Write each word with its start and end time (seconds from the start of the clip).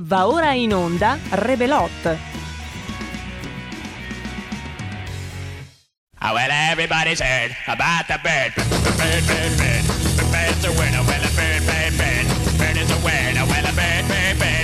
Va 0.00 0.28
ora 0.28 0.54
in 0.54 0.72
onda 0.72 1.18
Rebelot. 1.30 1.90
Oh, 6.20 6.34
well, 6.34 6.50
everybody's 6.70 7.20
heard 7.20 7.56
about 7.66 8.06
the 8.06 8.18
bird. 8.22 8.54
Bird, 8.54 9.26
bird, 9.26 9.58
bird. 9.58 9.84
The 10.14 10.24
bird's 10.30 10.64
a 10.64 10.70
word. 10.78 10.94
Oh, 10.94 11.02
well, 11.02 11.24
a 11.24 11.30
bird, 11.34 11.62
bird, 11.66 11.98
bird. 11.98 12.26
Bird 12.58 12.76
is 12.76 12.90
a 12.90 12.98
word. 13.02 13.34
Oh, 13.38 13.46
well, 13.50 13.66
a 13.66 13.72
bird, 13.74 14.06
bird, 14.06 14.38
bird 14.38 14.57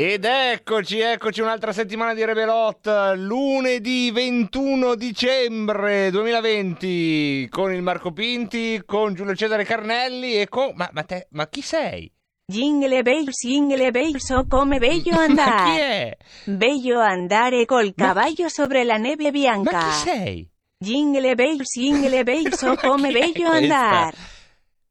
Ed 0.00 0.24
eccoci, 0.24 0.98
eccoci 1.00 1.42
un'altra 1.42 1.74
settimana 1.74 2.14
di 2.14 2.24
Rebelot, 2.24 3.12
lunedì 3.16 4.10
21 4.10 4.94
dicembre 4.94 6.10
2020, 6.10 7.46
con 7.50 7.70
il 7.70 7.82
Marco 7.82 8.10
Pinti, 8.10 8.80
con 8.86 9.12
Giulio 9.12 9.34
Cesare 9.34 9.64
Carnelli 9.64 10.40
e 10.40 10.48
con... 10.48 10.72
Ma, 10.74 10.88
ma 10.94 11.02
te, 11.02 11.26
ma 11.32 11.46
chi 11.50 11.60
sei? 11.60 12.10
Jingle 12.50 13.02
bells, 13.02 13.46
jingle 13.46 13.90
bells, 13.90 14.30
oh 14.30 14.46
come 14.46 14.78
bello 14.78 15.02
Ma 15.02 15.02
chi 15.02 15.16
andare. 15.16 15.80
è? 15.82 16.16
Bello 16.44 16.98
andare 17.00 17.66
col 17.66 17.92
Ma- 17.94 18.06
cavallo 18.06 18.48
sobre 18.48 18.84
la 18.84 18.96
neve 18.96 19.24
Ma 19.24 19.30
bianca. 19.30 19.78
chi 19.84 19.92
sei? 19.92 20.50
Jingle 20.78 21.34
bells, 21.34 21.78
jingle 21.78 22.22
bells, 22.24 22.62
oh 22.62 22.68
Ma 22.80 22.80
come 22.80 23.12
bello 23.12 23.50
andare. 23.50 24.16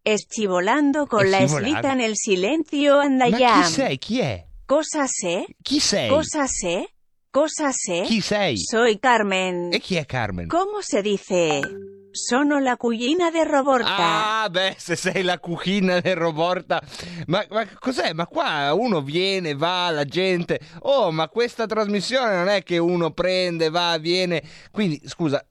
Escivolando 0.04 1.08
con 1.08 1.28
la 1.28 1.48
slita 1.48 1.96
nel 1.96 2.12
silenzio 2.16 2.98
Ma 2.98 3.02
andaiam. 3.06 3.64
chi 3.64 3.68
sei? 3.72 3.98
Chi 3.98 4.20
è? 4.20 4.48
Cosa 4.70 5.08
sé? 5.08 5.48
Chi 5.64 5.80
sei? 5.80 6.10
Cosa 6.10 6.46
sé? 6.46 6.94
Cosa 7.32 7.72
sé? 7.72 8.04
Chi 8.06 8.22
sei? 8.22 8.56
Soy 8.56 9.00
Carmen. 9.00 9.74
E 9.74 9.80
chi 9.80 9.96
è 9.96 10.06
Carmen? 10.06 10.46
¿Cómo 10.48 10.82
se 10.82 11.02
dice? 11.02 11.60
Sono 12.12 12.60
la 12.60 12.78
cugina 12.78 13.32
de 13.32 13.46
Roborta. 13.46 14.44
Ah, 14.44 14.48
beh, 14.48 14.76
se 14.78 14.96
sei 14.96 15.24
la 15.24 15.40
cucina 15.40 16.00
del 16.02 16.16
Roborta. 16.16 16.80
Ma, 17.26 17.44
ma 17.50 17.68
cos'è? 17.80 18.14
Ma 18.14 18.28
qua 18.28 18.72
uno 18.76 19.02
viene, 19.02 19.56
va, 19.56 19.90
la 19.90 20.06
gente. 20.06 20.60
Oh, 20.82 21.10
ma 21.10 21.28
questa 21.30 21.66
trasmissione 21.66 22.36
non 22.36 22.48
è 22.48 22.62
che 22.62 22.78
uno 22.78 23.10
prende, 23.10 23.72
va, 23.72 23.98
viene. 23.98 24.44
Quindi, 24.70 25.02
scusa, 25.06 25.44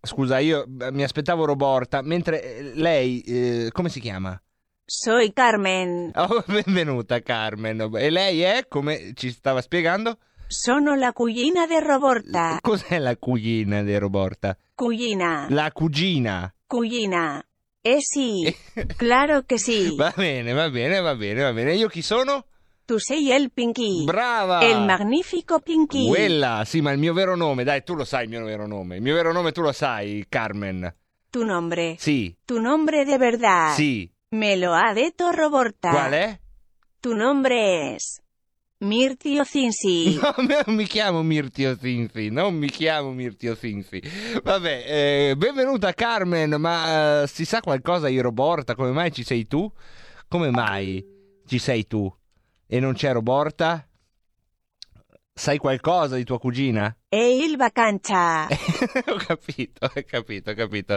scusa, 0.00 0.38
io 0.38 0.66
mi 0.68 1.02
aspettavo 1.02 1.46
Roborta, 1.46 2.00
mentre 2.00 2.58
eh, 2.58 2.72
lei, 2.76 3.22
eh, 3.22 3.70
come 3.72 3.88
si 3.88 3.98
chiama? 3.98 4.40
Soy 4.84 5.32
Carmen. 5.32 6.10
Oh, 6.14 6.42
benvenuta 6.46 7.20
Carmen. 7.20 7.88
E 7.94 8.10
lei 8.10 8.40
è, 8.42 8.66
come 8.68 9.12
ci 9.14 9.30
stava 9.30 9.60
spiegando? 9.62 10.18
Sono 10.48 10.94
la 10.96 11.12
cugina 11.12 11.66
de 11.66 11.80
Roborta. 11.80 12.58
Cos'è 12.60 12.98
la 12.98 13.16
cugina 13.16 13.82
del 13.82 14.00
Roborta? 14.00 14.56
Cugina. 14.74 15.46
La 15.50 15.70
cugina. 15.72 16.52
Cugina. 16.66 17.42
Eh 17.84 17.96
sì, 18.00 18.54
claro 18.96 19.42
que 19.44 19.58
sí. 19.58 19.96
Va 19.96 20.12
bene, 20.14 20.52
va 20.52 20.68
bene, 20.70 21.00
va 21.00 21.14
bene, 21.16 21.42
va 21.42 21.52
bene. 21.52 21.74
Io 21.74 21.88
chi 21.88 22.02
sono? 22.02 22.44
Tu 22.84 22.98
sei 22.98 23.30
el 23.32 23.50
Pinky. 23.50 24.04
Brava! 24.04 24.60
El 24.60 24.84
magnifico 24.84 25.60
Pinky. 25.60 26.06
Quella, 26.06 26.62
sì, 26.66 26.80
ma 26.80 26.92
il 26.92 26.98
mio 26.98 27.12
vero 27.12 27.34
nome, 27.34 27.64
dai, 27.64 27.82
tu 27.82 27.94
lo 27.94 28.04
sai 28.04 28.24
il 28.24 28.28
mio 28.30 28.44
vero 28.44 28.66
nome. 28.66 28.96
Il 28.96 29.02
mio 29.02 29.14
vero 29.14 29.32
nome 29.32 29.52
tu 29.52 29.62
lo 29.62 29.72
sai, 29.72 30.26
Carmen. 30.28 30.94
Tu 31.30 31.44
nombre. 31.44 31.96
Sì, 31.98 32.36
Tu 32.44 32.60
nombre 32.60 33.04
de 33.04 33.16
verdad. 33.16 33.72
sì. 33.74 34.08
Me 34.32 34.56
lo 34.56 34.72
ha 34.72 34.94
detto 34.94 35.30
Roborta. 35.30 35.90
Qual 35.90 36.12
è? 36.12 36.40
Tu 37.00 37.14
nombre 37.14 37.94
es... 37.94 38.18
Mirtio 38.78 39.44
Cinsi. 39.44 40.16
No, 40.20 40.34
non 40.38 40.74
mi 40.74 40.86
chiamo 40.86 41.22
Mirtio 41.22 41.76
Sinfi, 41.76 42.30
non 42.30 42.54
mi 42.54 42.68
chiamo 42.68 43.12
Mirtio 43.12 43.54
Sinfi. 43.54 44.02
Vabbè, 44.42 44.84
eh, 44.86 45.34
benvenuta 45.36 45.92
Carmen, 45.92 46.54
ma 46.58 47.22
eh, 47.22 47.26
si 47.26 47.44
sa 47.44 47.60
qualcosa 47.60 48.08
di 48.08 48.18
Roborta? 48.20 48.74
Come 48.74 48.90
mai 48.90 49.12
ci 49.12 49.22
sei 49.22 49.46
tu? 49.46 49.70
Come 50.28 50.50
mai 50.50 51.04
ci 51.46 51.58
sei 51.58 51.86
tu? 51.86 52.10
E 52.66 52.80
non 52.80 52.94
c'è 52.94 53.12
Roborta? 53.12 53.86
Sai 55.34 55.56
qualcosa 55.56 56.16
di 56.16 56.24
tua 56.24 56.38
cugina? 56.38 56.94
E 57.08 57.38
il 57.38 57.56
vacanza. 57.56 58.44
ho 59.08 59.16
capito, 59.16 59.86
ho 59.86 60.02
capito, 60.06 60.50
ho 60.50 60.54
capito, 60.54 60.96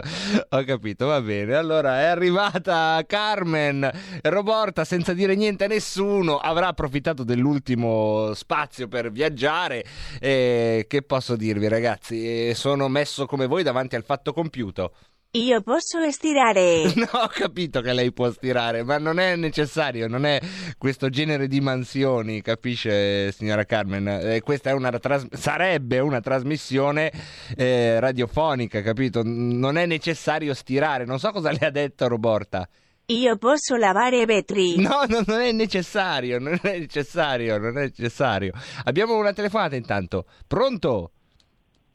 ho 0.50 0.62
capito, 0.62 1.06
va 1.06 1.22
bene. 1.22 1.54
Allora 1.54 2.00
è 2.00 2.04
arrivata 2.04 3.02
Carmen, 3.06 3.90
Roborta 4.22 4.84
senza 4.84 5.14
dire 5.14 5.34
niente 5.34 5.64
a 5.64 5.68
nessuno, 5.68 6.36
avrà 6.36 6.68
approfittato 6.68 7.24
dell'ultimo 7.24 8.34
spazio 8.34 8.88
per 8.88 9.10
viaggiare. 9.10 9.82
E 10.20 10.84
che 10.86 11.00
posso 11.00 11.34
dirvi 11.34 11.66
ragazzi, 11.66 12.48
Eh, 12.48 12.54
sono 12.54 12.88
messo 12.88 13.24
come 13.24 13.46
voi 13.46 13.62
davanti 13.62 13.96
al 13.96 14.04
fatto 14.04 14.34
compiuto. 14.34 14.92
Io 15.36 15.60
posso 15.60 15.98
estirare. 16.00 16.84
No, 16.96 17.20
ho 17.20 17.28
capito 17.28 17.80
che 17.82 17.92
lei 17.92 18.12
può 18.12 18.30
stirare, 18.30 18.82
ma 18.82 18.96
non 18.98 19.18
è 19.18 19.36
necessario, 19.36 20.08
non 20.08 20.24
è 20.24 20.40
questo 20.78 21.10
genere 21.10 21.46
di 21.46 21.60
mansioni, 21.60 22.40
capisce 22.40 23.30
signora 23.32 23.64
Carmen? 23.64 24.08
Eh, 24.08 24.40
questa 24.40 24.70
è 24.70 24.72
una 24.72 24.90
tras- 24.98 25.26
sarebbe 25.32 25.98
una 25.98 26.20
trasmissione 26.20 27.12
eh, 27.54 28.00
radiofonica, 28.00 28.80
capito? 28.80 29.20
Non 29.24 29.76
è 29.76 29.84
necessario 29.84 30.54
stirare, 30.54 31.04
non 31.04 31.18
so 31.18 31.30
cosa 31.32 31.50
le 31.50 31.66
ha 31.66 31.70
detto 31.70 32.08
Roborta. 32.08 32.66
Io 33.06 33.36
posso 33.36 33.76
lavare 33.76 34.24
vetri. 34.24 34.80
No, 34.80 35.04
no, 35.06 35.22
non 35.26 35.40
è 35.40 35.52
necessario, 35.52 36.38
non 36.38 36.58
è 36.62 36.78
necessario, 36.78 37.58
non 37.58 37.76
è 37.76 37.82
necessario. 37.82 38.52
Abbiamo 38.84 39.16
una 39.16 39.32
telefonata 39.32 39.76
intanto. 39.76 40.24
Pronto? 40.46 41.12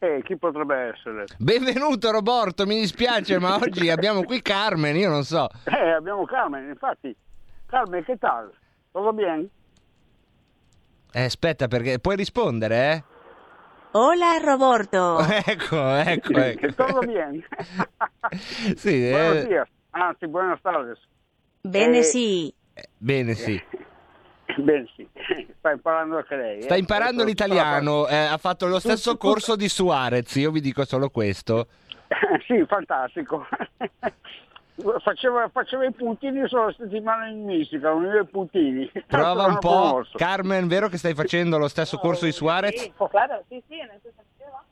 Eh, 0.04 0.24
chi 0.24 0.36
potrebbe 0.36 0.76
essere? 0.96 1.26
Benvenuto 1.38 2.10
Roborto, 2.10 2.66
mi 2.66 2.80
dispiace, 2.80 3.38
ma 3.38 3.54
oggi 3.62 3.88
abbiamo 3.88 4.24
qui 4.24 4.42
Carmen, 4.42 4.96
io 4.96 5.10
non 5.10 5.24
so. 5.24 5.48
Eh, 5.66 5.92
abbiamo 5.92 6.26
Carmen, 6.26 6.70
infatti. 6.70 7.16
Carmen, 7.68 8.04
che 8.04 8.18
tal? 8.18 8.52
Tutto 8.92 9.14
bene? 9.14 9.48
Eh, 11.14 11.24
aspetta, 11.24 11.68
perché 11.68 12.00
puoi 12.00 12.16
rispondere, 12.16 12.92
eh? 12.92 13.04
Hola 13.92 14.38
Roborto. 14.42 15.20
Ecco, 15.46 15.94
ecco, 15.96 16.34
ecco. 16.34 16.68
Tutto 16.74 17.00
bene? 17.02 17.46
Sì, 18.76 19.08
eh, 19.08 19.12
Buenos 19.12 19.46
días. 19.46 19.68
Anzi, 19.92 20.28
buenas 20.28 20.60
tardes. 20.62 20.98
Bene 21.62 22.00
Eh, 22.00 22.04
sì. 22.04 22.52
bene, 22.98 23.36
sì. 23.36 23.62
Bene, 24.58 24.88
sì. 24.96 25.08
Sta 25.58 25.72
imparando 25.72 26.18
anche 26.18 26.36
lei. 26.36 26.62
Sta 26.64 26.76
eh? 26.76 26.80
imparando 26.80 27.22
Ecco, 27.22 27.30
l'italiano, 27.30 28.08
eh, 28.08 28.16
ha 28.16 28.38
fatto 28.38 28.68
lo 28.68 28.80
stesso 28.80 29.12
Tutto- 29.12 29.28
corso 29.28 29.56
di 29.56 29.70
Suarez, 29.70 30.36
io 30.36 30.52
vi 30.52 30.62
dico 30.62 30.86
solo 30.86 31.10
questo. 31.10 31.68
sì, 32.48 32.64
fantastico. 32.66 33.46
Faceva, 35.04 35.48
faceva 35.50 35.86
i 35.86 35.92
puntini 35.92 36.48
sulla 36.48 36.74
settimana 36.76 37.28
in 37.28 37.46
mistica, 37.46 37.92
univa 37.94 38.22
i 38.22 38.26
puntini. 38.26 38.90
Prova 39.06 39.46
un 39.46 39.60
po'. 39.60 40.04
Carmen, 40.14 40.68
vero 40.68 40.88
che 40.88 40.98
stai 40.98 41.14
facendo 41.14 41.60
lo 41.60 41.68
stesso 41.68 41.98
corso 42.00 42.26
di 42.26 42.32
Suarez? 42.32 42.92
Claro, 43.10 43.44
sí, 43.48 43.62
sí, 43.68 43.80
en 43.80 43.90
eso 43.92 44.10
se 44.16 44.24
lleva. 44.40 44.64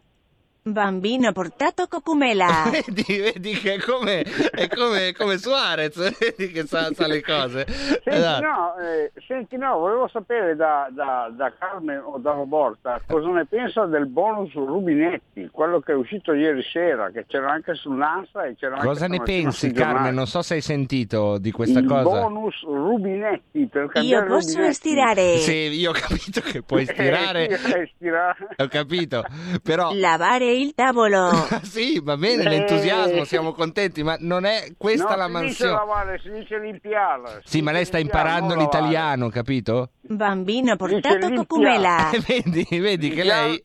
Bambino 0.71 1.31
portato 1.31 1.87
cocumela. 1.87 2.47
Vedi, 2.71 3.17
vedi 3.19 3.51
che 3.53 3.75
è 3.75 3.79
come, 3.79 4.21
è 4.21 4.67
come, 4.67 5.13
come 5.17 5.37
Suarez, 5.37 5.95
vedi 6.19 6.51
che 6.51 6.65
sa, 6.65 6.89
sa 6.93 7.07
le 7.07 7.21
cose. 7.21 7.65
Senti, 7.67 8.01
Esatto. 8.09 8.45
no, 8.45 8.75
eh, 8.77 9.11
senti, 9.27 9.57
no, 9.57 9.77
volevo 9.79 10.07
sapere 10.07 10.55
da, 10.55 10.87
da, 10.91 11.31
da 11.35 11.51
Carmen 11.57 12.01
o 12.03 12.17
da 12.17 12.31
Roborta 12.31 13.01
cosa 13.07 13.27
ne 13.29 13.45
pensa 13.45 13.85
del 13.85 14.05
bonus 14.07 14.53
rubinetti, 14.53 15.49
quello 15.51 15.79
che 15.79 15.91
è 15.91 15.95
uscito 15.95 16.33
ieri 16.33 16.61
sera, 16.63 17.09
che 17.11 17.25
c'era 17.27 17.51
anche 17.51 17.73
sull'ANSA 17.73 18.45
e 18.45 18.55
c'era 18.55 18.77
Cosa 18.77 19.05
anche 19.05 19.17
ne 19.17 19.23
pensi, 19.23 19.71
Carmen? 19.71 20.13
Non 20.13 20.27
so 20.27 20.41
se 20.41 20.55
hai 20.55 20.61
sentito 20.61 21.37
di 21.37 21.51
questa 21.51 21.79
Il 21.79 21.85
cosa. 21.87 22.03
bonus 22.03 22.61
rubinetti 22.63 23.67
per 23.67 23.89
Io 24.01 24.25
posso 24.25 24.49
rubinetti. 24.49 24.73
stirare. 24.73 25.37
Sì, 25.37 25.53
io 25.53 25.89
ho 25.91 25.93
capito 25.93 26.41
che 26.41 26.61
puoi 26.61 26.85
stirare. 26.89 27.57
Stirare. 27.95 28.47
Ho 28.57 28.67
capito, 28.67 29.23
però 29.63 29.91
Lavare 29.93 30.45
il 30.61 30.73
tavolo. 30.73 31.29
sì, 31.63 31.99
va 32.01 32.17
bene 32.17 32.43
l'entusiasmo, 32.43 33.23
siamo 33.23 33.51
contenti, 33.53 34.03
ma 34.03 34.15
non 34.19 34.45
è 34.45 34.73
questa 34.77 35.15
non 35.15 35.17
la 35.17 35.25
si 35.25 35.29
dice 35.29 35.41
mansione. 35.43 35.71
lavare, 35.71 36.19
si 36.21 36.29
dice 36.31 36.59
limpiare. 36.59 37.41
Sì, 37.43 37.49
Si 37.57 37.61
ma 37.61 37.71
lei 37.71 37.85
sta 37.85 37.97
imparando 37.97 38.53
non 38.53 38.57
lavare. 38.57 38.63
l'italiano, 38.65 39.29
capito? 39.29 39.91
Bambino 40.01 40.75
portato 40.75 41.31
cocumela. 41.33 42.09
Eh, 42.19 42.21
vedi, 42.43 42.79
vedi 42.79 43.09
che 43.09 43.23
lei 43.23 43.63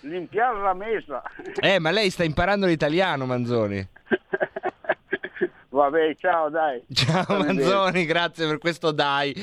Limpiare 0.00 0.60
la 0.60 0.74
mesa. 0.74 1.22
Eh, 1.60 1.78
ma 1.80 1.90
lei 1.90 2.10
sta 2.10 2.22
imparando 2.22 2.66
l'italiano, 2.66 3.26
Manzoni. 3.26 3.86
Vabbè, 5.68 6.14
ciao, 6.16 6.48
dai. 6.48 6.82
Ciao. 6.92 7.38
Manzoni, 7.38 8.04
grazie 8.04 8.46
per 8.46 8.58
questo 8.58 8.92
dai. 8.92 9.34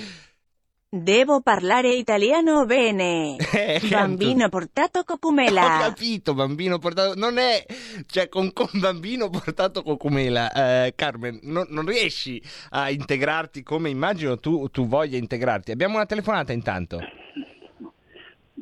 Devo 0.95 1.41
parlare 1.41 1.95
italiano 1.95 2.65
bene. 2.65 3.35
Eh, 3.53 3.79
che 3.79 3.87
Bambino 3.87 4.47
portato 4.49 4.99
Ho 5.01 5.03
cocumela. 5.03 5.79
capito, 5.79 6.35
bambino 6.35 6.77
portato. 6.77 7.15
Non 7.15 7.37
è. 7.39 7.65
Cioè, 8.05 8.29
con, 8.29 8.53
con 8.53 8.67
bambino 8.73 9.29
portato 9.29 9.81
cocumela, 9.81 10.51
eh, 10.85 10.93
Carmen, 10.95 11.39
non, 11.43 11.65
non 11.69 11.85
riesci 11.85 12.41
a 12.71 12.91
integrarti 12.91 13.63
come 13.63 13.89
immagino 13.89 14.37
tu, 14.37 14.69
tu 14.69 14.85
voglia 14.85 15.17
integrarti. 15.17 15.71
Abbiamo 15.71 15.95
una 15.95 16.05
telefonata 16.05 16.51
intanto. 16.51 16.99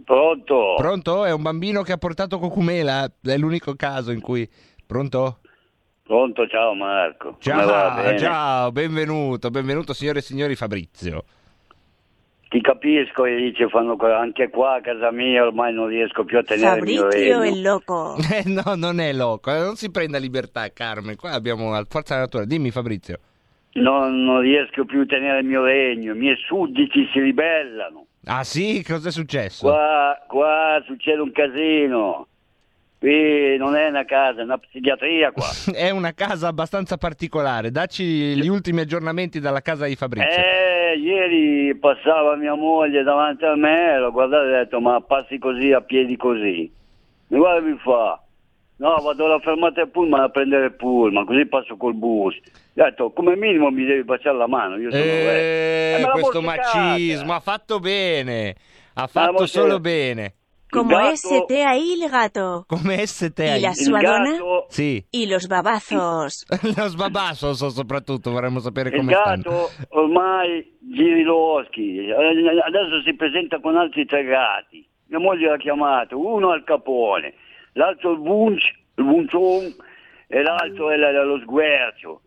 Pronto? 0.05 0.75
Pronto? 0.77 1.25
È 1.25 1.33
un 1.33 1.41
bambino 1.41 1.81
che 1.81 1.91
ha 1.91 1.97
portato 1.97 2.39
cocumela? 2.39 3.11
È 3.21 3.37
l'unico 3.37 3.75
caso 3.75 4.11
in 4.11 4.21
cui. 4.21 4.49
Pronto? 4.85 5.39
Pronto, 6.03 6.47
ciao 6.47 6.73
Marco. 6.75 7.35
Ciao, 7.39 8.17
ciao, 8.17 8.71
benvenuto, 8.71 9.49
benvenuto 9.49 9.93
signore 9.93 10.19
e 10.19 10.21
signori 10.21 10.55
Fabrizio. 10.55 11.23
Ti 12.51 12.59
capisco 12.59 13.23
e 13.23 13.37
dice 13.37 13.69
fanno 13.69 13.95
anche 13.97 14.49
qua 14.49 14.73
a 14.73 14.81
casa 14.81 15.09
mia 15.09 15.41
ormai 15.41 15.71
non 15.71 15.87
riesco 15.87 16.25
più 16.25 16.37
a 16.37 16.43
tenere 16.43 16.79
il 16.79 16.83
mio 16.83 17.01
Fabrizio 17.03 17.39
regno. 17.39 17.55
è 17.55 17.61
loco. 17.61 18.17
Eh, 18.29 18.43
no, 18.45 18.75
non 18.75 18.99
è 18.99 19.13
loco, 19.13 19.51
eh, 19.55 19.59
non 19.59 19.77
si 19.77 19.89
prenda 19.89 20.17
libertà, 20.17 20.69
Carmen. 20.73 21.15
Qua 21.15 21.31
abbiamo 21.31 21.71
la 21.71 21.85
forza 21.87 22.13
della 22.15 22.25
natura. 22.25 22.43
Dimmi, 22.43 22.69
Fabrizio. 22.69 23.19
Non, 23.75 24.25
non 24.25 24.41
riesco 24.41 24.83
più 24.83 24.99
a 24.99 25.05
tenere 25.05 25.39
il 25.39 25.45
mio 25.45 25.63
regno, 25.63 26.13
i 26.13 26.17
miei 26.17 26.35
sudditi 26.45 27.07
si 27.13 27.21
ribellano. 27.21 28.07
Ah, 28.25 28.43
sì? 28.43 28.83
Cosa 28.85 29.07
è 29.07 29.11
successo? 29.13 29.65
Qua, 29.65 30.21
qua 30.27 30.83
succede 30.85 31.21
un 31.21 31.31
casino. 31.31 32.27
Qui 32.99 33.55
non 33.57 33.75
è 33.75 33.87
una 33.87 34.03
casa, 34.03 34.41
è 34.41 34.43
una 34.43 34.59
psichiatria 34.59 35.31
qua. 35.31 35.47
È 35.73 35.89
una 35.89 36.13
casa 36.13 36.49
abbastanza 36.49 36.97
particolare. 36.97 37.71
Dacci 37.71 38.35
gli 38.35 38.47
ultimi 38.47 38.81
aggiornamenti 38.81 39.39
dalla 39.39 39.61
casa 39.61 39.87
di 39.87 39.95
Fabrizio. 39.95 40.29
Eh, 40.29 40.70
ieri 40.93 41.75
passava 41.75 42.35
mia 42.35 42.55
moglie 42.55 43.03
davanti 43.03 43.45
a 43.45 43.55
me, 43.55 43.99
l'ho 43.99 44.11
guardato 44.11 44.45
e 44.45 44.47
ho 44.47 44.57
detto 44.57 44.79
ma 44.81 44.99
passi 45.01 45.37
così 45.37 45.71
a 45.71 45.81
piedi 45.81 46.15
così. 46.17 46.71
Mi 47.27 47.37
guarda 47.37 47.65
e 47.65 47.71
mi 47.71 47.77
fa, 47.77 48.21
no 48.77 48.95
vado 49.01 49.25
alla 49.25 49.39
fermata 49.39 49.81
del 49.81 49.89
pullman 49.89 50.21
a 50.21 50.29
prendere 50.29 50.65
il 50.65 50.73
pullman, 50.73 51.25
così 51.25 51.45
passo 51.45 51.77
col 51.77 51.93
bus. 51.93 52.35
Ho 52.35 52.39
detto 52.73 53.11
come 53.11 53.35
minimo 53.35 53.69
mi 53.69 53.85
devi 53.85 54.03
baciare 54.03 54.37
la 54.37 54.47
mano, 54.47 54.77
io 54.77 54.91
sono 54.91 55.03
Eh, 55.03 55.97
eh, 55.99 56.09
questo 56.11 56.41
macismo 56.41 57.33
ha 57.33 57.39
fatto 57.39 57.79
bene. 57.79 58.55
Ha 58.93 59.07
fatto 59.07 59.45
solo 59.45 59.79
bene. 59.79 60.33
Como 60.71 60.89
gatto- 60.97 61.11
este 61.35 61.63
ahí 61.65 62.01
el 62.01 62.09
gato. 62.09 62.63
Come 62.67 63.05
ST 63.05 63.39
Y 63.39 63.59
la 63.61 63.69
Il 63.69 63.75
sua 63.75 63.99
donna? 64.01 64.31
gatto, 64.31 64.65
Sì. 64.69 65.05
Y 65.11 65.25
los 65.27 65.47
babazos. 65.47 66.45
Lo 66.77 66.87
sbabasso 66.87 67.53
so 67.53 67.69
soprattutto, 67.69 68.31
vorremmo 68.31 68.59
sapere 68.59 68.89
il 68.89 68.95
come 68.95 69.13
stanno. 69.13 69.41
gatto 69.43 69.69
ormai 69.89 70.77
giri 70.79 71.23
loschi, 71.23 72.09
adesso 72.09 73.01
si 73.03 73.13
presenta 73.15 73.59
con 73.59 73.75
altri 73.75 74.05
tre 74.05 74.23
gatti. 74.23 74.87
Mia 75.07 75.19
moglie 75.19 75.49
l'ha 75.49 75.57
chiamato, 75.57 76.17
uno 76.17 76.51
al 76.51 76.63
capone, 76.63 77.33
l'altro 77.73 78.11
il 78.13 78.19
bunch, 78.19 78.63
il 78.95 79.03
buncion 79.03 79.75
e 80.27 80.41
l'altro 80.41 80.89
è 80.89 80.95
lo 80.97 81.37
sguercio. 81.39 82.21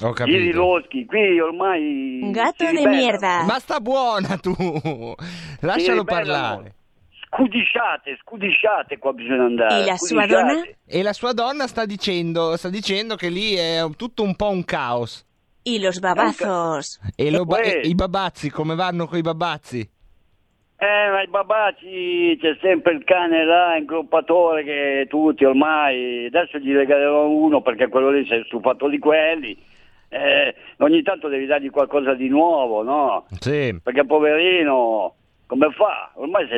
Ho 0.00 0.12
Giri 0.12 0.46
capito. 0.50 0.56
loschi, 0.56 1.04
qui 1.04 1.38
ormai... 1.38 2.18
Un 2.22 2.32
gato 2.32 2.64
de 2.64 2.70
ribellano. 2.70 2.96
mierda. 2.96 3.44
Ma 3.44 3.58
sta 3.60 3.78
buona 3.78 4.36
tu! 4.38 4.52
Lascialo 5.60 6.02
parlare. 6.04 6.74
Scudisciate, 7.34 8.16
scudisciate 8.22 8.98
qua 8.98 9.12
bisogna 9.12 9.44
andare. 9.44 9.82
E 9.82 9.84
la 9.84 9.96
sua 9.96 10.24
donna? 10.26 10.62
E 10.86 11.02
la 11.02 11.12
sua 11.12 11.32
donna 11.32 11.66
sta 11.66 11.84
dicendo, 11.84 12.56
sta 12.56 12.68
dicendo 12.68 13.16
che 13.16 13.28
lì 13.28 13.54
è 13.54 13.82
tutto 13.96 14.22
un 14.22 14.36
po' 14.36 14.50
un 14.50 14.64
caos. 14.64 15.26
Y 15.64 15.80
los 15.80 15.98
babazos. 15.98 17.00
E, 17.16 17.30
lo 17.30 17.44
ba- 17.44 17.56
Uè. 17.56 17.80
e 17.82 17.88
i 17.88 17.94
babazzi, 17.94 18.50
come 18.50 18.74
vanno 18.76 19.06
con 19.06 19.18
i 19.18 19.22
babazzi? 19.22 19.80
Eh, 20.76 21.10
ma 21.10 21.22
i 21.22 21.28
babaci 21.28 22.36
c'è 22.40 22.56
sempre 22.60 22.92
il 22.92 23.04
cane 23.04 23.44
là, 23.44 23.76
ingruppatore 23.76 24.62
che 24.62 25.06
tutti 25.08 25.44
ormai, 25.44 26.26
adesso 26.26 26.58
gli 26.58 26.72
regalerò 26.72 27.26
uno 27.28 27.62
perché 27.62 27.88
quello 27.88 28.10
lì 28.10 28.26
si 28.26 28.34
è 28.34 28.42
stufato 28.44 28.88
di 28.88 28.98
quelli. 28.98 29.56
Eh, 30.10 30.54
ogni 30.78 31.02
tanto 31.02 31.28
devi 31.28 31.46
dargli 31.46 31.70
qualcosa 31.70 32.14
di 32.14 32.28
nuovo, 32.28 32.82
no? 32.82 33.26
Sì. 33.40 33.76
Perché 33.82 34.04
poverino, 34.04 35.14
come 35.58 35.72
fa? 35.72 36.10
Ormai 36.14 36.46
si 36.48 36.54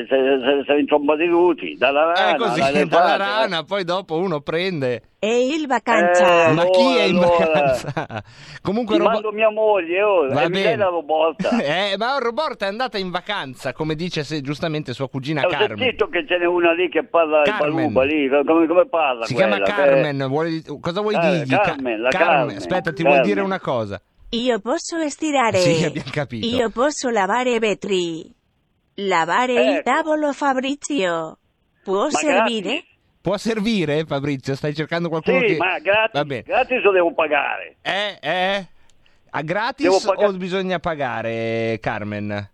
è 0.72 0.74
in 0.78 0.86
tromba 0.86 1.16
di 1.16 1.26
luti, 1.26 1.76
dalla 1.78 2.12
rana, 2.12 2.34
È 2.34 2.36
così, 2.36 2.60
all'elefante, 2.60 2.88
dalla 2.96 3.16
rana, 3.16 3.62
poi 3.64 3.84
dopo 3.84 4.16
uno 4.16 4.40
prende... 4.40 5.02
E 5.18 5.46
il 5.54 5.66
vacanza. 5.66 6.48
Eh, 6.48 6.52
Ma 6.52 6.64
chi 6.70 6.96
è 6.96 7.02
in 7.02 7.16
allora. 7.16 7.46
vacanza? 7.46 8.22
Comunque 8.62 8.94
Ti 8.96 9.00
Robo- 9.00 9.12
mando 9.12 9.32
mia 9.32 9.50
moglie, 9.50 10.02
oh, 10.02 10.28
Va 10.28 10.42
e 10.42 10.48
mi 10.48 10.62
bene. 10.62 10.76
la 10.76 10.86
robotta. 10.88 11.50
Eh, 11.60 11.96
ma 11.98 12.16
Roborta 12.18 12.66
è 12.66 12.68
andata 12.68 12.96
in 12.98 13.10
vacanza, 13.10 13.72
come 13.72 13.94
dice 13.96 14.22
se- 14.24 14.40
giustamente 14.40 14.92
sua 14.92 15.08
cugina 15.08 15.42
Ho 15.44 15.48
Carmen. 15.48 15.78
sentito 15.78 16.08
che 16.08 16.24
ce 16.26 16.38
n'è 16.38 16.44
una 16.46 16.72
lì 16.72 16.88
che 16.88 17.04
parla 17.04 17.42
Carmen. 17.42 17.74
baluba 17.74 18.04
lì, 18.04 18.28
come, 18.28 18.66
come 18.66 18.86
parla 18.88 19.24
Si 19.26 19.34
quella? 19.34 19.56
chiama 19.56 19.64
Che- 19.64 19.72
Carmen, 19.82 20.26
vuole- 20.28 20.62
cosa 20.80 21.00
vuoi 21.00 21.14
Eh, 21.16 21.18
dirgli? 21.38 21.50
Ca- 21.50 21.60
Carmen, 21.60 22.00
la 22.00 22.08
Carmen, 22.10 22.56
aspetta, 22.56 22.92
ti 22.92 23.02
Carmen. 23.02 23.20
vuoi 23.20 23.26
dire 23.34 23.40
una 23.44 23.60
cosa? 23.60 24.00
Io 24.30 24.58
posso 24.60 24.96
estirare. 24.98 25.58
Sì, 25.58 25.84
abbiamo 25.84 26.10
capito. 26.12 26.46
Io 26.46 26.68
posso 26.70 27.08
lavare 27.10 27.58
vetri. 27.58 28.32
Lavare 28.98 29.52
il 29.52 29.58
Ecco. 29.76 29.82
tavolo 29.82 30.32
Fabrizio. 30.32 31.38
Può 31.82 32.04
Ma 32.04 32.10
servire? 32.10 32.68
gratis? 32.70 32.84
Può 33.20 33.36
servire, 33.36 34.04
Fabrizio? 34.06 34.54
Stai 34.54 34.74
cercando 34.74 35.08
qualcuno 35.08 35.40
Sì, 35.40 35.46
che... 35.46 35.56
ma 35.56 35.78
gratis, 35.78 36.12
Va 36.12 36.24
bene. 36.24 36.42
gratis 36.42 36.82
lo 36.82 36.92
devo 36.92 37.12
pagare. 37.12 37.76
Eh, 37.82 38.18
eh? 38.20 38.66
A 39.30 39.42
gratis 39.42 40.04
o 40.06 40.32
bisogna 40.32 40.78
pagare, 40.78 41.78
Carmen? 41.80 42.50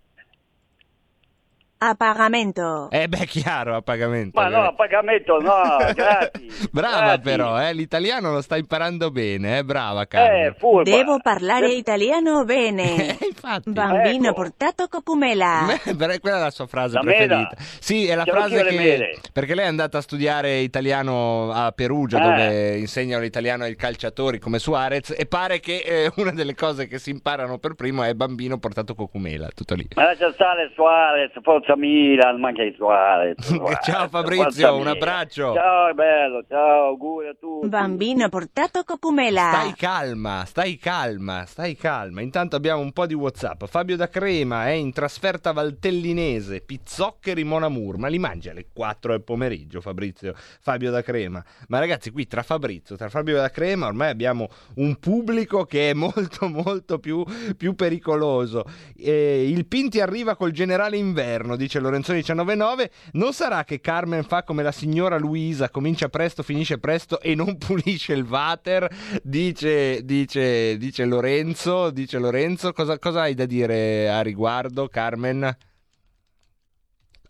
A 1.85 1.97
pagamento. 1.97 2.89
Eh 2.93 3.09
beh, 3.09 3.27
chiaro, 3.27 3.75
a 3.75 3.83
pagamento. 3.83 4.41
Ma 4.41 4.47
no, 4.47 4.63
a 4.69 4.73
pagamento 4.73 5.41
no, 5.41 5.79
gratis. 5.93 6.69
Brava 6.71 7.01
gratis. 7.17 7.25
però, 7.25 7.61
eh? 7.61 7.75
l'italiano 7.75 8.31
lo 8.31 8.41
sta 8.41 8.57
imparando 8.57 9.11
bene, 9.11 9.59
eh? 9.59 9.65
brava 9.65 10.07
Carmen. 10.07 10.45
Eh, 10.45 10.55
furba. 10.57 10.89
Devo 10.89 11.19
parlare 11.21 11.67
Eh, 11.73 11.75
italiano 11.77 12.45
bene. 12.45 12.81
Eh, 13.23 13.27
infatti. 13.29 13.71
Bambino 13.73 14.27
Ecco. 14.27 14.35
portato 14.35 14.87
cocumela. 14.89 15.67
Beh, 15.93 16.21
quella 16.21 16.37
è 16.37 16.41
la 16.41 16.51
sua 16.51 16.67
frase 16.69 16.95
La 16.95 17.03
mela. 17.03 17.27
preferita. 17.27 17.57
Sì, 17.81 18.07
è 18.07 18.15
la 18.15 18.23
Chiaro 18.23 18.39
frase 18.41 18.65
che. 18.65 19.19
Perché 19.33 19.55
lei 19.57 19.65
è 19.65 19.69
andata 19.69 19.99
a 19.99 20.01
studiare 20.03 20.59
italiano 20.59 21.51
a 21.51 21.73
Perugia, 21.73 22.19
Eh. 22.19 22.23
dove 22.23 22.77
insegnano 22.79 23.23
l'italiano 23.23 23.65
ai 23.65 23.75
calciatori 23.75 24.39
come 24.39 24.61
Suarez. 24.61 25.13
E 25.19 25.27
pare 25.27 25.59
che 25.59 25.79
eh, 25.85 26.13
una 26.19 26.31
delle 26.31 26.55
cose 26.55 26.87
che 26.87 26.99
si 27.01 27.11
imparano 27.11 27.59
per 27.59 27.75
primo 27.75 28.05
è 28.05 28.15
bambino 28.15 28.59
portato 28.59 28.95
cocumela. 28.95 29.49
Tutto 29.53 29.75
lì. 29.75 29.89
Ma 29.97 30.05
lascia 30.05 30.31
stare 30.33 30.71
Suarez, 30.75 31.33
forza 31.43 31.72
Milan, 31.77 32.41
ma 32.41 32.53
che. 32.53 32.73
Suarez, 32.77 33.37
Ciao, 33.83 34.09
Fabrizio, 34.09 34.45
forza 34.45 34.73
un 34.73 34.87
abbraccio. 34.87 35.55
Ciao, 35.55 35.89
è 35.89 35.93
bello, 35.93 36.45
ciao, 36.49 36.87
auguri 36.87 37.29
a 37.29 37.35
tutti. 37.39 37.69
Bambino 37.69 38.29
portato 38.29 38.83
cocumela. 38.85 39.51
Stai 39.53 39.75
calma, 39.75 40.45
stai 40.45 40.77
calma, 40.77 41.45
stai 41.47 41.77
calma. 41.77 42.21
Intanto 42.21 42.57
abbiamo 42.57 42.81
un 42.81 42.93
po' 42.93 43.07
di 43.07 43.15
WhatsApp. 43.15 43.65
Fabio 43.65 43.97
da 43.97 44.09
Crema 44.09 44.67
è 44.67 44.73
in 44.73 44.93
trasferta 44.93 45.53
valtellinese, 45.53 46.61
pizzoccheri 46.61 47.45
Monamur. 47.45 47.99
Ma 47.99 48.09
li 48.09 48.19
mangia 48.19 48.51
alle 48.51 48.67
4 48.73 49.13
del 49.13 49.23
pomeriggio, 49.23 49.81
Fabrizio. 49.81 50.35
Fabio 50.61 50.91
da 50.91 51.03
Crema. 51.03 51.45
Ma 51.69 51.79
ragazzi, 51.79 52.11
qui 52.11 52.27
tra 52.27 52.43
Fabrizio, 52.43 52.97
tra 52.97 53.09
Fabio 53.09 53.37
da 53.37 53.51
Crema, 53.51 53.87
ormai 53.87 54.11
abbiamo 54.11 54.49
un 54.77 54.97
pubblico 54.97 55.65
che 55.65 55.91
è 55.91 55.95
molto, 55.95 56.49
molto 56.49 56.99
più, 56.99 57.25
più 57.57 57.75
pericoloso. 57.75 58.65
Eh, 58.97 59.49
il 59.49 59.67
Pinti 59.67 60.01
arriva 60.01 60.37
col 60.37 60.51
generale 60.51 60.97
inverno, 60.97 61.57
dice 61.63 61.79
Lorenzoni 61.79 62.23
199. 62.23 62.91
Non 63.13 63.33
sarà 63.33 63.65
che 63.65 63.81
Carmen 63.81 64.25
fa 64.25 64.43
come 64.43 64.63
la 64.63 64.73
signora 64.73 65.17
Luisa, 65.19 65.71
comincia 65.71 66.09
presto, 66.09 66.43
finisce 66.43 66.79
presto 66.79 67.21
e 67.21 67.35
non 67.35 67.57
pulisce 67.59 68.13
il 68.13 68.25
water? 68.25 68.89
Dice, 69.23 70.05
dice, 70.05 70.77
dice 70.77 71.05
Lorenzo, 71.05 71.91
dice 71.91 72.19
Lorenzo. 72.19 72.73
Cosa, 72.73 72.99
cosa 72.99 73.23
hai 73.23 73.35
da 73.35 73.47
dire 73.47 74.11
a 74.11 74.21
riguardo, 74.23 74.89
Carmen? 74.89 75.57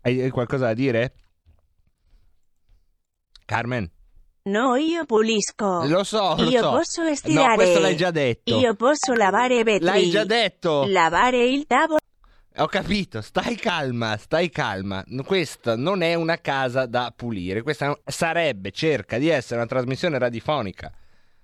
Hai 0.01 0.31
qualcosa 0.31 0.67
da 0.67 0.75
dire? 0.75 1.15
Carmen? 3.45 3.91
No, 4.45 4.75
io 4.75 5.05
pulisco. 5.05 5.85
Lo 5.87 6.03
so, 6.03 6.35
lo 6.37 6.51
io 6.51 6.61
so. 6.63 6.71
posso 6.71 7.03
No, 7.05 7.15
stirare. 7.15 7.55
questo 7.55 7.79
l'hai 7.79 7.97
già 7.97 8.11
detto. 8.11 8.59
Io 8.59 8.75
posso 8.75 9.13
lavare 9.15 9.63
vetri. 9.63 9.85
L'hai 9.85 10.11
già 10.11 10.25
detto. 10.25 10.85
Lavare 10.89 11.47
il 11.47 11.65
tavolo. 11.67 12.01
Ho 12.57 12.67
capito, 12.67 13.23
stai 13.23 13.57
calma, 13.57 14.17
stai 14.19 14.51
calma. 14.51 15.03
Questa 15.25 15.75
non 15.75 16.03
è 16.03 16.15
una 16.15 16.39
casa 16.39 16.85
da 16.87 17.13
pulire, 17.17 17.63
questa 17.63 17.99
sarebbe, 18.05 18.71
cerca 18.73 19.17
di 19.19 19.29
essere 19.29 19.61
una 19.61 19.69
trasmissione 19.69 20.19
radiofonica. 20.19 20.93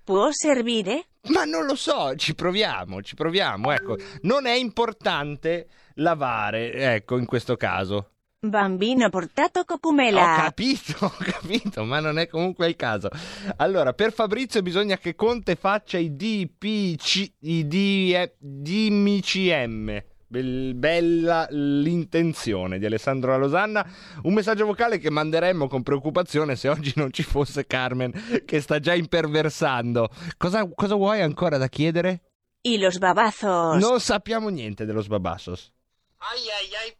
Può 0.03 0.27
servire? 0.31 1.05
Ma 1.29 1.45
non 1.45 1.65
lo 1.65 1.75
so, 1.75 2.15
ci 2.15 2.35
proviamo, 2.35 3.01
ci 3.01 3.15
proviamo, 3.15 3.71
ecco. 3.71 3.97
Non 4.21 4.45
è 4.45 4.53
importante 4.53 5.67
lavare, 5.95 6.73
ecco, 6.95 7.17
in 7.17 7.25
questo 7.25 7.55
caso. 7.55 8.11
Bambino 8.41 9.09
portato 9.09 9.59
Ho 9.59 9.65
cocumela. 9.65 10.35
capito, 10.39 10.93
ho 11.05 11.13
capito, 11.17 11.83
ma 11.83 11.99
non 11.99 12.17
è 12.19 12.27
comunque 12.27 12.67
il 12.67 12.75
caso. 12.75 13.09
Allora, 13.57 13.93
per 13.93 14.13
Fabrizio 14.13 14.61
bisogna 14.61 14.97
che 14.97 15.13
Conte 15.15 15.55
faccia 15.55 15.97
i 15.97 16.15
DPC, 16.15 17.33
i 17.39 17.67
D- 17.67 18.31
DMCM. 18.37 20.03
Bel- 20.31 20.75
bella 20.75 21.47
l'intenzione 21.49 22.77
di 22.77 22.85
Alessandro 22.85 23.31
La 23.31 23.37
Losanna. 23.37 23.83
Un 24.21 24.33
messaggio 24.33 24.65
vocale 24.65 24.99
che 24.99 25.09
manderemmo 25.09 25.67
con 25.67 25.81
preoccupazione 25.81 26.55
se 26.55 26.69
oggi 26.69 26.93
non 26.97 27.11
ci 27.11 27.23
fosse 27.23 27.65
Carmen 27.65 28.11
che 28.45 28.61
sta 28.61 28.79
già 28.79 28.93
imperversando. 28.93 30.07
Cosa, 30.37 30.69
cosa 30.75 30.93
vuoi 30.93 31.21
ancora 31.21 31.57
da 31.57 31.67
chiedere? 31.67 32.21
y 32.61 32.77
los 32.77 32.99
babazos. 32.99 33.77
Non 33.77 33.99
sappiamo 33.99 34.49
niente 34.49 34.85
dello 34.85 35.01
sbabassos. 35.01 35.71
Ay, 36.17 36.41
ay, 36.59 36.69
ay, 36.75 36.93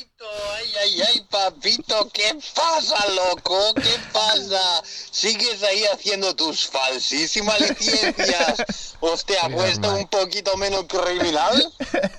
Pintito, 0.00 0.24
ay, 0.56 0.66
ay, 0.82 1.02
ay, 1.08 1.20
papito, 1.30 2.08
¿qué 2.12 2.32
pasa, 2.54 2.96
loco? 3.14 3.74
¿Qué 3.74 3.98
pasa? 4.12 4.80
¿Sigues 4.84 5.62
ahí 5.62 5.82
haciendo 5.92 6.34
tus 6.34 6.66
falsísimas 6.68 7.60
licencias? 7.60 8.96
¿O 9.00 9.14
te 9.26 9.36
ha 9.38 9.48
puesto 9.50 9.94
un 9.94 10.06
poquito 10.08 10.56
menos 10.56 10.86
criminal? 10.86 11.70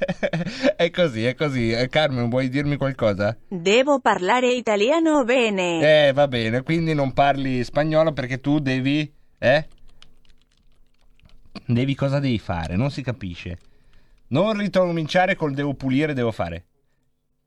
è 0.78 0.92
così, 0.92 1.26
è 1.26 1.34
così. 1.34 1.72
Eh, 1.72 1.88
Carmen, 1.90 2.30
vuoi 2.30 2.50
dirmi 2.50 2.78
qualcosa? 2.78 3.36
Devo 3.48 4.00
parlare 4.00 4.54
italiano 4.54 5.24
bene. 5.24 6.08
Eh, 6.08 6.14
va 6.14 6.28
bene, 6.28 6.62
quindi 6.62 6.94
non 6.94 7.14
parli 7.14 7.64
spagnolo 7.64 8.14
perché 8.14 8.40
tu 8.40 8.60
devi... 8.60 9.12
Eh? 9.40 9.68
Devi 11.66 11.96
cosa 11.96 12.20
devi 12.20 12.38
fare? 12.38 12.76
Non 12.76 12.92
si 12.92 13.02
capisce. 13.02 13.58
Non 14.28 14.56
ricominciare 14.56 15.36
col 15.36 15.56
devo 15.56 15.74
pulire, 15.74 16.14
devo 16.14 16.32
fare. 16.32 16.66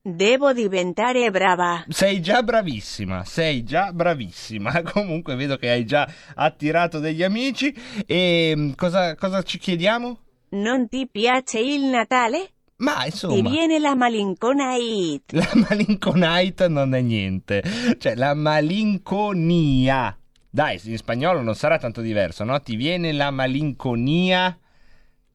Devo 0.07 0.53
diventare 0.53 1.31
brava. 1.31 1.83
Sei 1.89 2.21
già 2.21 2.43
bravissima, 2.43 3.25
sei 3.25 3.65
già 3.65 3.91
bravissima. 3.91 4.83
Comunque 4.93 5.35
vedo 5.35 5.57
che 5.57 5.71
hai 5.71 5.87
già 5.87 6.07
attirato 6.35 6.99
degli 6.99 7.23
amici. 7.23 7.75
E 8.05 8.53
mm, 8.55 8.73
cosa, 8.73 9.15
cosa 9.15 9.41
ci 9.41 9.57
chiediamo? 9.57 10.19
Non 10.51 10.89
ti 10.91 11.09
piace 11.11 11.59
il 11.59 11.85
Natale? 11.85 12.51
Ma 12.77 12.99
Ti 12.99 13.07
insomma... 13.07 13.49
viene 13.49 13.79
la 13.79 13.95
malinconait. 13.95 15.33
La 15.33 15.51
malinconite 15.55 16.69
non 16.69 16.95
è 16.95 17.01
niente. 17.01 17.63
Cioè, 17.97 18.15
la 18.15 18.35
malinconia. 18.35 20.15
Dai, 20.51 20.79
in 20.85 20.99
spagnolo 20.99 21.41
non 21.41 21.55
sarà 21.55 21.79
tanto 21.79 22.03
diverso, 22.03 22.45
no? 22.45 22.61
Ti 22.61 22.77
viene 22.77 23.11
la 23.11 23.31
malinconia. 23.31 24.55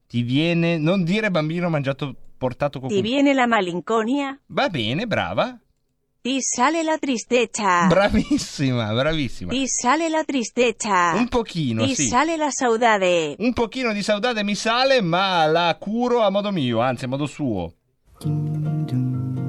Ti 0.06 0.22
viene. 0.22 0.78
Non 0.78 1.04
dire 1.04 1.32
bambino 1.32 1.70
mangiato 1.70 2.16
portato 2.40 2.80
con 2.80 2.90
Ti 2.90 3.02
viene 3.02 3.34
la 3.36 3.46
malinconia. 3.46 4.40
Va 4.48 4.70
bene, 4.70 5.06
brava. 5.06 5.60
Ti 6.22 6.38
sale 6.42 6.84
la 6.84 6.98
tristezza. 6.98 7.86
Bravissima, 7.88 8.92
bravissima. 8.94 9.52
Ti 9.52 9.68
sale 9.68 10.10
la 10.10 10.24
tristezza. 10.24 11.14
Un 11.14 11.28
pochino, 11.28 11.86
Ti 11.86 11.96
sì. 11.96 12.08
sale 12.08 12.36
la 12.36 12.50
saudade. 12.50 13.36
Un 13.40 13.54
pochino 13.54 13.94
di 13.94 14.02
saudade 14.02 14.44
mi 14.44 14.56
sale, 14.56 15.02
ma 15.02 15.46
la 15.46 15.78
curo 15.80 16.22
a 16.22 16.30
modo 16.30 16.52
mio, 16.52 16.80
anzi 16.80 17.06
a 17.06 17.08
modo 17.08 17.26
suo. 17.26 17.74
Mi 18.26 19.49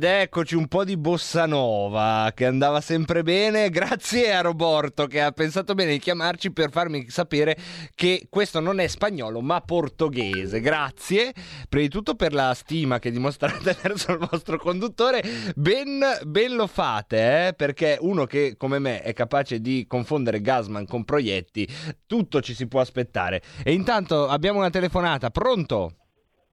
Ed 0.00 0.06
eccoci 0.06 0.56
un 0.56 0.66
po' 0.66 0.82
di 0.82 0.96
bossa 0.96 1.44
nova 1.44 2.32
che 2.34 2.46
andava 2.46 2.80
sempre 2.80 3.22
bene. 3.22 3.68
Grazie 3.68 4.32
a 4.32 4.40
Roborto 4.40 5.06
che 5.06 5.20
ha 5.20 5.30
pensato 5.30 5.74
bene 5.74 5.90
di 5.90 5.98
chiamarci 5.98 6.54
per 6.54 6.70
farmi 6.70 7.10
sapere 7.10 7.54
che 7.94 8.26
questo 8.30 8.60
non 8.60 8.80
è 8.80 8.86
spagnolo 8.86 9.42
ma 9.42 9.60
portoghese. 9.60 10.60
Grazie 10.60 11.34
prima 11.68 11.84
di 11.84 11.90
tutto 11.90 12.14
per 12.14 12.32
la 12.32 12.54
stima 12.54 12.98
che 12.98 13.10
dimostrate 13.10 13.76
verso 13.82 14.12
il 14.12 14.26
vostro 14.26 14.56
conduttore. 14.56 15.22
Ben, 15.54 16.00
ben 16.24 16.54
lo 16.54 16.66
fate, 16.66 17.48
eh? 17.48 17.52
perché 17.52 17.98
uno 18.00 18.24
che 18.24 18.54
come 18.56 18.78
me 18.78 19.02
è 19.02 19.12
capace 19.12 19.60
di 19.60 19.84
confondere 19.86 20.40
Gasman 20.40 20.86
con 20.86 21.04
proietti, 21.04 21.68
tutto 22.06 22.40
ci 22.40 22.54
si 22.54 22.66
può 22.68 22.80
aspettare. 22.80 23.42
E 23.62 23.74
intanto 23.74 24.28
abbiamo 24.28 24.60
una 24.60 24.70
telefonata. 24.70 25.28
Pronto? 25.28 25.92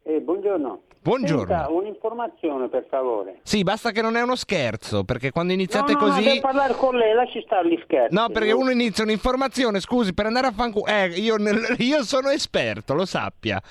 Eh, 0.04 0.20
buongiorno. 0.20 0.87
Buongiorno. 1.08 1.56
Senta, 1.56 1.70
un'informazione 1.70 2.68
per 2.68 2.86
favore. 2.90 3.40
Sì, 3.44 3.64
basta 3.64 3.92
che 3.92 4.02
non 4.02 4.18
è 4.18 4.22
uno 4.22 4.36
scherzo, 4.36 5.06
perché 5.06 5.32
quando 5.32 5.54
iniziate 5.54 5.94
no, 5.94 6.00
no, 6.00 6.06
così... 6.06 6.22
No, 6.26 6.30
devo 6.32 6.42
parlare 6.42 6.74
con 6.74 6.98
lei, 6.98 7.14
lasci 7.14 7.42
stare 7.46 7.70
gli 7.70 7.80
scherzi. 7.86 8.14
No, 8.14 8.28
perché 8.28 8.52
uno 8.52 8.72
inizia 8.72 9.06
un'informazione, 9.06 9.80
scusi, 9.80 10.14
per 10.14 10.26
andare 10.26 10.48
a 10.48 10.52
fanculo... 10.52 10.86
Eh, 10.86 11.08
io, 11.12 11.38
io 11.80 12.04
sono 12.04 12.28
esperto, 12.28 12.94
lo 12.94 13.06
sappia. 13.06 13.62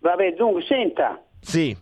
Vabbè, 0.00 0.34
dunque, 0.34 0.62
senta, 0.66 1.18
Sì. 1.40 1.74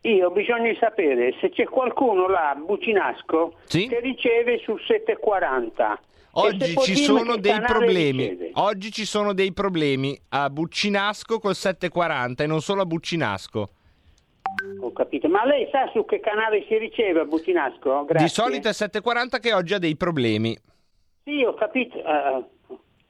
io 0.00 0.26
ho 0.26 0.30
bisogno 0.30 0.70
di 0.70 0.76
sapere 0.80 1.34
se 1.38 1.50
c'è 1.50 1.64
qualcuno 1.64 2.28
là 2.28 2.50
a 2.50 2.54
Bucinasco 2.54 3.56
Sì? 3.64 3.88
che 3.88 4.00
riceve 4.00 4.58
sul 4.64 4.80
740. 4.80 6.00
Oggi 6.32 6.76
ci 6.76 6.96
sono 6.96 7.36
dei 7.36 7.60
problemi. 7.60 8.50
Oggi 8.54 8.92
ci 8.92 9.04
sono 9.04 9.32
dei 9.32 9.52
problemi 9.52 10.18
a 10.30 10.50
Buccinasco 10.50 11.38
col 11.38 11.54
740 11.54 12.44
e 12.44 12.46
non 12.46 12.60
solo 12.60 12.82
a 12.82 12.86
Buccinasco. 12.86 13.70
Ho 14.80 14.92
capito, 14.92 15.28
ma 15.28 15.44
lei 15.44 15.68
sa 15.70 15.88
su 15.92 16.04
che 16.04 16.20
canale 16.20 16.64
si 16.68 16.76
riceve 16.78 17.20
a 17.20 17.24
Bucinasco? 17.24 18.04
Grazie. 18.04 18.26
Di 18.26 18.32
solito 18.32 18.68
è 18.68 18.72
740 18.72 19.38
che 19.38 19.52
oggi 19.52 19.74
ha 19.74 19.78
dei 19.78 19.96
problemi. 19.96 20.56
Sì, 21.24 21.44
ho 21.44 21.54
capito. 21.54 21.98
Ah, 22.02 22.44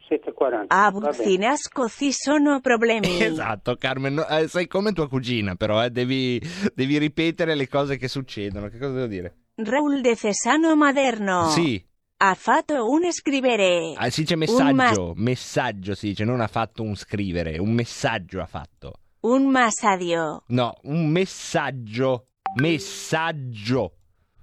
740. 0.08 0.74
A. 0.74 0.90
Bucinasco 0.90 1.88
ci 1.88 2.12
sono 2.12 2.60
problemi. 2.60 3.20
Esatto, 3.22 3.76
Carmen, 3.76 4.14
no, 4.14 4.26
eh, 4.26 4.48
sei 4.48 4.66
come 4.66 4.92
tua 4.92 5.08
cugina, 5.08 5.54
però 5.54 5.84
eh, 5.84 5.90
devi, 5.90 6.40
devi 6.74 6.98
ripetere 6.98 7.54
le 7.54 7.68
cose 7.68 7.96
che 7.96 8.08
succedono. 8.08 8.68
Che 8.68 8.78
cosa 8.78 8.92
devo 8.94 9.06
dire? 9.06 9.36
Raul 9.56 10.00
de 10.00 10.16
Cesano 10.16 10.74
Maderno. 10.76 11.48
Sì, 11.48 11.82
Ha 12.20 12.34
fatto 12.34 12.90
un 12.90 13.12
scrivere. 13.12 13.92
ah, 13.96 14.10
si 14.10 14.22
dice 14.22 14.34
messaggio, 14.34 15.12
messaggio 15.16 15.94
si 15.94 16.08
dice, 16.08 16.24
non 16.24 16.40
ha 16.40 16.48
fatto 16.48 16.82
un 16.82 16.96
scrivere, 16.96 17.58
un 17.58 17.72
messaggio 17.72 18.40
ha 18.40 18.46
fatto. 18.46 18.94
Un 19.20 19.46
masadio. 19.48 20.42
No, 20.48 20.74
un 20.84 21.08
messaggio, 21.10 22.26
messaggio, 22.60 23.92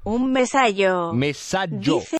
Un 0.04 0.32
mesaggio. 0.32 1.12
messaggio, 1.14 1.98
Dice, 2.00 2.18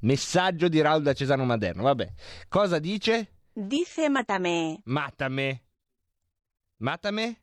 messaggio 0.00 0.68
di 0.68 0.80
Raul 0.80 1.02
da 1.02 1.12
Cesano 1.12 1.44
Maderno. 1.44 1.82
Vabbè, 1.82 2.12
cosa 2.48 2.78
dice? 2.78 3.32
dice 3.52 4.08
mátame. 4.08 4.80
Matame. 4.84 5.62
Matame? 6.78 7.40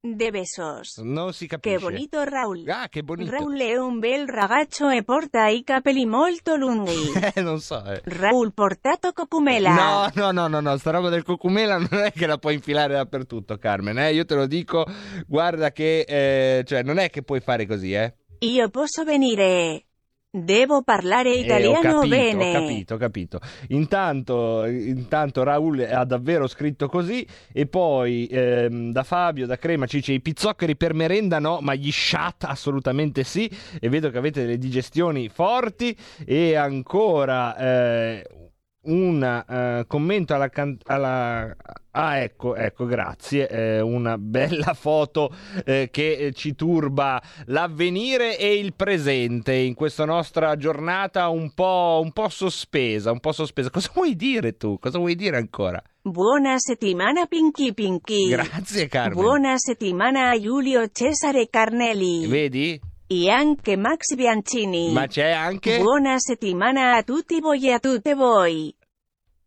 De 0.00 0.30
besos. 0.30 0.98
Non 0.98 1.32
si 1.32 1.48
capisce. 1.48 1.76
Che 1.76 1.82
bonito 1.82 2.22
Raul. 2.22 2.64
Ah, 2.68 2.88
che 2.88 3.02
bonito. 3.02 3.32
Raul 3.32 3.58
è 3.58 3.76
un 3.76 3.98
bel 3.98 4.28
ragazzo 4.28 4.88
e 4.88 5.02
porta 5.02 5.48
i 5.48 5.64
capelli 5.64 6.06
molto 6.06 6.54
lunghi. 6.54 7.10
Eh, 7.34 7.40
non 7.42 7.60
so. 7.60 7.84
eh. 7.84 8.00
Raul 8.04 8.52
portato 8.54 9.12
cocumela. 9.12 9.74
No, 9.74 10.10
no, 10.14 10.30
no, 10.30 10.46
no, 10.46 10.60
no, 10.60 10.76
sta 10.76 10.92
roba 10.92 11.08
del 11.08 11.24
cocumela 11.24 11.78
non 11.78 12.00
è 12.04 12.12
che 12.12 12.26
la 12.26 12.38
puoi 12.38 12.54
infilare 12.54 12.94
dappertutto, 12.94 13.56
Carmen, 13.58 13.98
eh? 13.98 14.12
Io 14.12 14.24
te 14.24 14.36
lo 14.36 14.46
dico, 14.46 14.86
guarda 15.26 15.72
che, 15.72 16.04
eh, 16.06 16.62
cioè, 16.64 16.82
non 16.84 16.98
è 16.98 17.10
che 17.10 17.22
puoi 17.22 17.40
fare 17.40 17.66
così, 17.66 17.92
eh? 17.92 18.14
Io 18.40 18.68
posso 18.70 19.02
venire. 19.02 19.87
Devo 20.30 20.82
parlare 20.82 21.34
Eh, 21.34 21.38
ho 21.38 21.44
italiano 21.44 21.80
capito, 22.00 22.08
bene. 22.08 22.48
ho 22.50 22.52
capito, 22.60 22.94
ho 22.94 22.96
capito. 22.98 23.40
Intanto, 23.68 24.66
intanto 24.66 25.42
Raul 25.42 25.80
ha 25.90 26.04
davvero 26.04 26.46
scritto 26.46 26.86
così 26.86 27.26
e 27.50 27.66
poi 27.66 28.26
ehm, 28.30 28.92
da 28.92 29.04
Fabio, 29.04 29.46
da 29.46 29.56
Crema 29.56 29.86
ci 29.86 29.96
dice 29.96 30.12
i 30.12 30.20
pizzoccheri 30.20 30.76
per 30.76 30.92
merenda 30.92 31.38
no, 31.38 31.60
ma 31.62 31.74
gli 31.74 31.90
shat 31.90 32.44
assolutamente 32.44 33.24
sì 33.24 33.50
e 33.80 33.88
vedo 33.88 34.10
che 34.10 34.18
avete 34.18 34.42
delle 34.42 34.58
digestioni 34.58 35.30
forti 35.30 35.96
e 36.26 36.54
ancora 36.56 37.56
eh, 37.56 38.47
un 38.82 39.22
eh, 39.48 39.84
commento 39.86 40.34
alla, 40.34 40.48
can- 40.48 40.78
alla- 40.86 41.54
Ah, 41.90 42.18
ecco, 42.18 42.54
ecco, 42.54 42.86
grazie. 42.86 43.48
Eh, 43.48 43.80
una 43.80 44.16
bella 44.18 44.72
foto 44.78 45.34
eh, 45.64 45.88
che 45.90 46.12
eh, 46.12 46.32
ci 46.32 46.54
turba 46.54 47.20
l'avvenire 47.46 48.38
e 48.38 48.54
il 48.54 48.72
presente 48.74 49.52
in 49.54 49.74
questa 49.74 50.04
nostra 50.04 50.54
giornata 50.56 51.28
un 51.28 51.52
po', 51.54 51.98
un 52.00 52.12
po' 52.12 52.28
sospesa, 52.28 53.10
un 53.10 53.18
po' 53.18 53.32
sospesa. 53.32 53.70
Cosa 53.70 53.90
vuoi 53.92 54.14
dire 54.14 54.56
tu? 54.56 54.78
Cosa 54.78 54.98
vuoi 54.98 55.16
dire 55.16 55.38
ancora? 55.38 55.82
Buona 56.00 56.54
settimana 56.58 57.26
Pinky 57.26 57.74
Pinky. 57.74 58.28
Grazie, 58.28 58.86
Carmen. 58.86 59.20
Buona 59.20 59.54
settimana 59.56 60.30
a 60.30 60.38
Giulio 60.40 60.86
Cesare 60.92 61.48
Carnelli. 61.50 62.28
Vedi? 62.28 62.80
E 63.10 63.30
anche 63.30 63.74
Max 63.78 64.14
Biancini. 64.14 64.92
Ma 64.92 65.06
c'è 65.06 65.30
anche... 65.30 65.78
Buona 65.78 66.18
settimana 66.18 66.96
a 66.96 67.02
tutti 67.02 67.40
voi 67.40 67.66
e 67.66 67.72
a 67.72 67.78
tutte 67.78 68.14
voi. 68.14 68.74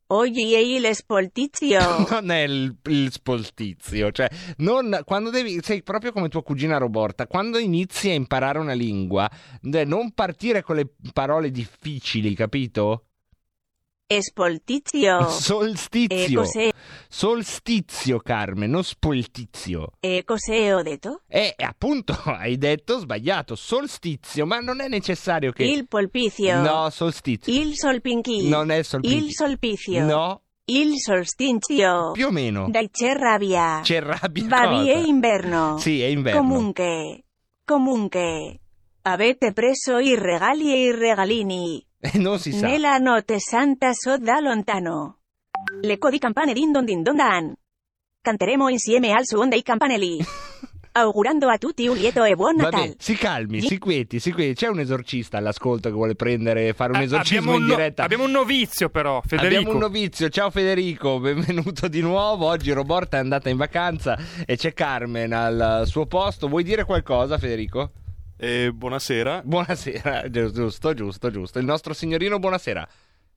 Oggi 0.08 0.56
è 0.56 0.58
il 0.58 0.90
spoltizio. 0.96 1.80
non 2.10 2.32
è 2.32 2.40
il, 2.40 2.76
il 2.86 3.12
spoltizio, 3.12 4.12
cioè 4.12 4.28
non, 4.58 5.02
quando 5.06 5.30
devi, 5.30 5.60
sei 5.62 5.84
proprio 5.84 6.12
come 6.12 6.28
tua 6.28 6.42
cugina 6.42 6.80
Roborta, 6.80 7.28
quando 7.28 7.60
inizi 7.60 8.10
a 8.10 8.14
imparare 8.14 8.58
una 8.58 8.74
lingua, 8.74 9.30
non 9.62 10.12
partire 10.14 10.64
con 10.64 10.78
le 10.78 10.88
parole 11.14 11.52
difficili, 11.52 12.34
capito? 12.34 13.11
Spoltizio. 14.20 15.20
E 15.20 15.30
Solstizio, 15.30 16.42
cos'è? 16.42 16.72
solstizio 17.08 18.20
Carmen, 18.20 18.70
non 18.70 18.84
spoltizio. 18.84 19.92
E 20.00 20.24
cos'è 20.26 20.76
ho 20.76 20.82
detto? 20.82 21.22
E 21.28 21.54
appunto 21.58 22.14
hai 22.26 22.58
detto 22.58 23.00
sbagliato, 23.00 23.56
solstizio, 23.56 24.46
ma 24.46 24.60
non 24.60 24.82
è 24.82 24.88
necessario 24.88 25.52
che... 25.52 25.64
Il 25.64 25.88
polpizio. 25.88 26.62
No, 26.62 26.90
solstizio. 26.90 27.54
Il 27.54 27.76
solpinchi. 27.76 28.50
Non 28.50 28.72
è 28.72 28.82
solpinchi. 28.84 29.18
Il 29.18 29.32
solpizio. 29.32 30.04
No, 30.04 30.42
Il 30.66 30.94
solstizio. 30.98 32.12
più 32.12 32.28
o 32.28 32.32
meno. 32.32 32.68
Dai 32.70 32.90
c'è 32.90 33.14
rabbia. 33.14 33.80
C'è 33.84 34.02
rabbia 34.02 34.46
Babi 34.46 34.90
è 34.90 34.98
inverno. 34.98 35.78
Sì, 35.78 36.02
è 36.02 36.08
inverno. 36.08 36.40
Comunque. 36.42 37.24
Comunque. 37.64 38.60
Avete 39.04 39.52
preso 39.52 39.98
i 39.98 40.16
regali 40.16 40.72
e 40.72 40.84
i 40.84 40.92
regalini. 40.92 41.84
Non 42.16 42.40
si 42.40 42.52
sa. 42.52 42.68
Nella 42.68 42.98
notte 42.98 43.40
santa 43.40 43.94
so 43.94 44.18
da 44.18 44.40
lontano. 44.40 45.20
L'eco 45.82 46.10
di 46.10 46.18
campane 46.20 46.54
din 46.54 46.72
don 46.72 46.86
din 46.86 47.04
don 47.04 47.16
dan. 47.16 47.54
Canteremo 48.22 48.70
insieme 48.70 49.12
al 49.14 49.26
suon 49.26 49.50
dei 49.50 49.62
campanelli. 49.62 50.20
Augurando 50.94 51.48
a 51.48 51.58
tutti 51.58 51.88
un 51.88 51.96
lieto 51.96 52.22
e 52.26 52.36
buon 52.36 52.58
Vabbè, 52.58 52.70
Natale. 52.76 52.96
si 53.00 53.16
calmi, 53.16 53.62
si 53.62 53.78
quieti, 53.78 54.20
si 54.20 54.34
quieti. 54.34 54.56
C'è 54.56 54.68
un 54.68 54.80
esorcista 54.82 55.38
all'ascolto 55.38 55.88
che 55.88 55.96
vuole 55.96 56.16
prendere, 56.16 56.74
fare 56.74 56.92
un 56.92 57.00
Eh, 57.00 57.04
esorcismo 57.06 57.52
abbiamo 57.52 57.56
in 57.58 57.62
un 57.64 57.68
no- 57.70 57.76
diretta. 57.76 58.04
abbiamo 58.04 58.24
un 58.26 58.32
novizio 58.32 58.90
però, 58.90 59.22
Federico. 59.26 59.56
Abbiamo 59.60 59.74
un 59.74 59.80
novizio, 59.80 60.28
ciao 60.28 60.50
Federico, 60.50 61.20
benvenuto 61.22 61.88
di 61.88 62.02
nuovo. 62.02 62.48
Oggi 62.48 62.74
Roborta 62.74 63.16
è 63.18 63.20
andata 63.22 63.48
in 63.48 63.56
vacanza 63.56 64.18
e 64.46 64.58
c'è 64.58 64.74
Carmen 64.74 65.32
al 65.32 65.84
suo 65.86 66.08
posto. 66.08 66.50
Vuoi 66.50 66.64
dire 66.64 66.84
qualcosa, 66.84 67.38
Federico? 67.38 67.92
Eh, 68.44 68.72
buonasera. 68.74 69.44
Buonasera, 69.46 70.28
giusto, 70.32 70.96
giusto, 70.96 71.30
giusto. 71.30 71.60
Il 71.60 71.66
nostro 71.66 71.94
signorino, 71.94 72.40
buonasera. 72.40 72.88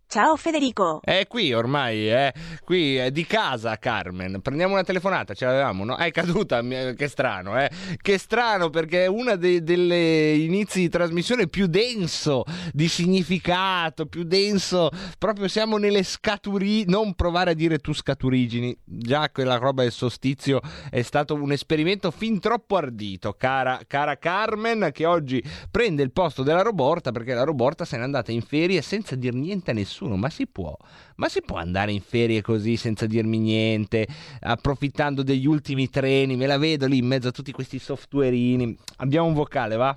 Ciao 0.07 0.37
Federico. 0.37 1.01
È 1.03 1.27
qui 1.27 1.53
ormai, 1.53 2.07
è 2.07 2.33
qui 2.63 2.97
è 2.97 3.11
di 3.11 3.27
casa 3.27 3.77
Carmen. 3.79 4.41
Prendiamo 4.43 4.75
una 4.75 4.85
telefonata, 4.85 5.35
ce 5.35 5.45
l'avevamo, 5.45 5.85
no? 5.85 5.97
È 5.97 6.11
caduta, 6.13 6.63
mi- 6.63 6.95
che 6.95 7.09
strano, 7.09 7.61
eh? 7.61 7.69
Che 8.01 8.19
strano 8.19 8.71
perché 8.71 9.07
è 9.07 9.37
dei 9.37 9.65
delle 9.65 10.35
inizi 10.35 10.81
di 10.81 10.89
trasmissione 10.89 11.49
più 11.49 11.67
denso 11.67 12.45
di 12.73 12.87
significato, 12.87 14.07
più 14.07 14.23
denso. 14.23 14.91
Proprio 15.19 15.49
siamo 15.49 15.79
nelle 15.79 16.05
scaturigini. 16.05 16.85
Non 16.87 17.15
provare 17.15 17.51
a 17.51 17.55
dire 17.55 17.79
tu 17.79 17.93
scaturigini. 17.93 18.77
Già 18.85 19.31
quella 19.31 19.57
roba 19.57 19.83
del 19.83 19.91
sostizio 19.93 20.61
è 20.91 21.03
stato 21.03 21.35
un 21.35 21.51
esperimento 21.51 22.13
fin 22.13 22.39
troppo 22.39 22.77
ardito, 22.77 23.33
cara, 23.33 23.81
cara 23.87 24.17
Carmen, 24.17 24.91
che 24.93 25.07
oggi 25.07 25.43
prende 25.73 26.05
il 26.05 26.13
posto 26.13 26.45
della 26.45 26.63
Roborta 26.63 27.11
perché 27.11 27.35
la 27.35 27.43
Roborta 27.43 27.85
se 27.85 27.97
n'è 27.97 28.03
andata 28.05 28.31
in 28.31 28.43
ferie 28.43 28.81
senza 28.81 29.17
dir 29.17 29.35
niente 29.35 29.73
a 29.73 29.75
nessuno. 29.75 29.94
Ma 30.03 30.31
si 30.31 30.47
può? 30.47 30.77
Ma 31.17 31.29
si 31.29 31.41
può 31.43 31.57
andare 31.59 31.93
in 31.93 32.01
ferie 32.01 32.43
così 32.43 32.77
senza 32.77 33.07
dirmi 33.07 33.39
niente, 33.39 34.07
approfittando 34.41 35.23
degli 35.23 35.47
ultimi 35.47 35.89
treni? 35.89 36.37
Me 36.37 36.47
la 36.47 36.59
vedo 36.59 36.87
lì 36.87 36.99
in 36.99 37.07
mezzo 37.07 37.29
a 37.29 37.33
tutti 37.33 37.53
questi 37.53 37.79
softwareini. 37.79 38.77
Abbiamo 38.99 39.27
un 39.29 39.35
vocale, 39.35 39.77
va? 39.77 39.97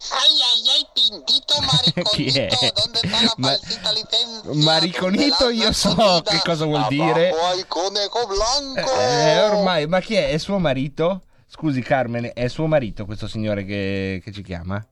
Ay, 0.00 0.30
ay, 0.30 0.68
ay, 0.76 0.86
pintito 0.94 1.54
mariconito, 1.60 2.10
Chi 2.14 2.26
è? 2.38 2.48
¿dónde 2.72 3.00
está 3.02 3.20
la 3.22 3.34
Ma- 3.38 3.48
falsita 3.48 3.92
licencia? 3.92 4.64
Mariconito 4.64 5.48
io 5.50 5.72
so 5.72 5.90
Florida? 5.90 6.30
che 6.30 6.40
cosa 6.44 6.64
vuol 6.66 6.86
dire. 6.88 7.30
Al 7.30 7.66
conejo 7.66 8.26
blanco. 8.26 9.00
Eh, 9.00 9.42
ormai, 9.42 9.86
ma 9.88 10.00
chi 10.00 10.14
è? 10.14 10.30
È 10.30 10.38
suo 10.38 10.58
marito? 10.58 11.22
Scusi 11.48 11.80
Carmen, 11.82 12.30
è 12.32 12.46
suo 12.46 12.66
marito 12.66 13.06
questo 13.06 13.26
signore 13.26 13.64
che, 13.64 14.20
che 14.22 14.30
ci 14.30 14.42
chiama? 14.42 14.84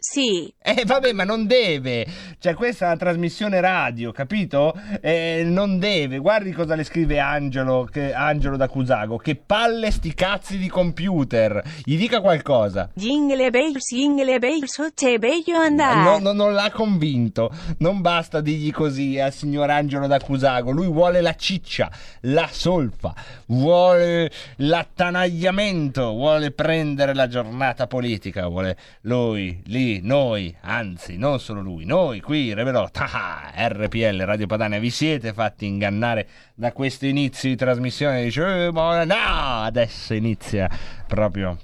Sì. 0.00 0.50
Eh 0.62 0.84
vabbè, 0.86 1.12
ma 1.12 1.24
non 1.24 1.46
deve. 1.46 2.06
Cioè, 2.38 2.54
questa 2.54 2.86
è 2.86 2.88
una 2.88 2.96
trasmissione 2.96 3.60
radio, 3.60 4.12
capito? 4.12 4.74
Eh, 5.02 5.42
non 5.44 5.78
deve. 5.78 6.16
Guardi 6.18 6.52
cosa 6.52 6.74
le 6.74 6.84
scrive 6.84 7.18
Angelo, 7.18 7.86
che, 7.90 8.14
Angelo 8.14 8.56
da 8.56 8.66
Cusago. 8.66 9.18
Che 9.18 9.36
palle 9.36 9.90
sti 9.90 10.14
cazzi 10.14 10.56
di 10.56 10.68
computer. 10.68 11.62
Gli 11.84 11.98
dica 11.98 12.22
qualcosa. 12.22 12.88
Jingle 12.94 13.50
bells, 13.50 13.92
jingle 13.94 14.38
bells, 14.38 14.90
c'è 14.94 15.18
bello 15.18 15.58
andare. 15.58 16.02
No, 16.02 16.18
no, 16.18 16.32
non 16.32 16.54
l'ha 16.54 16.70
convinto. 16.70 17.50
Non 17.78 18.00
basta 18.00 18.40
dirgli 18.40 18.72
così 18.72 19.18
al 19.20 19.34
signor 19.34 19.68
Angelo 19.68 20.06
da 20.06 20.18
Cusago. 20.18 20.70
Lui 20.70 20.86
vuole 20.86 21.20
la 21.20 21.34
ciccia, 21.34 21.90
la 22.22 22.48
solfa, 22.50 23.14
vuole 23.46 24.30
l'attanagliamento, 24.56 26.12
vuole 26.12 26.52
prendere 26.52 27.12
la 27.12 27.28
giornata 27.28 27.86
politica, 27.86 28.46
vuole 28.46 28.78
lui, 29.02 29.60
lì, 29.66 29.88
noi, 29.98 30.54
anzi, 30.60 31.16
non 31.16 31.40
solo 31.40 31.60
lui, 31.60 31.84
noi 31.84 32.20
qui, 32.20 32.54
Revelot, 32.54 32.96
ah, 33.02 33.50
RPL, 33.56 34.22
Radio 34.24 34.46
Padania, 34.46 34.78
vi 34.78 34.90
siete 34.90 35.32
fatti 35.32 35.66
ingannare 35.66 36.28
da 36.54 36.70
questo 36.72 37.06
inizio 37.06 37.48
di 37.48 37.56
trasmissione? 37.56 38.22
Dice, 38.22 38.66
eh, 38.66 38.70
no, 38.70 39.62
adesso 39.62 40.14
inizia 40.14 40.70
proprio 41.08 41.58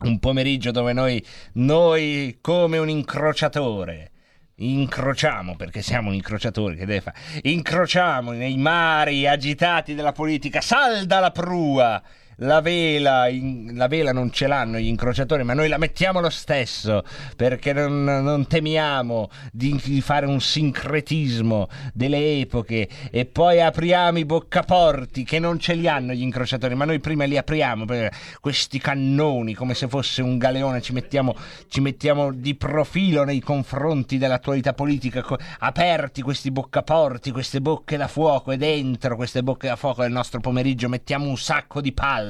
un 0.00 0.20
pomeriggio 0.20 0.70
dove 0.70 0.92
noi, 0.92 1.24
noi 1.54 2.38
come 2.40 2.78
un 2.78 2.88
incrociatore, 2.88 4.12
incrociamo 4.60 5.56
perché 5.56 5.82
siamo 5.82 6.08
un 6.08 6.14
incrociatore 6.14 6.74
che 6.74 6.84
deve 6.84 7.00
fare 7.00 7.16
incrociamo 7.42 8.32
nei 8.32 8.56
mari 8.56 9.26
agitati 9.26 9.94
della 9.94 10.10
politica 10.10 10.60
salda 10.60 11.20
la 11.20 11.30
prua 11.30 12.02
la 12.40 12.60
vela, 12.60 13.28
in- 13.28 13.72
la 13.74 13.86
vela 13.88 14.12
non 14.12 14.30
ce 14.30 14.46
l'hanno 14.46 14.78
gli 14.78 14.86
incrociatori, 14.86 15.42
ma 15.42 15.54
noi 15.54 15.68
la 15.68 15.78
mettiamo 15.78 16.20
lo 16.20 16.30
stesso 16.30 17.02
perché 17.36 17.72
non, 17.72 18.04
non 18.04 18.46
temiamo 18.46 19.30
di, 19.52 19.80
di 19.84 20.00
fare 20.00 20.26
un 20.26 20.40
sincretismo 20.40 21.68
delle 21.92 22.40
epoche. 22.40 22.88
E 23.10 23.26
poi 23.26 23.60
apriamo 23.60 24.18
i 24.18 24.24
boccaporti 24.24 25.24
che 25.24 25.38
non 25.38 25.58
ce 25.58 25.74
li 25.74 25.88
hanno 25.88 26.12
gli 26.12 26.22
incrociatori, 26.22 26.74
ma 26.74 26.84
noi 26.84 27.00
prima 27.00 27.24
li 27.24 27.36
apriamo 27.36 27.84
per 27.84 28.10
questi 28.40 28.78
cannoni 28.78 29.54
come 29.54 29.74
se 29.74 29.88
fosse 29.88 30.22
un 30.22 30.38
galeone, 30.38 30.80
ci 30.80 30.92
mettiamo, 30.92 31.34
ci 31.68 31.80
mettiamo 31.80 32.32
di 32.32 32.54
profilo 32.54 33.24
nei 33.24 33.40
confronti 33.40 34.18
dell'attualità 34.18 34.72
politica, 34.74 35.22
co- 35.22 35.38
aperti 35.60 36.22
questi 36.22 36.50
boccaporti, 36.50 37.30
queste 37.32 37.60
bocche 37.60 37.96
da 37.96 38.08
fuoco 38.08 38.52
e 38.52 38.56
dentro 38.56 39.16
queste 39.16 39.42
bocche 39.42 39.68
da 39.68 39.76
fuoco 39.76 40.02
del 40.02 40.12
nostro 40.12 40.40
pomeriggio 40.40 40.88
mettiamo 40.88 41.28
un 41.28 41.36
sacco 41.36 41.80
di 41.80 41.92
palle, 41.92 42.27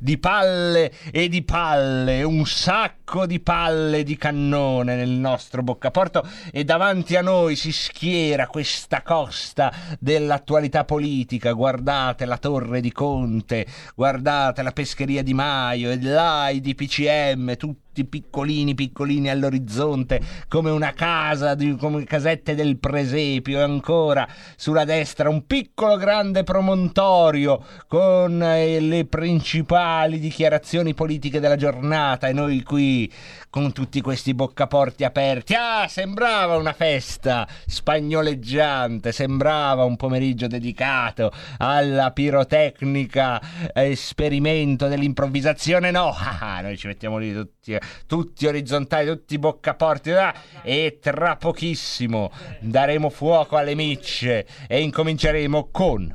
di 0.00 0.18
palle 0.18 0.92
e 1.10 1.28
di 1.28 1.42
palle, 1.42 2.22
un 2.22 2.46
sacco 2.46 3.26
di 3.26 3.40
palle 3.40 4.02
di 4.02 4.16
cannone 4.16 4.96
nel 4.96 5.10
nostro 5.10 5.62
boccaporto 5.62 6.26
e 6.52 6.64
davanti 6.64 7.16
a 7.16 7.22
noi 7.22 7.56
si 7.56 7.72
schiera 7.72 8.46
questa 8.46 9.02
costa 9.02 9.72
dell'attualità 9.98 10.84
politica. 10.84 11.52
Guardate 11.52 12.24
la 12.24 12.38
torre 12.38 12.80
di 12.80 12.92
Conte, 12.92 13.66
guardate 13.94 14.62
la 14.62 14.72
pescheria 14.72 15.22
di 15.22 15.34
Maio 15.34 15.90
e 15.90 16.00
là 16.02 16.48
i 16.50 16.60
DPCM, 16.60 17.56
tutti 17.96 18.04
piccolini 18.04 18.74
piccolini 18.74 19.30
all'orizzonte 19.30 20.20
come 20.48 20.70
una 20.70 20.92
casa 20.92 21.56
come 21.78 22.04
casette 22.04 22.54
del 22.54 22.76
presepio 22.78 23.58
e 23.58 23.62
ancora 23.62 24.28
sulla 24.56 24.84
destra 24.84 25.30
un 25.30 25.46
piccolo 25.46 25.96
grande 25.96 26.42
promontorio 26.42 27.64
con 27.88 28.42
eh, 28.42 28.80
le 28.80 29.06
principali 29.06 30.18
dichiarazioni 30.18 30.92
politiche 30.92 31.40
della 31.40 31.56
giornata 31.56 32.28
e 32.28 32.34
noi 32.34 32.62
qui 32.62 33.10
con 33.56 33.72
tutti 33.72 34.02
questi 34.02 34.34
boccaporti 34.34 35.02
aperti 35.02 35.54
ah 35.54 35.88
sembrava 35.88 36.56
una 36.56 36.74
festa 36.74 37.48
spagnoleggiante 37.66 39.12
sembrava 39.12 39.82
un 39.84 39.96
pomeriggio 39.96 40.46
dedicato 40.46 41.32
alla 41.56 42.10
pirotecnica 42.10 43.40
esperimento 43.72 44.88
dell'improvvisazione 44.88 45.90
no 45.90 46.12
ah, 46.38 46.60
noi 46.60 46.76
ci 46.76 46.86
mettiamo 46.86 47.16
lì 47.16 47.32
tutti 47.32 47.78
tutti 48.06 48.46
orizzontali, 48.46 49.06
tutti 49.06 49.38
boccaporti, 49.38 50.10
ah, 50.12 50.34
e 50.62 50.98
tra 51.00 51.36
pochissimo 51.36 52.30
daremo 52.60 53.08
fuoco 53.08 53.56
alle 53.56 53.74
micce 53.74 54.46
e 54.68 54.82
incominceremo 54.82 55.68
con... 55.72 56.14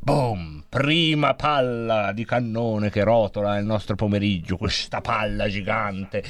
Boom! 0.00 0.63
Prima 0.74 1.34
palla 1.34 2.10
di 2.10 2.24
cannone 2.24 2.90
che 2.90 3.04
rotola 3.04 3.54
nel 3.54 3.64
nostro 3.64 3.94
pomeriggio, 3.94 4.56
questa 4.56 5.00
palla 5.00 5.48
gigante 5.48 6.20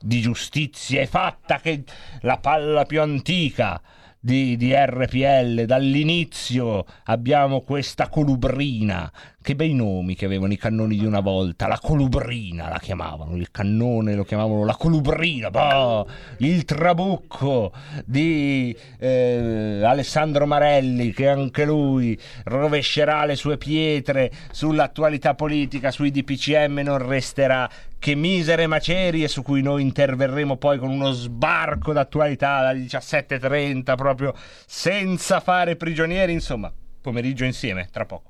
di 0.00 0.20
giustizia 0.20 1.00
è 1.00 1.06
fatta 1.06 1.58
che 1.58 1.82
la 2.20 2.36
palla 2.36 2.84
più 2.84 3.00
antica 3.00 3.82
di, 4.20 4.56
di 4.56 4.72
RPL 4.72 5.64
dall'inizio 5.64 6.84
abbiamo 7.06 7.62
questa 7.62 8.08
colubrina 8.08 9.10
che 9.42 9.56
bei 9.56 9.72
nomi 9.72 10.14
che 10.14 10.26
avevano 10.26 10.52
i 10.52 10.58
cannoni 10.58 10.98
di 10.98 11.06
una 11.06 11.20
volta 11.20 11.66
la 11.66 11.78
colubrina 11.78 12.68
la 12.68 12.78
chiamavano 12.78 13.36
il 13.36 13.50
cannone 13.50 14.14
lo 14.14 14.22
chiamavano 14.22 14.66
la 14.66 14.76
colubrina 14.76 15.50
boh, 15.50 16.06
il 16.38 16.66
trabucco 16.66 17.72
di 18.04 18.76
eh, 18.98 19.80
Alessandro 19.82 20.46
Marelli 20.46 21.12
che 21.12 21.28
anche 21.28 21.64
lui 21.64 22.18
rovescerà 22.44 23.24
le 23.24 23.34
sue 23.34 23.56
pietre 23.56 24.30
sull'attualità 24.50 25.34
politica 25.34 25.90
sui 25.90 26.10
DPCM 26.10 26.80
non 26.84 26.98
resterà 26.98 27.68
che 27.98 28.14
misere 28.14 28.66
macerie 28.66 29.26
su 29.26 29.40
cui 29.42 29.62
noi 29.62 29.80
interverremo 29.82 30.56
poi 30.56 30.76
con 30.78 30.90
uno 30.90 31.12
sbarco 31.12 31.94
d'attualità 31.94 32.56
alle 32.56 32.80
17.30 32.80 33.96
proprio 33.96 34.34
senza 34.66 35.40
fare 35.40 35.76
prigionieri 35.76 36.32
insomma 36.34 36.70
pomeriggio 37.00 37.44
insieme 37.44 37.88
tra 37.90 38.04
poco 38.04 38.29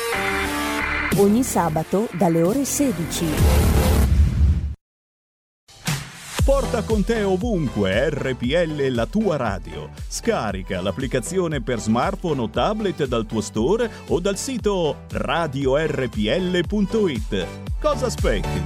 Ogni 1.17 1.43
sabato 1.43 2.07
dalle 2.13 2.41
ore 2.41 2.63
16. 2.63 3.25
Porta 6.45 6.83
con 6.83 7.03
te 7.03 7.21
ovunque 7.23 8.09
RPL 8.09 8.87
la 8.93 9.05
tua 9.05 9.35
radio. 9.35 9.89
Scarica 10.07 10.81
l'applicazione 10.81 11.61
per 11.61 11.81
smartphone 11.81 12.41
o 12.41 12.49
tablet 12.49 13.05
dal 13.05 13.25
tuo 13.25 13.41
store 13.41 13.91
o 14.07 14.19
dal 14.21 14.37
sito 14.37 15.01
radiorpl.it. 15.09 16.17
Cosa 17.79 18.05
aspetti? 18.05 18.63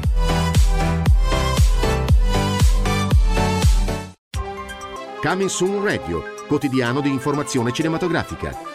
Coming 5.22 5.50
Soon 5.50 5.84
Radio, 5.84 6.22
quotidiano 6.48 7.02
di 7.02 7.10
informazione 7.10 7.72
cinematografica. 7.72 8.75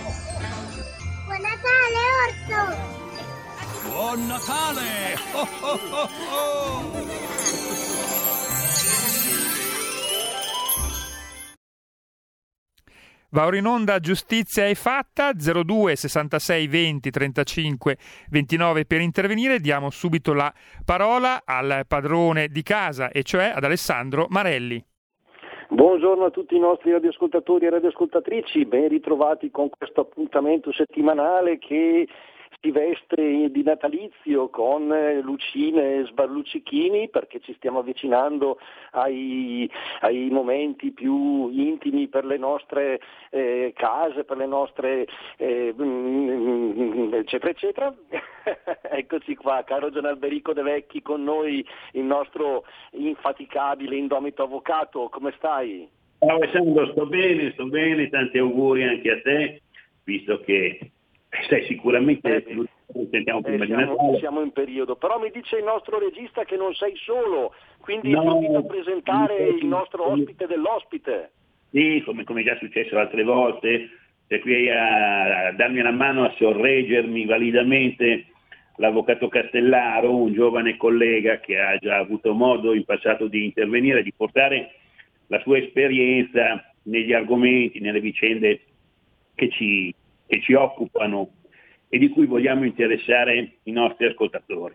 Buon 1.31 1.43
Natale, 1.43 2.01
Orso! 2.27 2.59
Buon 3.87 4.27
Natale! 4.27 5.15
Oh, 5.31 5.47
oh. 6.29 6.91
Va 13.29 13.45
ora 13.45 13.55
in 13.55 13.65
onda 13.65 14.01
Giustizia 14.01 14.67
è 14.67 14.75
fatta 14.75 15.31
02 15.31 15.95
66 15.95 16.67
20 16.67 17.09
35 17.09 17.97
29 18.27 18.85
per 18.85 18.99
intervenire. 18.99 19.61
Diamo 19.61 19.89
subito 19.89 20.33
la 20.33 20.53
parola 20.83 21.43
al 21.45 21.85
padrone 21.87 22.49
di 22.49 22.61
casa 22.61 23.09
e 23.09 23.23
cioè 23.23 23.53
ad 23.55 23.63
Alessandro 23.63 24.27
Marelli. 24.29 24.85
Buongiorno 25.73 26.25
a 26.25 26.31
tutti 26.31 26.57
i 26.57 26.59
nostri 26.59 26.91
radioascoltatori 26.91 27.65
e 27.65 27.69
radioascoltatrici, 27.69 28.65
ben 28.65 28.89
ritrovati 28.89 29.49
con 29.51 29.69
questo 29.69 30.01
appuntamento 30.01 30.73
settimanale 30.73 31.59
che 31.59 32.05
si 32.61 32.69
veste 32.69 33.49
di 33.49 33.63
natalizio 33.63 34.49
con 34.49 34.93
eh, 34.93 35.19
lucine 35.21 35.95
e 35.95 36.05
sbarluccichini 36.05 37.09
perché 37.09 37.39
ci 37.39 37.55
stiamo 37.55 37.79
avvicinando 37.79 38.59
ai, 38.91 39.69
ai 40.01 40.29
momenti 40.29 40.91
più 40.91 41.49
intimi 41.49 42.07
per 42.07 42.23
le 42.23 42.37
nostre 42.37 43.01
eh, 43.31 43.73
case, 43.75 44.23
per 44.25 44.37
le 44.37 44.45
nostre 44.45 45.07
eh, 45.37 45.73
mm, 45.75 47.13
eccetera 47.13 47.51
eccetera. 47.51 47.93
Eccoci 48.93 49.35
qua, 49.35 49.63
caro 49.63 49.89
Gian 49.89 50.05
Alberico 50.05 50.53
De 50.53 50.61
Vecchi 50.61 51.01
con 51.01 51.23
noi, 51.23 51.65
il 51.93 52.03
nostro 52.03 52.65
infaticabile, 52.91 53.95
indomito 53.95 54.43
avvocato, 54.43 55.09
come 55.09 55.33
stai? 55.37 55.87
Ciao 56.19 56.35
Alessandro, 56.35 56.91
sto 56.91 57.05
bene, 57.05 57.51
sto 57.53 57.65
bene, 57.65 58.09
tanti 58.09 58.37
auguri 58.37 58.83
anche 58.83 59.11
a 59.11 59.21
te, 59.21 59.61
visto 60.03 60.39
che 60.41 60.91
sei 61.47 61.65
sicuramente 61.65 62.43
sentiamo 63.09 63.39
Eh, 63.39 63.43
prima 63.43 63.65
di 63.65 63.71
siamo, 63.71 63.95
Natale. 63.95 64.17
siamo 64.19 64.41
in 64.41 64.51
periodo, 64.51 64.95
però 64.95 65.17
mi 65.19 65.31
dice 65.31 65.57
il 65.57 65.63
nostro 65.63 65.97
regista 65.97 66.43
che 66.43 66.57
non 66.57 66.73
sei 66.73 66.93
solo, 66.97 67.53
quindi 67.79 68.11
No, 68.11 68.33
invito 68.33 68.57
a 68.57 68.63
presentare 68.63 69.47
il 69.47 69.65
nostro 69.65 70.11
ospite 70.11 70.45
dell'ospite. 70.45 71.31
Sì, 71.71 72.01
come, 72.05 72.25
come 72.25 72.43
già 72.43 72.57
successo 72.57 72.97
altre 72.97 73.23
volte, 73.23 73.89
sei 74.27 74.39
qui 74.41 74.69
a, 74.69 75.47
a 75.47 75.51
darmi 75.53 75.79
una 75.79 75.91
mano 75.91 76.25
a 76.25 76.33
sorreggermi 76.37 77.25
validamente 77.25 78.25
l'avvocato 78.75 79.29
Castellaro, 79.29 80.13
un 80.13 80.33
giovane 80.33 80.75
collega 80.75 81.39
che 81.39 81.59
ha 81.59 81.77
già 81.77 81.97
avuto 81.97 82.33
modo 82.33 82.73
in 82.73 82.83
passato 82.83 83.27
di 83.27 83.45
intervenire, 83.45 84.03
di 84.03 84.11
portare 84.11 84.73
la 85.27 85.39
sua 85.41 85.59
esperienza 85.59 86.73
negli 86.83 87.13
argomenti, 87.13 87.79
nelle 87.79 88.01
vicende 88.01 88.61
che 89.35 89.49
ci, 89.49 89.93
che 90.31 90.41
ci 90.41 90.53
occupano 90.53 91.31
e 91.89 91.97
di 91.97 92.07
cui 92.07 92.25
vogliamo 92.25 92.63
interessare 92.63 93.57
i 93.63 93.71
nostri 93.71 94.05
ascoltatori. 94.05 94.73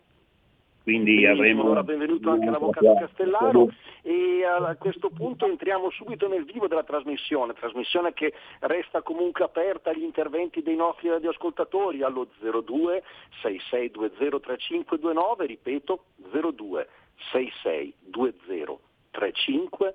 Quindi 0.82 1.24
avremo... 1.24 1.62
Allora, 1.62 1.82
benvenuto 1.82 2.28
anche 2.30 2.50
l'avvocato 2.50 2.94
Castellaro 3.00 3.72
e 4.02 4.44
a 4.44 4.76
questo 4.76 5.08
punto 5.08 5.46
entriamo 5.46 5.90
subito 5.90 6.28
nel 6.28 6.44
vivo 6.44 6.68
della 6.68 6.84
trasmissione, 6.84 7.54
trasmissione 7.54 8.12
che 8.12 8.34
resta 8.60 9.00
comunque 9.00 9.44
aperta 9.44 9.90
agli 9.90 10.02
interventi 10.02 10.62
dei 10.62 10.76
nostri 10.76 11.08
radioascoltatori 11.08 12.02
allo 12.02 12.28
02 12.38 13.02
6620 13.40 14.40
3529, 14.40 15.46
ripeto 15.46 16.04
02 16.16 16.88
6620 17.32 18.78
3529. 19.10 19.94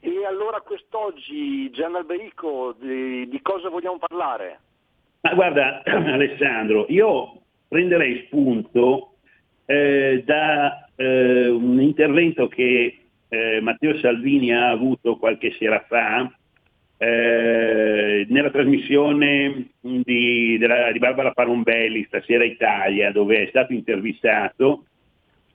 E 0.00 0.24
allora 0.26 0.60
quest'oggi, 0.60 1.70
Gian 1.70 1.94
Alberico, 1.94 2.74
di, 2.78 3.28
di 3.28 3.40
cosa 3.40 3.68
vogliamo 3.68 3.98
parlare? 3.98 4.60
Ma 5.22 5.34
guarda 5.34 5.82
Alessandro, 5.84 6.84
io 6.88 7.40
prenderei 7.68 8.24
spunto 8.26 9.14
eh, 9.64 10.22
da 10.26 10.88
eh, 10.94 11.48
un 11.48 11.80
intervento 11.80 12.48
che 12.48 12.98
eh, 13.28 13.60
Matteo 13.60 13.96
Salvini 13.98 14.54
ha 14.54 14.68
avuto 14.68 15.16
qualche 15.16 15.52
sera 15.58 15.82
fa 15.88 16.30
eh, 16.98 18.26
nella 18.28 18.50
trasmissione 18.50 19.70
di, 19.80 20.56
della- 20.58 20.92
di 20.92 20.98
Barbara 20.98 21.32
Parombelli, 21.32 22.04
Stasera 22.04 22.44
Italia, 22.44 23.10
dove 23.10 23.44
è 23.44 23.48
stato 23.48 23.72
intervistato 23.72 24.84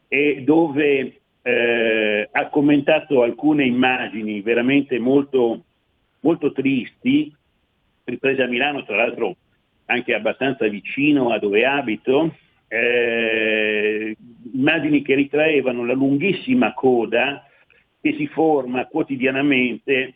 e 0.07 0.41
dove 0.43 1.18
eh, 1.41 2.29
ha 2.31 2.49
commentato 2.49 3.23
alcune 3.23 3.65
immagini 3.65 4.41
veramente 4.41 4.99
molto, 4.99 5.63
molto 6.21 6.51
tristi, 6.51 7.33
riprese 8.03 8.43
a 8.43 8.47
Milano, 8.47 8.83
tra 8.83 8.95
l'altro 8.95 9.35
anche 9.85 10.13
abbastanza 10.13 10.67
vicino 10.67 11.31
a 11.31 11.39
dove 11.39 11.65
abito, 11.65 12.35
eh, 12.67 14.15
immagini 14.53 15.01
che 15.01 15.15
ritraevano 15.15 15.85
la 15.85 15.93
lunghissima 15.93 16.73
coda 16.73 17.43
che 17.99 18.13
si 18.13 18.27
forma 18.27 18.85
quotidianamente 18.85 20.13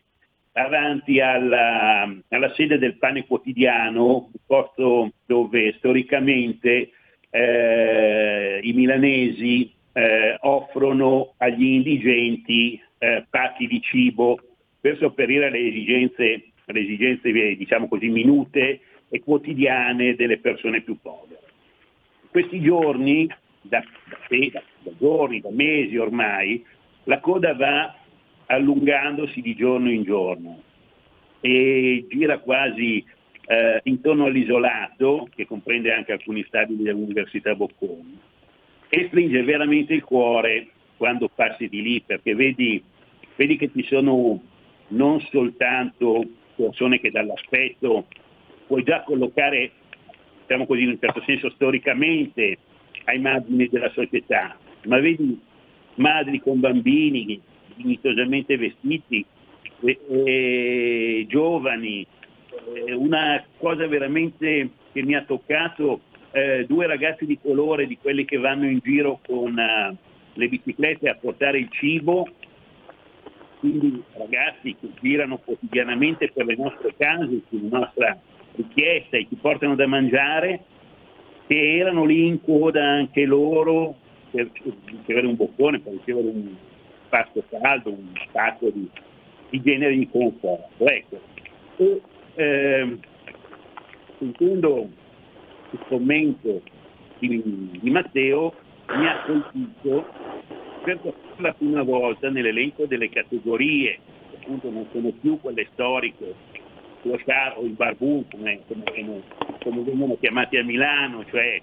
davanti 0.51 1.19
alla, 1.19 2.07
alla 2.29 2.53
sede 2.53 2.77
del 2.77 2.97
pane 2.97 3.25
quotidiano, 3.25 4.29
un 4.31 4.39
posto 4.45 5.13
dove 5.25 5.73
storicamente 5.77 6.91
eh, 7.31 8.59
i 8.61 8.71
milanesi 8.73 9.73
eh, 9.93 10.37
offrono 10.41 11.33
agli 11.37 11.65
indigenti 11.65 12.79
eh, 12.97 13.25
pacchi 13.29 13.67
di 13.67 13.81
cibo 13.81 14.39
per 14.79 14.97
sopperire 14.97 15.47
alle 15.47 15.67
esigenze, 15.67 16.51
alle 16.65 16.79
esigenze 16.81 17.29
eh, 17.29 17.55
diciamo 17.55 17.87
così, 17.87 18.09
minute 18.09 18.81
e 19.09 19.19
quotidiane 19.19 20.15
delle 20.15 20.39
persone 20.39 20.81
più 20.81 20.97
povere. 20.99 21.41
Questi 22.29 22.59
giorni, 22.61 23.27
da, 23.61 23.83
da- 24.09 24.17
da- 24.27 24.63
da 24.81 24.91
giorni, 24.97 25.39
da 25.39 25.51
mesi 25.51 25.95
ormai, 25.97 26.65
la 27.03 27.19
coda 27.19 27.53
va 27.53 27.95
allungandosi 28.47 29.41
di 29.41 29.55
giorno 29.55 29.91
in 29.91 30.03
giorno 30.03 30.61
e 31.39 32.05
gira 32.09 32.39
quasi 32.39 33.03
eh, 33.45 33.79
intorno 33.83 34.25
all'isolato, 34.25 35.27
che 35.35 35.45
comprende 35.45 35.93
anche 35.93 36.13
alcuni 36.13 36.43
stabili 36.47 36.83
dell'Università 36.83 37.53
Bocconi, 37.55 38.17
e 38.95 39.07
stringe 39.07 39.41
veramente 39.41 39.95
il 39.95 40.03
cuore 40.03 40.67
quando 40.97 41.27
passi 41.27 41.67
di 41.67 41.81
lì, 41.81 42.03
perché 42.05 42.35
vedi, 42.35 42.79
vedi 43.35 43.57
che 43.57 43.71
ci 43.75 43.83
sono 43.85 44.39
non 44.89 45.19
soltanto 45.31 46.23
persone 46.55 46.99
che 46.99 47.09
dall'aspetto 47.09 48.05
puoi 48.67 48.83
già 48.83 49.01
collocare, 49.01 49.71
diciamo 50.41 50.67
così, 50.67 50.83
in 50.83 50.89
un 50.89 50.99
certo 50.99 51.23
senso 51.25 51.49
storicamente 51.49 52.59
ai 53.05 53.17
margini 53.17 53.67
della 53.67 53.89
società, 53.89 54.55
ma 54.85 54.99
vedi 54.99 55.41
madri 55.95 56.39
con 56.39 56.59
bambini 56.59 57.41
dignitosamente 57.75 58.57
vestiti, 58.57 59.25
e- 59.81 59.99
e 60.07 61.25
giovani, 61.27 62.05
eh, 62.75 62.93
una 62.93 63.43
cosa 63.57 63.87
veramente 63.87 64.69
che 64.91 65.01
mi 65.01 65.15
ha 65.15 65.23
toccato, 65.23 65.99
eh, 66.33 66.65
due 66.67 66.87
ragazzi 66.87 67.25
di 67.25 67.39
colore, 67.39 67.85
di 67.85 67.97
quelli 67.97 68.25
che 68.25 68.37
vanno 68.37 68.67
in 68.67 68.79
giro 68.83 69.19
con 69.25 69.57
eh, 69.57 69.95
le 70.33 70.47
biciclette 70.47 71.07
a 71.07 71.15
portare 71.15 71.59
il 71.59 71.69
cibo, 71.71 72.27
quindi 73.59 74.03
ragazzi 74.17 74.75
che 74.79 74.89
girano 74.99 75.37
quotidianamente 75.37 76.31
per 76.31 76.45
le 76.45 76.55
nostre 76.55 76.95
case, 76.97 77.41
sulla 77.49 77.77
nostra 77.77 78.19
richiesta 78.55 79.17
e 79.17 79.27
ci 79.29 79.35
portano 79.35 79.75
da 79.75 79.85
mangiare, 79.85 80.63
che 81.45 81.77
erano 81.77 82.03
lì 82.03 82.25
in 82.25 82.41
coda 82.41 82.83
anche 82.83 83.25
loro 83.25 83.95
per 84.31 84.49
ricevere 84.85 85.27
un 85.27 85.35
boccone, 85.35 85.79
per 85.79 85.93
ricevere 85.93 86.27
un 86.27 86.55
pasto 87.09 87.43
caldo, 87.47 87.91
un 87.91 88.11
sacco 88.31 88.71
di, 88.71 88.89
di 89.51 89.61
generi 89.61 89.99
di 89.99 90.09
conforto. 90.09 90.87
Ecco. 90.87 91.21
E, 91.77 92.01
ehm, 92.35 92.99
sentendo 94.17 94.89
il 95.73 95.79
commento 95.87 96.61
di, 97.19 97.41
di 97.81 97.89
Matteo 97.89 98.53
mi 98.89 99.07
ha 99.07 99.23
colpito 99.25 100.05
per 100.83 100.99
la 101.37 101.53
prima 101.53 101.83
volta 101.83 102.29
nell'elenco 102.29 102.85
delle 102.85 103.09
categorie, 103.09 103.97
appunto 104.35 104.69
non 104.69 104.87
sono 104.91 105.11
più 105.19 105.39
quelle 105.39 105.67
storiche, 105.73 106.35
lo 107.01 107.19
char 107.25 107.57
o 107.57 107.63
il 107.63 107.71
barbù 107.71 108.25
come, 108.29 108.61
come, 108.67 108.83
come- 108.83 109.23
come 109.63 109.81
vengono 109.81 110.17
chiamati 110.19 110.57
a 110.57 110.63
Milano, 110.63 111.25
cioè 111.25 111.61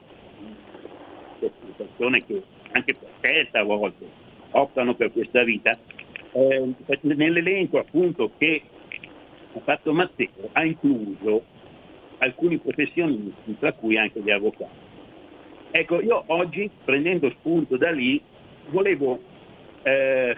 persone 1.77 2.25
che 2.25 2.42
anche 2.73 2.94
per 2.94 3.09
scelta 3.18 3.61
a 3.61 3.64
volte 3.64 4.07
optano 4.53 4.94
per 4.94 5.12
questa 5.12 5.42
vita, 5.42 5.79
eh, 6.33 6.75
nell'elenco 7.03 7.79
appunto 7.79 8.33
che 8.37 8.62
ha 9.53 9.61
fatto 9.61 9.92
Matteo 9.92 10.49
ha 10.53 10.64
incluso 10.64 11.44
alcuni 12.20 12.59
professionisti, 12.59 13.56
tra 13.59 13.72
cui 13.72 13.98
anche 13.98 14.20
gli 14.20 14.30
avvocati. 14.30 14.88
Ecco, 15.72 16.00
io 16.00 16.24
oggi, 16.26 16.70
prendendo 16.85 17.30
spunto 17.30 17.76
da 17.76 17.90
lì, 17.90 18.20
volevo 18.70 19.20
eh, 19.83 20.37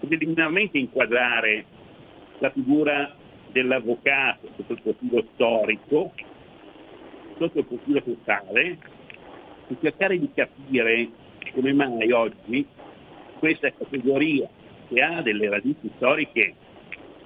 preliminarmente 0.00 0.78
inquadrare 0.78 1.64
la 2.38 2.50
figura 2.50 3.14
dell'avvocato 3.50 4.48
sotto 4.56 4.72
il 4.72 4.80
profilo 4.82 5.24
storico, 5.34 6.12
sotto 7.38 7.58
il 7.58 7.64
profilo 7.64 8.02
sociale, 8.04 8.78
e 9.68 9.76
cercare 9.80 10.18
di 10.18 10.30
capire 10.34 11.08
come 11.52 11.72
mai 11.72 12.10
oggi 12.12 12.66
questa 13.38 13.70
categoria 13.72 14.48
che 14.88 15.00
ha 15.02 15.22
delle 15.22 15.48
radici 15.48 15.90
storiche 15.96 16.54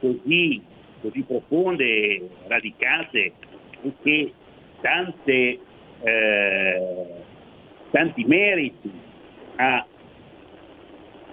così, 0.00 0.60
così 1.02 1.22
profonde 1.22 2.28
radicate 2.46 3.32
e 3.82 3.92
che 4.02 4.32
tante, 4.80 5.58
eh, 6.00 7.06
tanti 7.90 8.24
meriti 8.24 8.90
ha 9.56 9.84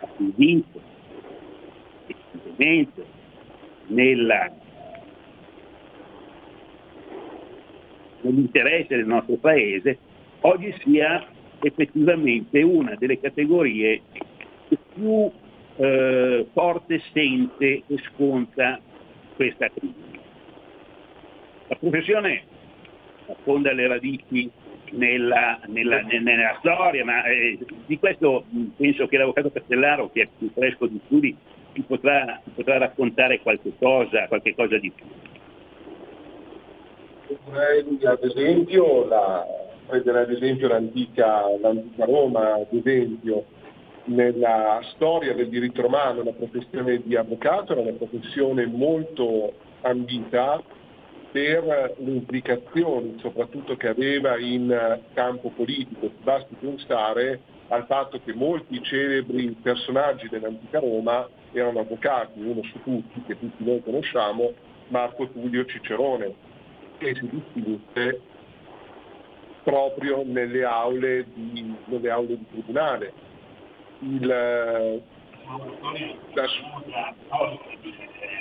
acquisito 0.01 0.81
evidentemente 2.07 3.05
nella, 3.87 4.51
nell'interesse 8.21 8.95
del 8.95 9.05
nostro 9.05 9.35
paese, 9.35 9.97
oggi 10.41 10.73
sia 10.83 11.25
effettivamente 11.61 12.61
una 12.61 12.95
delle 12.95 13.19
categorie 13.19 14.01
più 14.93 15.31
eh, 15.75 16.45
forte 16.53 17.01
sente 17.13 17.83
e 17.87 17.97
sconta 18.13 18.79
questa 19.39 19.69
crisi. 19.69 20.19
La 21.67 21.75
professione 21.77 22.43
affonda 23.25 23.71
le 23.71 23.87
radici 23.87 24.51
nella, 24.91 25.61
nella- 25.67 26.01
ne- 26.01 26.19
nella 26.19 26.57
storia, 26.59 27.05
ma 27.05 27.23
eh, 27.23 27.57
di 27.85 27.97
questo 27.97 28.43
penso 28.75 29.07
che 29.07 29.15
l'avvocato 29.15 29.49
Castellaro, 29.49 30.09
che 30.11 30.23
è 30.23 30.29
più 30.37 30.51
fresco 30.51 30.87
di 30.87 30.99
studi, 31.05 31.37
ci 31.71 31.81
potrà, 31.83 32.41
potrà 32.53 32.79
raccontare 32.79 33.39
qualche 33.39 33.71
cosa, 33.79 34.27
qualche 34.27 34.53
cosa 34.55 34.77
di 34.77 34.91
più. 34.91 35.05
Ad 38.09 38.23
esempio, 38.23 39.07
la, 39.07 39.45
prendere 39.87 40.19
ad 40.19 40.31
esempio 40.31 40.67
l'antica, 40.67 41.43
l'antica 41.61 42.03
Roma, 42.03 42.55
ad 42.55 42.73
esempio, 42.73 43.45
nella 44.09 44.81
storia 44.93 45.33
del 45.33 45.49
diritto 45.49 45.81
romano 45.81 46.23
la 46.23 46.31
professione 46.31 47.01
di 47.03 47.15
avvocato 47.15 47.73
era 47.73 47.81
una 47.81 47.91
professione 47.91 48.65
molto 48.65 49.53
ambita 49.81 50.61
per 51.31 51.95
le 51.97 52.11
implicazioni 52.11 53.17
soprattutto 53.19 53.77
che 53.77 53.87
aveva 53.87 54.37
in 54.39 54.99
campo 55.13 55.49
politico. 55.49 56.09
Basti 56.23 56.55
pensare 56.59 57.39
al 57.67 57.85
fatto 57.85 58.19
che 58.23 58.33
molti 58.33 58.81
celebri 58.81 59.55
personaggi 59.61 60.27
dell'antica 60.27 60.79
Roma 60.79 61.27
erano 61.51 61.81
avvocati, 61.81 62.41
uno 62.41 62.63
su 62.63 62.81
tutti, 62.83 63.21
che 63.27 63.37
tutti 63.37 63.63
noi 63.63 63.81
conosciamo, 63.83 64.53
Marco 64.87 65.27
Tullio 65.29 65.65
Cicerone, 65.65 66.33
che 66.97 67.13
si 67.13 67.29
distinse 67.29 68.21
proprio 69.63 70.23
nelle 70.25 70.63
aule 70.63 71.25
di, 71.31 71.75
nelle 71.85 72.09
aule 72.09 72.37
di 72.37 72.45
tribunale. 72.49 73.13
Il, 74.01 74.25
la- 74.25 74.97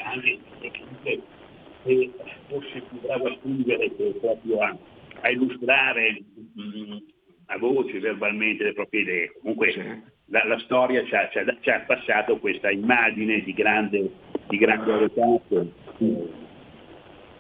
anche 0.05 0.41
se 1.03 1.21
se 1.85 2.11
fosse 2.49 2.81
più 2.89 3.01
bravo 3.01 3.27
a 3.29 3.37
scrivere 3.41 3.95
che 3.97 4.15
proprio 4.21 4.61
a, 4.61 4.77
a 5.23 5.31
illustrare 5.31 6.23
mh, 6.55 6.97
a 7.47 7.59
voce 7.59 7.99
verbalmente 8.01 8.65
le 8.65 8.73
proprie 8.75 9.01
idee. 9.03 9.33
Comunque 9.41 10.03
la, 10.27 10.45
la 10.45 10.59
storia 10.61 11.05
ci 11.05 11.15
ha, 11.15 11.29
ci 11.31 11.39
ha- 11.39 11.57
ci 11.61 11.71
ha 11.71 11.81
passato 11.87 12.39
questa 12.39 12.71
immagine 12.71 13.41
di 13.43 13.53
grande, 13.55 14.11
di 14.49 14.59
grande 14.59 14.93
avvocato. 14.93 15.73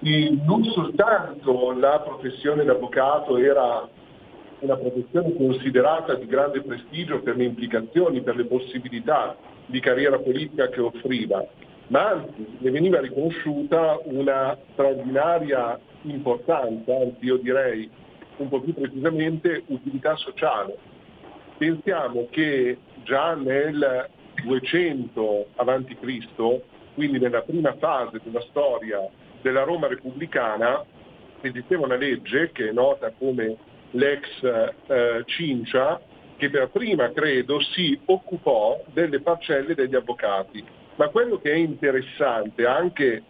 E 0.01 0.39
non 0.47 0.65
soltanto 0.65 1.73
la 1.73 2.01
professione 2.01 2.65
d'avvocato 2.65 3.37
era 3.37 3.89
una 4.61 4.77
professione 4.77 5.35
considerata 5.35 6.15
di 6.15 6.27
grande 6.27 6.63
prestigio 6.63 7.21
per 7.21 7.37
le 7.37 7.45
implicazioni, 7.45 8.23
per 8.23 8.37
le 8.37 8.45
possibilità 8.45 9.37
di 9.67 9.81
carriera 9.81 10.19
politica 10.19 10.69
che 10.69 10.81
offriva, 10.81 11.47
ma 11.89 12.09
anzi 12.09 12.47
ne 12.59 12.71
veniva 12.71 13.01
riconosciuta 13.01 13.99
una 14.05 14.57
straordinaria 14.73 15.79
importanza, 16.03 16.95
anzi 16.97 17.25
io 17.25 17.37
direi 17.37 17.89
un 18.39 18.49
po' 18.49 18.61
più 18.61 18.75
precisamente 18.75 19.63
utilità 19.67 20.17
sociale. 20.17 20.77
Pensiamo 21.57 22.29
che 22.31 22.79
già 23.05 23.35
nel 23.35 24.09
200 24.45 25.47
a.C., 25.57 26.61
quindi 26.95 27.19
nella 27.19 27.43
prima 27.43 27.75
fase 27.79 28.21
della 28.23 28.41
storia 28.49 29.09
della 29.41 29.63
Roma 29.63 29.87
repubblicana, 29.87 30.85
esisteva 31.41 31.85
una 31.85 31.97
legge 31.97 32.51
che 32.53 32.69
è 32.69 32.73
nota 32.73 33.13
come 33.17 33.57
l'ex 33.93 34.27
eh, 34.43 35.23
Cincia, 35.27 36.01
che 36.37 36.51
per 36.51 36.69
prima, 36.71 37.11
credo, 37.13 37.61
si 37.61 37.99
occupò 38.05 38.83
delle 38.93 39.21
parcelle 39.21 39.75
degli 39.75 39.95
avvocati. 39.95 40.65
Ma 40.97 41.09
quello 41.09 41.39
che 41.39 41.53
è 41.53 41.57
interessante 41.57 42.67
anche 42.67 43.23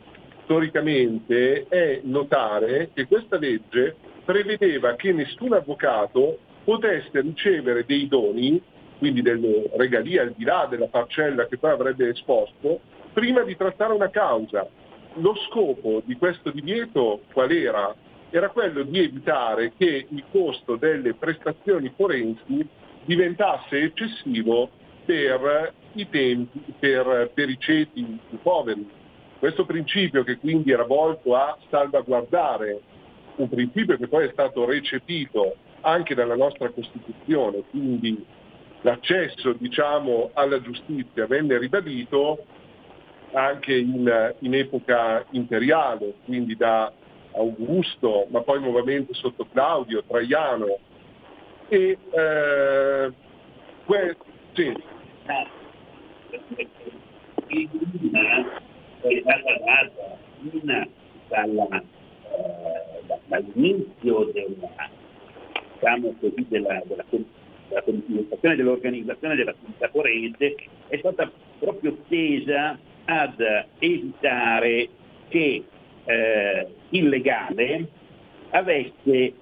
storicamente 0.44 1.66
è 1.68 2.00
notare 2.04 2.90
che 2.94 3.06
questa 3.06 3.36
legge 3.38 3.96
prevedeva 4.24 4.94
che 4.94 5.12
nessun 5.12 5.52
avvocato 5.52 6.38
potesse 6.64 7.20
ricevere 7.20 7.84
dei 7.86 8.08
doni, 8.08 8.60
quindi 8.98 9.22
delle 9.22 9.70
regalie 9.76 10.20
al 10.20 10.34
di 10.36 10.44
là 10.44 10.66
della 10.68 10.86
parcella 10.86 11.46
che 11.46 11.56
poi 11.56 11.70
avrebbe 11.70 12.08
esposto, 12.08 12.80
prima 13.12 13.42
di 13.42 13.56
trattare 13.56 13.92
una 13.92 14.10
causa. 14.10 14.66
Lo 15.14 15.34
scopo 15.48 16.02
di 16.04 16.16
questo 16.16 16.50
divieto 16.50 17.22
qual 17.32 17.50
era? 17.50 17.94
Era 18.30 18.50
quello 18.50 18.82
di 18.82 18.98
evitare 18.98 19.72
che 19.76 20.06
il 20.08 20.24
costo 20.30 20.76
delle 20.76 21.14
prestazioni 21.14 21.92
forensi 21.96 22.66
diventasse 23.04 23.80
eccessivo 23.80 24.70
per 25.04 25.72
i 25.94 26.08
tempi, 26.10 26.62
per, 26.78 27.30
per 27.32 27.48
i 27.48 27.56
ceti 27.58 28.18
più 28.28 28.38
poveri. 28.42 28.86
Questo 29.38 29.64
principio 29.64 30.24
che 30.24 30.36
quindi 30.36 30.72
era 30.72 30.84
volto 30.84 31.34
a 31.34 31.56
salvaguardare 31.70 32.80
un 33.36 33.48
principio 33.48 33.96
che 33.96 34.08
poi 34.08 34.26
è 34.26 34.30
stato 34.32 34.64
recepito 34.64 35.56
anche 35.82 36.14
dalla 36.14 36.34
nostra 36.34 36.68
Costituzione, 36.70 37.62
quindi 37.70 38.22
l'accesso 38.82 39.52
diciamo, 39.52 40.30
alla 40.34 40.60
giustizia 40.60 41.26
venne 41.26 41.56
ribadito 41.56 42.44
anche 43.32 43.74
in, 43.76 44.34
in 44.40 44.54
epoca 44.54 45.24
imperiale, 45.30 46.14
quindi 46.24 46.56
da 46.56 46.92
Augusto, 47.38 48.26
ma 48.30 48.42
poi 48.42 48.60
nuovamente 48.60 49.14
sotto 49.14 49.46
Claudio, 49.50 50.02
Traiano. 50.06 50.78
E, 51.68 51.98
eh, 52.10 53.12
que- 53.84 54.16
sì. 54.54 54.74
dalla, 61.28 61.68
eh, 61.68 61.82
da- 63.06 63.18
dall'inizio 63.26 64.30
della, 64.32 64.90
diciamo 65.74 66.14
così, 66.20 66.46
della, 66.48 66.82
della, 66.86 67.04
della 67.10 67.82
comunicazione 67.82 68.56
dell'organizzazione 68.56 69.36
dell'attività 69.36 69.88
forense, 69.88 70.54
è 70.88 70.96
stata 70.98 71.30
proprio 71.58 71.96
tesa 72.08 72.78
ad 73.04 73.40
evitare 73.78 74.88
che 75.28 75.64
eh, 76.08 76.66
il 76.90 77.08
legale 77.08 77.86
avesse 78.50 79.34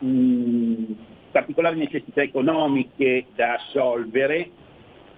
mh, 0.00 0.92
particolari 1.30 1.78
necessità 1.78 2.20
economiche 2.20 3.26
da 3.36 3.54
assolvere 3.54 4.50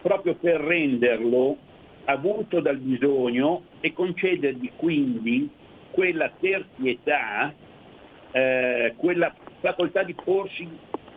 proprio 0.03 0.35
per 0.35 0.61
renderlo 0.61 1.57
avuto 2.05 2.61
dal 2.61 2.77
bisogno 2.77 3.63
e 3.81 3.93
concedergli 3.95 4.71
quindi 4.77 5.49
quella 5.91 6.31
terzietà, 6.39 7.55
eh, 8.33 8.93
quella 8.97 9.35
facoltà 9.61 10.03
di 10.03 10.15
porsi 10.15 10.69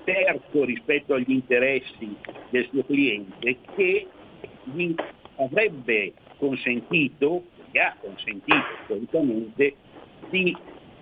terzo 0.06 0.63
rispetto 0.63 1.13
agli 1.13 1.32
interessi 1.32 2.15
del 2.50 2.65
suo 2.72 2.86
cliente 2.86 3.58
che 3.76 4.08
gli 4.63 4.95
avrebbe 5.36 6.13
consentito, 6.38 7.43
gli 7.71 7.77
ha 7.77 7.95
consentito 7.99 8.63
storicamente, 8.84 9.75
di 10.29 10.55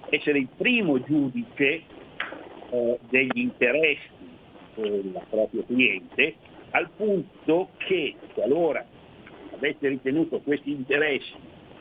essere 0.10 0.40
il 0.40 0.48
primo 0.56 1.02
giudice 1.04 1.82
eh, 2.70 3.00
degli 3.10 3.40
interessi 3.40 4.16
del 4.76 5.20
proprio 5.30 5.64
cliente, 5.66 6.36
al 6.72 6.90
punto 6.96 7.70
che 7.78 8.16
qualora 8.34 8.86
avesse 9.54 9.88
ritenuto 9.88 10.40
questi 10.42 10.72
interessi 10.72 11.34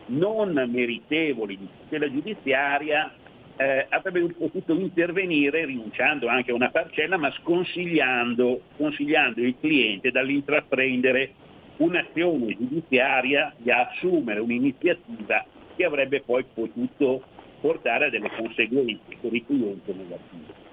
non 0.07 0.53
meritevoli 0.71 1.59
di 1.59 1.69
tutela 1.83 2.11
giudiziaria, 2.11 3.13
eh, 3.57 3.87
avrebbe 3.89 4.35
potuto 4.35 4.75
intervenire 4.75 5.65
rinunciando 5.65 6.29
anche 6.29 6.51
a 6.51 6.55
una 6.55 6.71
parcella, 6.71 7.17
ma 7.17 7.31
sconsigliando, 7.33 8.61
sconsigliando 8.77 9.41
il 9.41 9.57
cliente 9.59 10.11
dall'intraprendere 10.11 11.33
un'azione 11.79 12.57
giudiziaria, 12.57 13.53
di 13.57 13.71
assumere 13.71 14.41
un'iniziativa 14.41 15.45
che 15.75 15.85
avrebbe 15.85 16.23
poi 16.23 16.45
potuto 16.53 17.23
portare 17.61 18.07
a 18.07 18.11
delle 18.11 18.31
conseguenze 18.37 19.17
per 19.21 19.35
il 19.35 19.45
cliente 19.45 19.93
negative. 19.93 20.65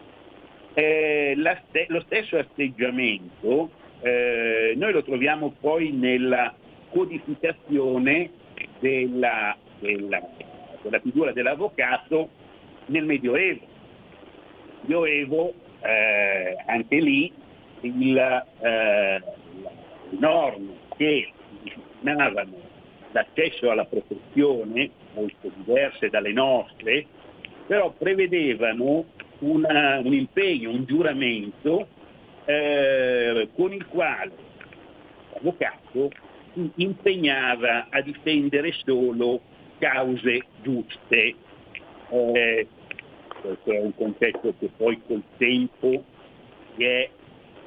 Eh, 0.76 1.36
ste- 1.70 1.86
lo 1.90 2.02
stesso 2.02 2.38
atteggiamento 2.38 3.70
eh, 4.04 4.74
noi 4.76 4.92
lo 4.92 5.02
troviamo 5.02 5.54
poi 5.60 5.92
nella 5.92 6.54
codificazione 6.90 8.32
della, 8.80 9.56
della, 9.80 10.22
della 10.82 11.00
figura 11.00 11.32
dell'avvocato 11.32 12.30
nel 12.88 13.06
Medioevo. 13.06 13.66
Medioevo, 14.82 15.54
eh, 15.82 16.56
anche 16.66 16.96
lì, 16.98 17.32
il, 17.82 18.18
eh, 18.18 19.22
le 20.10 20.18
norme 20.20 20.83
che 20.98 21.32
disciplinavano 21.62 22.72
l'accesso 23.12 23.70
alla 23.70 23.86
professione, 23.86 24.90
molto 25.14 25.52
diverse 25.56 26.10
dalle 26.10 26.34
nostre, 26.34 27.06
però 27.68 27.92
prevedevano 27.92 29.06
una- 29.40 30.00
un 30.04 30.14
impegno, 30.14 30.72
un 30.72 30.86
giuramento 30.86 31.88
eh, 32.46 33.48
con 33.56 33.72
il 33.72 33.86
quale 33.88 34.32
l'avvocato 35.34 36.10
si 36.54 36.70
impegnava 36.76 37.88
a 37.90 38.02
difendere 38.02 38.74
solo 38.84 39.40
cause 39.80 40.42
giuste. 40.62 41.36
Eh, 42.10 42.68
questo 43.42 43.72
è 43.72 43.80
un 43.80 43.96
concetto 43.96 44.54
che 44.60 44.70
poi 44.76 45.02
col 45.08 45.24
tempo 45.38 46.04
si 46.76 46.84
è 46.84 47.10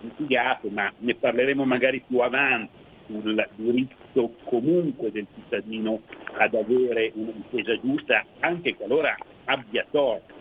mitigato, 0.00 0.68
ma 0.68 0.92
ne 0.98 1.14
parleremo 1.14 1.64
magari 1.64 2.02
più 2.06 2.18
avanti 2.18 2.75
sul 3.06 3.48
diritto 3.54 4.34
comunque 4.44 5.10
del 5.10 5.26
cittadino 5.34 6.00
ad 6.32 6.54
avere 6.54 7.12
una 7.14 7.32
difesa 7.32 7.78
giusta 7.80 8.24
anche 8.40 8.74
qualora 8.74 9.16
abbia 9.44 9.86
torto. 9.90 10.34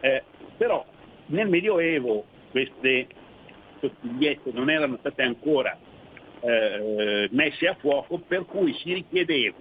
Eh, 0.00 0.22
però 0.56 0.84
nel 1.26 1.48
Medioevo 1.48 2.24
queste 2.50 3.06
sottigliezze 3.80 4.50
non 4.52 4.70
erano 4.70 4.96
state 4.98 5.22
ancora 5.22 5.76
eh, 6.40 7.28
messe 7.30 7.66
a 7.68 7.74
fuoco, 7.74 8.18
per 8.18 8.44
cui 8.44 8.74
si 8.74 8.92
richiedeva 8.92 9.56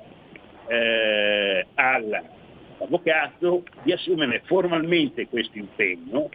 eh, 0.68 1.66
all'avvocato 1.76 3.64
di 3.84 3.92
assumere 3.94 4.42
formalmente 4.46 5.28
questo 5.28 5.58
impegno, 5.58 6.30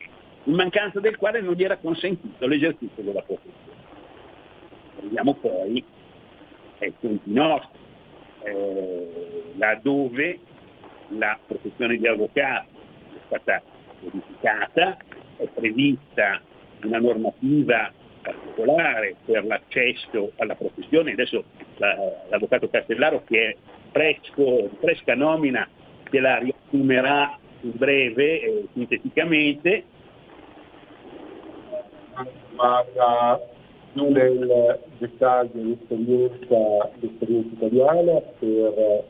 in 0.44 0.54
mancanza 0.54 1.00
del 1.00 1.16
quale 1.16 1.40
non 1.40 1.54
gli 1.54 1.64
era 1.64 1.76
consentito 1.76 2.46
l'esercizio 2.46 3.02
della 3.02 3.22
professione. 3.22 3.76
Vediamo 5.02 5.34
poi 5.34 5.84
ai 6.80 6.92
punti 6.98 7.32
nostri, 7.32 7.78
eh, 8.44 9.52
laddove 9.56 10.38
la 11.08 11.38
professione 11.46 11.96
di 11.96 12.06
avvocato 12.06 12.68
è 13.14 13.18
stata 13.26 13.62
modificata, 14.00 14.96
è 15.36 15.46
prevista 15.54 16.40
una 16.82 16.98
normativa 16.98 17.92
particolare 18.22 19.16
per 19.24 19.44
l'accesso 19.44 20.32
alla 20.36 20.54
professione, 20.54 21.12
adesso 21.12 21.44
la- 21.76 21.96
l'avvocato 22.28 22.68
Castellaro 22.68 23.22
che 23.24 23.48
è 23.48 23.56
fresco, 23.90 24.70
fresca 24.80 25.14
nomina 25.14 25.68
ce 26.10 26.20
la 26.20 26.38
riassumerà 26.38 27.38
in 27.62 27.72
breve, 27.74 28.40
eh, 28.40 28.66
sinteticamente, 28.72 29.84
vada 32.54 33.40
più 33.92 34.10
nel 34.10 34.78
dettaglio 34.98 35.62
l'esperienza, 35.62 36.90
l'esperienza 37.00 37.54
italiana 37.54 38.20
per 38.38 39.04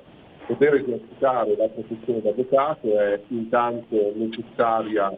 poter 0.46 0.74
esercitare 0.74 1.56
la 1.56 1.68
professione 1.68 2.22
d'avvocato 2.22 2.98
è 2.98 3.20
intanto 3.28 4.12
necessaria 4.14 5.14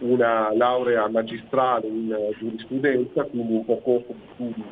una 0.00 0.54
laurea 0.54 1.08
magistrale 1.08 1.88
in 1.88 2.16
giurisprudenza, 2.38 3.24
quindi 3.24 3.54
un 3.54 3.64
percorso 3.64 4.12
di 4.12 4.20
studi 4.34 4.64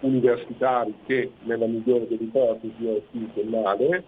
universitari 0.00 0.94
che 1.06 1.30
nella 1.44 1.66
migliore 1.66 2.06
delle 2.06 2.24
ipotesi 2.24 2.86
è 2.86 3.00
quinquennale, 3.10 4.04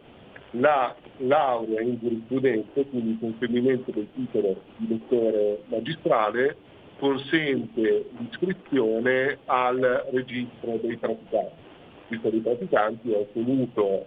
la 0.52 0.94
laurea 1.18 1.80
in 1.80 1.98
giurisprudenza, 1.98 2.82
quindi 2.90 3.10
il 3.10 3.18
conseguimento 3.18 3.90
del 3.90 4.06
titolo 4.14 4.56
di 4.76 4.88
lettore 4.88 5.62
magistrale, 5.66 6.56
consente 6.98 8.10
l'iscrizione 8.18 9.38
al 9.46 10.06
registro 10.10 10.78
dei 10.82 10.96
praticanti. 10.96 11.66
Il 12.08 12.20
registro 12.20 12.30
dei 12.30 12.40
praticanti 12.40 13.12
è 13.12 13.16
ottenuto 13.16 14.06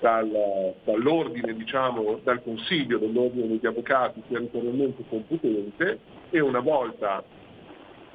dal- 0.00 0.74
dall'ordine, 0.84 1.54
diciamo, 1.54 2.20
dal 2.22 2.42
consiglio 2.42 2.98
dell'ordine 2.98 3.48
degli 3.48 3.66
avvocati 3.66 4.22
territorialmente 4.28 5.04
competente 5.08 5.98
e 6.30 6.40
una 6.40 6.60
volta 6.60 7.24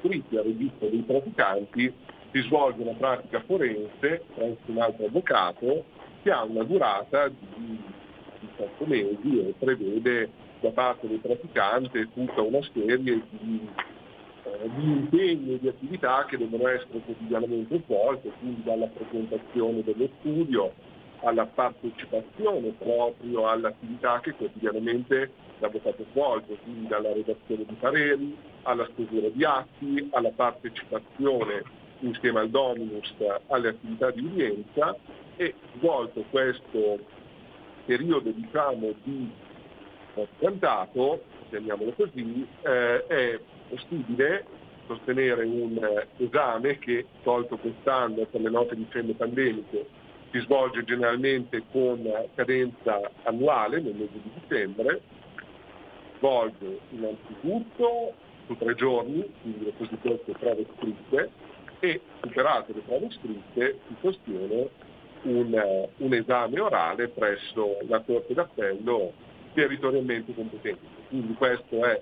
iscritti 0.00 0.36
al 0.36 0.44
registro 0.44 0.88
dei 0.88 1.02
praticanti 1.02 1.94
si 2.32 2.40
svolge 2.42 2.82
una 2.82 2.94
pratica 2.94 3.42
forense 3.46 4.24
presso 4.34 4.58
un 4.66 4.78
altro 4.78 5.06
avvocato 5.06 5.84
che 6.22 6.30
ha 6.30 6.42
una 6.44 6.62
durata 6.64 7.28
di 7.28 7.80
18 8.40 8.84
mesi 8.86 9.38
e 9.38 9.54
prevede 9.58 10.30
da 10.62 10.70
parte 10.70 11.08
del 11.08 11.18
praticante 11.18 12.08
tutta 12.14 12.40
una 12.40 12.60
serie 12.72 12.98
di, 13.02 13.68
eh, 14.44 14.70
di 14.76 14.84
impegni 14.84 15.54
e 15.54 15.58
di 15.58 15.68
attività 15.68 16.24
che 16.24 16.38
devono 16.38 16.68
essere 16.68 17.00
quotidianamente 17.04 17.82
svolte, 17.84 18.30
quindi 18.38 18.62
dalla 18.62 18.86
presentazione 18.86 19.82
dello 19.82 20.08
studio 20.20 20.72
alla 21.24 21.46
partecipazione 21.46 22.74
proprio 22.78 23.48
all'attività 23.48 24.20
che 24.20 24.32
quotidianamente 24.32 25.30
l'avvocato 25.58 26.04
svolge, 26.12 26.56
quindi 26.62 26.86
dalla 26.86 27.12
redazione 27.12 27.64
di 27.64 27.74
pareri, 27.78 28.36
alla 28.62 28.88
stesura 28.92 29.28
di 29.28 29.44
atti, 29.44 30.08
alla 30.12 30.30
partecipazione 30.30 31.62
insieme 32.00 32.40
al 32.40 32.50
Dominus 32.50 33.14
alle 33.48 33.68
attività 33.68 34.10
di 34.10 34.24
udienza 34.24 34.96
e 35.36 35.54
svolto 35.76 36.24
questo 36.30 36.98
periodo 37.84 38.30
diciamo 38.30 38.92
di 39.02 39.30
cantato, 40.38 41.22
chiamiamolo 41.48 41.92
così, 41.92 42.46
eh, 42.62 43.06
è 43.06 43.40
possibile 43.68 44.46
sostenere 44.86 45.44
un 45.44 45.76
eh, 45.76 46.24
esame 46.24 46.78
che, 46.78 47.06
tolto 47.22 47.56
quest'anno 47.56 48.24
per 48.26 48.40
le 48.40 48.50
note 48.50 48.74
vicende 48.74 49.14
pandemiche, 49.14 49.86
si 50.30 50.38
svolge 50.40 50.82
generalmente 50.84 51.62
con 51.70 52.02
cadenza 52.34 53.00
annuale 53.24 53.80
nel 53.80 53.94
mese 53.94 54.12
di 54.12 54.30
dicembre, 54.40 55.00
svolge 56.16 56.78
innanzitutto 56.90 58.14
su 58.46 58.56
tre 58.56 58.74
giorni, 58.74 59.30
quindi 59.42 59.64
le 59.64 59.72
cosiddette 59.76 60.32
prove 60.32 60.66
scritte, 60.76 61.30
e 61.80 62.00
superate 62.22 62.72
le 62.72 62.80
prove 62.80 63.10
scritte 63.10 63.78
si 63.88 63.94
sostiene 64.00 64.68
un, 65.22 65.54
eh, 65.54 65.88
un 65.98 66.14
esame 66.14 66.60
orale 66.60 67.08
presso 67.08 67.78
la 67.88 68.00
Corte 68.00 68.34
d'Appello 68.34 69.12
territorialmente 69.54 70.34
competente. 70.34 70.86
Quindi 71.08 71.34
questo 71.34 71.84
è 71.84 72.00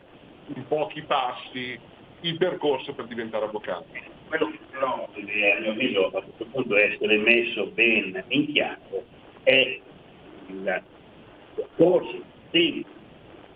in 0.55 0.67
pochi 0.67 1.03
passi 1.03 1.79
il 2.21 2.37
percorso 2.37 2.93
per 2.95 3.07
diventare 3.07 3.45
avvocato. 3.45 3.87
quello 4.29 4.51
che 4.51 4.59
però 4.71 5.09
deve, 5.15 5.57
a 5.57 5.61
mio 5.61 5.71
avviso, 5.73 6.07
a 6.07 6.23
questo 6.23 6.45
punto 6.47 6.77
essere 6.77 7.19
messo 7.19 7.67
ben 7.73 8.23
in 8.29 8.53
chiaro 8.53 9.05
è 9.43 9.81
il 10.47 10.83
percorso 11.55 12.23
tempo 12.51 12.99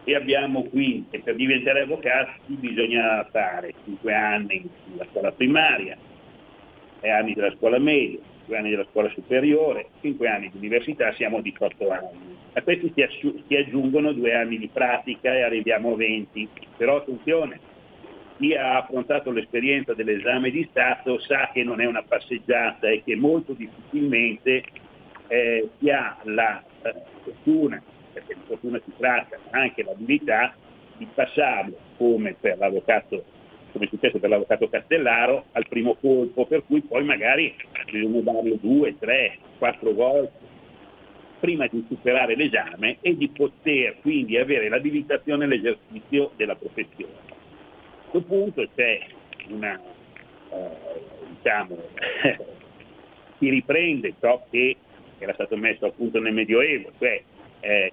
che 0.05 0.15
abbiamo 0.15 0.65
qui 0.65 1.07
e 1.11 1.21
per 1.21 1.35
diventare 1.37 1.83
avvocati 1.83 2.33
bisogna 2.47 3.27
fare 3.31 3.73
5 3.85 4.15
anni 4.15 4.69
nella 4.87 5.07
scuola 5.11 5.33
primaria, 5.33 5.97
6 7.01 7.11
anni 7.11 7.33
della 7.33 7.55
scuola 7.57 7.79
media, 7.79 8.19
5 8.45 8.57
anni 8.57 8.71
della 8.71 8.87
scuola 8.91 9.09
superiore, 9.11 9.89
5 10.01 10.29
anni 10.29 10.51
di 10.51 10.59
università, 10.59 11.13
siamo 11.15 11.39
a 11.39 11.43
18 11.43 11.91
anni. 11.91 12.37
A 12.53 12.63
questi 12.63 12.93
si, 12.95 13.03
assu- 13.03 13.43
si 13.47 13.57
aggiungono 13.57 14.13
2 14.13 14.35
anni 14.35 14.59
di 14.59 14.69
pratica 14.69 15.35
e 15.35 15.43
arriviamo 15.43 15.93
a 15.93 15.97
20. 15.97 16.49
Però 16.77 16.97
attenzione, 16.97 17.61
chi 18.37 18.55
ha 18.55 18.79
affrontato 18.79 19.31
l'esperienza 19.31 19.95
dell'esame 19.95 20.51
di 20.51 20.67
Stato 20.71 21.19
sa 21.21 21.51
che 21.53 21.65
non 21.65 21.81
è 21.81 21.87
una 21.87 22.03
passeggiata 22.03 22.89
e 22.89 23.03
che 23.03 23.17
molto 23.17 23.55
difficilmente 23.55 24.63
eh, 25.29 25.71
si 25.79 25.91
ha 25.91 26.17
la 26.25 26.63
eh, 26.83 26.95
fortuna, 27.23 27.83
perché 28.13 28.35
di 28.35 28.41
fortuna 28.47 28.81
si 28.85 28.93
tratta, 28.97 29.39
anche 29.51 29.83
l'abilità 29.83 30.55
di 30.97 31.09
passarlo 31.13 31.77
come 31.97 32.37
per 32.39 32.59
l'avvocato 32.59 33.25
come 33.75 33.87
è 33.87 33.89
successo 33.89 34.21
per 34.21 34.31
l'avvocato 34.31 34.69
Castellaro, 34.69 35.47
al 35.53 35.67
primo 35.69 35.97
colpo, 35.97 36.47
per 36.47 36.63
cui 36.65 36.81
poi 36.81 37.03
magari 37.03 37.53
bisogna 37.91 38.21
darlo 38.21 38.57
due, 38.61 38.97
tre, 38.99 39.39
quattro 39.59 39.93
volte 39.93 40.53
prima 41.41 41.67
di 41.67 41.85
superare 41.89 42.37
l'esame 42.37 42.99
e 43.01 43.17
di 43.17 43.29
poter 43.29 43.97
quindi 44.01 44.39
avere 44.39 44.69
l'abilitazione 44.69 45.45
all'esercizio 45.45 46.31
della 46.37 46.55
professione. 46.55 47.13
A 47.27 48.11
questo 48.11 48.29
punto 48.29 48.67
c'è 48.77 49.01
una, 49.49 49.79
eh, 49.79 50.69
diciamo, 51.35 51.77
si 53.39 53.49
riprende 53.51 54.15
ciò 54.21 54.43
che 54.51 54.77
era 55.19 55.35
stato 55.35 55.57
messo 55.57 55.85
appunto 55.85 56.21
nel 56.21 56.33
Medioevo, 56.33 56.93
cioè 56.99 57.21
eh, 57.61 57.93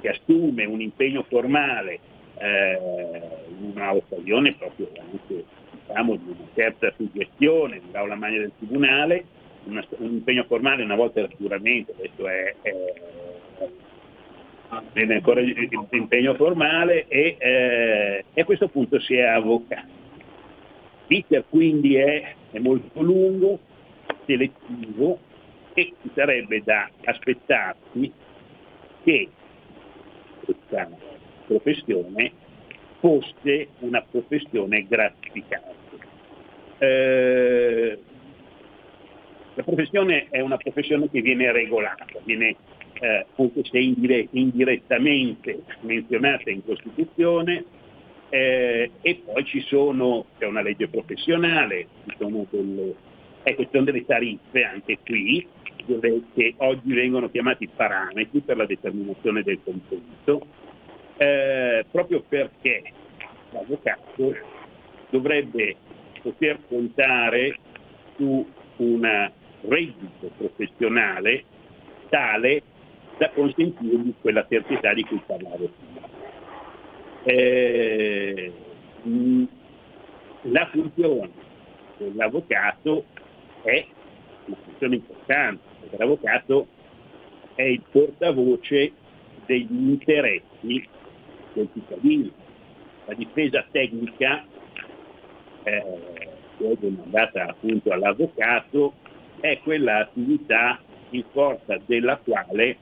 si 0.00 0.08
assume 0.08 0.64
un 0.64 0.80
impegno 0.80 1.22
formale 1.22 2.00
eh, 2.38 2.78
in 3.58 3.70
una 3.74 3.94
occasione 3.94 4.54
proprio 4.54 4.88
anche 4.98 5.44
diciamo, 5.86 6.16
di 6.16 6.28
una 6.28 6.48
certa 6.54 6.92
suggestione 6.96 7.80
dell'aula 7.84 8.14
magna 8.14 8.38
del 8.38 8.52
Tribunale 8.58 9.24
una- 9.64 9.84
un 9.98 10.12
impegno 10.12 10.44
formale 10.44 10.82
una 10.82 10.94
volta 10.94 11.20
era 11.20 11.28
sicuramente, 11.28 11.92
questo 11.92 12.28
è, 12.28 12.54
è- 12.62 12.92
viene 14.92 15.14
ancora 15.14 15.40
l'impegno 15.40 16.34
formale 16.34 17.06
e, 17.08 17.36
eh, 17.38 18.24
e 18.32 18.40
a 18.40 18.44
questo 18.44 18.68
punto 18.68 18.98
si 19.00 19.14
è 19.14 19.22
avvocato. 19.22 20.02
L'iter 21.06 21.44
quindi 21.48 21.96
è, 21.96 22.34
è 22.50 22.58
molto 22.58 23.00
lungo, 23.02 23.58
selettivo 24.26 25.18
e 25.74 25.92
sarebbe 26.14 26.62
da 26.64 26.88
aspettarsi 27.04 28.12
che 29.04 29.28
questa 30.44 30.88
professione 31.46 32.32
fosse 33.00 33.68
una 33.80 34.02
professione 34.02 34.86
gratificante. 34.88 35.72
Eh, 36.78 37.98
la 39.54 39.62
professione 39.62 40.26
è 40.30 40.40
una 40.40 40.56
professione 40.56 41.08
che 41.10 41.20
viene 41.20 41.52
regolata, 41.52 42.06
viene 42.24 42.56
eh, 43.00 43.26
anche 43.36 43.64
se 43.64 43.78
indire- 43.78 44.28
indirettamente 44.32 45.62
menzionata 45.80 46.50
in 46.50 46.64
Costituzione, 46.64 47.64
eh, 48.30 48.90
e 49.00 49.22
poi 49.24 49.44
ci 49.44 49.60
sono, 49.60 50.26
c'è 50.38 50.46
una 50.46 50.62
legge 50.62 50.88
professionale, 50.88 51.86
ci 52.08 52.16
sono 52.18 52.46
delle, 52.50 52.94
ecco, 53.44 53.62
ci 53.62 53.68
sono 53.70 53.84
delle 53.84 54.04
tariffe 54.04 54.64
anche 54.64 54.98
qui, 55.04 55.46
dove- 55.84 56.22
che 56.34 56.54
oggi 56.56 56.92
vengono 56.92 57.30
chiamati 57.30 57.68
parametri 57.68 58.40
per 58.40 58.56
la 58.56 58.66
determinazione 58.66 59.42
del 59.42 59.60
contenuto, 59.62 60.46
eh, 61.16 61.84
proprio 61.90 62.22
perché 62.28 62.82
l'avvocato 63.50 64.36
dovrebbe 65.10 65.76
poter 66.22 66.58
contare 66.68 67.58
su 68.16 68.46
un 68.76 69.30
reddito 69.62 70.30
professionale 70.36 71.44
tale 72.08 72.62
da 73.18 73.30
consentirgli 73.30 74.14
quella 74.20 74.44
terzietà 74.44 74.92
di 74.92 75.04
cui 75.04 75.22
parlavo 75.24 75.70
prima. 75.78 76.08
Eh, 77.24 78.52
la 80.42 80.66
funzione 80.66 81.30
dell'avvocato 81.96 83.04
è 83.62 83.86
una 84.46 84.56
funzione 84.64 84.94
importante, 84.96 85.62
perché 85.80 85.96
l'avvocato 85.96 86.66
è 87.54 87.62
il 87.62 87.82
portavoce 87.90 88.92
degli 89.46 89.88
interessi 89.90 90.88
del 91.54 91.68
cittadino. 91.72 92.30
La 93.06 93.14
difesa 93.14 93.64
tecnica 93.70 94.44
eh, 95.62 96.28
che 96.58 96.70
è 96.70 96.76
demandata 96.78 97.46
appunto 97.46 97.90
all'avvocato 97.90 98.94
è 99.40 99.58
quella 99.62 99.98
attività 99.98 100.80
in 101.10 101.24
forza 101.32 101.78
della 101.86 102.16
quale 102.18 102.78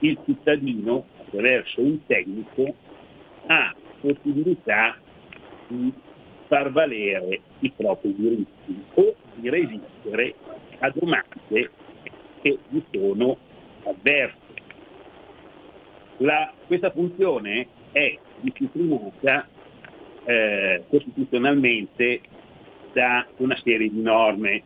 il 0.00 0.18
cittadino 0.24 1.04
attraverso 1.20 1.80
un 1.80 2.04
tecnico 2.06 2.74
ha 3.46 3.74
possibilità 4.00 4.96
di 5.68 5.92
far 6.46 6.70
valere 6.70 7.40
i 7.60 7.72
propri 7.74 8.14
diritti 8.14 8.84
o 8.94 9.14
di 9.34 9.48
resistere 9.48 10.34
a 10.78 10.90
domande 10.90 11.70
che 12.40 12.58
gli 12.68 12.80
sono 12.92 13.36
avverse. 13.84 14.44
La- 16.18 16.52
questa 16.66 16.90
funzione 16.90 17.66
è 17.92 18.16
disciplinata 18.40 19.48
eh, 20.24 20.82
costituzionalmente 20.88 22.20
da 22.92 23.26
una 23.38 23.56
serie 23.62 23.90
di 23.90 24.00
norme. 24.00 24.62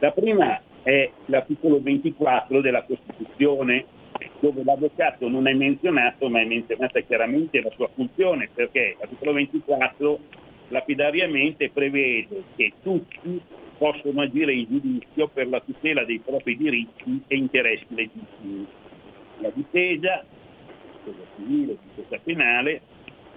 La 0.00 0.10
prima 0.12 0.60
è 0.82 1.10
l'articolo 1.26 1.80
24 1.80 2.60
della 2.60 2.84
Costituzione, 2.84 3.84
dove 4.40 4.64
l'avvocato 4.64 5.28
non 5.28 5.46
è 5.46 5.52
menzionato, 5.52 6.28
ma 6.28 6.40
è 6.40 6.44
menzionata 6.44 7.00
chiaramente 7.00 7.60
la 7.60 7.70
sua 7.70 7.88
funzione, 7.94 8.48
perché 8.54 8.96
l'articolo 8.98 9.32
24 9.32 10.18
lapidariamente 10.68 11.70
prevede 11.70 12.44
che 12.56 12.72
tutti 12.82 13.40
possono 13.78 14.22
agire 14.22 14.52
in 14.52 14.66
giudizio 14.68 15.28
per 15.28 15.48
la 15.48 15.60
tutela 15.60 16.04
dei 16.04 16.18
propri 16.18 16.56
diritti 16.56 17.22
e 17.26 17.36
interessi 17.36 17.86
legittimi. 17.88 18.66
La 19.40 19.50
difesa, 19.52 20.24
difesa 21.06 21.26
civile, 21.36 21.76
difesa 21.94 22.20
penale, 22.22 22.80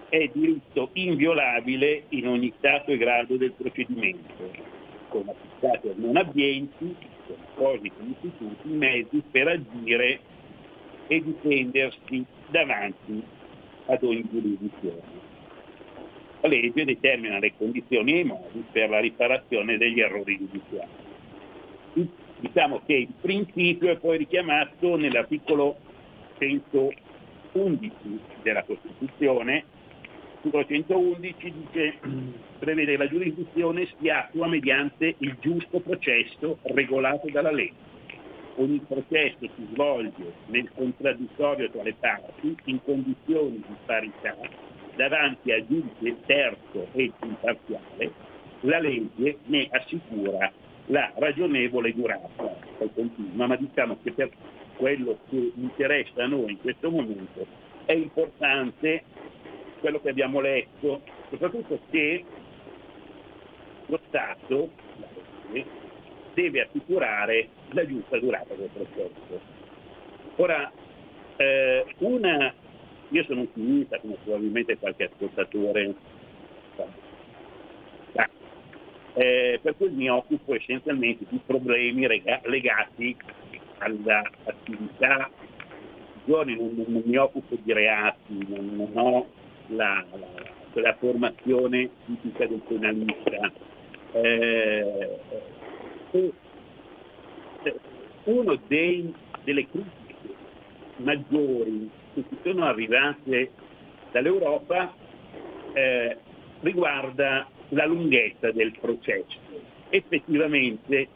è 0.10 0.30
diritto 0.34 0.90
inviolabile 0.94 2.06
in 2.10 2.28
ogni 2.28 2.52
stato 2.58 2.92
e 2.92 2.98
grado 2.98 3.38
del 3.38 3.52
procedimento, 3.52 4.52
con 5.10 5.28
applicati 5.28 5.94
non 5.96 6.18
abbienti, 6.18 6.96
con 7.28 7.36
appositi 7.40 7.94
istituti, 8.10 8.70
mezzi 8.70 9.24
per 9.30 9.48
agire 9.48 10.20
e 11.08 11.24
difendersi 11.24 12.26
davanti 12.50 13.24
ad 13.86 14.04
ogni 14.04 14.28
giurisdizione. 14.32 15.28
La 16.42 16.48
legge 16.48 16.86
determina 16.86 17.38
le 17.40 17.54
condizioni 17.58 18.14
e 18.14 18.20
i 18.20 18.24
modi 18.24 18.64
per 18.72 18.90
la 18.90 19.00
riparazione 19.00 19.78
degli 19.78 20.00
errori 20.00 20.38
giudiziari. 20.38 21.08
Diciamo 22.40 22.82
che 22.86 22.94
il 22.94 23.14
principio 23.20 23.90
è 23.92 23.98
poi 23.98 24.20
richiamato 24.20 24.96
nell'articolo 24.96 25.76
111 27.60 28.20
della 28.42 28.64
Costituzione. 28.64 29.66
L'articolo 30.42 30.66
111 30.66 31.54
dice, 31.54 32.00
prevede 32.60 32.92
che 32.94 32.98
la 32.98 33.10
giurisdizione 33.10 33.88
si 34.00 34.10
attua 34.10 34.48
mediante 34.48 35.16
il 35.18 35.36
giusto 35.40 35.80
processo 35.82 36.60
regolato 36.64 37.30
dalla 37.30 37.52
legge. 37.52 37.88
Ogni 38.56 38.80
processo 38.88 39.38
si 39.40 39.68
svolge 39.72 40.34
nel 40.48 40.70
contraddittorio 40.74 41.70
tra 41.70 41.84
le 41.84 41.96
parti 42.00 42.56
in 42.66 42.82
condizioni 42.84 43.64
di 43.66 43.76
parità 43.86 44.36
davanti 44.96 45.52
al 45.52 45.66
giudice 45.66 46.18
terzo 46.26 46.88
e 46.92 47.12
imparziale, 47.24 48.12
la 48.62 48.80
legge 48.80 49.38
ne 49.46 49.68
assicura 49.72 50.52
la 50.88 51.10
ragionevole 51.16 51.94
durata. 51.94 52.44
Poi 52.78 52.90
continua, 52.94 53.48
ma 53.48 53.56
diciamo 53.56 53.98
che 54.04 54.12
per 54.12 54.30
quello 54.80 55.20
che 55.30 55.52
interessa 55.56 56.24
a 56.24 56.28
noi 56.28 56.52
in 56.52 56.62
questo 56.62 56.90
momento 56.90 57.46
è 57.84 57.92
importante 57.92 59.04
quello 59.82 60.00
che 60.00 60.10
abbiamo 60.10 60.40
letto, 60.40 61.02
soprattutto 61.30 61.80
che 61.90 62.24
lo 63.88 64.00
Stato 64.08 64.70
legge, 65.52 65.70
deve 66.34 66.62
assicurare 66.62 67.50
la 67.72 67.86
giusta 67.86 68.18
durata 68.20 68.54
del 68.54 68.70
processo. 68.72 69.42
Ora, 70.38 70.72
eh, 71.36 71.86
una, 71.98 72.54
io 73.10 73.24
sono 73.26 73.42
ottimista, 73.42 74.00
come 74.00 74.16
probabilmente 74.24 74.78
qualche 74.78 75.10
ascoltatore 75.12 75.94
sa, 78.14 78.30
eh, 79.16 79.60
per 79.62 79.76
cui 79.76 79.90
mi 79.90 80.10
occupo 80.10 80.56
essenzialmente 80.56 81.26
di 81.28 81.42
problemi 81.46 82.08
rega- 82.08 82.40
legati 82.46 83.18
all'attività 83.80 85.30
non, 86.26 86.46
non- 86.88 87.02
mi 87.06 87.18
occupo 87.18 87.56
di 87.62 87.74
reati, 87.74 88.46
non, 88.48 88.76
non 88.76 88.92
ho 88.94 89.28
la, 89.68 90.06
la- 90.12 90.48
quella 90.72 90.94
formazione 90.96 91.90
tipica 92.06 92.46
del 92.46 92.60
penalista. 92.68 93.52
Eh, 94.12 95.20
eh, 96.12 96.34
uno 98.26 98.60
dei- 98.68 99.14
delle 99.44 99.68
critiche 99.68 100.36
maggiori 100.98 101.90
che 102.14 102.24
ci 102.30 102.38
sono 102.44 102.66
arrivate 102.66 103.52
dall'Europa 104.12 104.94
eh, 105.74 106.18
riguarda 106.62 107.48
la 107.70 107.86
lunghezza 107.86 108.52
del 108.52 108.78
processo. 108.80 109.38
Effettivamente 109.90 111.08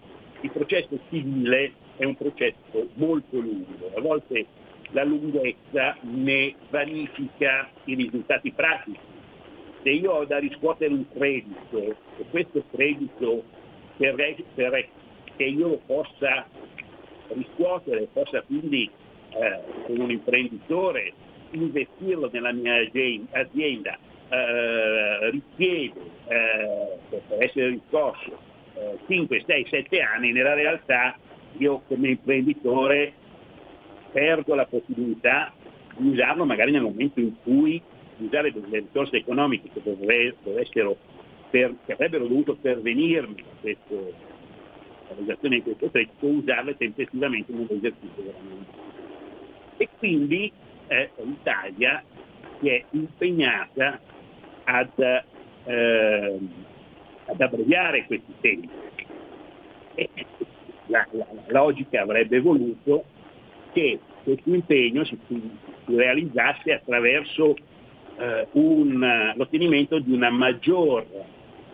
il 0.41 0.51
processo 0.51 0.99
civile 1.09 1.73
è 1.97 2.05
un 2.05 2.15
processo 2.15 2.89
molto 2.95 3.37
lungo, 3.39 3.91
a 3.95 4.01
volte 4.01 4.45
la 4.91 5.03
lunghezza 5.03 5.97
ne 6.01 6.53
vanifica 6.69 7.69
i 7.85 7.95
risultati 7.95 8.51
pratici. 8.51 8.99
Se 9.81 9.89
io 9.89 10.11
ho 10.11 10.25
da 10.25 10.37
riscuotere 10.37 10.93
un 10.93 11.05
credito 11.11 11.77
e 11.77 11.95
questo 12.29 12.63
credito 12.71 13.43
per, 13.97 14.15
per- 14.53 14.87
che 15.35 15.43
io 15.43 15.67
lo 15.67 15.81
possa 15.85 16.47
riscuotere, 17.29 18.07
possa 18.13 18.41
quindi 18.43 18.89
eh, 19.31 19.59
come 19.85 20.03
un 20.03 20.11
imprenditore 20.11 21.13
investirlo 21.51 22.29
nella 22.31 22.51
mia 22.51 22.75
azi- 22.75 23.25
azienda, 23.31 23.97
eh, 24.29 25.29
richiede 25.31 25.99
eh, 26.27 26.97
per 27.27 27.43
essere 27.43 27.67
riscosso 27.69 28.37
eh, 28.75 28.97
5, 29.07 29.43
6, 29.45 29.67
7 29.69 30.01
anni, 30.01 30.31
nella 30.31 30.53
realtà 30.53 31.17
io 31.57 31.81
come 31.87 32.09
imprenditore 32.09 33.13
perdo 34.11 34.55
la 34.55 34.65
possibilità 34.65 35.53
di 35.97 36.09
usarlo 36.09 36.45
magari 36.45 36.71
nel 36.71 36.81
momento 36.81 37.19
in 37.19 37.33
cui 37.43 37.81
usare 38.17 38.51
delle 38.51 38.79
risorse 38.79 39.17
economiche 39.17 39.69
che 39.73 39.81
dovre- 39.83 40.35
per- 41.49 41.75
che 41.85 41.93
avrebbero 41.93 42.27
dovuto 42.27 42.55
pervenirmi 42.55 43.43
questo, 43.61 44.13
realizzazione 45.07 45.55
di 45.57 45.61
questo 45.61 45.89
credito, 45.89 46.25
usarle 46.25 46.77
tempestivamente 46.77 47.51
nell'esercizio 47.51 48.23
della 48.23 48.37
manovra. 48.41 48.81
E 49.77 49.89
quindi 49.97 50.51
eh, 50.87 51.09
l'Italia 51.23 52.03
si 52.59 52.69
è 52.69 52.83
impegnata 52.91 53.99
ad, 54.63 55.23
eh, 55.65 56.39
ad 57.25 57.41
abbreviare 57.41 58.05
questi 58.05 58.33
tempi. 58.39 58.69
E 59.95 60.09
la, 60.87 61.07
la- 61.11 61.27
logica 61.47 62.01
avrebbe 62.01 62.39
voluto 62.39 63.05
che 63.73 63.99
questo 64.23 64.49
impegno 64.53 65.03
si, 65.05 65.17
si 65.27 65.41
realizzasse 65.85 66.73
attraverso 66.73 67.55
eh, 68.17 68.47
un- 68.53 69.33
l'ottenimento 69.35 69.99
di 69.99 70.13
una 70.13 70.29
maggior 70.29 71.05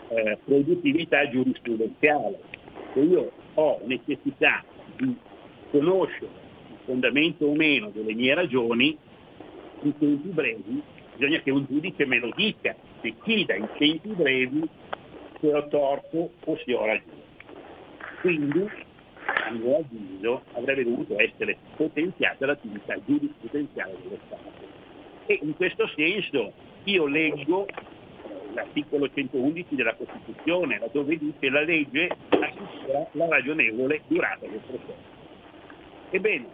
eh, 0.09 0.37
produttività 0.43 1.29
giurisprudenziale. 1.29 2.39
Se 2.93 2.99
io 2.99 3.31
ho 3.53 3.79
necessità 3.85 4.63
di 4.97 5.15
conoscere 5.71 6.31
il 6.69 6.77
fondamento 6.85 7.45
o 7.45 7.53
meno 7.53 7.89
delle 7.89 8.13
mie 8.13 8.33
ragioni, 8.33 8.97
in 9.81 9.97
tempi 9.97 10.27
brevi 10.29 10.81
bisogna 11.19 11.39
che 11.41 11.51
un 11.51 11.65
giudice 11.69 12.05
me 12.05 12.19
lo 12.19 12.31
dica, 12.35 12.73
decida 13.01 13.53
in 13.55 13.67
tempi 13.77 14.09
brevi 14.09 14.67
se 15.41 15.53
ho 15.53 15.67
torto 15.67 16.31
o 16.45 16.57
se 16.63 16.73
ho 16.73 16.85
ragione. 16.85 17.27
Quindi, 18.21 18.69
mio 19.51 19.77
avviso, 19.77 20.43
avrebbe 20.53 20.83
dovuto 20.83 21.19
essere 21.19 21.57
potenziata 21.75 22.45
l'attività 22.45 22.95
giurisprudenziale 23.05 23.95
dello 24.01 24.17
Stato. 24.25 24.51
E 25.25 25.39
in 25.41 25.55
questo 25.55 25.87
senso 25.95 26.53
io 26.85 27.05
leggo 27.05 27.67
eh, 27.67 27.73
l'articolo 28.53 29.09
111 29.13 29.75
della 29.75 29.95
Costituzione, 29.95 30.79
laddove 30.79 31.17
dice 31.17 31.49
la 31.49 31.61
legge 31.61 32.09
assicura 32.29 33.07
la 33.11 33.27
ragionevole 33.27 34.01
durata 34.07 34.47
del 34.47 34.59
processo. 34.65 35.17
Ebbene, 36.11 36.45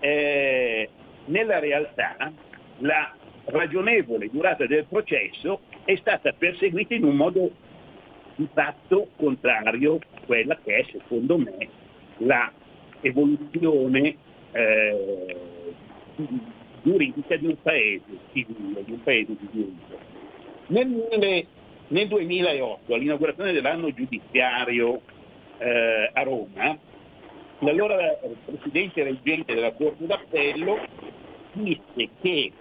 eh, 0.00 0.88
nella 1.26 1.58
realtà 1.58 2.32
la 2.78 3.14
ragionevole 3.46 4.30
durata 4.30 4.66
del 4.66 4.86
processo 4.88 5.60
è 5.84 5.96
stata 5.96 6.32
perseguita 6.32 6.94
in 6.94 7.04
un 7.04 7.16
modo 7.16 7.50
di 8.36 8.48
fatto 8.52 9.08
contrario 9.16 9.96
a 9.96 10.20
quella 10.24 10.58
che 10.62 10.76
è, 10.76 10.84
secondo 10.92 11.36
me, 11.36 11.68
la 12.20 12.52
evoluzione 13.00 14.16
eh, 14.52 15.36
giuridica 16.82 17.36
di 17.36 17.46
un 17.46 17.56
paese 17.62 18.02
civile, 18.32 18.84
di 18.84 18.92
un 18.92 19.02
paese 19.02 19.36
di 19.38 19.48
diritto. 19.50 19.98
Nel, 20.66 21.46
nel 21.88 22.08
2008, 22.08 22.94
all'inaugurazione 22.94 23.52
dell'anno 23.52 23.92
giudiziario 23.92 25.00
eh, 25.58 26.10
a 26.12 26.22
Roma, 26.22 26.78
l'allora 27.60 28.18
presidente 28.44 29.02
reggente 29.02 29.54
della 29.54 29.72
Corte 29.72 30.06
d'Appello 30.06 30.78
disse 31.52 32.08
che 32.20 32.52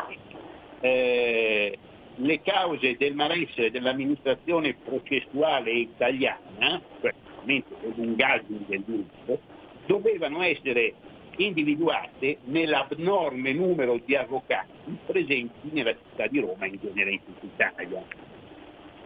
eh, 0.81 1.77
le 2.15 2.41
cause 2.41 2.97
del 2.97 3.15
malessere 3.15 3.71
dell'amministrazione 3.71 4.75
processuale 4.83 5.71
italiana, 5.71 6.81
cioè 7.01 7.13
ovviamente 7.49 7.75
le 7.81 7.93
lungaggini 7.95 8.65
del 8.67 8.83
diritto, 8.85 9.39
dovevano 9.87 10.43
essere 10.43 10.93
individuate 11.37 12.37
nell'abnorme 12.45 13.53
numero 13.53 13.99
di 14.05 14.15
avvocati 14.15 14.97
presenti 15.05 15.69
nella 15.71 15.93
città 15.93 16.27
di 16.27 16.39
Roma 16.39 16.65
in 16.65 16.77
genere 16.81 17.11
in 17.11 17.19
tutta 17.23 17.45
Italia. 17.45 18.03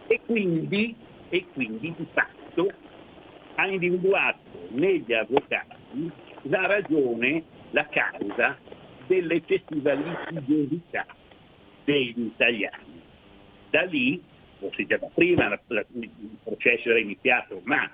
E 0.06 0.20
quindi, 0.26 0.94
e 1.30 1.46
quindi 1.52 1.94
di 1.96 2.06
fatto 2.12 2.70
ha 3.54 3.66
individuato 3.66 4.68
negli 4.70 5.12
avvocati 5.12 6.10
la 6.42 6.66
ragione, 6.66 7.42
la 7.70 7.86
causa 7.86 8.58
dell'eccessiva 9.06 9.94
litigiosità 9.94 11.06
degli 11.84 12.24
italiani. 12.24 13.00
Da 13.70 13.82
lì, 13.82 14.20
forse 14.58 14.86
già 14.86 14.98
da 14.98 15.08
prima 15.14 15.46
il 15.68 16.38
processo 16.42 16.90
era 16.90 16.98
iniziato, 16.98 17.60
ma 17.64 17.88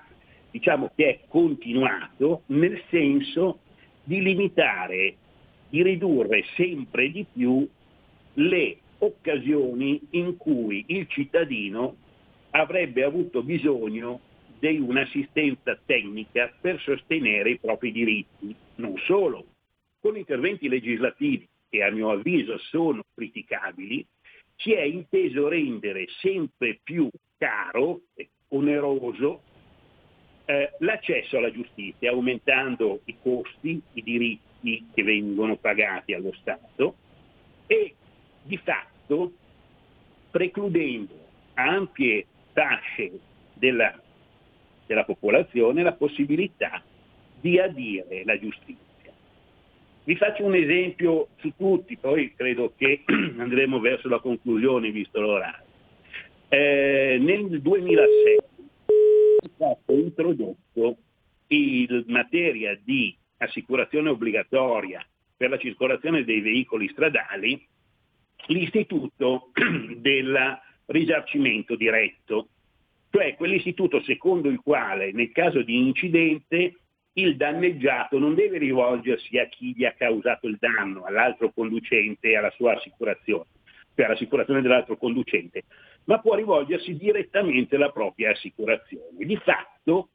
diciamo 0.51 0.91
che 0.95 1.07
è 1.07 1.19
continuato 1.27 2.43
nel 2.47 2.81
senso 2.89 3.59
di 4.03 4.21
limitare, 4.21 5.15
di 5.69 5.81
ridurre 5.81 6.43
sempre 6.55 7.09
di 7.09 7.25
più 7.31 7.67
le 8.33 8.77
occasioni 8.99 9.99
in 10.11 10.37
cui 10.37 10.83
il 10.87 11.07
cittadino 11.07 11.95
avrebbe 12.51 13.03
avuto 13.03 13.41
bisogno 13.41 14.19
di 14.59 14.77
un'assistenza 14.77 15.79
tecnica 15.85 16.53
per 16.59 16.79
sostenere 16.81 17.51
i 17.51 17.59
propri 17.59 17.91
diritti, 17.91 18.55
non 18.75 18.95
solo. 19.05 19.45
Con 19.99 20.17
interventi 20.17 20.67
legislativi 20.67 21.47
che 21.69 21.83
a 21.83 21.89
mio 21.89 22.11
avviso 22.11 22.57
sono 22.57 23.01
criticabili, 23.15 24.05
si 24.57 24.73
è 24.73 24.81
inteso 24.81 25.47
rendere 25.47 26.05
sempre 26.19 26.79
più 26.83 27.09
caro 27.37 28.01
e 28.13 28.29
oneroso 28.49 29.41
eh, 30.51 30.73
l'accesso 30.79 31.37
alla 31.37 31.51
giustizia, 31.51 32.11
aumentando 32.11 33.01
i 33.05 33.15
costi, 33.21 33.81
i 33.93 34.03
diritti 34.03 34.85
che 34.93 35.01
vengono 35.01 35.55
pagati 35.55 36.13
allo 36.13 36.33
Stato 36.41 36.95
e 37.67 37.95
di 38.43 38.57
fatto 38.57 39.31
precludendo 40.29 41.13
a 41.53 41.69
ampie 41.69 42.25
fasce 42.51 43.11
della, 43.53 43.97
della 44.85 45.05
popolazione 45.05 45.83
la 45.83 45.93
possibilità 45.93 46.83
di 47.39 47.57
adire 47.57 48.23
la 48.25 48.37
giustizia. 48.37 48.79
Vi 50.03 50.15
faccio 50.17 50.43
un 50.43 50.55
esempio 50.55 51.29
su 51.37 51.53
tutti, 51.55 51.95
poi 51.95 52.33
credo 52.35 52.73
che 52.75 53.03
andremo 53.37 53.79
verso 53.79 54.09
la 54.09 54.19
conclusione 54.19 54.91
visto 54.91 55.21
l'orario. 55.21 55.69
Eh, 56.49 57.17
nel 57.21 57.61
2006 57.61 58.50
è 59.41 59.49
stato 59.55 59.93
introdotto 59.93 60.97
in 61.47 62.03
materia 62.07 62.79
di 62.81 63.15
assicurazione 63.37 64.09
obbligatoria 64.09 65.05
per 65.35 65.49
la 65.49 65.57
circolazione 65.57 66.23
dei 66.23 66.41
veicoli 66.41 66.87
stradali 66.89 67.67
l'istituto 68.47 69.51
del 69.97 70.59
risarcimento 70.85 71.75
diretto, 71.75 72.49
cioè 73.09 73.35
quell'istituto 73.35 74.01
secondo 74.03 74.49
il 74.49 74.59
quale 74.59 75.11
nel 75.11 75.31
caso 75.31 75.61
di 75.61 75.77
incidente 75.77 76.75
il 77.13 77.35
danneggiato 77.35 78.19
non 78.19 78.35
deve 78.35 78.57
rivolgersi 78.57 79.37
a 79.37 79.47
chi 79.47 79.73
gli 79.75 79.83
ha 79.83 79.93
causato 79.93 80.47
il 80.47 80.57
danno, 80.59 81.03
all'altro 81.03 81.51
conducente 81.51 82.29
e 82.29 82.37
alla 82.37 82.51
sua 82.51 82.75
assicurazione, 82.75 83.47
cioè 83.95 84.05
all'assicurazione 84.05 84.61
dell'altro 84.61 84.95
conducente, 84.97 85.63
ma 86.05 86.19
può 86.19 86.35
rivolgersi 86.35 86.95
direttamente 86.95 87.75
alla 87.75 87.91
propria 87.91 88.31
assicurazione. 88.31 89.25
Di 89.25 89.37
fatto 89.37 90.09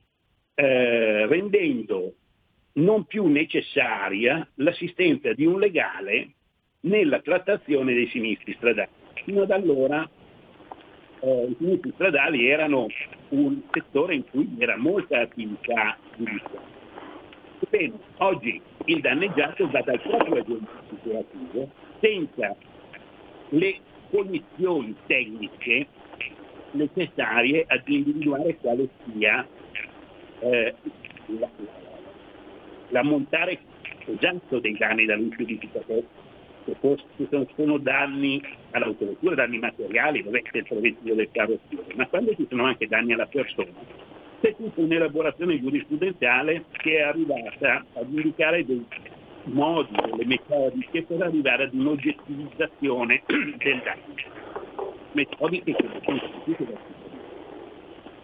eh, 0.55 1.26
rendendo 1.26 2.14
non 2.74 3.05
più 3.05 3.26
necessaria 3.26 4.47
l'assistenza 4.57 5.32
di 5.32 5.47
un 5.47 5.59
legale 5.59 6.30
nella 6.80 7.20
trattazione 7.20 7.95
dei 7.95 8.09
sinistri 8.09 8.55
stradali. 8.55 8.91
Fino 9.24 9.43
ad 9.43 9.51
allora 9.51 10.09
eh, 11.20 11.47
i 11.49 11.57
sinistri 11.59 11.93
stradali 11.95 12.49
erano 12.49 12.87
un 13.30 13.61
settore 13.70 14.14
in 14.14 14.24
cui 14.28 14.55
era 14.59 14.76
molta 14.76 15.20
attività 15.20 15.97
giudiziaria. 16.16 16.74
Bene, 17.68 17.99
oggi 18.18 18.61
il 18.84 19.01
danneggiato 19.01 19.68
va 19.70 19.80
dal 19.80 20.01
proprio 20.01 20.37
agente 20.37 20.70
assicurativo 20.84 21.70
senza 22.01 22.55
le 23.49 23.80
cognizioni 24.11 24.94
tecniche 25.07 25.86
necessarie 26.72 27.64
ad 27.66 27.82
individuare 27.86 28.57
quale 28.57 28.88
sia 29.04 29.46
eh, 30.40 30.74
la- 31.38 31.50
l'ammontare 32.88 33.59
esatto 34.07 34.59
dei 34.61 34.76
danni 34.76 35.07
da 35.07 35.16
luce 35.16 35.44
fos- 36.80 37.04
se 37.16 37.46
sono, 37.54 37.78
danni 37.78 38.42
all'autovettura, 38.72 39.34
danni 39.34 39.59
materiali, 39.59 40.22
vabbè, 40.22 40.42
c'è 40.42 40.59
il 40.59 40.64
preventivo 40.64 41.14
del 41.14 41.28
carrozziere, 41.30 41.94
ma 41.94 42.07
quando 42.07 42.34
ci 42.34 42.46
sono 42.48 42.64
anche 42.64 42.88
danni 42.88 43.12
alla 43.12 43.26
persona, 43.26 43.70
c'è 44.40 44.54
tutta 44.57 44.80
un'elaborazione 44.80 45.61
giurisprudenziale 45.61 46.64
che 46.72 46.96
è 46.96 47.02
arrivata 47.02 47.84
ad 47.94 48.12
indicare 48.12 48.64
dei 48.64 48.84
modi, 49.47 49.94
delle 49.94 50.24
metodiche 50.24 51.03
per 51.05 51.22
arrivare 51.22 51.64
ad 51.64 51.74
un'oggettivizzazione 51.74 53.22
del 53.26 53.82
danno. 53.82 54.14
Metodiche 55.12 55.72
che 55.74 55.84
sono 55.84 56.01
conosciute 56.05 56.64
da 56.64 56.94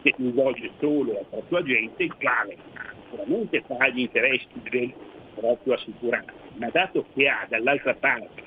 che 0.02 0.14
si 0.16 0.22
rivolge 0.22 0.70
solo 0.80 1.18
al 1.18 1.26
proprio 1.30 1.58
agente, 1.58 2.02
il 2.02 2.14
quale 2.16 2.56
sicuramente 3.04 3.62
fa 3.66 3.88
gli 3.88 4.00
interessi 4.00 4.48
del 4.68 4.92
proprio 5.34 5.74
assicurato, 5.74 6.32
ma 6.56 6.68
dato 6.70 7.06
che 7.14 7.28
ha 7.28 7.46
dall'altra 7.48 7.94
parte 7.94 8.42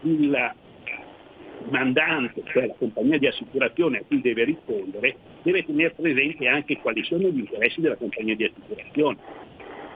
il- 0.00 0.54
mandante, 1.70 2.42
cioè 2.46 2.66
la 2.66 2.74
compagnia 2.74 3.18
di 3.18 3.26
assicurazione 3.26 3.98
a 3.98 4.02
cui 4.06 4.20
deve 4.20 4.44
rispondere, 4.44 5.16
deve 5.42 5.64
tenere 5.64 5.92
presente 5.92 6.48
anche 6.48 6.78
quali 6.78 7.04
sono 7.04 7.28
gli 7.28 7.38
interessi 7.38 7.80
della 7.80 7.96
compagnia 7.96 8.34
di 8.34 8.44
assicurazione. 8.44 9.18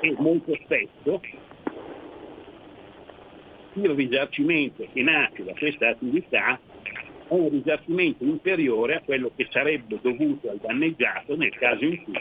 E 0.00 0.14
molto 0.18 0.56
spesso 0.62 1.20
il 3.76 3.90
risarcimento 3.90 4.86
che 4.92 5.02
nasce 5.02 5.44
da 5.44 5.52
questa 5.52 5.88
attività 5.88 6.58
è 7.28 7.34
un 7.34 7.50
risarcimento 7.50 8.24
inferiore 8.24 8.96
a 8.96 9.02
quello 9.04 9.30
che 9.34 9.46
sarebbe 9.50 9.98
dovuto 10.00 10.50
al 10.50 10.58
danneggiato 10.58 11.36
nel 11.36 11.54
caso 11.56 11.84
in 11.84 12.02
cui 12.02 12.18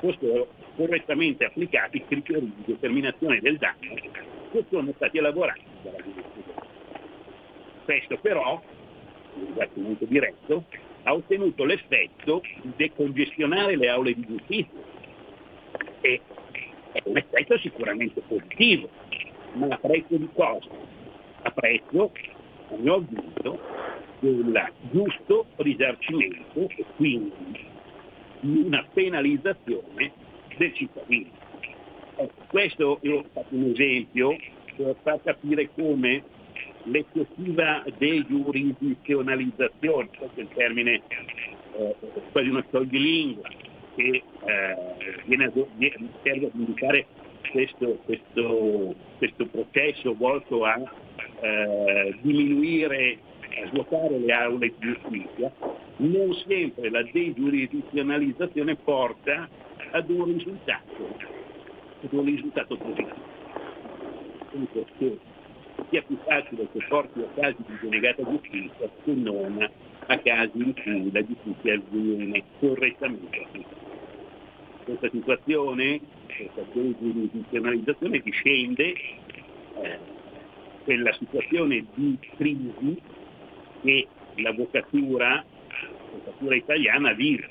fossero 0.00 0.52
correttamente 0.76 1.44
applicati 1.44 1.98
i 1.98 2.04
criteri 2.06 2.52
di 2.56 2.62
determinazione 2.66 3.40
del 3.40 3.56
danno 3.56 3.94
che 4.50 4.64
sono 4.70 4.92
stati 4.96 5.18
elaborati 5.18 5.62
dalla 5.82 5.96
giurisprudenza. 5.98 6.66
Questo 7.84 8.18
però, 8.18 8.62
il 9.36 9.46
risarcimento 9.48 10.04
diretto, 10.04 10.64
ha 11.04 11.14
ottenuto 11.14 11.64
l'effetto 11.64 12.42
di 12.62 12.72
decongestionare 12.76 13.76
le 13.76 13.88
aule 13.88 14.14
di 14.14 14.26
giustizia 14.26 14.80
e 16.00 16.20
è 16.92 17.02
un 17.04 17.16
effetto 17.16 17.58
sicuramente 17.58 18.20
positivo, 18.20 18.88
ma 19.54 19.68
a 19.68 19.78
prezzo 19.78 20.16
di 20.16 20.28
cosa? 20.34 20.68
A 21.42 21.50
prezzo, 21.50 22.12
a 22.70 22.76
mio 22.76 22.94
avviso, 22.94 23.60
del 24.20 24.72
giusto 24.90 25.46
risarcimento 25.56 26.68
e 26.68 26.84
quindi 26.96 27.32
di 28.40 28.62
una 28.66 28.86
penalizzazione 28.92 30.12
del 30.56 30.74
cittadino. 30.74 31.30
Ecco, 32.16 32.42
questo 32.48 32.98
fatto 33.32 33.54
un 33.54 33.70
esempio 33.70 34.36
per 34.76 34.96
far 35.02 35.20
capire 35.22 35.70
come 35.74 36.22
l'eccessiva 36.84 37.82
degiurisdizionalizzazione, 37.96 40.08
questo 40.16 40.40
è 40.40 40.42
il 40.42 40.48
termine 40.54 41.02
eh, 41.76 41.94
quasi 42.32 42.48
una 42.48 42.64
lingua 42.98 43.48
che 43.96 44.22
eh, 44.44 44.76
viene 45.24 45.44
a, 45.44 45.52
viene, 45.76 46.10
serve 46.22 46.46
ad 46.46 46.54
indicare 46.54 47.06
questo, 47.50 47.98
questo, 48.04 48.94
questo 49.18 49.46
processo 49.46 50.14
volto 50.14 50.64
a 50.64 50.80
eh, 51.40 52.16
diminuire, 52.20 53.18
a 53.62 53.66
svuotare 53.68 54.18
le 54.18 54.32
aule 54.32 54.68
di 54.68 54.74
giustizia, 54.78 55.52
non 55.96 56.34
sempre 56.46 56.90
la 56.90 57.02
degiurisdizionalizzazione 57.02 58.76
porta 58.76 59.48
ad 59.92 60.10
un 60.10 60.24
risultato, 60.24 61.16
ad 62.02 62.12
un 62.12 62.24
risultato 62.24 62.76
positivo. 62.76 63.32
Che 64.98 65.18
sia 65.90 66.02
più 66.02 66.16
facile 66.24 66.68
che 66.72 66.84
porti 66.88 67.20
a 67.20 67.40
casi 67.40 67.56
di 67.66 67.78
denegata 67.80 68.22
giustizia 68.22 68.88
che 69.04 69.12
non 69.12 69.68
a 70.06 70.18
casi 70.18 70.58
in 70.58 70.74
cui 70.74 71.10
la 71.12 71.24
giustizia 71.24 71.80
viene 71.88 72.42
correttamente 72.58 73.42
applicata. 73.42 73.82
Questa 74.84 75.10
situazione, 75.10 76.00
questa 76.36 76.62
degiurisdizionalizzazione 76.72 78.18
discende 78.20 78.94
eh, 79.82 79.98
quella 80.84 81.12
situazione 81.14 81.84
di 81.94 82.18
crisi 82.36 83.00
che 83.82 84.08
l'avvocatura, 84.36 85.44
l'avvocatura 86.10 86.54
italiana 86.54 87.12
vive 87.12 87.48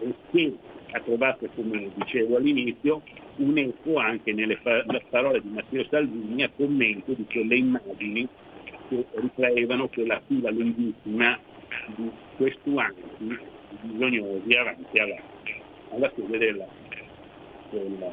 e 0.00 0.14
che 0.30 0.56
ha 0.90 1.00
trovato, 1.00 1.48
come 1.54 1.90
dicevo 1.94 2.36
all'inizio, 2.36 3.02
un 3.36 3.56
eco 3.58 3.98
anche 3.98 4.32
nelle 4.32 4.56
fa- 4.56 4.84
parole 5.10 5.40
di 5.40 5.48
Matteo 5.50 5.84
Salvini 5.88 6.42
a 6.42 6.50
commento 6.56 7.12
di 7.12 7.24
quelle 7.30 7.56
immagini 7.56 8.26
che 8.88 9.06
riflevano 9.12 9.88
quella 9.88 10.20
fila 10.26 10.50
lunghissima 10.50 11.38
di 11.94 12.10
questuanti 12.36 13.56
bisognosi 13.82 14.54
avanti 14.54 14.98
alla, 14.98 15.20
alla 15.90 16.10
sede 16.14 16.38
della, 16.38 16.66
della, 17.70 18.12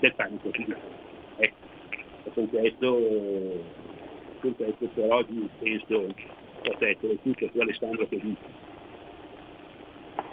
del 0.00 0.14
panico 0.14 0.50
ecco, 1.36 1.54
con 2.34 2.48
questo, 2.48 2.98
con 4.40 4.56
questo 4.56 4.88
per 4.94 5.12
oggi 5.12 5.48
penso 5.58 6.14
possa 6.62 6.88
essere 6.88 7.20
tutto 7.22 7.48
su 7.52 7.58
Alessandro 7.60 8.06
che 8.08 8.18
dice. 8.20 8.74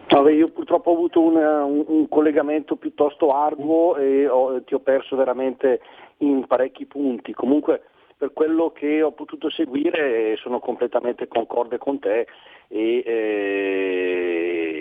Vabbè, 0.09 0.32
io 0.32 0.49
purtroppo 0.49 0.91
ho 0.91 0.93
avuto 0.93 1.21
un, 1.21 1.36
un, 1.36 1.84
un 1.88 2.07
collegamento 2.07 2.76
piuttosto 2.76 3.34
arduo 3.34 3.97
e 3.97 4.28
ho, 4.28 4.61
ti 4.61 4.76
ho 4.76 4.80
perso 4.80 5.15
veramente 5.15 5.82
in 6.17 6.45
parecchi 6.45 6.86
punti. 6.86 7.34
Comunque 7.34 7.82
per 8.17 8.32
quello 8.32 8.71
che 8.71 9.01
ho 9.01 9.11
potuto 9.11 9.49
seguire 9.49 10.36
sono 10.38 10.59
completamente 10.59 11.28
concorde 11.28 11.78
con 11.78 11.99
te 11.99 12.28
e 12.67 13.03
eh, 13.05 14.72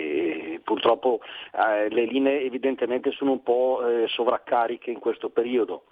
purtroppo 0.63 1.19
eh, 1.53 1.89
le 1.89 2.05
linee 2.05 2.41
evidentemente 2.41 3.11
sono 3.11 3.31
un 3.31 3.43
po' 3.43 3.85
eh, 3.85 4.07
sovraccariche 4.07 4.91
in 4.91 4.99
questo 4.99 5.29
periodo. 5.29 5.85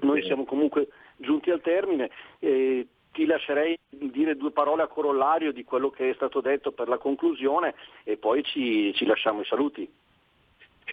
Noi 0.00 0.22
siamo 0.22 0.44
comunque 0.44 0.88
giunti 1.16 1.50
al 1.50 1.60
termine. 1.60 2.10
Eh, 2.38 2.86
ti 3.12 3.26
lascerei 3.26 3.76
dire 3.88 4.36
due 4.36 4.52
parole 4.52 4.82
a 4.82 4.86
corollario 4.86 5.52
di 5.52 5.64
quello 5.64 5.90
che 5.90 6.10
è 6.10 6.14
stato 6.14 6.40
detto 6.40 6.70
per 6.70 6.86
la 6.86 6.98
conclusione 6.98 7.74
e 8.04 8.16
poi 8.16 8.44
ci, 8.44 8.94
ci 8.94 9.04
lasciamo 9.04 9.40
i 9.40 9.44
saluti. 9.44 9.90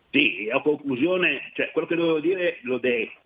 Sì, 0.09 0.49
a 0.51 0.61
conclusione, 0.61 1.51
cioè, 1.53 1.71
quello 1.71 1.87
che 1.87 1.95
dovevo 1.95 2.19
dire 2.19 2.57
l'ho 2.61 2.79
detto. 2.79 3.21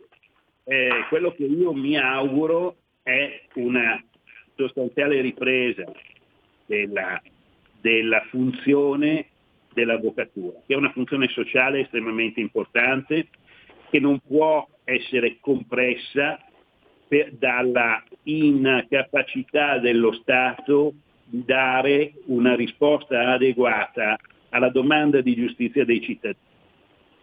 Eh, 0.66 1.06
quello 1.08 1.32
che 1.32 1.46
io 1.46 1.72
mi 1.74 1.98
auguro 1.98 2.76
è 3.02 3.42
una 3.56 4.04
sostanziale 4.56 5.22
ripresa 5.22 5.90
della, 6.66 7.22
della 7.80 8.22
funzione 8.30 9.29
dell'avvocatura, 9.80 10.60
che 10.66 10.74
è 10.74 10.78
una 10.78 10.92
funzione 10.92 11.28
sociale 11.30 11.82
estremamente 11.82 12.40
importante, 12.40 13.28
che 13.90 14.00
non 14.00 14.20
può 14.20 14.68
essere 14.84 15.38
compressa 15.40 16.40
per, 17.08 17.32
dalla 17.34 18.04
incapacità 18.24 19.80
dello 19.80 20.12
Stato 20.14 20.94
di 21.26 21.44
dare 21.46 22.14
una 22.26 22.56
risposta 22.56 23.32
adeguata 23.32 24.18
alla 24.50 24.70
domanda 24.70 25.22
di 25.22 25.36
giustizia 25.36 25.86
dei 25.86 26.02
cittadini. 26.02 26.48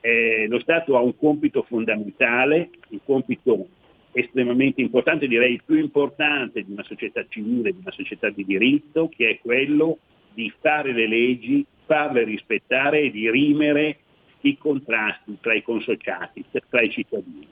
Eh, 0.01 0.47
lo 0.49 0.61
Stato 0.61 0.97
ha 0.97 1.01
un 1.01 1.17
compito 1.17 1.63
fondamentale, 1.63 2.71
un 2.91 3.01
compito 3.05 3.69
estremamente 4.13 4.81
importante, 4.81 5.27
direi 5.27 5.55
il 5.55 5.63
più 5.65 5.77
importante 5.77 6.63
di 6.63 6.73
una 6.73 6.85
società 6.85 7.25
civile, 7.29 7.73
di 7.73 7.79
una 7.81 7.91
società 7.91 8.31
di 8.31 8.45
diritto, 8.45 9.09
che 9.09 9.31
è 9.31 9.39
quello 9.41 9.99
di 10.33 10.53
fare 10.61 10.93
le 10.93 11.07
leggi, 11.07 11.67
farle 11.87 12.25
rispettare 12.25 13.01
e 13.01 13.11
dirimere 13.11 13.99
i 14.41 14.59
contrasti 14.59 15.39
tra 15.41 15.55
i 15.55 15.63
consociati, 15.63 16.45
tra 16.69 16.83
i 16.83 16.91
cittadini. 16.91 17.47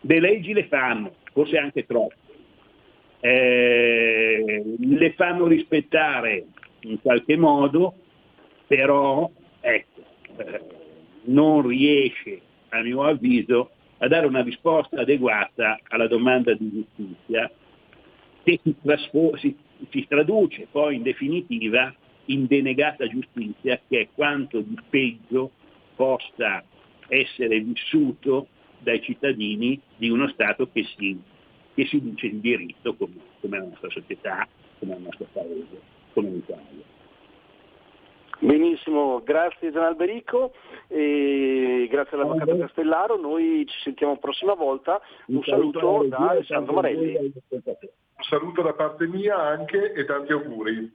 Le 0.00 0.20
leggi 0.20 0.52
le 0.52 0.66
fanno, 0.66 1.14
forse 1.32 1.58
anche 1.58 1.86
troppo, 1.86 2.14
eh, 3.20 4.62
le 4.78 5.12
fanno 5.12 5.46
rispettare 5.46 6.44
in 6.80 7.00
qualche 7.00 7.36
modo, 7.36 7.94
però 8.66 9.28
ecco, 9.60 10.04
eh, 10.36 10.60
non 11.24 11.66
riesce, 11.66 12.40
a 12.68 12.82
mio 12.82 13.02
avviso, 13.02 13.70
a 13.98 14.08
dare 14.08 14.26
una 14.26 14.42
risposta 14.42 15.00
adeguata 15.00 15.80
alla 15.88 16.06
domanda 16.06 16.52
di 16.54 16.70
giustizia 16.70 17.50
che 18.44 18.60
si, 18.62 18.74
trasfo- 18.82 19.36
si, 19.36 19.56
si 19.90 20.06
traduce 20.06 20.68
poi 20.70 20.96
in 20.96 21.02
definitiva 21.02 21.92
in 22.26 22.46
denegata 22.46 23.06
giustizia 23.06 23.80
che 23.88 24.00
è 24.00 24.08
quanto 24.14 24.60
di 24.60 24.78
peggio 24.88 25.50
possa 25.94 26.62
essere 27.08 27.60
vissuto 27.60 28.48
dai 28.78 29.00
cittadini 29.00 29.80
di 29.96 30.10
uno 30.10 30.28
Stato 30.28 30.68
che 30.70 30.84
si, 30.96 31.20
che 31.74 31.86
si 31.86 32.00
dice 32.00 32.26
in 32.26 32.40
diritto 32.40 32.94
come, 32.94 33.14
come 33.40 33.58
la 33.58 33.64
nostra 33.64 33.90
società, 33.90 34.46
come 34.78 34.94
il 34.94 35.02
nostro 35.02 35.26
paese, 35.32 35.80
come 36.12 36.30
l'Italia. 36.30 36.94
Benissimo, 38.38 39.22
grazie 39.22 39.72
Gian 39.72 39.84
Alberico 39.84 40.52
e 40.88 41.88
grazie 41.90 42.16
all'avvocato 42.18 42.58
Castellaro, 42.58 43.18
noi 43.18 43.64
ci 43.66 43.80
sentiamo 43.80 44.12
la 44.12 44.18
prossima 44.18 44.52
volta, 44.52 45.00
un, 45.28 45.36
un 45.36 45.42
saluto, 45.42 45.78
saluto 45.78 46.08
da 46.08 46.30
Alessandro 46.30 46.74
Marelli. 46.74 47.16
Un 47.16 48.24
saluto 48.28 48.62
da 48.62 48.74
parte 48.74 49.06
mia 49.06 49.38
anche 49.38 49.92
e 49.92 50.04
tanti 50.04 50.32
auguri. 50.32 50.94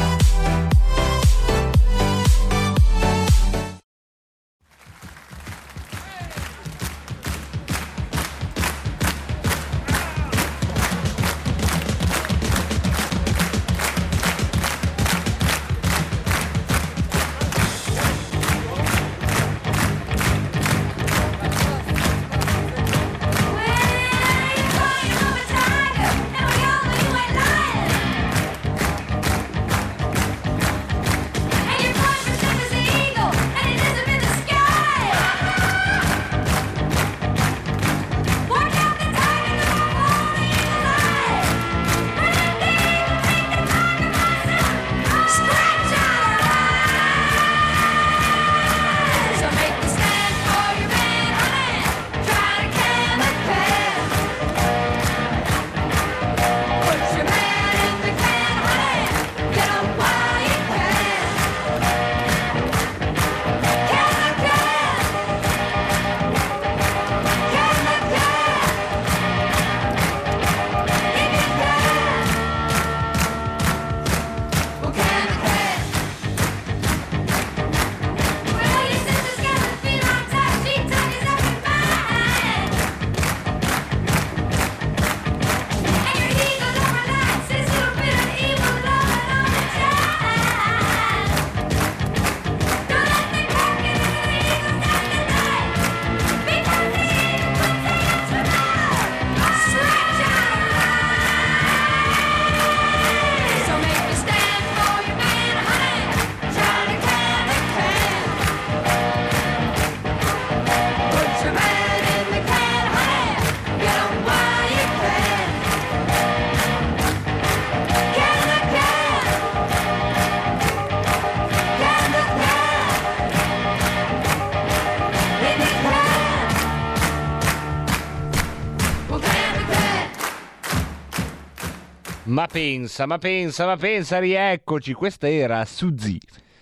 Ma 132.41 132.47
pensa, 132.47 133.05
ma 133.05 133.19
pensa, 133.19 133.67
ma 133.67 133.77
pensa, 133.77 134.17
rieccoci. 134.17 134.93
Questa 134.93 135.29
era 135.29 135.63
Suzy. 135.63 136.17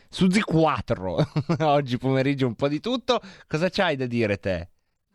Suzy 0.09 0.41
4. 0.41 1.27
Oggi 1.63 1.97
pomeriggio 1.97 2.47
un 2.47 2.55
po' 2.55 2.67
di 2.67 2.81
tutto. 2.81 3.21
Cosa 3.47 3.69
c'hai 3.69 3.95
da 3.95 4.05
dire 4.05 4.39
te? 4.39 4.67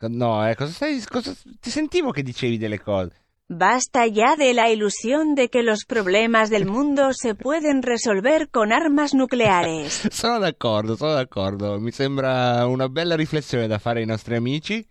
No, 0.09 0.49
eh, 0.49 0.55
cosa 0.55 0.73
stai... 0.73 1.05
Cosa... 1.07 1.35
Ti 1.61 1.69
sentivo 1.69 2.13
che 2.13 2.23
dicevi 2.23 2.57
delle 2.57 2.81
cose. 2.81 3.13
Basta 3.47 4.07
ya 4.07 4.37
de 4.37 4.55
la 4.55 4.71
ilusión 4.71 5.35
de 5.35 5.51
que 5.51 5.63
los 5.63 5.85
problemas 5.85 6.49
del 6.49 6.65
mundo 6.65 7.13
se 7.13 7.35
pueden 7.35 7.83
resolver 7.83 8.49
con 8.49 8.73
armas 8.73 9.13
nucleares. 9.13 10.09
Sono 10.17 10.39
d'accordo, 10.39 10.97
sono 10.97 11.13
d'accordo. 11.13 11.79
Mi 11.79 11.91
sembra 11.91 12.67
una 12.67 12.89
bella 12.89 13.17
riflessione 13.17 13.67
da 13.67 13.79
fare 13.79 14.01
ai 14.01 14.07
nostri 14.07 14.35
amici. 14.35 14.83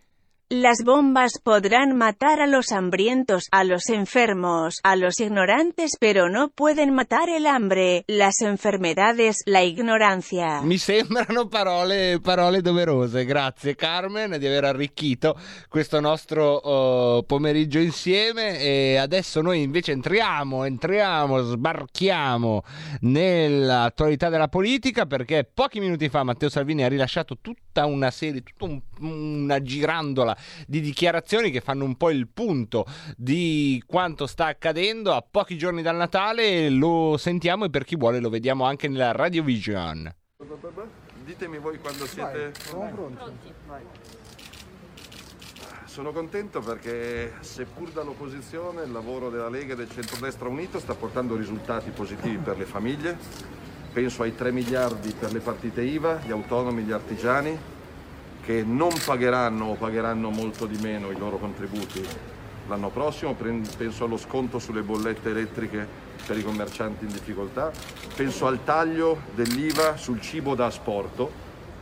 Las 0.54 0.84
bombas 0.86 1.40
podrán 1.42 1.98
matar 1.98 2.40
a 2.40 2.46
los 2.46 2.72
hambrientos, 2.72 3.46
a 3.50 3.64
los 3.64 3.90
enfermos, 3.90 4.76
a 4.84 4.96
los 4.96 5.20
ignorantes, 5.20 5.98
pero 6.00 6.30
no 6.30 6.50
pueden 6.50 6.94
matar 6.94 7.28
el 7.28 7.48
hambre, 7.48 8.04
las 8.06 8.40
enfermedades, 8.42 9.38
la 9.48 9.64
ignorancia. 9.64 10.62
Mi 10.62 10.78
sembrano 10.78 11.48
parole, 11.48 12.20
parole 12.20 12.62
doverose. 12.62 13.26
Grazie 13.26 13.76
Carmen 13.76 14.38
di 14.38 14.46
aver 14.46 14.66
arricchito 14.66 15.36
questo 15.70 16.00
nostro 16.00 17.18
uh, 17.18 17.26
pomeriggio 17.26 17.80
insieme. 17.80 18.60
E 18.60 18.98
adesso 18.98 19.42
noi 19.42 19.64
invece 19.64 19.92
entriamo, 19.94 20.66
entriamo, 20.66 21.40
sbarchiamo 21.42 22.64
nell'attualità 23.02 24.30
della 24.30 24.50
politica 24.50 25.08
perché 25.08 25.50
pochi 25.52 25.80
minuti 25.80 26.10
fa 26.10 26.22
Matteo 26.22 26.50
Salvini 26.50 26.84
ha 26.84 26.90
rilasciato 26.90 27.40
tutta 27.42 27.88
una 27.88 28.12
serie, 28.12 28.44
tutta 28.44 28.66
un- 28.66 28.82
una 29.00 29.60
girandola 29.60 30.38
di 30.68 30.82
dichiarazioni 30.82 31.52
che 31.52 31.62
fanno 31.62 31.86
un 31.86 31.96
po' 31.96 32.10
il 32.10 32.28
punto 32.28 32.86
di 33.16 33.82
quanto 33.86 34.28
sta 34.28 34.48
accadendo 34.48 35.14
a 35.14 35.26
pochi 35.30 35.58
giorni 35.58 35.82
dal 35.82 35.96
Natale. 35.96 36.70
Lo 36.70 37.16
sentiamo 37.18 37.66
e 37.66 37.70
per 37.70 37.84
chi 37.84 37.96
vuole 37.96 38.20
lo 38.20 38.30
vediamo 38.30 38.66
anche 38.66 38.88
nella 38.88 39.12
Radio 39.12 39.44
Vision. 39.44 40.14
Ditemi 41.24 41.58
voi 41.58 41.80
quando 41.80 42.06
siete... 42.06 42.52
Siamo 42.60 42.90
pronti. 42.92 43.52
Sono 45.86 46.12
contento 46.12 46.60
perché 46.60 47.34
seppur 47.42 47.92
dall'opposizione 47.92 48.82
il 48.84 48.92
lavoro 48.92 49.30
della 49.30 49.48
Lega 49.48 49.74
e 49.74 49.76
del 49.76 49.92
Centrodestra 49.92 50.50
Unito 50.50 50.80
sta 50.80 50.96
portando 50.96 51.36
risultati 51.36 51.92
positivi 51.92 52.38
per 52.38 52.58
le 52.58 52.66
famiglie. 52.66 53.16
Penso 53.94 54.24
ai 54.24 54.34
3 54.34 54.52
miliardi 54.52 55.14
per 55.18 55.32
le 55.32 55.40
partite 55.40 55.84
IVA, 55.84 56.22
gli 56.26 56.32
autonomi, 56.32 56.82
gli 56.82 56.92
artigiani, 56.92 57.56
che 58.46 58.64
non 58.64 58.92
pagheranno 59.06 59.66
o 59.66 59.74
pagheranno 59.76 60.30
molto 60.30 60.66
di 60.66 60.78
meno 60.82 61.12
i 61.12 61.18
loro 61.18 61.38
contributi 61.38 62.06
l'anno 62.68 62.90
prossimo, 62.90 63.36
penso 63.36 64.06
allo 64.06 64.18
sconto 64.18 64.60
sulle 64.60 64.82
bollette 64.82 65.30
elettriche 65.30 65.86
per 66.26 66.38
i 66.38 66.44
commercianti 66.44 67.06
in 67.06 67.12
difficoltà, 67.12 67.72
penso 68.16 68.48
al 68.48 68.64
taglio 68.64 69.22
dell'IVA 69.34 69.98
sul 69.98 70.22
cibo 70.22 70.56
da 70.56 70.68
asporto, 70.68 71.32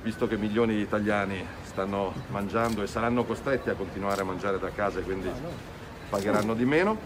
visto 0.02 0.28
che 0.28 0.38
milioni 0.38 0.76
di 0.76 0.82
italiani 0.82 1.46
stanno 1.64 2.14
mangiando 2.30 2.82
e 2.82 2.88
saranno 2.88 3.24
costretti 3.24 3.70
a 3.70 3.74
continuare 3.74 4.22
a 4.22 4.24
mangiare 4.24 4.60
da 4.60 4.70
casa 4.72 5.00
e 5.00 5.04
quindi 5.04 5.30
pagheranno 6.10 6.54
di 6.54 6.66
meno. 6.66 6.98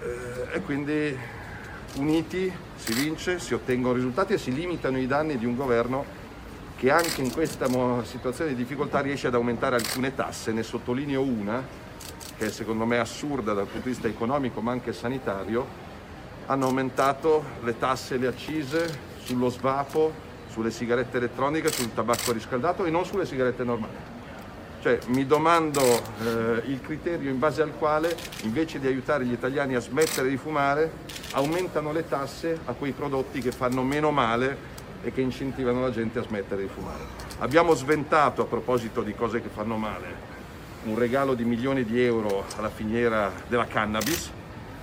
Eh, 0.00 0.56
e 0.56 0.60
quindi 0.60 1.16
uniti 1.96 2.52
si 2.76 2.92
vince, 2.92 3.38
si 3.38 3.54
ottengono 3.54 3.94
risultati 3.94 4.34
e 4.34 4.38
si 4.38 4.52
limitano 4.52 4.98
i 4.98 5.06
danni 5.06 5.36
di 5.36 5.46
un 5.46 5.56
governo 5.56 6.22
che 6.84 6.90
anche 6.90 7.22
in 7.22 7.32
questa 7.32 7.66
situazione 8.04 8.50
di 8.50 8.56
difficoltà 8.56 9.00
riesce 9.00 9.28
ad 9.28 9.34
aumentare 9.34 9.76
alcune 9.76 10.14
tasse, 10.14 10.52
ne 10.52 10.62
sottolineo 10.62 11.22
una 11.22 11.64
che 12.36 12.50
secondo 12.50 12.84
me 12.84 12.96
è 12.96 12.98
assurda 12.98 13.54
dal 13.54 13.64
punto 13.64 13.88
di 13.88 13.94
vista 13.94 14.06
economico 14.06 14.60
ma 14.60 14.72
anche 14.72 14.92
sanitario, 14.92 15.66
hanno 16.44 16.66
aumentato 16.66 17.42
le 17.62 17.78
tasse 17.78 18.16
e 18.16 18.18
le 18.18 18.26
accise 18.26 18.98
sullo 19.22 19.48
svapo, 19.48 20.12
sulle 20.50 20.70
sigarette 20.70 21.16
elettroniche, 21.16 21.72
sul 21.72 21.94
tabacco 21.94 22.32
riscaldato 22.32 22.84
e 22.84 22.90
non 22.90 23.06
sulle 23.06 23.24
sigarette 23.24 23.64
normali. 23.64 24.12
Cioè, 24.82 24.98
mi 25.06 25.24
domando 25.24 25.80
eh, 25.80 26.64
il 26.66 26.82
criterio 26.82 27.30
in 27.30 27.38
base 27.38 27.62
al 27.62 27.72
quale, 27.78 28.14
invece 28.42 28.78
di 28.78 28.86
aiutare 28.86 29.24
gli 29.24 29.32
italiani 29.32 29.74
a 29.74 29.80
smettere 29.80 30.28
di 30.28 30.36
fumare, 30.36 30.92
aumentano 31.32 31.92
le 31.92 32.06
tasse 32.06 32.58
a 32.66 32.74
quei 32.74 32.92
prodotti 32.92 33.40
che 33.40 33.52
fanno 33.52 33.82
meno 33.82 34.10
male 34.10 34.73
e 35.04 35.12
che 35.12 35.20
incentivano 35.20 35.82
la 35.82 35.90
gente 35.90 36.18
a 36.18 36.22
smettere 36.22 36.62
di 36.62 36.68
fumare. 36.68 37.02
Abbiamo 37.38 37.74
sventato, 37.74 38.42
a 38.42 38.46
proposito 38.46 39.02
di 39.02 39.14
cose 39.14 39.42
che 39.42 39.48
fanno 39.48 39.76
male, 39.76 40.32
un 40.84 40.98
regalo 40.98 41.34
di 41.34 41.44
milioni 41.44 41.84
di 41.84 42.02
euro 42.02 42.44
alla 42.56 42.70
finiera 42.70 43.30
della 43.46 43.66
cannabis, 43.66 44.30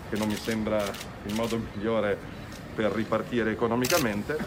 che 0.09 0.17
non 0.17 0.28
mi 0.28 0.36
sembra 0.36 0.84
il 1.26 1.34
modo 1.34 1.59
migliore 1.74 2.17
per 2.76 2.91
ripartire 2.91 3.51
economicamente. 3.51 4.38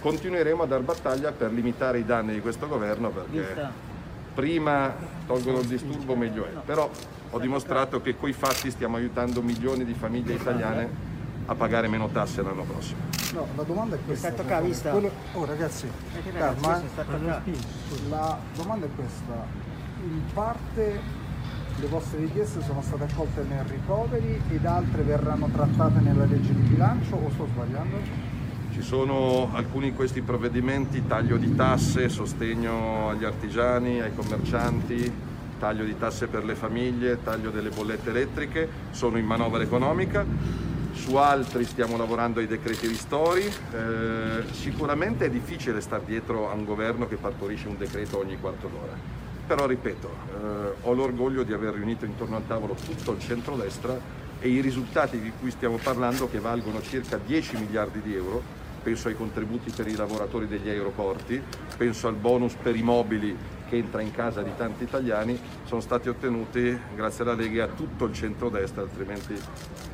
Continueremo 0.00 0.64
a 0.64 0.66
dar 0.66 0.80
battaglia 0.80 1.30
per 1.30 1.52
limitare 1.52 1.98
i 2.00 2.04
danni 2.04 2.34
di 2.34 2.40
questo 2.40 2.66
governo 2.66 3.10
perché 3.10 3.90
prima 4.34 4.92
tolgono 5.26 5.60
il 5.60 5.66
disturbo 5.66 6.16
meglio 6.16 6.44
è. 6.46 6.50
Però 6.64 6.90
ho 7.30 7.38
dimostrato 7.38 8.00
che 8.02 8.16
coi 8.16 8.32
fatti 8.32 8.70
stiamo 8.70 8.96
aiutando 8.96 9.40
milioni 9.40 9.84
di 9.84 9.94
famiglie 9.94 10.34
italiane 10.34 11.11
a 11.46 11.54
pagare 11.54 11.88
meno 11.88 12.08
tasse 12.08 12.42
l'anno 12.42 12.62
prossimo. 12.62 13.00
No, 13.34 13.46
la 13.56 13.62
domanda 13.62 13.96
è 13.96 13.98
questa. 14.04 14.28
È 14.28 14.32
stato 14.32 14.64
vista? 14.64 14.90
Quello... 14.90 15.10
Oh 15.32 15.44
ragazzi, 15.44 15.88
calma. 16.36 16.82
Ragazzi, 16.94 17.52
la 18.08 18.38
domanda 18.54 18.86
è 18.86 18.88
questa. 18.94 19.46
In 20.04 20.22
parte 20.32 21.00
le 21.80 21.86
vostre 21.86 22.20
richieste 22.20 22.60
sono 22.62 22.82
state 22.82 23.04
accolte 23.04 23.44
nel 23.48 23.64
recovery 23.64 24.40
ed 24.50 24.66
altre 24.66 25.02
verranno 25.02 25.48
trattate 25.48 26.00
nella 26.00 26.26
legge 26.26 26.54
di 26.54 26.60
bilancio 26.60 27.16
o 27.16 27.30
sto 27.30 27.46
sbagliando? 27.46 28.30
Ci 28.72 28.82
sono 28.82 29.50
alcuni 29.52 29.90
di 29.90 29.96
questi 29.96 30.22
provvedimenti, 30.22 31.06
taglio 31.06 31.36
di 31.36 31.54
tasse, 31.54 32.08
sostegno 32.08 33.10
agli 33.10 33.24
artigiani, 33.24 34.00
ai 34.00 34.14
commercianti, 34.14 35.12
taglio 35.58 35.84
di 35.84 35.96
tasse 35.98 36.26
per 36.26 36.44
le 36.44 36.54
famiglie, 36.54 37.22
taglio 37.22 37.50
delle 37.50 37.68
bollette 37.68 38.10
elettriche, 38.10 38.68
sono 38.90 39.18
in 39.18 39.26
manovra 39.26 39.62
economica. 39.62 40.24
Su 40.92 41.16
altri 41.16 41.64
stiamo 41.64 41.96
lavorando 41.96 42.40
ai 42.40 42.46
decreti 42.46 42.86
ristori. 42.86 43.44
Eh, 43.44 44.44
sicuramente 44.52 45.26
è 45.26 45.30
difficile 45.30 45.80
stare 45.80 46.04
dietro 46.06 46.50
a 46.50 46.54
un 46.54 46.64
governo 46.64 47.08
che 47.08 47.16
partorisce 47.16 47.68
un 47.68 47.76
decreto 47.76 48.18
ogni 48.18 48.38
quarto 48.38 48.68
d'ora. 48.68 48.96
Però 49.46 49.66
ripeto, 49.66 50.08
eh, 50.08 50.72
ho 50.82 50.92
l'orgoglio 50.92 51.42
di 51.42 51.52
aver 51.52 51.74
riunito 51.74 52.04
intorno 52.04 52.36
al 52.36 52.46
tavolo 52.46 52.74
tutto 52.74 53.12
il 53.12 53.20
centrodestra 53.20 53.98
e 54.38 54.48
i 54.48 54.60
risultati 54.60 55.20
di 55.20 55.32
cui 55.38 55.50
stiamo 55.50 55.78
parlando, 55.82 56.28
che 56.28 56.38
valgono 56.38 56.82
circa 56.82 57.16
10 57.16 57.56
miliardi 57.58 58.00
di 58.02 58.14
euro, 58.14 58.42
penso 58.82 59.08
ai 59.08 59.16
contributi 59.16 59.70
per 59.70 59.86
i 59.86 59.94
lavoratori 59.94 60.46
degli 60.46 60.68
aeroporti, 60.68 61.40
penso 61.76 62.08
al 62.08 62.14
bonus 62.14 62.54
per 62.54 62.76
i 62.76 62.82
mobili 62.82 63.36
che 63.72 63.78
entra 63.78 64.02
in 64.02 64.10
casa 64.10 64.42
di 64.42 64.54
tanti 64.54 64.82
italiani, 64.82 65.40
sono 65.64 65.80
stati 65.80 66.10
ottenuti 66.10 66.78
grazie 66.94 67.24
alla 67.24 67.32
Lega 67.32 67.64
a 67.64 67.68
tutto 67.68 68.04
il 68.04 68.12
centro-destra, 68.12 68.82
altrimenti 68.82 69.34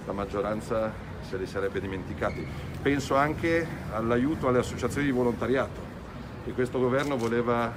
la 0.05 0.13
maggioranza 0.13 0.93
se 1.21 1.37
li 1.37 1.47
sarebbe 1.47 1.81
dimenticati. 1.81 2.45
Penso 2.83 3.15
anche 3.15 3.65
all'aiuto 3.93 4.49
alle 4.49 4.59
associazioni 4.59 5.07
di 5.07 5.13
volontariato, 5.13 5.81
che 6.45 6.51
questo 6.55 6.81
governo 6.81 7.17
voleva 7.17 7.73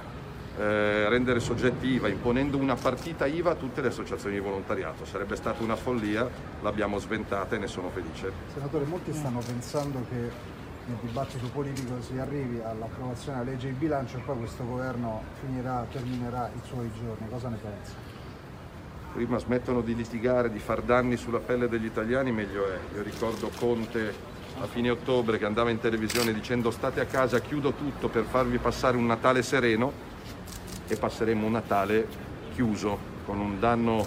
eh, 0.58 1.08
rendere 1.08 1.38
soggetti 1.38 1.86
IVA, 1.86 2.08
imponendo 2.08 2.56
una 2.56 2.74
partita 2.74 3.26
IVA 3.26 3.52
a 3.52 3.54
tutte 3.54 3.80
le 3.80 3.86
associazioni 3.86 4.34
di 4.34 4.40
volontariato. 4.40 5.04
Sarebbe 5.04 5.36
stata 5.36 5.62
una 5.62 5.76
follia, 5.76 6.28
l'abbiamo 6.62 6.98
sventata 6.98 7.54
e 7.54 7.60
ne 7.60 7.68
sono 7.68 7.90
felice. 7.90 8.32
Senatore, 8.52 8.86
molti 8.86 9.12
stanno 9.12 9.38
pensando 9.38 10.04
che 10.10 10.60
nel 10.84 10.96
dibattito 11.00 11.46
politico 11.48 12.00
si 12.00 12.18
arrivi 12.18 12.60
all'approvazione 12.60 13.38
della 13.38 13.50
legge 13.50 13.68
di 13.68 13.74
bilancio 13.74 14.16
e 14.16 14.20
poi 14.20 14.38
questo 14.38 14.64
governo 14.64 15.22
finirà, 15.40 15.86
terminerà 15.90 16.50
i 16.54 16.66
suoi 16.66 16.90
giorni. 16.92 17.28
Cosa 17.28 17.48
ne 17.48 17.56
pensa? 17.56 17.92
Prima 19.12 19.38
smettono 19.38 19.80
di 19.82 19.94
litigare, 19.94 20.50
di 20.50 20.58
far 20.58 20.82
danni 20.82 21.16
sulla 21.16 21.38
pelle 21.38 21.68
degli 21.68 21.84
italiani, 21.84 22.32
meglio 22.32 22.66
è. 22.66 22.78
Io 22.96 23.02
ricordo 23.02 23.50
Conte 23.58 24.30
a 24.60 24.66
fine 24.66 24.90
ottobre 24.90 25.38
che 25.38 25.44
andava 25.44 25.70
in 25.70 25.78
televisione 25.78 26.32
dicendo 26.32 26.70
state 26.70 27.00
a 27.00 27.04
casa, 27.04 27.40
chiudo 27.40 27.72
tutto 27.72 28.08
per 28.08 28.24
farvi 28.24 28.58
passare 28.58 28.96
un 28.96 29.06
Natale 29.06 29.42
sereno 29.42 29.92
e 30.88 30.96
passeremo 30.96 31.46
un 31.46 31.52
Natale 31.52 32.08
chiuso 32.54 33.10
con 33.24 33.38
un 33.38 33.60
danno 33.60 34.04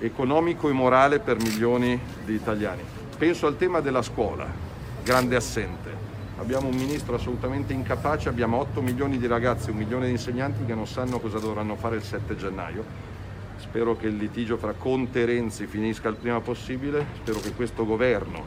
economico 0.00 0.68
e 0.68 0.72
morale 0.72 1.20
per 1.20 1.38
milioni 1.38 1.98
di 2.24 2.34
italiani. 2.34 2.82
Penso 3.16 3.46
al 3.46 3.56
tema 3.56 3.80
della 3.80 4.02
scuola 4.02 4.67
grande 5.08 5.36
assente. 5.36 5.90
Abbiamo 6.36 6.68
un 6.68 6.76
ministro 6.76 7.14
assolutamente 7.14 7.72
incapace, 7.72 8.28
abbiamo 8.28 8.58
8 8.58 8.82
milioni 8.82 9.16
di 9.16 9.26
ragazzi, 9.26 9.70
un 9.70 9.78
milione 9.78 10.04
di 10.04 10.12
insegnanti 10.12 10.66
che 10.66 10.74
non 10.74 10.86
sanno 10.86 11.18
cosa 11.18 11.38
dovranno 11.38 11.76
fare 11.76 11.96
il 11.96 12.02
7 12.02 12.36
gennaio. 12.36 12.84
Spero 13.56 13.96
che 13.96 14.08
il 14.08 14.18
litigio 14.18 14.58
fra 14.58 14.74
Conte 14.74 15.22
e 15.22 15.24
Renzi 15.24 15.64
finisca 15.64 16.10
il 16.10 16.16
prima 16.16 16.42
possibile, 16.42 17.06
spero 17.22 17.40
che 17.40 17.52
questo 17.52 17.86
governo 17.86 18.44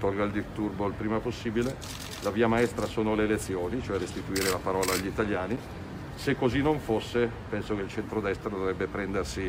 tolga 0.00 0.24
il 0.24 0.32
disturbo 0.32 0.84
il 0.88 0.94
prima 0.94 1.20
possibile. 1.20 1.76
La 2.22 2.30
via 2.30 2.48
maestra 2.48 2.86
sono 2.86 3.14
le 3.14 3.22
elezioni, 3.22 3.80
cioè 3.80 3.96
restituire 3.96 4.50
la 4.50 4.58
parola 4.60 4.92
agli 4.92 5.06
italiani. 5.06 5.56
Se 6.16 6.34
così 6.34 6.60
non 6.60 6.80
fosse, 6.80 7.30
penso 7.48 7.76
che 7.76 7.82
il 7.82 7.88
centrodestra 7.88 8.48
dovrebbe 8.48 8.88
prendersi 8.88 9.48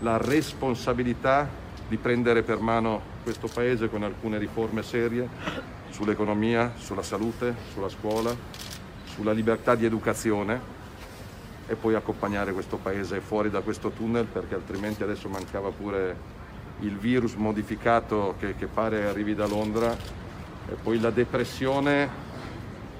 la 0.00 0.18
responsabilità 0.18 1.48
di 1.88 1.96
prendere 1.96 2.42
per 2.42 2.58
mano 2.58 3.00
questo 3.22 3.48
Paese 3.48 3.88
con 3.88 4.02
alcune 4.02 4.36
riforme 4.36 4.82
serie, 4.82 5.80
sull'economia, 5.92 6.72
sulla 6.76 7.02
salute, 7.02 7.54
sulla 7.72 7.88
scuola, 7.88 8.34
sulla 9.04 9.32
libertà 9.32 9.74
di 9.74 9.84
educazione 9.84 10.80
e 11.66 11.76
poi 11.76 11.94
accompagnare 11.94 12.52
questo 12.52 12.78
paese 12.78 13.20
fuori 13.20 13.50
da 13.50 13.60
questo 13.60 13.90
tunnel 13.90 14.24
perché 14.24 14.54
altrimenti 14.54 15.02
adesso 15.02 15.28
mancava 15.28 15.70
pure 15.70 16.40
il 16.80 16.96
virus 16.96 17.34
modificato 17.34 18.34
che, 18.38 18.56
che 18.56 18.66
pare 18.66 19.06
arrivi 19.06 19.34
da 19.34 19.46
Londra 19.46 19.92
e 19.92 20.74
poi 20.82 20.98
la 20.98 21.10
depressione 21.10 22.30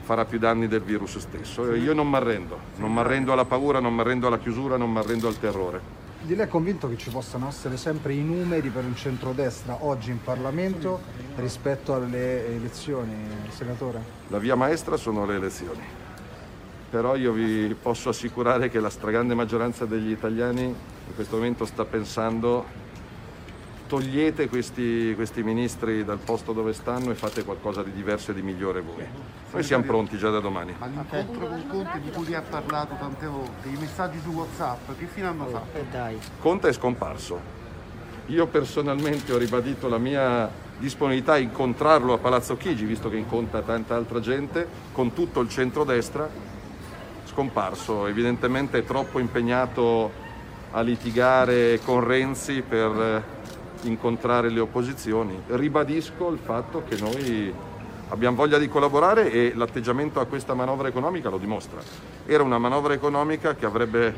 farà 0.02 0.24
più 0.24 0.38
danni 0.38 0.68
del 0.68 0.82
virus 0.82 1.18
stesso. 1.18 1.74
Io 1.74 1.94
non 1.94 2.08
mi 2.08 2.16
arrendo, 2.16 2.58
non 2.76 2.92
mi 2.92 2.98
arrendo 2.98 3.32
alla 3.32 3.46
paura, 3.46 3.80
non 3.80 3.94
mi 3.94 4.00
arrendo 4.00 4.26
alla 4.26 4.38
chiusura, 4.38 4.76
non 4.76 4.92
mi 4.92 4.98
arrendo 4.98 5.28
al 5.28 5.38
terrore 5.38 6.01
di 6.22 6.36
lei 6.36 6.46
è 6.46 6.48
convinto 6.48 6.88
che 6.88 6.96
ci 6.96 7.10
possano 7.10 7.48
essere 7.48 7.76
sempre 7.76 8.14
i 8.14 8.22
numeri 8.22 8.68
per 8.68 8.84
un 8.84 8.94
centrodestra 8.94 9.78
oggi 9.80 10.10
in 10.10 10.22
Parlamento 10.22 11.00
rispetto 11.36 11.94
alle 11.94 12.46
elezioni, 12.46 13.14
senatore? 13.48 14.00
La 14.28 14.38
via 14.38 14.54
maestra 14.54 14.96
sono 14.96 15.26
le 15.26 15.34
elezioni, 15.34 15.82
però 16.90 17.16
io 17.16 17.32
vi 17.32 17.74
posso 17.80 18.08
assicurare 18.08 18.68
che 18.70 18.78
la 18.78 18.90
stragrande 18.90 19.34
maggioranza 19.34 19.84
degli 19.84 20.10
italiani 20.10 20.62
in 20.64 21.14
questo 21.14 21.36
momento 21.36 21.64
sta 21.64 21.84
pensando 21.84 22.81
togliete 23.92 24.48
questi, 24.48 25.12
questi, 25.14 25.42
ministri 25.42 26.02
dal 26.02 26.16
posto 26.16 26.54
dove 26.54 26.72
stanno 26.72 27.10
e 27.10 27.14
fate 27.14 27.44
qualcosa 27.44 27.82
di 27.82 27.92
diverso 27.92 28.30
e 28.30 28.34
di 28.34 28.40
migliore 28.40 28.80
voi. 28.80 29.04
Noi 29.50 29.62
siamo 29.62 29.84
pronti 29.84 30.16
già 30.16 30.30
da 30.30 30.40
domani. 30.40 30.74
Ma 30.78 30.86
l'incontro 30.86 31.46
con 31.46 31.66
Conte 31.68 32.00
di 32.00 32.10
cui 32.10 32.34
ha 32.34 32.40
parlato 32.40 32.94
tante 32.98 33.26
volte, 33.26 33.68
i 33.68 33.76
messaggi 33.78 34.18
su 34.22 34.30
Whatsapp, 34.30 34.98
che 34.98 35.04
fine 35.04 35.26
hanno 35.26 35.44
fatto? 35.44 35.76
Eh, 35.76 36.16
Conte 36.40 36.68
è 36.68 36.72
scomparso. 36.72 37.38
Io 38.28 38.46
personalmente 38.46 39.30
ho 39.30 39.36
ribadito 39.36 39.90
la 39.90 39.98
mia 39.98 40.50
disponibilità 40.78 41.32
a 41.32 41.38
incontrarlo 41.38 42.14
a 42.14 42.18
Palazzo 42.18 42.56
Chigi, 42.56 42.86
visto 42.86 43.10
che 43.10 43.18
incontra 43.18 43.60
tanta 43.60 43.94
altra 43.94 44.20
gente, 44.20 44.66
con 44.92 45.12
tutto 45.12 45.40
il 45.40 45.50
centrodestra, 45.50 46.26
scomparso. 47.26 48.06
Evidentemente 48.06 48.78
è 48.78 48.84
troppo 48.84 49.18
impegnato 49.18 50.10
a 50.70 50.80
litigare 50.80 51.78
con 51.84 52.02
Renzi 52.02 52.62
per 52.62 53.40
incontrare 53.82 54.50
le 54.50 54.60
opposizioni. 54.60 55.40
Ribadisco 55.46 56.28
il 56.30 56.38
fatto 56.42 56.82
che 56.88 56.96
noi 57.00 57.52
abbiamo 58.08 58.36
voglia 58.36 58.58
di 58.58 58.68
collaborare 58.68 59.30
e 59.30 59.52
l'atteggiamento 59.54 60.20
a 60.20 60.26
questa 60.26 60.54
manovra 60.54 60.88
economica 60.88 61.28
lo 61.28 61.38
dimostra. 61.38 61.80
Era 62.26 62.42
una 62.42 62.58
manovra 62.58 62.92
economica 62.92 63.54
che 63.54 63.66
avrebbe 63.66 64.14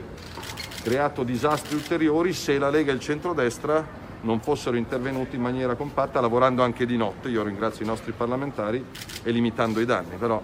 creato 0.83 1.23
disastri 1.23 1.77
ulteriori 1.77 2.33
se 2.33 2.59
la 2.59 2.71
Lega 2.71 2.91
e 2.91 2.95
il 2.95 3.01
centrodestra 3.01 4.03
non 4.23 4.41
fossero 4.41 4.77
intervenuti 4.77 5.37
in 5.37 5.43
maniera 5.43 5.75
compatta, 5.75 6.21
lavorando 6.21 6.63
anche 6.63 6.87
di 6.87 6.97
notte, 6.97 7.29
io 7.29 7.43
ringrazio 7.43 7.85
i 7.85 7.89
nostri 7.89 8.13
parlamentari, 8.13 8.85
e 9.23 9.31
limitando 9.31 9.81
i 9.81 9.85
danni. 9.85 10.17
Però 10.19 10.43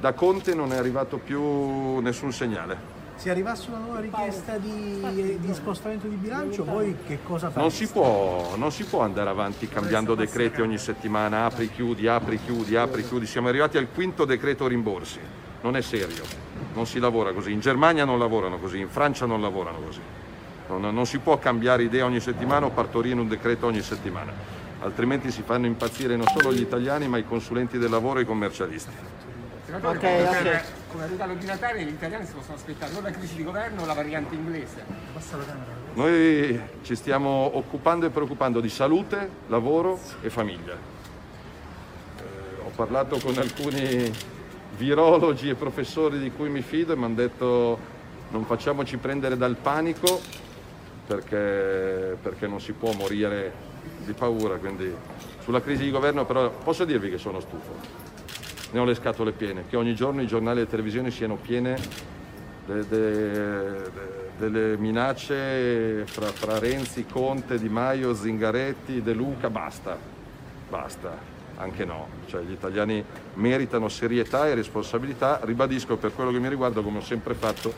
da 0.00 0.12
Conte 0.12 0.54
non 0.54 0.72
è 0.72 0.76
arrivato 0.76 1.18
più 1.18 1.98
nessun 2.00 2.32
segnale. 2.32 2.97
Se 3.18 3.30
arrivasse 3.30 3.68
una 3.70 3.78
nuova 3.78 3.98
richiesta 3.98 4.58
di, 4.58 5.38
di 5.40 5.52
spostamento 5.52 6.06
di 6.06 6.14
bilancio, 6.14 6.64
voi 6.64 6.94
che 7.04 7.18
cosa 7.24 7.48
fate? 7.48 7.58
Non 7.58 7.72
si, 7.72 7.88
può, 7.88 8.54
non 8.54 8.70
si 8.70 8.84
può 8.84 9.00
andare 9.00 9.28
avanti 9.28 9.66
cambiando 9.66 10.14
decreti 10.14 10.60
ogni 10.60 10.78
settimana, 10.78 11.44
apri, 11.44 11.68
chiudi, 11.68 12.06
apri, 12.06 12.38
chiudi, 12.40 12.76
apri, 12.76 13.04
chiudi. 13.04 13.26
Siamo 13.26 13.48
arrivati 13.48 13.76
al 13.76 13.88
quinto 13.92 14.24
decreto 14.24 14.68
rimborsi. 14.68 15.18
Non 15.62 15.74
è 15.74 15.80
serio, 15.80 16.22
non 16.74 16.86
si 16.86 17.00
lavora 17.00 17.32
così. 17.32 17.50
In 17.50 17.58
Germania 17.58 18.04
non 18.04 18.20
lavorano 18.20 18.56
così, 18.58 18.78
in 18.78 18.88
Francia 18.88 19.26
non 19.26 19.40
lavorano 19.40 19.80
così. 19.80 20.00
Non, 20.68 20.94
non 20.94 21.04
si 21.04 21.18
può 21.18 21.38
cambiare 21.38 21.82
idea 21.82 22.04
ogni 22.04 22.20
settimana 22.20 22.66
o 22.66 22.70
partorire 22.70 23.18
un 23.18 23.26
decreto 23.26 23.66
ogni 23.66 23.82
settimana, 23.82 24.30
altrimenti 24.82 25.32
si 25.32 25.42
fanno 25.42 25.66
impazzire 25.66 26.14
non 26.14 26.26
solo 26.28 26.52
gli 26.54 26.60
italiani 26.60 27.08
ma 27.08 27.18
i 27.18 27.24
consulenti 27.24 27.78
del 27.78 27.90
lavoro 27.90 28.20
e 28.20 28.22
i 28.22 28.26
commercialisti. 28.26 28.92
Senatore, 29.68 29.98
Ok, 29.98 30.00
come, 30.00 30.38
ok. 30.38 30.62
come 30.90 31.06
regalo 31.08 31.34
di 31.34 31.44
Natale 31.44 31.84
gli 31.84 31.88
italiani 31.88 32.24
si 32.24 32.32
possono 32.32 32.54
aspettare 32.54 32.94
o 32.96 33.02
la 33.02 33.10
crisi 33.10 33.36
di 33.36 33.44
governo 33.44 33.82
o 33.82 33.84
la 33.84 33.92
variante 33.92 34.34
inglese. 34.34 34.82
Noi 35.92 36.58
ci 36.82 36.96
stiamo 36.96 37.50
occupando 37.54 38.06
e 38.06 38.08
preoccupando 38.08 38.60
di 38.60 38.70
salute, 38.70 39.28
lavoro 39.48 40.00
e 40.22 40.30
famiglia. 40.30 40.72
Eh, 40.72 42.62
ho 42.64 42.70
parlato 42.74 43.18
con 43.18 43.36
alcuni 43.36 44.10
virologi 44.78 45.50
e 45.50 45.54
professori 45.54 46.18
di 46.18 46.32
cui 46.32 46.48
mi 46.48 46.62
fido 46.62 46.94
e 46.94 46.96
mi 46.96 47.04
hanno 47.04 47.16
detto 47.16 47.78
non 48.30 48.46
facciamoci 48.46 48.96
prendere 48.96 49.36
dal 49.36 49.56
panico 49.56 50.18
perché, 51.06 52.16
perché 52.22 52.46
non 52.46 52.58
si 52.62 52.72
può 52.72 52.90
morire 52.92 53.52
di 54.06 54.14
paura. 54.14 54.56
Quindi 54.56 54.96
sulla 55.40 55.60
crisi 55.60 55.84
di 55.84 55.90
governo 55.90 56.24
però 56.24 56.48
posso 56.48 56.86
dirvi 56.86 57.10
che 57.10 57.18
sono 57.18 57.40
stufo. 57.40 57.97
Ne 58.70 58.78
ho 58.78 58.84
le 58.84 58.94
scatole 58.94 59.32
piene, 59.32 59.64
che 59.68 59.76
ogni 59.76 59.94
giorno 59.94 60.20
i 60.20 60.26
giornali 60.26 60.58
e 60.58 60.62
le 60.64 60.68
televisioni 60.68 61.10
siano 61.10 61.36
piene 61.36 61.78
de- 62.66 62.86
de- 62.86 63.82
de- 63.82 63.90
delle 64.36 64.76
minacce 64.76 66.04
fra, 66.06 66.26
fra 66.26 66.58
Renzi, 66.58 67.06
Conte, 67.06 67.58
Di 67.58 67.68
Maio, 67.68 68.14
Zingaretti, 68.14 69.02
De 69.02 69.12
Luca, 69.14 69.48
basta, 69.48 69.96
basta, 70.68 71.16
anche 71.56 71.84
no. 71.86 72.08
Cioè, 72.26 72.42
gli 72.42 72.52
italiani 72.52 73.02
meritano 73.34 73.88
serietà 73.88 74.46
e 74.46 74.54
responsabilità, 74.54 75.40
ribadisco 75.42 75.96
per 75.96 76.14
quello 76.14 76.30
che 76.30 76.38
mi 76.38 76.48
riguarda 76.48 76.82
come 76.82 76.98
ho 76.98 77.02
sempre 77.02 77.34
fatto 77.34 77.72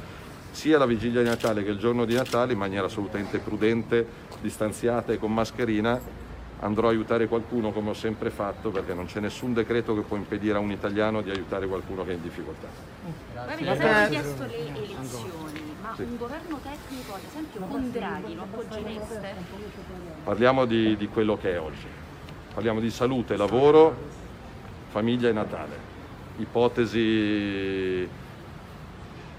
sia 0.51 0.77
la 0.77 0.87
vigilia 0.87 1.23
di 1.23 1.29
Natale 1.29 1.63
che 1.63 1.71
il 1.71 1.79
giorno 1.79 2.05
di 2.05 2.15
Natale 2.15 2.53
in 2.53 2.59
maniera 2.59 2.87
assolutamente 2.87 3.39
prudente, 3.39 4.05
distanziata 4.41 5.13
e 5.13 5.19
con 5.19 5.33
mascherina 5.33 5.99
andrò 6.61 6.89
a 6.89 6.91
aiutare 6.91 7.27
qualcuno 7.27 7.71
come 7.73 7.91
ho 7.91 7.95
sempre 7.95 8.31
fatto 8.31 8.71
perché 8.71 8.93
non 8.95 9.07
c'è 9.07 9.21
nessun 9.21 9.53
decreto 9.55 9.95
che 9.95 10.03
può 10.03 10.17
impedire 10.17 10.57
a 10.57 10.61
un 10.61 10.71
italiano 10.71 11.23
di 11.23 11.31
aiutare 11.31 11.67
qualcuno 11.67 12.05
che 12.05 12.11
è 12.11 12.15
in 12.15 12.23
difficoltà. 12.23 12.69
Voi 13.33 13.69
avete 13.69 14.11
chiesto 14.11 14.45
le 14.45 14.57
elezioni, 14.69 15.75
ma 15.81 15.95
Sì. 15.95 16.03
un 16.03 16.17
governo 16.17 16.59
tecnico, 16.63 17.15
ad 17.15 17.21
esempio 17.27 17.61
con 17.63 17.91
Draghi, 17.91 18.35
lo 18.35 18.43
appoggereste? 18.43 19.35
Parliamo 20.25 20.65
di, 20.67 20.97
di 20.97 21.09
quello 21.09 21.37
che 21.37 21.55
è 21.55 21.61
oggi. 21.61 21.87
Parliamo 22.53 22.81
di 22.81 22.91
salute, 22.91 23.37
lavoro, 23.37 23.97
famiglia 24.89 25.29
e 25.29 25.33
Natale. 25.33 25.89
Ipotesi 26.37 28.09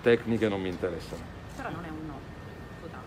tecniche 0.02 0.48
non 0.50 0.62
mi 0.62 0.70
interessano. 0.70 1.22
Però 1.56 1.70
non 1.70 1.84
è 1.86 1.90
un 1.90 2.06
no 2.08 2.20
totale. 2.82 3.06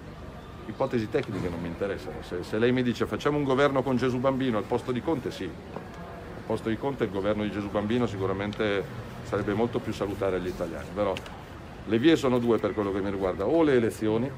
Ipotesi 0.66 1.08
tecniche 1.10 1.48
non 1.48 1.60
mi 1.60 1.68
interessano. 1.68 2.22
Se, 2.22 2.42
se 2.42 2.58
lei 2.58 2.72
mi 2.72 2.82
dice 2.82 3.06
facciamo 3.06 3.36
un 3.36 3.44
governo 3.44 3.82
con 3.82 3.96
Gesù 3.96 4.18
Bambino 4.18 4.58
al 4.58 4.64
posto 4.64 4.92
di 4.92 5.02
Conte, 5.02 5.30
sì. 5.30 5.44
Al 5.44 6.42
posto 6.46 6.68
di 6.68 6.76
Conte 6.76 7.04
il 7.04 7.10
governo 7.10 7.42
di 7.42 7.50
Gesù 7.50 7.70
Bambino 7.70 8.06
sicuramente 8.06 8.82
sarebbe 9.24 9.52
molto 9.52 9.78
più 9.78 9.92
salutare 9.92 10.36
agli 10.36 10.48
italiani. 10.48 10.88
Però 10.94 11.12
le 11.86 11.98
vie 11.98 12.16
sono 12.16 12.38
due 12.38 12.58
per 12.58 12.72
quello 12.72 12.92
che 12.92 13.00
mi 13.00 13.10
riguarda, 13.10 13.46
o 13.46 13.62
le 13.62 13.74
elezioni, 13.74 14.30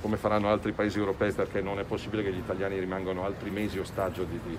come 0.00 0.16
faranno 0.16 0.48
altri 0.48 0.72
paesi 0.72 0.98
europei, 0.98 1.32
perché 1.32 1.60
non 1.60 1.78
è 1.78 1.84
possibile 1.84 2.22
che 2.22 2.32
gli 2.32 2.38
italiani 2.38 2.78
rimangano 2.78 3.24
altri 3.24 3.50
mesi 3.50 3.78
ostaggio 3.78 4.24
di, 4.24 4.38
di- 4.46 4.58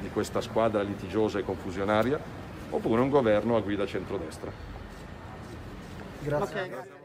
di 0.00 0.10
questa 0.10 0.40
squadra 0.40 0.80
litigiosa 0.80 1.38
e 1.38 1.44
confusionaria, 1.44 2.18
oppure 2.70 3.00
un 3.02 3.10
governo 3.10 3.56
a 3.56 3.60
guida 3.60 3.86
centrodestra. 3.86 4.50
Grazie. 6.20 7.02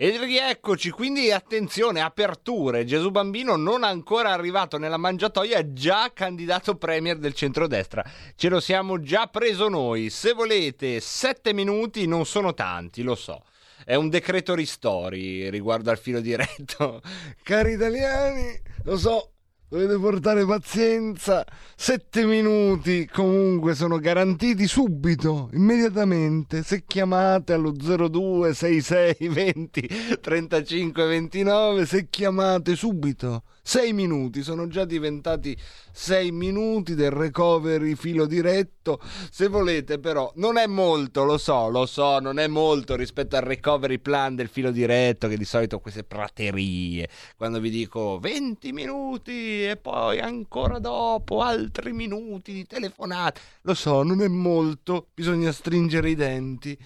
E 0.00 0.16
rieccoci, 0.16 0.90
quindi 0.90 1.32
attenzione, 1.32 2.00
aperture. 2.00 2.84
Gesù 2.84 3.10
Bambino 3.10 3.56
non 3.56 3.82
ancora 3.82 4.30
arrivato 4.30 4.78
nella 4.78 4.96
mangiatoia, 4.96 5.72
già 5.72 6.12
candidato 6.14 6.76
premier 6.76 7.18
del 7.18 7.34
centrodestra. 7.34 8.08
Ce 8.36 8.48
lo 8.48 8.60
siamo 8.60 9.00
già 9.00 9.26
preso 9.26 9.68
noi. 9.68 10.08
Se 10.08 10.34
volete, 10.34 11.00
sette 11.00 11.52
minuti 11.52 12.06
non 12.06 12.26
sono 12.26 12.54
tanti, 12.54 13.02
lo 13.02 13.16
so. 13.16 13.42
È 13.84 13.96
un 13.96 14.08
decreto 14.08 14.54
ristori 14.54 15.50
riguardo 15.50 15.90
al 15.90 15.98
filo 15.98 16.20
diretto. 16.20 17.02
Cari 17.42 17.72
italiani, 17.72 18.56
lo 18.84 18.96
so, 18.96 19.32
dovete 19.68 19.98
portare 19.98 20.44
pazienza. 20.44 21.44
Sette 21.76 22.24
minuti 22.24 23.06
comunque 23.06 23.74
sono 23.74 23.98
garantiti 23.98 24.66
subito, 24.66 25.50
immediatamente. 25.52 26.62
Se 26.62 26.84
chiamate 26.86 27.52
allo 27.52 27.72
02 27.72 28.54
66 28.54 29.28
20 29.28 29.88
35 30.20 31.06
29, 31.06 31.86
se 31.86 32.08
chiamate 32.08 32.74
subito. 32.74 33.44
Sei 33.68 33.92
minuti, 33.92 34.42
sono 34.42 34.66
già 34.66 34.86
diventati 34.86 35.54
sei 35.92 36.30
minuti 36.32 36.94
del 36.94 37.10
recovery 37.10 37.96
filo 37.96 38.24
diretto. 38.24 38.98
Se 39.30 39.48
volete, 39.48 39.98
però, 39.98 40.32
non 40.36 40.56
è 40.56 40.66
molto, 40.66 41.24
lo 41.24 41.36
so, 41.36 41.68
lo 41.68 41.84
so, 41.84 42.18
non 42.18 42.38
è 42.38 42.46
molto 42.46 42.96
rispetto 42.96 43.36
al 43.36 43.42
recovery 43.42 43.98
plan 43.98 44.34
del 44.34 44.48
filo 44.48 44.70
diretto, 44.70 45.28
che 45.28 45.36
di 45.36 45.44
solito 45.44 45.80
queste 45.80 46.02
praterie. 46.02 47.10
Quando 47.36 47.60
vi 47.60 47.68
dico 47.68 48.18
20 48.18 48.72
minuti 48.72 49.66
e 49.66 49.76
poi 49.76 50.18
ancora 50.18 50.78
dopo 50.78 51.42
altri 51.42 51.92
minuti 51.92 52.54
di 52.54 52.64
telefonate. 52.64 53.38
Lo 53.64 53.74
so, 53.74 54.02
non 54.02 54.22
è 54.22 54.28
molto, 54.28 55.08
bisogna 55.12 55.52
stringere 55.52 56.08
i 56.08 56.14
denti. 56.14 56.78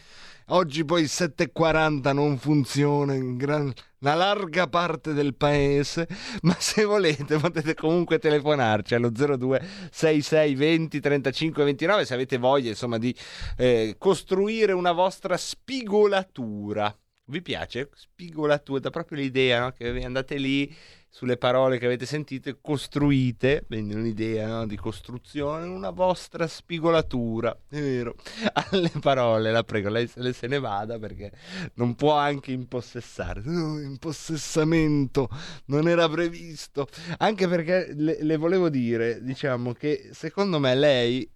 Oggi 0.49 0.85
poi 0.85 1.03
il 1.03 1.11
7.40 1.11 2.13
non 2.13 2.39
funziona 2.39 3.15
in 3.15 3.37
gran- 3.37 3.73
una 4.01 4.15
larga 4.15 4.67
parte 4.67 5.13
del 5.13 5.35
paese, 5.35 6.09
ma 6.43 6.57
se 6.59 6.85
volete 6.85 7.39
potete 7.39 7.75
comunque 7.75 8.19
telefonarci 8.19 8.95
allo 8.95 9.11
02 9.11 9.63
66 9.91 10.55
20 10.55 11.01
35 11.01 11.65
29 11.65 12.05
se 12.05 12.15
avete 12.15 12.39
voglia 12.39 12.71
insomma 12.71 12.99
di 12.99 13.15
eh, 13.57 13.95
costruire 13.99 14.73
una 14.73 14.93
vostra 14.93 15.37
spigolatura. 15.37 16.95
Vi 17.25 17.41
piace? 17.41 17.89
Spigolatura, 17.95 18.81
dà 18.81 18.91
proprio 18.91 19.19
l'idea 19.19 19.61
no? 19.61 19.71
che 19.71 20.05
andate 20.05 20.37
lì 20.37 20.75
sulle 21.15 21.37
parole 21.37 21.79
che 21.79 21.85
avete 21.85 22.07
sentito 22.07 22.49
e 22.49 22.57
costruite, 22.63 23.65
quindi 23.67 23.93
un'idea 23.93 24.47
no, 24.47 24.67
di 24.67 24.77
costruzione, 24.77 25.67
una 25.67 25.91
vostra 25.91 26.47
spigolatura, 26.47 27.55
è 27.69 27.79
vero, 27.79 28.17
alle 28.71 28.91
parole, 28.99 29.53
la 29.53 29.63
prego, 29.63 29.91
lei 29.91 30.07
se 30.07 30.21
ne- 30.21 30.33
se 30.33 30.47
ne 30.47 30.59
vada 30.59 30.99
perché 30.99 31.31
non 31.75 31.95
può 31.97 32.15
anche 32.15 32.53
impossessare, 32.53 33.43
no, 33.45 33.79
impossessamento 33.79 35.29
non 35.67 35.87
era 35.87 36.09
previsto, 36.09 36.89
anche 37.19 37.47
perché 37.47 37.93
le, 37.95 38.17
le 38.23 38.37
volevo 38.39 38.71
dire, 38.71 39.23
diciamo 39.23 39.75
che 39.75 40.09
secondo 40.13 40.59
me 40.59 40.75
lei 40.75 41.31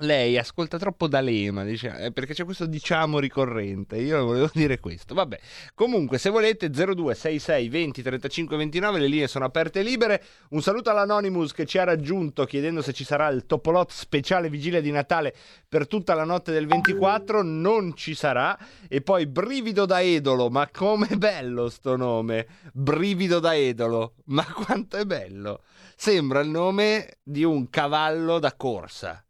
lei 0.00 0.38
ascolta 0.38 0.78
troppo 0.78 1.06
D'Alema, 1.06 1.64
eh, 1.64 2.12
perché 2.12 2.34
c'è 2.34 2.44
questo 2.44 2.66
diciamo 2.66 3.18
ricorrente. 3.18 3.96
Io 3.96 4.24
volevo 4.24 4.50
dire 4.54 4.78
questo. 4.78 5.14
Vabbè, 5.14 5.38
comunque, 5.74 6.18
se 6.18 6.30
volete, 6.30 6.68
0266 6.70 7.68
20 7.68 8.02
35 8.02 8.56
29, 8.56 8.98
le 8.98 9.06
linee 9.06 9.28
sono 9.28 9.44
aperte 9.44 9.80
e 9.80 9.82
libere. 9.82 10.22
Un 10.50 10.62
saluto 10.62 10.90
all'Anonymous 10.90 11.52
che 11.52 11.66
ci 11.66 11.78
ha 11.78 11.84
raggiunto 11.84 12.44
chiedendo 12.44 12.82
se 12.82 12.92
ci 12.92 13.04
sarà 13.04 13.28
il 13.28 13.46
Topolot 13.46 13.90
speciale 13.90 14.48
vigilia 14.48 14.80
di 14.80 14.90
Natale 14.90 15.34
per 15.68 15.86
tutta 15.86 16.14
la 16.14 16.24
notte 16.24 16.52
del 16.52 16.66
24. 16.66 17.42
Non 17.42 17.94
ci 17.94 18.14
sarà. 18.14 18.58
E 18.88 19.00
poi 19.00 19.26
Brivido 19.26 19.86
da 19.86 20.02
Edolo, 20.02 20.50
ma 20.50 20.68
com'è 20.70 21.16
bello 21.16 21.68
sto 21.68 21.96
nome! 21.96 22.46
Brivido 22.72 23.38
da 23.38 23.54
Edolo, 23.56 24.14
ma 24.26 24.44
quanto 24.44 24.96
è 24.96 25.04
bello! 25.04 25.62
Sembra 25.96 26.40
il 26.40 26.48
nome 26.48 27.18
di 27.22 27.44
un 27.44 27.68
cavallo 27.68 28.38
da 28.38 28.54
corsa. 28.54 29.22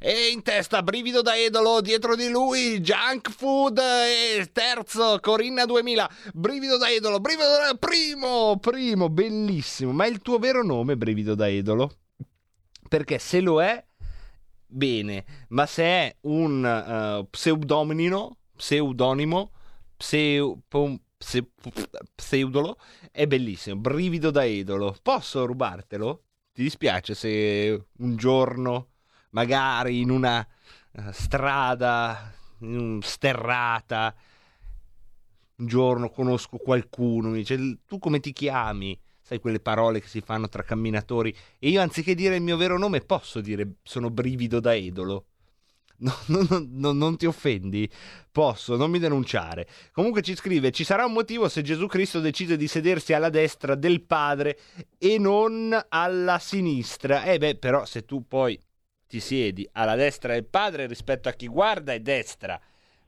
E 0.00 0.28
in 0.32 0.42
testa 0.42 0.82
brivido 0.82 1.22
da 1.22 1.34
idolo, 1.34 1.80
dietro 1.80 2.14
di 2.14 2.28
lui 2.28 2.80
junk 2.80 3.30
food 3.30 3.78
e 3.78 4.48
terzo 4.52 5.18
Corinna 5.20 5.64
2000. 5.64 6.10
Brivido 6.34 6.76
da 6.76 6.88
idolo, 6.88 7.18
brivido 7.20 7.48
da 7.48 7.74
primo, 7.74 8.58
primo, 8.60 9.08
bellissimo. 9.08 9.92
Ma 9.92 10.04
è 10.04 10.08
il 10.08 10.20
tuo 10.20 10.38
vero 10.38 10.62
nome 10.62 10.96
brivido 10.96 11.34
da 11.34 11.48
idolo? 11.48 11.90
Perché 12.88 13.18
se 13.18 13.40
lo 13.40 13.60
è 13.60 13.84
bene, 14.68 15.24
ma 15.48 15.66
se 15.66 15.82
è 15.82 16.16
un 16.22 16.62
uh, 16.62 17.28
pseudonimo, 17.28 18.36
pseudonimo, 18.56 19.50
pseu, 19.96 20.60
pse- 21.16 21.50
pseudolo, 22.14 22.78
è 23.10 23.26
bellissimo, 23.26 23.76
brivido 23.76 24.30
da 24.30 24.44
idolo. 24.44 24.96
Posso 25.02 25.44
rubartelo? 25.44 26.22
Ti 26.52 26.62
dispiace 26.62 27.14
se 27.14 27.86
un 27.98 28.16
giorno, 28.16 28.87
magari 29.30 30.00
in 30.00 30.10
una 30.10 30.46
uh, 30.92 31.10
strada 31.12 32.32
sterrata, 33.00 34.14
un 35.56 35.66
giorno 35.66 36.10
conosco 36.10 36.56
qualcuno, 36.56 37.30
mi 37.30 37.38
dice 37.38 37.78
tu 37.86 37.98
come 37.98 38.20
ti 38.20 38.32
chiami? 38.32 38.98
Sai 39.20 39.40
quelle 39.40 39.60
parole 39.60 40.00
che 40.00 40.08
si 40.08 40.22
fanno 40.22 40.48
tra 40.48 40.62
camminatori 40.62 41.34
e 41.58 41.68
io 41.68 41.82
anziché 41.82 42.14
dire 42.14 42.36
il 42.36 42.42
mio 42.42 42.56
vero 42.56 42.78
nome 42.78 43.00
posso 43.00 43.40
dire 43.42 43.74
sono 43.82 44.10
brivido 44.10 44.58
da 44.58 44.74
edolo. 44.74 45.26
No, 45.98 46.14
no, 46.26 46.66
no, 46.70 46.92
non 46.92 47.16
ti 47.16 47.26
offendi? 47.26 47.90
Posso, 48.30 48.76
non 48.76 48.90
mi 48.90 48.98
denunciare. 48.98 49.66
Comunque 49.92 50.22
ci 50.22 50.34
scrive: 50.34 50.70
ci 50.70 50.84
sarà 50.84 51.04
un 51.04 51.12
motivo 51.12 51.48
se 51.48 51.60
Gesù 51.60 51.86
Cristo 51.86 52.20
decide 52.20 52.56
di 52.56 52.68
sedersi 52.68 53.12
alla 53.12 53.28
destra 53.28 53.74
del 53.74 54.02
Padre 54.02 54.58
e 54.96 55.18
non 55.18 55.78
alla 55.88 56.38
sinistra. 56.38 57.24
Eh 57.24 57.38
beh, 57.38 57.56
però 57.56 57.84
se 57.84 58.04
tu 58.04 58.26
poi 58.26 58.58
ti 59.08 59.20
siedi 59.20 59.66
alla 59.72 59.96
destra 59.96 60.34
del 60.34 60.44
Padre 60.44 60.86
rispetto 60.86 61.28
a 61.28 61.32
chi 61.32 61.48
guarda 61.48 61.92
è 61.92 62.00
destra. 62.00 62.60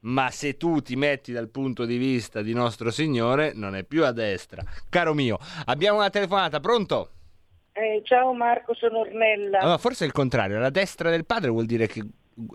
Ma 0.02 0.30
se 0.30 0.56
tu 0.56 0.80
ti 0.80 0.96
metti 0.96 1.30
dal 1.30 1.50
punto 1.50 1.84
di 1.84 1.98
vista 1.98 2.40
di 2.40 2.54
nostro 2.54 2.90
Signore, 2.90 3.52
non 3.54 3.76
è 3.76 3.84
più 3.84 4.04
a 4.06 4.12
destra. 4.12 4.64
Caro 4.88 5.12
mio, 5.12 5.38
abbiamo 5.66 5.98
una 5.98 6.08
telefonata, 6.08 6.58
pronto? 6.58 7.10
Eh, 7.72 8.00
ciao 8.04 8.32
Marco, 8.32 8.74
sono 8.74 9.00
Ornella. 9.00 9.58
Allora, 9.58 9.76
forse 9.76 10.04
è 10.04 10.06
il 10.06 10.14
contrario, 10.14 10.58
la 10.58 10.70
destra 10.70 11.10
del 11.10 11.26
padre 11.26 11.50
vuol 11.50 11.66
dire 11.66 11.86
che 11.86 12.02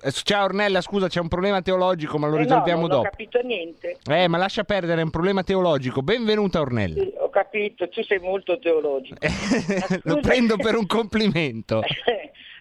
eh, 0.02 0.12
Ciao 0.12 0.46
Ornella, 0.46 0.82
scusa, 0.82 1.08
c'è 1.08 1.20
un 1.20 1.28
problema 1.28 1.62
teologico, 1.62 2.18
ma 2.18 2.28
lo 2.28 2.38
eh 2.38 2.44
risolviamo 2.44 2.82
no, 2.82 2.88
non 2.88 2.96
dopo. 2.98 3.08
ho 3.08 3.12
capito 3.12 3.40
niente. 3.42 3.98
Eh, 4.10 4.28
ma 4.28 4.38
lascia 4.38 4.64
perdere, 4.64 5.02
è 5.02 5.04
un 5.04 5.12
problema 5.12 5.44
teologico. 5.44 6.02
Benvenuta 6.02 6.62
Ornella. 6.62 7.04
Sì, 7.04 7.14
ho 7.18 7.30
capito, 7.30 7.88
tu 7.90 8.02
sei 8.02 8.18
molto 8.20 8.58
teologico. 8.58 9.18
lo 10.04 10.20
prendo 10.20 10.58
per 10.58 10.76
un 10.76 10.88
complimento. 10.88 11.82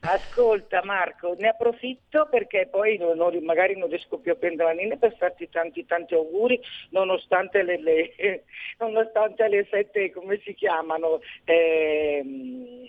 Ascolta 0.07 0.83
Marco, 0.85 1.35
ne 1.39 1.49
approfitto 1.49 2.29
perché 2.31 2.69
poi 2.71 2.99
non, 2.99 3.17
non, 3.17 3.35
magari 3.43 3.77
non 3.77 3.89
riesco 3.89 4.19
più 4.19 4.33
a 4.33 4.35
prendere 4.35 4.75
la 4.75 4.81
linea 4.81 4.97
per 4.97 5.17
farti 5.17 5.49
tanti 5.49 5.87
tanti 5.87 6.15
auguri 6.15 6.61
nonostante 6.91 7.63
le, 7.63 7.81
le, 7.81 8.45
nonostante 8.79 9.49
le 9.49 9.67
sette, 9.71 10.11
come 10.13 10.41
si 10.45 10.53
chiamano, 10.55 11.21
ehm, 11.45 12.87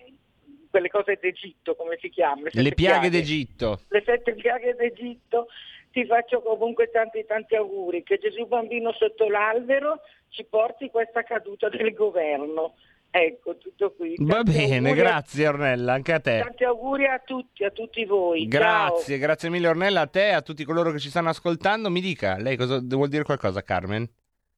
quelle 0.70 0.90
cose 0.90 1.18
d'Egitto, 1.22 1.76
come 1.76 1.98
si 2.02 2.10
chiama? 2.10 2.50
Le 2.52 2.72
piaghe 2.72 3.10
d'Egitto. 3.10 3.80
Le 3.88 4.04
sette 4.06 4.34
piaghe 4.34 4.76
d'Egitto. 4.76 5.48
Ti 5.92 6.06
faccio 6.06 6.42
comunque 6.42 6.90
tanti 6.92 7.24
tanti 7.26 7.56
auguri, 7.56 8.04
che 8.04 8.18
Gesù 8.18 8.46
bambino 8.46 8.92
sotto 8.92 9.30
l'albero 9.30 10.02
ci 10.28 10.44
porti 10.44 10.90
questa 10.90 11.24
caduta 11.24 11.70
del 11.70 11.94
governo. 11.94 12.76
Ecco, 13.18 13.56
tutto 13.58 13.94
qui. 13.96 14.14
Va 14.20 14.44
Tanti 14.44 14.52
bene, 14.52 14.76
auguri 14.90 14.90
a- 14.90 15.04
grazie 15.04 15.48
Ornella, 15.48 15.94
anche 15.94 16.12
a 16.12 16.20
te. 16.20 16.40
Tanti 16.44 16.64
auguri 16.66 17.06
a 17.06 17.22
tutti, 17.26 17.64
a 17.64 17.72
tutti 17.72 18.04
voi. 18.04 18.46
Grazie, 18.46 19.18
grazie 19.18 19.50
mille 19.50 19.70
Ornella, 19.70 20.02
a 20.02 20.08
te, 20.08 20.32
a 20.34 20.42
tutti 20.42 20.66
coloro 20.66 20.92
che 20.92 21.00
ci 21.00 21.10
stanno 21.10 21.30
ascoltando. 21.30 21.90
Mi 21.90 22.02
dica, 22.02 22.36
lei 22.38 22.58
cosa 22.58 22.82
vuol 22.84 23.08
dire 23.08 23.24
qualcosa, 23.24 23.64
Carmen? 23.64 24.06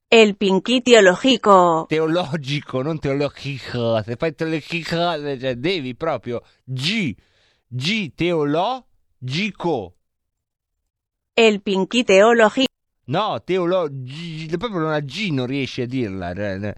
El 0.07 0.38
Pinky 0.38 0.81
teológico. 0.81 1.85
Teologico, 1.88 2.81
non 2.81 2.97
teologico. 2.97 4.01
Se 4.01 4.15
fai 4.15 4.34
teologico, 4.34 4.95
cioè, 4.95 5.53
devi 5.55 5.93
proprio 5.95 6.41
G, 6.63 7.13
G 7.67 8.11
teologico. 8.15 9.93
El 11.34 11.61
Pinky 11.61 12.03
teológico. 12.03 12.65
No, 13.05 13.39
teologico, 13.43 14.57
proprio 14.57 14.84
una 14.84 14.99
G 15.01 15.29
non 15.29 15.45
riesci 15.45 15.81
a 15.81 15.85
dirla. 15.85 16.31
eh, 16.31 16.75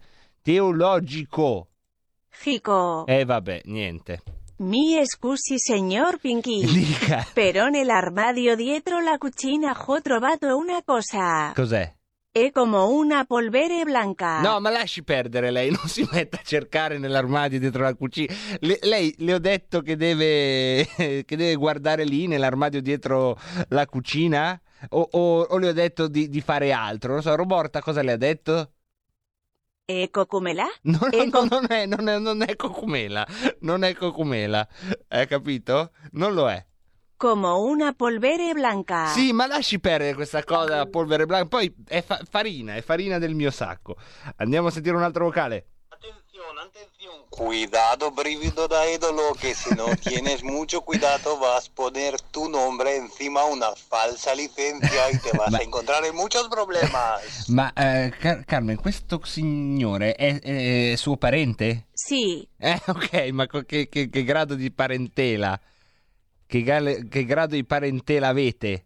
Teologico. 2.41 3.03
Jico. 3.03 3.06
Eh 3.07 3.26
vabbè, 3.26 3.61
niente. 3.66 4.22
Mi 4.57 4.99
scusi, 5.06 5.57
señor 5.57 6.20
Pinky. 6.20 6.64
Dica. 6.72 7.26
Pero 7.34 7.68
nell'armadio 7.70 8.56
dietro 8.56 8.99
la 8.99 9.18
cucina 9.18 9.76
ho 9.86 10.02
trovato 10.02 10.56
una 10.57 10.82
cosa. 10.84 11.52
Cos'è? 11.53 11.94
È 12.32 12.52
come 12.52 12.78
una 12.78 13.26
polvere 13.26 13.84
blanca. 13.84 14.40
No, 14.41 14.60
ma 14.60 14.70
lasci 14.70 15.03
perdere 15.03 15.49
lei, 15.49 15.70
non 15.76 15.88
si 15.88 16.07
metta 16.11 16.38
a 16.38 16.44
cercare 16.44 16.98
nell'armadio 16.98 17.60
dietro 17.60 17.84
la 17.84 17.94
cucina. 17.95 18.34
Le- 18.60 18.80
lei 18.84 19.14
le 19.20 19.34
ho 19.34 19.40
detto 19.40 19.82
che 19.82 19.95
deve, 19.95 20.86
che 21.26 21.36
deve 21.36 21.56
guardare 21.56 22.03
lì 22.03 22.28
nell'armadio 22.28 22.82
dietro 22.82 23.38
la 23.70 23.86
cucina? 23.86 24.60
O, 24.90 25.07
o- 25.11 25.41
o 25.41 25.57
le 25.57 25.70
ho 25.70 25.74
detto 25.74 26.07
di, 26.07 26.30
di 26.30 26.40
fare 26.41 26.72
altro? 26.72 27.14
Non 27.14 27.22
so, 27.22 27.36
Roborta 27.36 27.82
cosa 27.82 28.02
le 28.02 28.11
ha 28.14 28.18
detto? 28.18 28.72
E 29.90 30.10
cocumela? 30.11 30.68
No, 30.84 30.99
no, 31.02 31.24
no, 31.26 31.48
non, 31.49 31.66
è, 31.68 31.88
non, 31.88 32.07
è, 32.07 32.20
non 32.20 32.44
è 32.44 32.56
cocumela, 32.56 33.26
non 33.61 33.84
è 33.84 33.95
cocumela, 33.95 34.68
hai 35.07 35.26
capito? 35.26 35.94
Non 36.11 36.36
lo 36.36 36.48
è. 36.48 36.64
Come 37.18 37.48
una 37.48 37.94
polvere 37.94 38.53
blanca. 38.53 39.07
Sì, 39.07 39.34
ma 39.34 39.48
lasci 39.48 39.80
perdere 39.80 40.14
questa 40.14 40.44
cosa, 40.44 40.86
polvere 40.86 41.26
blanca. 41.26 41.48
Poi 41.48 41.74
è 41.88 42.03
fa- 42.03 42.22
farina, 42.30 42.76
è 42.76 42.82
farina 42.84 43.18
del 43.18 43.34
mio 43.34 43.49
sacco. 43.49 43.95
Andiamo 44.36 44.68
a 44.68 44.72
sentire 44.72 44.95
un 44.95 45.02
altro 45.02 45.26
vocale. 45.26 45.66
Cuidado, 47.30 48.11
brivido 48.11 48.68
da 48.68 48.90
ídolo, 48.90 49.34
que 49.40 49.53
si 49.53 49.70
no 49.76 49.86
tienes 49.95 50.44
mucho 50.44 50.82
cuidado 50.82 51.38
vas 51.40 51.70
a 51.70 51.74
poner 51.76 52.20
tu 52.32 52.49
nombre 52.49 52.95
encima 52.98 53.45
una 53.45 53.74
falsa 53.76 54.36
licencia 54.36 55.11
y 55.11 55.18
te 55.18 55.32
vas 55.38 55.53
a 55.53 55.61
encontrar 55.61 56.03
en 56.06 56.16
muchos 56.16 56.48
problemas. 56.49 57.49
Ma 57.49 57.72
eh, 57.76 58.11
Car- 58.20 58.45
Carmen, 58.45 58.78
questo 58.78 59.20
signore 59.24 60.14
è, 60.14 60.40
è 60.91 60.95
suo 60.95 61.18
parente? 61.18 61.88
Sì. 61.94 62.48
Eh, 62.57 62.80
ok, 62.88 63.30
ma 63.32 63.48
che, 63.48 63.88
che- 63.90 64.10
che 64.10 64.24
grado 64.24 64.56
di 64.56 64.72
parentela? 64.72 65.60
Che, 66.45 67.07
che 67.10 67.26
grado 67.26 67.56
di 67.56 67.64
parentela 67.64 68.30
avete? 68.30 68.86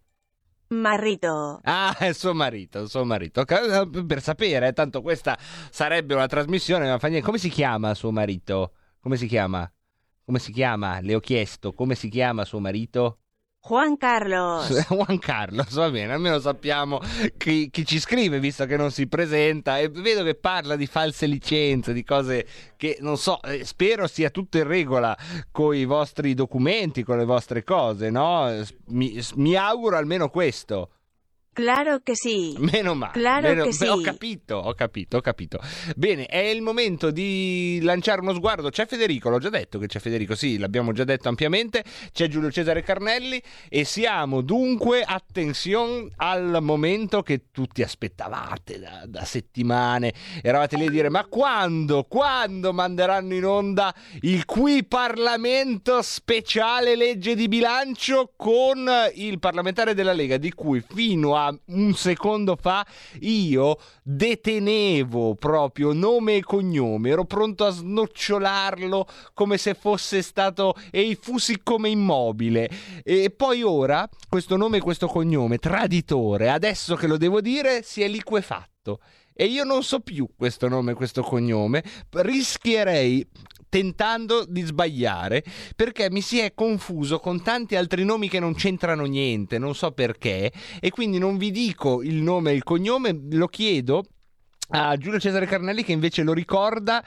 Marrito. 0.80 1.60
Ah, 1.62 1.96
è 1.98 2.12
suo 2.12 2.34
marito, 2.34 2.86
suo 2.86 3.04
marito. 3.04 3.40
Ok, 3.40 4.04
Per 4.04 4.20
sapere, 4.22 4.68
eh, 4.68 4.72
tanto 4.72 5.02
questa 5.02 5.38
sarebbe 5.70 6.14
una 6.14 6.26
trasmissione, 6.26 6.88
ma 6.88 6.98
fa 6.98 7.08
niente. 7.08 7.26
Come 7.26 7.38
si 7.38 7.48
chiama 7.48 7.94
suo 7.94 8.10
marito? 8.10 8.72
Come 9.00 9.16
si 9.16 9.26
chiama? 9.26 9.70
Come 10.24 10.38
si 10.38 10.52
chiama? 10.52 11.00
Le 11.00 11.14
ho 11.14 11.20
chiesto, 11.20 11.72
come 11.72 11.94
si 11.94 12.08
chiama 12.08 12.44
suo 12.44 12.58
marito? 12.60 13.18
Juan 13.66 13.96
Carlos. 13.96 14.68
Juan 14.88 15.18
Carlos, 15.18 15.72
va 15.72 15.90
bene, 15.90 16.12
almeno 16.12 16.38
sappiamo 16.38 17.00
chi, 17.38 17.70
chi 17.70 17.86
ci 17.86 17.98
scrive, 17.98 18.38
visto 18.38 18.66
che 18.66 18.76
non 18.76 18.90
si 18.90 19.06
presenta. 19.06 19.78
E 19.78 19.88
vedo 19.88 20.22
che 20.22 20.34
parla 20.34 20.76
di 20.76 20.86
false 20.86 21.26
licenze, 21.26 21.94
di 21.94 22.04
cose 22.04 22.46
che 22.76 22.98
non 23.00 23.16
so, 23.16 23.40
eh, 23.42 23.64
spero 23.64 24.06
sia 24.06 24.28
tutto 24.28 24.58
in 24.58 24.66
regola 24.66 25.16
con 25.50 25.74
i 25.74 25.86
vostri 25.86 26.34
documenti, 26.34 27.02
con 27.02 27.16
le 27.16 27.24
vostre 27.24 27.64
cose, 27.64 28.10
no? 28.10 28.54
Mi, 28.88 29.18
mi 29.36 29.56
auguro 29.56 29.96
almeno 29.96 30.28
questo. 30.28 30.90
Claro 31.54 32.00
que 32.04 32.16
sí. 32.16 32.56
Meno 32.58 32.96
male. 32.96 33.12
Claro 33.12 33.48
meno- 33.48 33.64
che 33.64 33.72
sì. 33.72 33.86
Ho 33.86 34.00
capito, 34.00 34.56
ho 34.56 34.74
capito, 34.74 35.18
ho 35.18 35.20
capito. 35.20 35.60
Bene, 35.94 36.26
è 36.26 36.38
il 36.38 36.62
momento 36.62 37.12
di 37.12 37.78
lanciare 37.80 38.20
uno 38.20 38.34
sguardo. 38.34 38.70
C'è 38.70 38.86
Federico, 38.86 39.30
l'ho 39.30 39.38
già 39.38 39.50
detto 39.50 39.78
che 39.78 39.86
c'è 39.86 40.00
Federico, 40.00 40.34
sì, 40.34 40.58
l'abbiamo 40.58 40.92
già 40.92 41.04
detto 41.04 41.28
ampiamente. 41.28 41.84
C'è 42.12 42.26
Giulio 42.26 42.50
Cesare 42.50 42.82
Carnelli 42.82 43.40
e 43.68 43.84
siamo 43.84 44.40
dunque, 44.40 45.02
attenzione, 45.02 46.10
al 46.16 46.58
momento 46.60 47.22
che 47.22 47.44
tutti 47.52 47.82
aspettavate 47.82 48.80
da, 48.80 49.04
da 49.06 49.24
settimane. 49.24 50.12
Eravate 50.42 50.76
lì 50.76 50.86
a 50.86 50.90
dire, 50.90 51.08
ma 51.08 51.24
quando, 51.26 52.04
quando 52.08 52.72
manderanno 52.72 53.32
in 53.32 53.44
onda 53.44 53.94
il 54.22 54.44
qui 54.44 54.84
Parlamento 54.84 56.02
speciale 56.02 56.96
legge 56.96 57.36
di 57.36 57.46
bilancio 57.46 58.32
con 58.36 58.90
il 59.14 59.38
parlamentare 59.38 59.94
della 59.94 60.12
Lega, 60.12 60.36
di 60.36 60.52
cui 60.52 60.82
fino 60.86 61.36
a 61.36 61.43
un 61.66 61.94
secondo 61.94 62.56
fa 62.56 62.86
io 63.20 63.78
detenevo 64.02 65.34
proprio 65.34 65.92
nome 65.92 66.36
e 66.36 66.42
cognome, 66.42 67.10
ero 67.10 67.24
pronto 67.24 67.64
a 67.64 67.70
snocciolarlo 67.70 69.06
come 69.32 69.58
se 69.58 69.74
fosse 69.74 70.22
stato 70.22 70.74
ei 70.90 71.14
fusi 71.14 71.60
come 71.62 71.88
immobile. 71.88 72.70
E 73.02 73.30
poi 73.30 73.62
ora 73.62 74.08
questo 74.28 74.56
nome 74.56 74.76
e 74.76 74.80
questo 74.80 75.06
cognome, 75.06 75.58
traditore, 75.58 76.50
adesso 76.50 76.94
che 76.94 77.06
lo 77.06 77.16
devo 77.16 77.40
dire, 77.40 77.82
si 77.82 78.02
è 78.02 78.08
liquefatto. 78.08 79.00
E 79.36 79.46
io 79.46 79.64
non 79.64 79.82
so 79.82 79.98
più 79.98 80.28
questo 80.36 80.68
nome 80.68 80.92
e 80.92 80.94
questo 80.94 81.22
cognome, 81.22 81.82
rischierei 82.10 83.26
tentando 83.74 84.44
di 84.46 84.60
sbagliare 84.60 85.42
perché 85.74 86.08
mi 86.08 86.20
si 86.20 86.38
è 86.38 86.54
confuso 86.54 87.18
con 87.18 87.42
tanti 87.42 87.74
altri 87.74 88.04
nomi 88.04 88.28
che 88.28 88.38
non 88.38 88.54
c'entrano 88.54 89.02
niente, 89.04 89.58
non 89.58 89.74
so 89.74 89.90
perché, 89.90 90.52
e 90.78 90.90
quindi 90.90 91.18
non 91.18 91.38
vi 91.38 91.50
dico 91.50 92.00
il 92.00 92.22
nome 92.22 92.52
e 92.52 92.54
il 92.54 92.62
cognome, 92.62 93.18
lo 93.32 93.48
chiedo 93.48 94.04
a 94.68 94.96
Giulio 94.96 95.18
Cesare 95.18 95.46
Carnelli 95.46 95.82
che 95.82 95.90
invece 95.90 96.22
lo 96.22 96.32
ricorda 96.32 97.02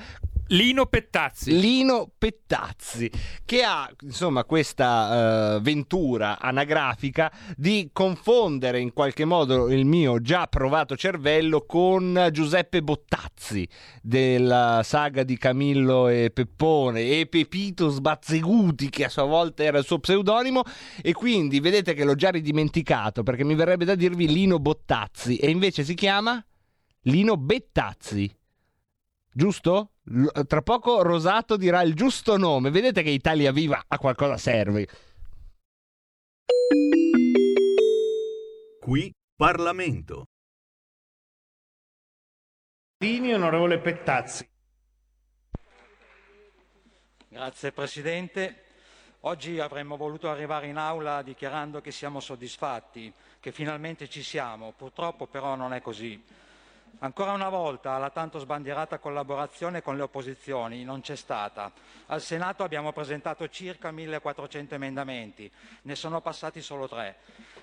Lino 0.50 0.86
Pettazzi. 0.86 1.60
Lino 1.60 2.10
Pettazzi, 2.18 3.12
che 3.44 3.64
ha 3.64 3.90
insomma 4.02 4.46
questa 4.46 5.56
uh, 5.58 5.62
ventura 5.62 6.40
anagrafica 6.40 7.32
di 7.58 7.90
confondere 7.92 8.80
in 8.80 8.94
qualche 8.94 9.26
modo 9.26 9.70
il 9.70 9.86
mio 9.86 10.22
già 10.22 10.48
provato 10.48 10.96
cervello 10.96 11.66
con 11.66 12.30
Giuseppe 12.32 12.82
Bottazzi 12.82 13.68
della 14.02 14.82
saga 14.84 15.24
di 15.24 15.38
Camillo 15.38 16.08
e 16.08 16.32
Peppone 16.34 17.02
e 17.02 17.28
Pepito 17.28 17.90
Sbazzeguti 17.90 18.90
che 18.90 19.04
a 19.04 19.10
sua 19.10 19.26
volta 19.26 19.64
era 19.64 19.80
il 19.80 19.86
suo 19.86 20.00
pseudonimo 20.00 20.64
e 21.02 21.12
quindi 21.12 21.60
vedete 21.60 21.94
che 21.94 22.06
l'ho 22.06 22.16
già 22.16 22.30
ridimenticato 22.30 23.22
perché 23.22 23.44
mi 23.44 23.56
verrebbe 23.56 23.84
da 23.84 23.96
dirvi 23.96 24.28
Lino 24.28 24.60
Bottazzi 24.60 25.36
e 25.36 25.50
invece 25.50 25.84
si 25.84 25.94
chiama 25.94 26.42
Lino 27.02 27.36
Bettazzi. 27.36 28.34
Giusto? 29.34 29.92
Tra 30.48 30.62
poco 30.62 31.02
Rosato 31.02 31.58
dirà 31.58 31.82
il 31.82 31.94
giusto 31.94 32.38
nome. 32.38 32.70
Vedete 32.70 33.04
che 33.04 33.10
Italia 33.10 33.52
Viva 33.52 33.84
a 33.86 33.98
qualcosa 33.98 34.38
serve. 34.38 34.88
Qui 38.80 39.14
Parlamento. 39.36 40.28
Dini, 42.98 43.34
onorevole 43.34 43.80
Pettazzi. 43.80 44.50
Grazie 47.28 47.72
Presidente. 47.74 48.64
Oggi 49.22 49.60
avremmo 49.60 49.98
voluto 49.98 50.30
arrivare 50.30 50.68
in 50.68 50.78
aula 50.78 51.22
dichiarando 51.22 51.82
che 51.82 51.92
siamo 51.92 52.22
soddisfatti, 52.22 53.12
che 53.42 53.52
finalmente 53.52 54.08
ci 54.08 54.24
siamo. 54.24 54.72
Purtroppo 54.72 55.28
però 55.28 55.56
non 55.56 55.74
è 55.74 55.82
così. 55.82 56.24
Ancora 57.00 57.34
una 57.34 57.50
volta 57.50 57.96
la 58.00 58.10
tanto 58.10 58.40
sbandierata 58.40 58.98
collaborazione 58.98 59.84
con 59.84 59.98
le 59.98 60.02
opposizioni 60.02 60.84
non 60.84 61.02
c'è 61.02 61.16
stata. 61.16 61.72
Al 62.08 62.24
Senato 62.24 62.64
abbiamo 62.64 62.92
presentato 62.92 63.48
circa 63.50 63.92
1400 63.92 64.74
emendamenti, 64.74 65.52
ne 65.84 65.96
sono 65.96 66.22
passati 66.22 66.60
solo 66.60 66.88
tre. 66.88 67.18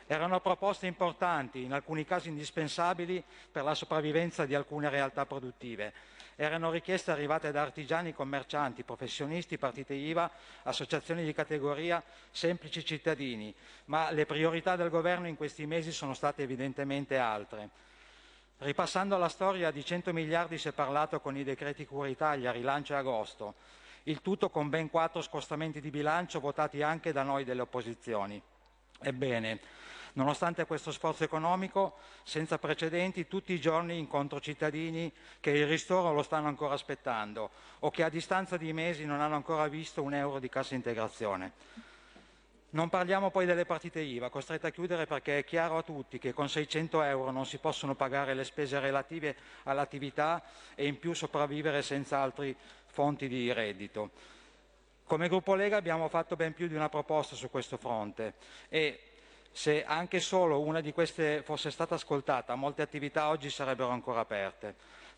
Erano 0.06 0.39
proposte 0.39 0.86
importanti, 0.86 1.65
in 1.65 1.73
alcuni 1.73 2.05
casi 2.05 2.28
indispensabili 2.28 3.24
per 3.51 3.65
la 3.65 3.74
sopravvivenza 3.74 4.47
di 4.47 4.55
alcune 4.55 4.89
realtà 4.89 5.27
produttive. 5.27 5.93
Erano 6.36 6.70
richieste 6.70 7.11
arrivate 7.11 7.51
da 7.51 7.62
artigiani, 7.62 8.15
commercianti, 8.15 8.85
professionisti, 8.85 9.59
partite 9.59 9.94
IVA, 9.94 10.31
associazioni 10.62 11.24
di 11.24 11.32
categoria, 11.32 12.01
semplici 12.31 12.85
cittadini, 12.85 13.52
ma 13.86 14.12
le 14.12 14.27
priorità 14.27 14.77
del 14.77 14.90
governo 14.90 15.27
in 15.27 15.36
questi 15.36 15.66
mesi 15.66 15.90
sono 15.90 16.15
state 16.15 16.43
evidentemente 16.43 17.19
altre. 17.19 17.93
Ripassando 18.59 19.18
la 19.18 19.28
storia 19.28 19.70
di 19.70 19.85
100 19.85 20.12
miliardi 20.12 20.59
si 20.59 20.68
è 20.68 20.72
parlato 20.72 21.20
con 21.20 21.36
i 21.36 21.43
decreti 21.43 21.85
Cura 21.85 22.09
Italia, 22.09 22.52
rilancio 22.52 22.93
e 22.94 22.97
agosto, 22.97 23.55
il 24.05 24.22
tutto 24.22 24.48
con 24.48 24.68
ben 24.68 24.89
quattro 24.90 25.22
scostamenti 25.22 25.81
di 25.81 25.90
bilancio 25.90 26.39
votati 26.39 26.81
anche 26.81 27.12
da 27.12 27.22
noi 27.24 27.44
delle 27.44 27.62
opposizioni. 27.62 28.40
Ebbene, 29.01 29.60
nonostante 30.14 30.66
questo 30.66 30.93
sforzo 30.93 31.24
economico 31.24 31.97
senza 32.22 32.59
precedenti, 32.59 33.26
tutti 33.26 33.52
i 33.52 33.60
giorni 33.60 33.98
incontro 33.98 34.40
cittadini 34.40 35.12
che 35.40 35.51
il 35.51 35.66
ristoro 35.66 36.12
lo 36.12 36.22
stanno 36.22 36.47
ancora 36.47 36.74
aspettando 36.74 37.51
o 37.81 37.90
che 37.90 38.05
a 38.05 38.09
distanza 38.09 38.56
di 38.56 38.72
mesi 38.72 39.05
non 39.05 39.20
hanno 39.20 39.35
ancora 39.35 39.66
visto 39.66 40.01
un 40.01 40.14
euro 40.14 40.39
di 40.39 40.48
cassa 40.48 40.74
integrazione. 40.74 41.52
Non 42.74 42.88
parliamo 42.88 43.30
poi 43.30 43.46
delle 43.46 43.64
partite 43.64 44.01
IVA, 44.01 44.30
costrette 44.30 44.66
a 44.66 44.70
chiudere 44.70 45.06
perché 45.06 45.38
è 45.38 45.44
chiaro 45.44 45.78
a 45.78 45.82
tutti 45.82 46.18
che 46.18 46.32
con 46.32 46.48
600 46.48 47.02
euro 47.02 47.30
non 47.30 47.46
si 47.46 47.59
possono 47.59 47.94
pagare 47.94 48.34
le 48.34 48.42
spese 48.42 48.80
relative 48.80 49.36
all'attività 49.62 50.42
e 50.74 50.88
in 50.88 50.98
più 50.98 51.12
sopravvivere 51.12 51.82
senza 51.82 52.18
altre 52.18 52.56
fonti 52.86 53.28
di 53.28 53.52
reddito. 53.52 54.10
Come 55.05 55.28
gruppo 55.28 55.55
Lega 55.55 55.76
abbiamo 55.76 56.09
fatto 56.09 56.34
ben 56.34 56.52
più 56.52 56.66
di 56.66 56.74
una 56.74 56.88
proposta 56.88 57.36
su 57.36 57.48
questo 57.48 57.76
fronte 57.76 58.34
e 58.68 58.98
se 59.52 59.84
anche 59.84 60.18
solo 60.18 60.60
una 60.60 60.80
di 60.80 60.92
queste 60.92 61.42
fosse 61.44 61.70
stata 61.70 61.94
ascoltata, 61.94 62.56
molte 62.56 62.82
attività 62.82 63.28
oggi 63.28 63.51
sarebbero 63.51 63.90
ancora 63.90 64.18
aperte. 64.18 64.74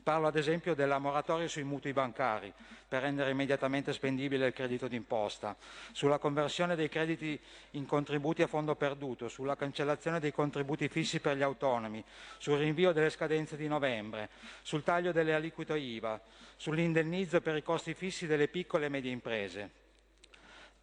Parlo 0.07 0.29
ad 0.29 0.37
esempio 0.37 0.77
della 0.77 1.01
moratoria 1.01 1.49
sui 1.49 1.65
mutui 1.65 1.93
bancari 1.93 2.53
per 2.87 3.03
rendere 3.03 3.33
immediatamente 3.33 3.93
spendibile 3.93 4.47
il 4.47 4.53
credito 4.53 4.87
d'imposta, 4.87 5.57
sulla 5.91 6.19
conversione 6.19 6.77
dei 6.77 6.89
crediti 6.89 7.37
in 7.73 7.87
contributi 7.87 8.41
a 8.43 8.47
fondo 8.47 8.77
perduto, 8.77 9.27
sulla 9.27 9.57
cancellazione 9.57 10.21
dei 10.21 10.31
contributi 10.31 10.87
fissi 10.87 11.19
per 11.19 11.37
gli 11.37 11.43
autonomi, 11.43 12.05
sul 12.39 12.59
rinvio 12.59 12.93
delle 12.93 13.11
scadenze 13.11 13.57
di 13.57 13.67
novembre, 13.67 14.29
sul 14.63 14.85
taglio 14.85 15.11
delle 15.11 15.35
aliquote 15.35 15.77
IVA, 15.77 16.21
sull'indennizzo 16.55 17.41
per 17.41 17.57
i 17.57 17.65
costi 17.65 17.93
fissi 17.93 18.29
delle 18.29 18.47
piccole 18.47 18.87
e 18.87 18.91
medie 18.91 19.11
imprese. 19.11 19.86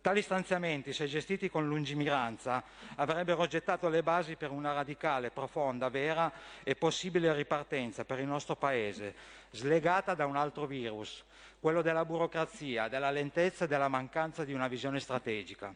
Tali 0.03 0.21
stanziamenti, 0.21 0.91
se 0.91 1.05
gestiti 1.05 1.49
con 1.49 1.65
lungimiranza, 1.65 2.61
avrebbero 2.95 3.47
gettato 3.47 3.88
le 3.88 4.03
basi 4.03 4.35
per 4.35 4.51
una 4.51 4.73
radicale, 4.73 5.31
profonda, 5.31 5.88
vera 5.88 6.30
e 6.61 6.75
possibile 6.75 7.34
ripartenza 7.34 8.03
per 8.03 8.19
il 8.19 8.27
nostro 8.27 8.57
Paese, 8.57 9.15
slegata 9.51 10.13
da 10.13 10.25
un 10.25 10.35
altro 10.35 10.65
virus, 10.65 11.23
quello 11.57 11.81
della 11.81 12.03
burocrazia, 12.03 12.89
della 12.89 13.11
lentezza 13.11 13.63
e 13.63 13.67
della 13.69 13.88
mancanza 13.88 14.43
di 14.43 14.51
una 14.51 14.67
visione 14.67 14.99
strategica. 14.99 15.73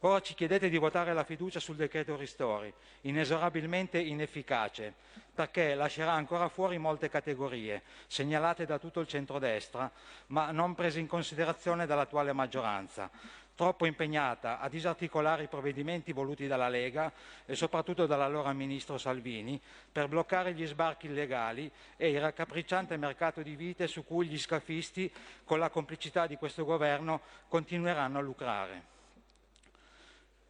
Ora 0.00 0.18
ci 0.18 0.34
chiedete 0.34 0.68
di 0.68 0.78
votare 0.78 1.14
la 1.14 1.22
fiducia 1.22 1.60
sul 1.60 1.76
decreto 1.76 2.16
ristori, 2.16 2.74
inesorabilmente 3.02 4.00
inefficace, 4.00 4.94
perché 5.34 5.74
lascerà 5.74 6.12
ancora 6.12 6.48
fuori 6.48 6.78
molte 6.78 7.08
categorie, 7.08 7.82
segnalate 8.06 8.66
da 8.66 8.78
tutto 8.78 9.00
il 9.00 9.06
centrodestra, 9.06 9.90
ma 10.28 10.50
non 10.50 10.74
prese 10.74 11.00
in 11.00 11.06
considerazione 11.06 11.86
dall'attuale 11.86 12.32
maggioranza, 12.32 13.10
troppo 13.54 13.86
impegnata 13.86 14.60
a 14.60 14.68
disarticolare 14.68 15.44
i 15.44 15.48
provvedimenti 15.48 16.12
voluti 16.12 16.46
dalla 16.46 16.68
Lega 16.68 17.12
e 17.46 17.54
soprattutto 17.54 18.06
dall'allora 18.06 18.52
ministro 18.52 18.98
Salvini 18.98 19.60
per 19.90 20.08
bloccare 20.08 20.52
gli 20.52 20.66
sbarchi 20.66 21.06
illegali 21.06 21.70
e 21.96 22.10
il 22.10 22.20
raccapricciante 22.20 22.96
mercato 22.96 23.42
di 23.42 23.54
vite 23.54 23.86
su 23.86 24.04
cui 24.04 24.26
gli 24.26 24.38
scafisti, 24.38 25.10
con 25.44 25.58
la 25.58 25.70
complicità 25.70 26.26
di 26.26 26.36
questo 26.36 26.64
governo, 26.64 27.20
continueranno 27.48 28.18
a 28.18 28.22
lucrare. 28.22 28.90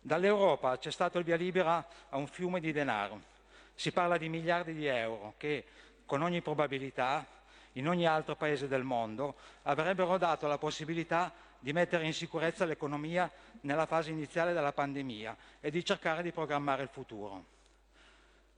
Dall'Europa 0.01 0.79
c'è 0.79 0.91
stato 0.91 1.19
il 1.19 1.25
via 1.25 1.37
libera 1.37 1.87
a 2.09 2.17
un 2.17 2.27
fiume 2.27 2.59
di 2.59 2.73
denaro. 2.73 3.31
Si 3.74 3.93
parla 3.93 4.16
di 4.16 4.28
miliardi 4.28 4.74
di 4.74 4.86
euro 4.86 5.35
che, 5.36 5.65
con 6.05 6.23
ogni 6.23 6.40
probabilità, 6.40 7.27
in 7.73 7.89
ogni 7.89 8.07
altro 8.07 8.36
paese 8.36 8.69
del 8.69 8.82
mondo, 8.82 9.36
avrebbero 9.62 10.19
dato 10.19 10.47
la 10.47 10.59
possibilità 10.59 11.32
di 11.59 11.73
mettere 11.73 12.05
in 12.05 12.12
sicurezza 12.12 12.65
l'economia 12.65 13.31
nella 13.62 13.86
fase 13.86 14.11
iniziale 14.11 14.53
della 14.53 14.73
pandemia 14.73 15.36
e 15.61 15.70
di 15.70 15.85
cercare 15.85 16.23
di 16.23 16.32
programmare 16.32 16.82
il 16.82 16.89
futuro. 16.89 17.44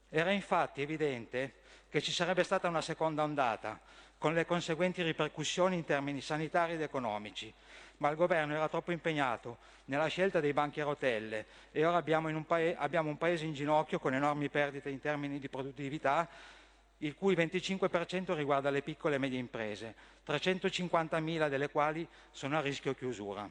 Era 0.09 0.31
infatti 0.31 0.83
evidente 0.83 1.55
che 1.89 2.01
ci 2.01 2.13
sarebbe 2.13 2.43
stata 2.45 2.67
una 2.67 2.81
seconda 2.81 3.23
ondata, 3.23 3.79
con 4.19 4.33
le 4.33 4.47
conseguenti 4.47 5.03
ripercussioni 5.03 5.77
in 5.77 5.85
termini 5.85 6.21
sanitari 6.21 6.73
ed 6.73 6.83
economici, 6.83 7.53
ma 8.05 8.11
il 8.11 8.17
governo 8.17 8.55
era 8.55 8.69
troppo 8.69 8.93
impegnato 8.93 9.57
nella 9.87 10.09
scelta 10.09 10.39
dei 10.39 10.53
banchi 10.53 10.79
a 10.79 10.85
rotelle 10.85 11.47
e 11.73 11.87
ora 11.87 11.97
abbiamo 11.97 12.29
un, 12.29 12.45
paese, 12.45 12.77
abbiamo 12.77 13.09
un 13.09 13.17
paese 13.17 13.47
in 13.47 13.55
ginocchio 13.55 13.99
con 13.99 14.13
enormi 14.13 14.51
perdite 14.51 14.91
in 14.91 15.01
termini 15.01 15.39
di 15.39 15.49
produttività, 15.49 16.29
il 16.99 17.15
cui 17.15 17.35
25% 17.35 18.35
riguarda 18.35 18.69
le 18.69 18.83
piccole 18.83 19.15
e 19.15 19.19
medie 19.19 19.39
imprese, 19.39 19.95
350.000 20.27 21.49
delle 21.49 21.71
quali 21.71 22.07
sono 22.31 22.59
a 22.59 22.61
rischio 22.61 22.93
chiusura. 22.93 23.49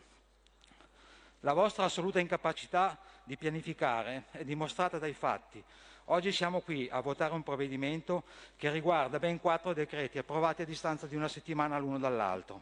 La 1.40 1.54
vostra 1.54 1.86
assoluta 1.86 2.20
incapacità 2.20 3.00
di 3.24 3.36
pianificare 3.38 4.26
è 4.30 4.44
dimostrata 4.44 5.00
dai 5.00 5.14
fatti. 5.14 5.64
Oggi 6.08 6.32
siamo 6.32 6.60
qui 6.60 6.88
a 6.92 7.00
votare 7.00 7.34
un 7.34 7.42
provvedimento 7.42 8.24
che 8.56 8.70
riguarda 8.70 9.18
ben 9.18 9.40
quattro 9.40 9.74
decreti 9.74 10.20
approvati 10.20 10.62
a 10.62 10.66
distanza 10.66 11.08
di 11.08 11.16
una 11.16 11.28
settimana 11.28 11.80
l'uno 11.80 11.98
dall'altro. 11.98 12.62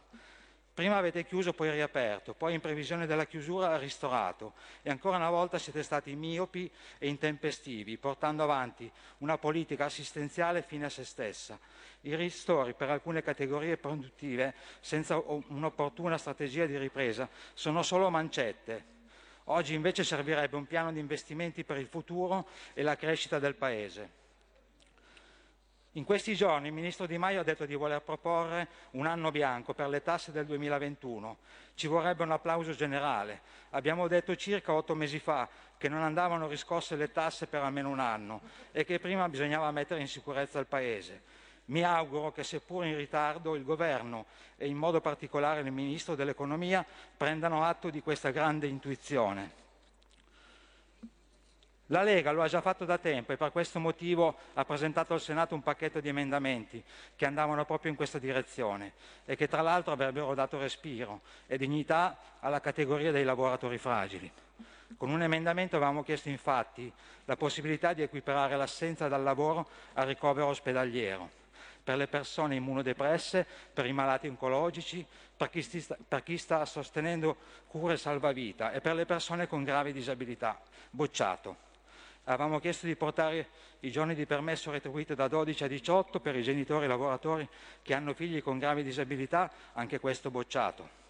Prima 0.74 0.96
avete 0.96 1.26
chiuso, 1.26 1.52
poi 1.52 1.70
riaperto, 1.70 2.32
poi 2.32 2.54
in 2.54 2.60
previsione 2.60 3.06
della 3.06 3.26
chiusura 3.26 3.76
ristorato 3.76 4.54
e 4.80 4.88
ancora 4.88 5.16
una 5.16 5.28
volta 5.28 5.58
siete 5.58 5.82
stati 5.82 6.14
miopi 6.14 6.70
e 6.96 7.08
intempestivi, 7.08 7.98
portando 7.98 8.42
avanti 8.42 8.90
una 9.18 9.36
politica 9.36 9.84
assistenziale 9.84 10.62
fine 10.62 10.86
a 10.86 10.88
se 10.88 11.04
stessa. 11.04 11.58
I 12.02 12.14
ristori 12.14 12.72
per 12.72 12.88
alcune 12.88 13.22
categorie 13.22 13.76
produttive, 13.76 14.54
senza 14.80 15.18
un'opportuna 15.18 16.16
strategia 16.16 16.64
di 16.64 16.78
ripresa, 16.78 17.28
sono 17.52 17.82
solo 17.82 18.08
mancette. 18.08 18.84
Oggi 19.46 19.74
invece 19.74 20.04
servirebbe 20.04 20.56
un 20.56 20.66
piano 20.66 20.90
di 20.90 21.00
investimenti 21.00 21.64
per 21.64 21.76
il 21.76 21.86
futuro 21.86 22.48
e 22.72 22.82
la 22.82 22.96
crescita 22.96 23.38
del 23.38 23.56
Paese. 23.56 24.21
In 25.96 26.04
questi 26.04 26.34
giorni 26.34 26.68
il 26.68 26.72
ministro 26.72 27.04
Di 27.04 27.18
Maio 27.18 27.40
ha 27.40 27.44
detto 27.44 27.66
di 27.66 27.74
voler 27.74 28.00
proporre 28.00 28.66
un 28.92 29.04
anno 29.04 29.30
bianco 29.30 29.74
per 29.74 29.90
le 29.90 30.02
tasse 30.02 30.32
del 30.32 30.46
2021. 30.46 31.36
Ci 31.74 31.86
vorrebbe 31.86 32.22
un 32.22 32.30
applauso 32.30 32.72
generale. 32.72 33.42
Abbiamo 33.70 34.08
detto 34.08 34.34
circa 34.34 34.72
otto 34.72 34.94
mesi 34.94 35.18
fa 35.18 35.46
che 35.76 35.90
non 35.90 36.00
andavano 36.00 36.48
riscosse 36.48 36.96
le 36.96 37.12
tasse 37.12 37.46
per 37.46 37.60
almeno 37.60 37.90
un 37.90 37.98
anno 37.98 38.40
e 38.72 38.86
che 38.86 38.98
prima 39.00 39.28
bisognava 39.28 39.70
mettere 39.70 40.00
in 40.00 40.08
sicurezza 40.08 40.58
il 40.58 40.66
Paese. 40.66 41.20
Mi 41.66 41.82
auguro 41.82 42.32
che 42.32 42.42
seppur 42.42 42.86
in 42.86 42.96
ritardo 42.96 43.54
il 43.54 43.62
Governo 43.62 44.24
e 44.56 44.68
in 44.68 44.78
modo 44.78 45.02
particolare 45.02 45.60
il 45.60 45.72
Ministro 45.72 46.14
dell'Economia 46.14 46.86
prendano 47.14 47.64
atto 47.64 47.90
di 47.90 48.00
questa 48.00 48.30
grande 48.30 48.66
intuizione. 48.66 49.61
La 51.92 52.02
Lega 52.02 52.32
lo 52.32 52.40
ha 52.40 52.48
già 52.48 52.62
fatto 52.62 52.86
da 52.86 52.96
tempo 52.96 53.32
e 53.32 53.36
per 53.36 53.52
questo 53.52 53.78
motivo 53.78 54.34
ha 54.54 54.64
presentato 54.64 55.12
al 55.12 55.20
Senato 55.20 55.54
un 55.54 55.62
pacchetto 55.62 56.00
di 56.00 56.08
emendamenti 56.08 56.82
che 57.14 57.26
andavano 57.26 57.66
proprio 57.66 57.90
in 57.90 57.98
questa 57.98 58.18
direzione 58.18 58.94
e 59.26 59.36
che 59.36 59.46
tra 59.46 59.60
l'altro 59.60 59.92
avrebbero 59.92 60.32
dato 60.32 60.58
respiro 60.58 61.20
e 61.46 61.58
dignità 61.58 62.16
alla 62.40 62.62
categoria 62.62 63.12
dei 63.12 63.24
lavoratori 63.24 63.76
fragili. 63.76 64.32
Con 64.96 65.10
un 65.10 65.20
emendamento 65.20 65.76
avevamo 65.76 66.02
chiesto 66.02 66.30
infatti 66.30 66.90
la 67.26 67.36
possibilità 67.36 67.92
di 67.92 68.00
equiparare 68.00 68.56
l'assenza 68.56 69.06
dal 69.06 69.22
lavoro 69.22 69.68
al 69.92 70.06
ricovero 70.06 70.46
ospedaliero 70.46 71.28
per 71.84 71.98
le 71.98 72.06
persone 72.06 72.54
immunodepresse, 72.54 73.46
per 73.70 73.84
i 73.84 73.92
malati 73.92 74.28
oncologici, 74.28 75.04
per 75.36 75.50
chi, 75.50 75.60
sta, 75.60 75.98
per 76.08 76.22
chi 76.22 76.38
sta 76.38 76.64
sostenendo 76.64 77.36
cure 77.66 77.98
salvavita 77.98 78.72
e 78.72 78.80
per 78.80 78.94
le 78.94 79.04
persone 79.04 79.46
con 79.46 79.62
gravi 79.62 79.92
disabilità. 79.92 80.58
Bocciato. 80.88 81.70
Avevamo 82.24 82.60
chiesto 82.60 82.86
di 82.86 82.94
portare 82.94 83.48
i 83.80 83.90
giorni 83.90 84.14
di 84.14 84.26
permesso 84.26 84.70
retribuito 84.70 85.14
da 85.14 85.26
12 85.26 85.64
a 85.64 85.66
18 85.66 86.20
per 86.20 86.36
i 86.36 86.42
genitori 86.42 86.86
lavoratori 86.86 87.48
che 87.82 87.94
hanno 87.94 88.14
figli 88.14 88.40
con 88.40 88.58
gravi 88.58 88.84
disabilità, 88.84 89.50
anche 89.72 89.98
questo 89.98 90.30
bocciato. 90.30 91.00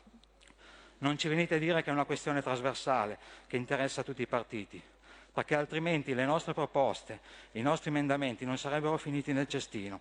Non 0.98 1.18
ci 1.18 1.28
venite 1.28 1.56
a 1.56 1.58
dire 1.58 1.82
che 1.82 1.90
è 1.90 1.92
una 1.92 2.06
questione 2.06 2.40
trasversale 2.40 3.18
che 3.46 3.56
interessa 3.56 4.02
tutti 4.02 4.22
i 4.22 4.26
partiti, 4.26 4.80
perché 5.32 5.54
altrimenti 5.54 6.14
le 6.14 6.24
nostre 6.24 6.54
proposte, 6.54 7.20
i 7.52 7.60
nostri 7.60 7.90
emendamenti 7.90 8.46
non 8.46 8.56
sarebbero 8.56 8.96
finiti 8.96 9.32
nel 9.32 9.48
cestino. 9.48 10.00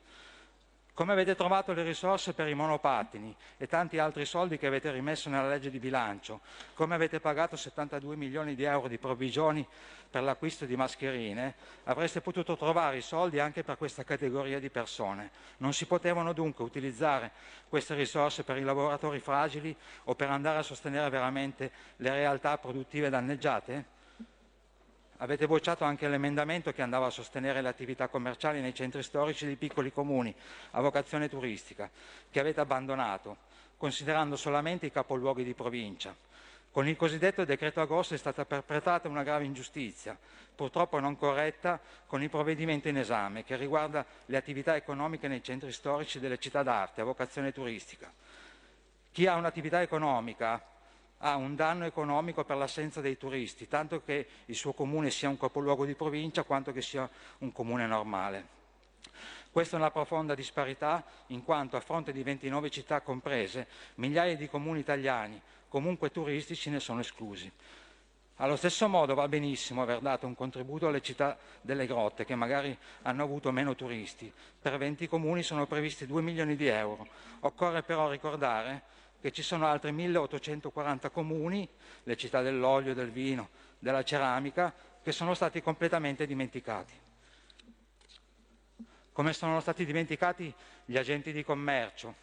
Come 0.93 1.13
avete 1.13 1.35
trovato 1.35 1.71
le 1.71 1.83
risorse 1.83 2.33
per 2.33 2.49
i 2.49 2.53
monopattini 2.53 3.33
e 3.57 3.65
tanti 3.65 3.97
altri 3.97 4.25
soldi 4.25 4.57
che 4.57 4.67
avete 4.67 4.91
rimesso 4.91 5.29
nella 5.29 5.47
legge 5.47 5.71
di 5.71 5.79
bilancio? 5.79 6.41
Come 6.73 6.95
avete 6.95 7.21
pagato 7.21 7.55
72 7.55 8.17
milioni 8.17 8.55
di 8.55 8.63
euro 8.63 8.89
di 8.89 8.97
provvigioni 8.97 9.65
per 10.09 10.21
l'acquisto 10.21 10.65
di 10.65 10.75
mascherine? 10.75 11.55
Avreste 11.85 12.19
potuto 12.19 12.57
trovare 12.57 12.97
i 12.97 13.01
soldi 13.01 13.39
anche 13.39 13.63
per 13.63 13.77
questa 13.77 14.03
categoria 14.03 14.59
di 14.59 14.69
persone. 14.69 15.31
Non 15.57 15.71
si 15.71 15.85
potevano 15.85 16.33
dunque 16.33 16.65
utilizzare 16.65 17.31
queste 17.69 17.95
risorse 17.95 18.43
per 18.43 18.57
i 18.57 18.63
lavoratori 18.63 19.19
fragili 19.19 19.73
o 20.03 20.15
per 20.15 20.29
andare 20.29 20.57
a 20.59 20.63
sostenere 20.63 21.09
veramente 21.09 21.71
le 21.97 22.09
realtà 22.09 22.57
produttive 22.57 23.09
danneggiate? 23.09 23.99
Avete 25.21 25.45
bocciato 25.45 25.83
anche 25.83 26.07
l'emendamento 26.07 26.71
che 26.71 26.81
andava 26.81 27.05
a 27.05 27.11
sostenere 27.11 27.61
le 27.61 27.67
attività 27.67 28.07
commerciali 28.07 28.59
nei 28.59 28.73
centri 28.73 29.03
storici 29.03 29.45
di 29.45 29.55
piccoli 29.55 29.93
comuni 29.93 30.33
a 30.71 30.81
vocazione 30.81 31.29
turistica, 31.29 31.87
che 32.31 32.39
avete 32.39 32.59
abbandonato, 32.59 33.37
considerando 33.77 34.35
solamente 34.35 34.87
i 34.87 34.91
capoluoghi 34.91 35.43
di 35.43 35.53
provincia. 35.53 36.15
Con 36.71 36.87
il 36.87 36.95
cosiddetto 36.95 37.45
decreto 37.45 37.81
agosto 37.81 38.15
è 38.15 38.17
stata 38.17 38.45
perpetrata 38.45 39.09
una 39.09 39.21
grave 39.21 39.43
ingiustizia, 39.43 40.17
purtroppo 40.55 40.99
non 40.99 41.15
corretta, 41.15 41.79
con 42.07 42.23
il 42.23 42.29
provvedimento 42.31 42.87
in 42.87 42.97
esame, 42.97 43.43
che 43.43 43.55
riguarda 43.57 44.03
le 44.25 44.37
attività 44.37 44.75
economiche 44.75 45.27
nei 45.27 45.43
centri 45.43 45.71
storici 45.71 46.19
delle 46.19 46.39
città 46.39 46.63
d'arte 46.63 47.01
a 47.01 47.03
vocazione 47.03 47.51
turistica. 47.51 48.11
Chi 49.11 49.27
ha 49.27 49.35
un'attività 49.35 49.83
economica 49.83 50.65
ha 51.21 51.35
un 51.35 51.55
danno 51.55 51.85
economico 51.85 52.43
per 52.43 52.57
l'assenza 52.57 53.01
dei 53.01 53.17
turisti, 53.17 53.67
tanto 53.67 54.01
che 54.03 54.27
il 54.45 54.55
suo 54.55 54.73
comune 54.73 55.09
sia 55.09 55.29
un 55.29 55.37
capoluogo 55.37 55.85
di 55.85 55.93
provincia 55.93 56.43
quanto 56.43 56.71
che 56.71 56.81
sia 56.81 57.09
un 57.39 57.51
comune 57.51 57.85
normale. 57.85 58.59
Questa 59.51 59.75
è 59.75 59.79
una 59.79 59.91
profonda 59.91 60.33
disparità 60.33 61.03
in 61.27 61.43
quanto 61.43 61.75
a 61.75 61.81
fronte 61.81 62.11
di 62.11 62.23
29 62.23 62.69
città 62.69 63.01
comprese, 63.01 63.67
migliaia 63.95 64.35
di 64.35 64.47
comuni 64.47 64.79
italiani, 64.79 65.39
comunque 65.67 66.09
turistici, 66.09 66.69
ne 66.69 66.79
sono 66.79 67.01
esclusi. 67.01 67.51
Allo 68.37 68.55
stesso 68.55 68.87
modo 68.87 69.13
va 69.13 69.27
benissimo 69.27 69.83
aver 69.83 69.99
dato 69.99 70.25
un 70.25 70.35
contributo 70.35 70.87
alle 70.87 71.01
città 71.01 71.37
delle 71.61 71.85
grotte 71.85 72.25
che 72.25 72.33
magari 72.33 72.75
hanno 73.03 73.21
avuto 73.21 73.51
meno 73.51 73.75
turisti. 73.75 74.31
Per 74.59 74.77
20 74.77 75.07
comuni 75.07 75.43
sono 75.43 75.67
previsti 75.67 76.07
2 76.07 76.21
milioni 76.23 76.55
di 76.55 76.65
euro. 76.65 77.07
Occorre 77.41 77.83
però 77.83 78.09
ricordare 78.09 78.81
che 79.21 79.31
ci 79.31 79.43
sono 79.43 79.67
altri 79.67 79.91
1840 79.91 81.11
comuni, 81.11 81.67
le 82.03 82.17
città 82.17 82.41
dell'olio, 82.41 82.95
del 82.95 83.11
vino, 83.11 83.49
della 83.77 84.03
ceramica, 84.03 84.73
che 85.01 85.11
sono 85.11 85.35
stati 85.35 85.61
completamente 85.61 86.25
dimenticati. 86.25 86.93
Come 89.13 89.33
sono 89.33 89.59
stati 89.59 89.85
dimenticati 89.85 90.51
gli 90.85 90.97
agenti 90.97 91.31
di 91.31 91.43
commercio, 91.43 92.15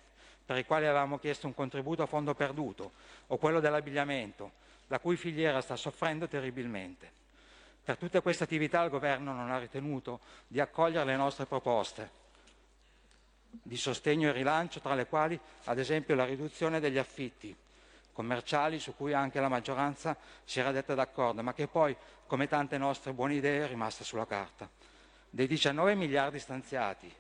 per 0.45 0.59
i 0.59 0.65
quali 0.65 0.87
avevamo 0.87 1.19
chiesto 1.19 1.47
un 1.47 1.55
contributo 1.55 2.03
a 2.03 2.07
fondo 2.07 2.35
perduto, 2.35 2.93
o 3.29 3.37
quello 3.37 3.61
dell'abbigliamento, 3.61 4.53
la 4.89 4.99
cui 4.99 5.17
filiera 5.17 5.61
sta 5.61 5.77
soffrendo 5.77 6.27
terribilmente. 6.27 7.13
Per 7.85 7.97
tutte 7.97 8.21
queste 8.21 8.45
attività 8.45 8.83
il 8.83 8.91
governo 8.91 9.33
non 9.33 9.51
ha 9.51 9.59
ritenuto 9.59 10.21
di 10.49 10.61
accogliere 10.61 11.05
le 11.05 11.17
nostre 11.17 11.47
proposte 11.47 12.27
di 13.51 13.77
sostegno 13.77 14.29
e 14.29 14.33
rilancio, 14.33 14.81
tra 14.81 14.95
le 14.95 15.07
quali 15.07 15.39
ad 15.65 15.79
esempio 15.79 16.15
la 16.15 16.25
riduzione 16.25 16.81
degli 16.81 16.99
affitti 16.99 17.55
commerciali 18.19 18.81
su 18.81 18.97
cui 18.97 19.13
anche 19.13 19.39
la 19.39 19.49
maggioranza 19.49 20.17
si 20.45 20.59
era 20.59 20.73
detta 20.73 20.95
d'accordo, 20.95 21.41
ma 21.45 21.55
che 21.55 21.69
poi, 21.69 21.97
come 22.27 22.49
tante 22.49 22.77
nostre 22.77 23.13
buone 23.13 23.35
idee, 23.35 23.65
è 23.65 23.69
rimasta 23.69 24.03
sulla 24.03 24.27
carta. 24.27 24.69
Dei 25.31 25.47
19 25.47 25.95
miliardi 25.95 26.41
stanziati 26.41 27.15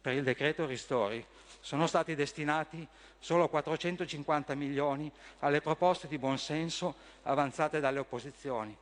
per 0.00 0.14
il 0.14 0.22
decreto 0.22 0.64
ristori 0.64 1.22
sono 1.60 1.86
stati 1.86 2.14
destinati 2.14 2.86
solo 3.18 3.48
450 3.48 4.54
milioni 4.54 5.12
alle 5.40 5.60
proposte 5.60 6.08
di 6.08 6.16
buonsenso 6.16 6.94
avanzate 7.24 7.78
dalle 7.78 7.98
opposizioni, 7.98 8.74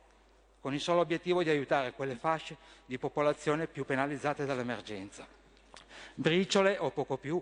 con 0.61 0.73
il 0.73 0.79
solo 0.79 1.01
obiettivo 1.01 1.43
di 1.43 1.49
aiutare 1.49 1.91
quelle 1.91 2.15
fasce 2.15 2.55
di 2.85 2.97
popolazione 2.97 3.67
più 3.67 3.83
penalizzate 3.83 4.45
dall'emergenza 4.45 5.36
briciole 6.19 6.77
o 6.79 6.89
poco 6.89 7.17
più 7.17 7.41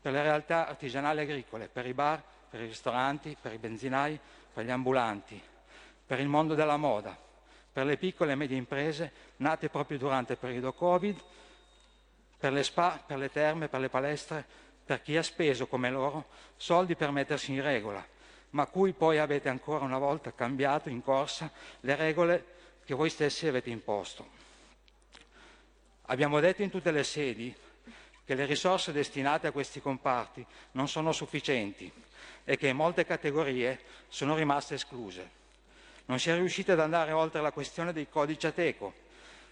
per 0.00 0.12
le 0.12 0.22
realtà 0.22 0.68
artigianali 0.68 1.20
agricole, 1.20 1.68
per 1.68 1.86
i 1.86 1.94
bar, 1.94 2.22
per 2.50 2.60
i 2.60 2.66
ristoranti, 2.66 3.36
per 3.40 3.54
i 3.54 3.58
benzinai, 3.58 4.18
per 4.52 4.64
gli 4.64 4.70
ambulanti, 4.70 5.40
per 6.06 6.20
il 6.20 6.28
mondo 6.28 6.54
della 6.54 6.76
moda, 6.76 7.16
per 7.72 7.86
le 7.86 7.96
piccole 7.96 8.32
e 8.32 8.34
medie 8.34 8.58
imprese 8.58 9.12
nate 9.36 9.70
proprio 9.70 9.96
durante 9.96 10.32
il 10.32 10.38
periodo 10.38 10.74
Covid, 10.74 11.18
per 12.38 12.52
le 12.52 12.62
spa, 12.62 13.02
per 13.04 13.16
le 13.16 13.30
terme, 13.30 13.68
per 13.68 13.80
le 13.80 13.88
palestre, 13.88 14.44
per 14.84 15.00
chi 15.00 15.16
ha 15.16 15.22
speso 15.22 15.66
come 15.66 15.90
loro 15.90 16.26
soldi 16.56 16.94
per 16.94 17.10
mettersi 17.10 17.52
in 17.52 17.62
regola, 17.62 18.06
ma 18.50 18.66
cui 18.66 18.92
poi 18.92 19.18
avete 19.18 19.48
ancora 19.48 19.84
una 19.84 19.98
volta 19.98 20.34
cambiato 20.34 20.90
in 20.90 21.02
corsa 21.02 21.50
le 21.80 21.96
regole 21.96 22.44
che 22.84 22.94
voi 22.94 23.08
stessi 23.08 23.46
avete 23.46 23.70
imposto. 23.70 24.36
Abbiamo 26.10 26.40
detto 26.40 26.62
in 26.62 26.70
tutte 26.70 26.90
le 26.90 27.04
sedi 27.04 27.54
che 28.28 28.34
le 28.34 28.44
risorse 28.44 28.92
destinate 28.92 29.46
a 29.46 29.52
questi 29.52 29.80
comparti 29.80 30.44
non 30.72 30.86
sono 30.86 31.12
sufficienti 31.12 31.90
e 32.44 32.58
che 32.58 32.74
molte 32.74 33.06
categorie 33.06 33.80
sono 34.08 34.36
rimaste 34.36 34.74
escluse. 34.74 35.30
Non 36.04 36.18
si 36.18 36.28
è 36.28 36.34
riusciti 36.34 36.70
ad 36.70 36.78
andare 36.78 37.12
oltre 37.12 37.40
la 37.40 37.52
questione 37.52 37.94
dei 37.94 38.06
codici 38.06 38.46
Ateco, 38.46 38.92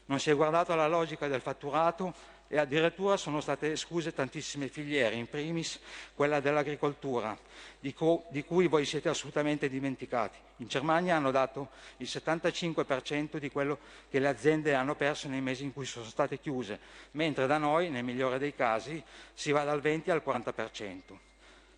non 0.05 0.21
si 0.21 0.29
è 0.29 0.35
guardato 0.35 0.75
alla 0.75 0.89
logica 0.89 1.27
del 1.27 1.41
fatturato 1.41 2.13
e 2.49 2.59
addirittura 2.59 3.17
sono 3.17 3.41
state 3.41 3.73
escluse 3.73 4.15
tantissime 4.15 4.69
filiere, 4.69 5.17
in 5.17 5.29
primis 5.29 5.81
quella 6.15 6.41
dell'agricoltura, 6.41 7.37
di, 7.81 7.93
cu- 7.93 8.25
di, 8.29 8.45
cui 8.45 8.69
voi 8.69 8.85
siete 8.85 9.09
assolutamente 9.09 9.69
dimenticati. 9.69 10.39
In 10.59 10.69
Germania 10.69 11.17
hanno 11.17 11.31
dato 11.31 11.71
il 11.99 12.07
75% 12.11 13.39
di 13.39 13.51
quello 13.51 13.79
che 14.09 14.19
le 14.19 14.29
aziende 14.29 14.75
hanno 14.75 14.95
perso 14.95 15.29
nei 15.29 15.41
mesi 15.41 15.65
in 15.65 15.73
cui 15.73 15.85
sono 15.85 16.07
state 16.07 16.39
chiuse, 16.39 16.79
mentre 17.13 17.47
da 17.47 17.59
noi, 17.59 17.91
nel 17.91 18.05
migliore 18.05 18.39
dei 18.39 18.55
casi, 18.55 19.03
si 19.35 19.51
va 19.51 19.65
dal 19.65 19.81
20 19.81 20.11
al 20.11 20.23
40%. 20.25 21.01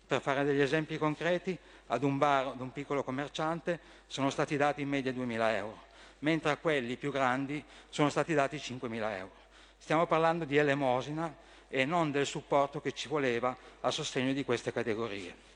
Per 0.05 0.21
fare 0.21 0.43
degli 0.43 0.61
esempi 0.61 0.97
concreti, 0.97 1.57
ad 1.87 2.03
un 2.03 2.17
bar, 2.17 2.47
ad 2.47 2.61
un 2.61 2.71
piccolo 2.71 3.03
commerciante, 3.03 3.79
sono 4.07 4.29
stati 4.29 4.57
dati 4.57 4.81
in 4.81 4.89
media 4.89 5.11
2.000 5.11 5.55
euro, 5.55 5.83
mentre 6.19 6.51
a 6.51 6.57
quelli 6.57 6.95
più 6.95 7.11
grandi 7.11 7.63
sono 7.89 8.09
stati 8.09 8.33
dati 8.33 8.57
5.000 8.57 9.17
euro. 9.17 9.38
Stiamo 9.79 10.05
parlando 10.05 10.45
di 10.45 10.57
elemosina 10.57 11.33
e 11.67 11.85
non 11.85 12.11
del 12.11 12.25
supporto 12.25 12.81
che 12.81 12.91
ci 12.91 13.07
voleva 13.07 13.55
a 13.81 13.89
sostegno 13.89 14.33
di 14.33 14.43
queste 14.43 14.71
categorie. 14.71 15.47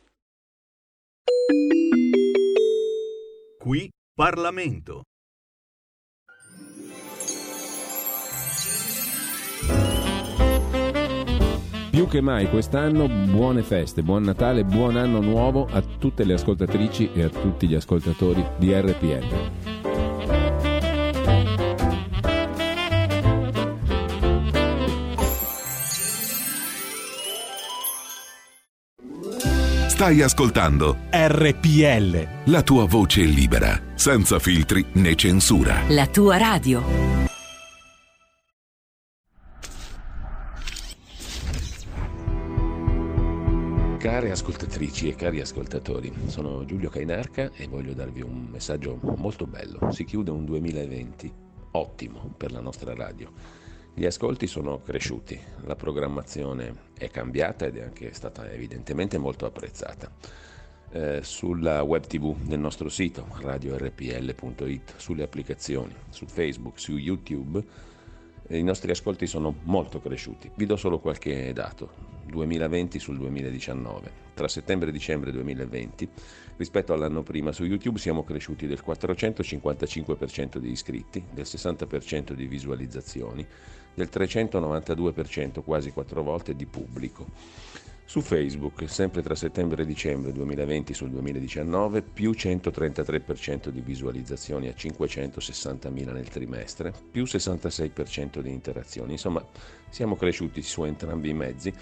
Qui 3.59 3.89
Parlamento. 4.15 5.03
Più 11.91 12.07
che 12.07 12.21
mai 12.21 12.49
quest'anno 12.49 13.07
buone 13.07 13.61
feste, 13.61 14.01
buon 14.01 14.23
Natale, 14.23 14.63
buon 14.63 14.97
anno 14.97 15.21
nuovo 15.21 15.67
a 15.69 15.81
tutte 15.81 16.23
le 16.23 16.33
ascoltatrici 16.33 17.11
e 17.13 17.23
a 17.23 17.29
tutti 17.29 17.67
gli 17.67 17.75
ascoltatori 17.75 18.43
di 18.57 18.73
RPL. 18.73 19.92
Stai 29.93 30.23
ascoltando 30.23 31.01
RPL. 31.11 32.49
la 32.51 32.63
tua 32.63 32.85
voce 32.85 33.21
libera, 33.21 33.79
senza 33.93 34.39
filtri 34.39 34.83
né 34.93 35.13
censura. 35.13 35.83
La 35.89 36.07
tua 36.07 36.35
radio. 36.37 36.81
Care 43.99 44.31
ascoltatrici 44.31 45.09
e 45.09 45.15
cari 45.15 45.39
ascoltatori, 45.39 46.11
sono 46.25 46.65
Giulio 46.65 46.89
Cainarca 46.89 47.51
e 47.55 47.67
voglio 47.67 47.93
darvi 47.93 48.23
un 48.23 48.47
messaggio 48.49 48.99
molto 49.17 49.45
bello. 49.45 49.91
Si 49.91 50.05
chiude 50.05 50.31
un 50.31 50.43
2020 50.43 51.31
ottimo 51.73 52.33
per 52.35 52.51
la 52.51 52.61
nostra 52.61 52.95
radio. 52.95 53.31
Gli 53.95 54.05
ascolti 54.05 54.47
sono 54.47 54.81
cresciuti, 54.81 55.39
la 55.65 55.75
programmazione 55.75 56.73
è 56.97 57.11
cambiata 57.11 57.67
ed 57.67 57.77
è 57.77 57.83
anche 57.83 58.11
stata 58.11 58.49
evidentemente 58.51 59.19
molto 59.19 59.45
apprezzata. 59.45 60.11
Eh, 60.89 61.19
sulla 61.21 61.83
web 61.83 62.03
tv 62.03 62.35
del 62.37 62.57
nostro 62.57 62.89
sito 62.89 63.27
radiorpl.it, 63.39 64.93
sulle 64.97 65.21
applicazioni, 65.21 65.93
su 66.09 66.25
Facebook, 66.25 66.79
su 66.79 66.97
YouTube, 66.97 67.63
eh, 68.47 68.57
i 68.57 68.63
nostri 68.63 68.89
ascolti 68.89 69.27
sono 69.27 69.57
molto 69.61 70.01
cresciuti. 70.01 70.49
Vi 70.55 70.65
do 70.65 70.75
solo 70.75 70.97
qualche 70.97 71.53
dato. 71.53 72.13
2020 72.25 72.97
sul 72.97 73.17
2019. 73.17 74.21
Tra 74.33 74.47
settembre 74.47 74.89
e 74.89 74.91
dicembre 74.91 75.31
2020, 75.31 76.09
rispetto 76.57 76.93
all'anno 76.93 77.21
prima, 77.21 77.51
su 77.51 77.63
YouTube 77.63 77.99
siamo 77.99 78.23
cresciuti 78.23 78.65
del 78.65 78.81
455% 78.83 80.57
di 80.57 80.71
iscritti, 80.71 81.23
del 81.31 81.45
60% 81.45 82.31
di 82.31 82.47
visualizzazioni, 82.47 83.45
del 83.93 84.09
392%, 84.11 85.63
quasi 85.63 85.91
quattro 85.91 86.23
volte, 86.23 86.55
di 86.55 86.65
pubblico. 86.65 87.25
Su 88.05 88.21
Facebook, 88.21 88.87
sempre 88.89 89.21
tra 89.21 89.33
settembre 89.33 89.83
e 89.83 89.85
dicembre 89.85 90.33
2020 90.33 90.93
sul 90.93 91.09
2019, 91.09 92.01
più 92.01 92.31
133% 92.31 93.69
di 93.69 93.81
visualizzazioni 93.81 94.67
a 94.67 94.73
560.000 94.77 96.11
nel 96.11 96.27
trimestre, 96.27 96.93
più 97.11 97.23
66% 97.23 98.39
di 98.39 98.51
interazioni. 98.51 99.13
Insomma, 99.13 99.43
siamo 99.89 100.15
cresciuti 100.15 100.61
su 100.61 100.83
entrambi 100.83 101.29
i 101.29 101.33
mezzi 101.33 101.73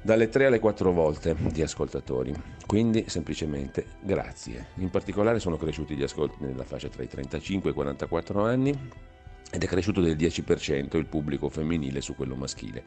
dalle 0.00 0.28
3 0.28 0.46
alle 0.46 0.58
4 0.58 0.92
volte 0.92 1.36
di 1.50 1.62
ascoltatori. 1.62 2.32
Quindi 2.66 3.04
semplicemente 3.08 3.86
grazie. 4.00 4.68
In 4.76 4.90
particolare 4.90 5.38
sono 5.38 5.56
cresciuti 5.56 5.94
gli 5.96 6.02
ascolti 6.02 6.36
nella 6.44 6.64
fascia 6.64 6.88
tra 6.88 7.02
i 7.02 7.08
35 7.08 7.68
e 7.68 7.72
i 7.72 7.74
44 7.74 8.42
anni 8.42 8.78
ed 9.52 9.62
è 9.62 9.66
cresciuto 9.66 10.00
del 10.00 10.16
10% 10.16 10.96
il 10.96 11.04
pubblico 11.06 11.50
femminile 11.50 12.00
su 12.00 12.16
quello 12.16 12.34
maschile. 12.34 12.82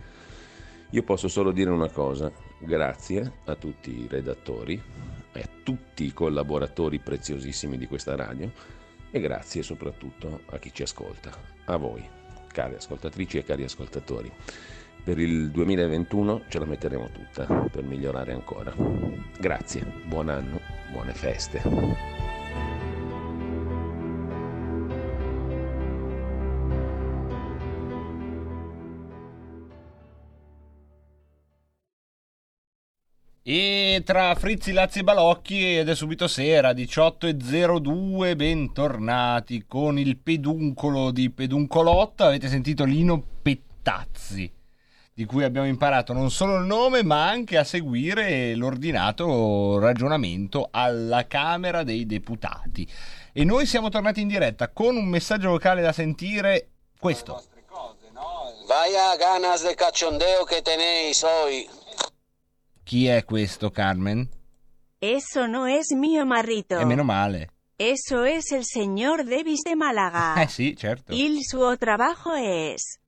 Io 0.90 1.04
posso 1.04 1.28
solo 1.28 1.52
dire 1.52 1.70
una 1.70 1.90
cosa, 1.90 2.32
grazie 2.60 3.34
a 3.46 3.56
tutti 3.56 4.02
i 4.02 4.08
redattori 4.10 4.82
e 5.32 5.40
a 5.40 5.50
tutti 5.62 6.06
i 6.06 6.14
collaboratori 6.14 6.98
preziosissimi 7.00 7.78
di 7.78 7.86
questa 7.86 8.16
radio 8.16 8.52
e 9.12 9.20
grazie 9.20 9.62
soprattutto 9.62 10.42
a 10.48 10.58
chi 10.58 10.74
ci 10.74 10.82
ascolta, 10.82 11.32
a 11.66 11.78
voi, 11.78 12.04
cari 12.52 12.76
ascoltatrici 12.76 13.38
e 13.38 13.44
cari 13.44 13.64
ascoltatori. 13.64 14.32
Per 15.04 15.20
il 15.20 15.52
2021 15.52 16.46
ce 16.48 16.58
la 16.58 16.66
metteremo 16.66 17.10
tutta 17.12 17.46
per 17.46 17.84
migliorare 17.84 18.34
ancora. 18.34 18.74
Grazie, 19.40 19.86
buon 20.06 20.30
anno, 20.30 20.60
buone 20.92 21.14
feste. 21.14 22.35
E 33.48 34.02
tra 34.04 34.34
Frizzi, 34.34 34.72
Lazzi 34.72 35.02
e 35.02 35.04
Balocchi 35.04 35.78
ed 35.78 35.88
è 35.88 35.94
subito 35.94 36.28
sera 36.28 36.72
18.02 36.72 38.36
bentornati 38.36 39.66
con 39.68 40.00
il 40.00 40.18
peduncolo 40.18 41.12
di 41.12 41.30
Peduncolotta 41.30 42.26
avete 42.26 42.48
sentito 42.48 42.86
Lino 42.86 43.24
Pettazzi 43.44 44.52
di 45.14 45.26
cui 45.26 45.44
abbiamo 45.44 45.68
imparato 45.68 46.12
non 46.12 46.32
solo 46.32 46.56
il 46.58 46.66
nome 46.66 47.04
ma 47.04 47.30
anche 47.30 47.60
a 47.60 47.64
seguire 47.64 48.56
l'ordinato 48.56 49.78
ragionamento 49.78 50.70
alla 50.72 51.28
Camera 51.28 51.84
dei 51.84 52.08
Deputati. 52.08 52.92
E 53.32 53.44
noi 53.44 53.68
siamo 53.68 53.90
tornati 53.90 54.22
in 54.22 54.28
diretta 54.28 54.70
con 54.70 54.96
un 54.96 55.06
messaggio 55.06 55.50
vocale 55.52 55.84
da 55.84 55.92
sentire 55.92 56.70
questo. 57.00 57.44
Vaya 58.68 59.16
ganas 59.18 59.62
de 59.62 59.76
cachondeo 59.76 60.44
que 60.46 60.64
tenéis 60.64 61.22
hoy. 61.22 61.85
Chi 62.86 63.08
è 63.08 63.26
questo 63.26 63.72
Carmen? 63.72 64.30
Eso 65.00 65.48
no 65.48 65.66
es 65.66 65.92
mío 65.92 66.26
marrito. 66.26 66.80
E 66.80 66.86
meno 66.86 67.04
male 67.04 67.50
Eso 67.78 68.24
es 68.24 68.54
el 68.54 68.64
señor 68.64 69.26
Davis 69.26 69.64
de 69.64 69.76
Málaga. 69.76 70.36
eh 70.42 70.48
sì 70.48 70.76
certo 70.78 71.12
Il 71.14 71.40
suo 71.44 71.76
trabajo 71.78 72.34
es 72.36 73.00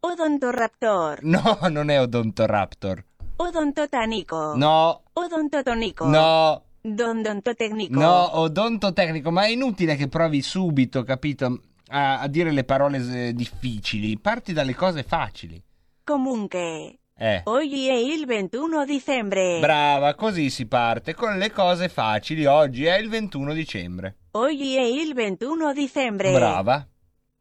odontoraptor, 0.00 1.20
no 1.24 1.58
non 1.70 1.88
è 1.88 2.00
Odontoraptor 2.00 3.04
odontotánico, 3.36 4.54
no 4.56 5.02
odontotónico, 5.14 6.06
no 6.06 6.64
dondontotecnico. 6.82 7.98
No, 7.98 8.38
odontotecnico, 8.38 9.30
ma 9.30 9.44
è 9.44 9.48
inutile 9.48 9.96
che 9.96 10.08
provi 10.08 10.42
subito, 10.42 11.02
capito, 11.02 11.60
a, 11.88 12.20
a 12.20 12.26
dire 12.26 12.52
le 12.52 12.64
parole 12.64 13.28
eh, 13.28 13.34
difficili. 13.34 14.18
Parti 14.18 14.52
dalle 14.52 14.74
cose 14.74 15.02
facili. 15.02 15.62
Comunque. 16.04 16.99
Eh. 17.22 17.42
Oggi 17.44 17.86
è 17.86 17.92
il 17.92 18.24
21 18.24 18.86
dicembre. 18.86 19.58
Brava, 19.60 20.14
così 20.14 20.48
si 20.48 20.64
parte 20.64 21.12
con 21.12 21.36
le 21.36 21.50
cose 21.50 21.90
facili. 21.90 22.46
Oggi 22.46 22.86
è 22.86 22.96
il 22.96 23.10
21 23.10 23.52
dicembre. 23.52 24.16
Oggi 24.30 24.74
è 24.76 24.80
il 24.80 25.12
21 25.12 25.74
dicembre. 25.74 26.32
Brava. 26.32 26.88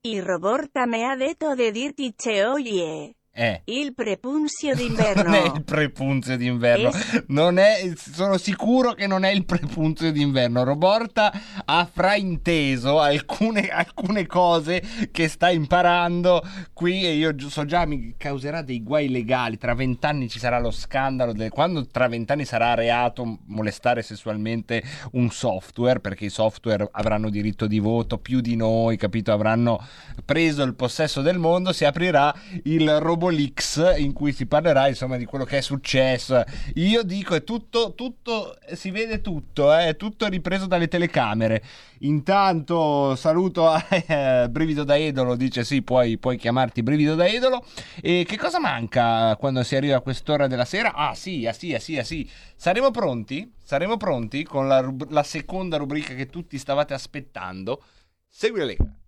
Y 0.01 0.19
Roborta 0.19 0.85
me 0.85 1.05
ha 1.05 1.15
detto 1.15 1.55
de 1.55 1.71
dirtice 1.71 2.45
oggi 2.45 3.15
Eh. 3.31 3.61
il 3.65 3.93
prepunzio 3.93 4.73
Non 4.75 4.77
è 4.77 4.87
d'inverno. 4.87 5.53
il 5.55 5.63
prepunzio 5.63 6.35
d'inverno. 6.35 6.89
Es- 6.89 7.23
Non 7.27 7.57
è, 7.57 7.91
sono 7.95 8.37
sicuro 8.37 8.93
che 8.93 9.07
non 9.07 9.23
è 9.23 9.29
il 9.31 9.45
prepunzio 9.45 10.11
d'inverno. 10.11 10.63
Roborta 10.63 11.31
ha 11.63 11.87
frainteso 11.89 12.99
alcune, 12.99 13.69
alcune 13.69 14.25
cose 14.25 14.83
che 15.11 15.27
sta 15.29 15.49
imparando 15.51 16.41
qui 16.73 17.05
e 17.05 17.13
io 17.13 17.33
so 17.49 17.63
già 17.65 17.85
mi 17.85 18.15
causerà 18.17 18.61
dei 18.61 18.83
guai 18.83 19.07
legali. 19.09 19.57
Tra 19.57 19.73
vent'anni 19.73 20.27
ci 20.27 20.39
sarà 20.39 20.59
lo 20.59 20.71
scandalo. 20.71 21.31
del- 21.33 21.49
quando 21.49 21.85
tra 21.87 22.07
vent'anni 22.07 22.43
sarà 22.45 22.73
reato 22.73 23.39
molestare 23.45 24.01
sessualmente 24.01 24.83
un 25.13 25.29
software, 25.29 25.99
perché 26.01 26.25
i 26.25 26.29
software 26.29 26.87
avranno 26.91 27.29
diritto 27.29 27.67
di 27.67 27.79
voto 27.79 28.17
più 28.17 28.41
di 28.41 28.55
noi, 28.55 28.97
capito? 28.97 29.31
Avranno 29.31 29.79
preso 30.25 30.63
il 30.63 30.75
possesso 30.75 31.21
del 31.21 31.37
mondo, 31.37 31.71
si 31.71 31.85
aprirà 31.85 32.33
il 32.63 32.99
Robolix 33.19 33.97
in 33.97 34.13
cui 34.13 34.31
si 34.31 34.45
parlerà 34.45 34.87
insomma 34.87 35.17
di 35.17 35.25
quello 35.25 35.43
che 35.43 35.57
è 35.57 35.61
successo. 35.61 36.41
Io 36.75 37.03
dico 37.03 37.35
è 37.35 37.43
tutto, 37.43 37.93
tutto 37.93 38.57
si 38.73 38.89
vede 38.89 39.19
tutto, 39.19 39.75
eh, 39.75 39.89
è 39.89 39.95
tutto 39.97 40.27
ripreso 40.27 40.65
dalle 40.65 40.87
telecamere. 40.87 41.61
Intanto 41.99 43.15
saluto 43.17 43.69
eh, 44.07 44.47
Brivido 44.49 44.85
da 44.85 44.97
Edolo, 44.97 45.35
dice 45.35 45.65
sì, 45.65 45.81
puoi, 45.81 46.17
puoi 46.17 46.37
chiamarti 46.37 46.81
Brivido 46.81 47.15
da 47.15 47.27
Edolo. 47.27 47.63
E 48.01 48.23
che 48.25 48.37
cosa 48.37 48.59
manca 48.59 49.35
quando 49.35 49.61
si 49.63 49.75
arriva 49.75 49.97
a 49.97 50.01
quest'ora 50.01 50.47
della 50.47 50.65
sera? 50.65 50.93
Ah 50.93 51.13
sì, 51.13 51.45
ah 51.45 51.53
sì, 51.53 51.73
ah 51.73 51.79
sì, 51.79 51.97
ah 51.97 52.03
sì. 52.05 52.27
Saremo 52.55 52.89
pronti? 52.89 53.51
Saremo 53.61 53.97
pronti 53.97 54.43
con 54.43 54.67
la, 54.67 54.89
la 55.09 55.23
seconda 55.23 55.75
rubrica 55.77 56.13
che 56.13 56.27
tutti 56.27 56.57
stavate 56.57 56.93
aspettando. 56.93 57.83
Segui 58.29 58.59
la 58.59 58.65
Lega. 58.65 58.98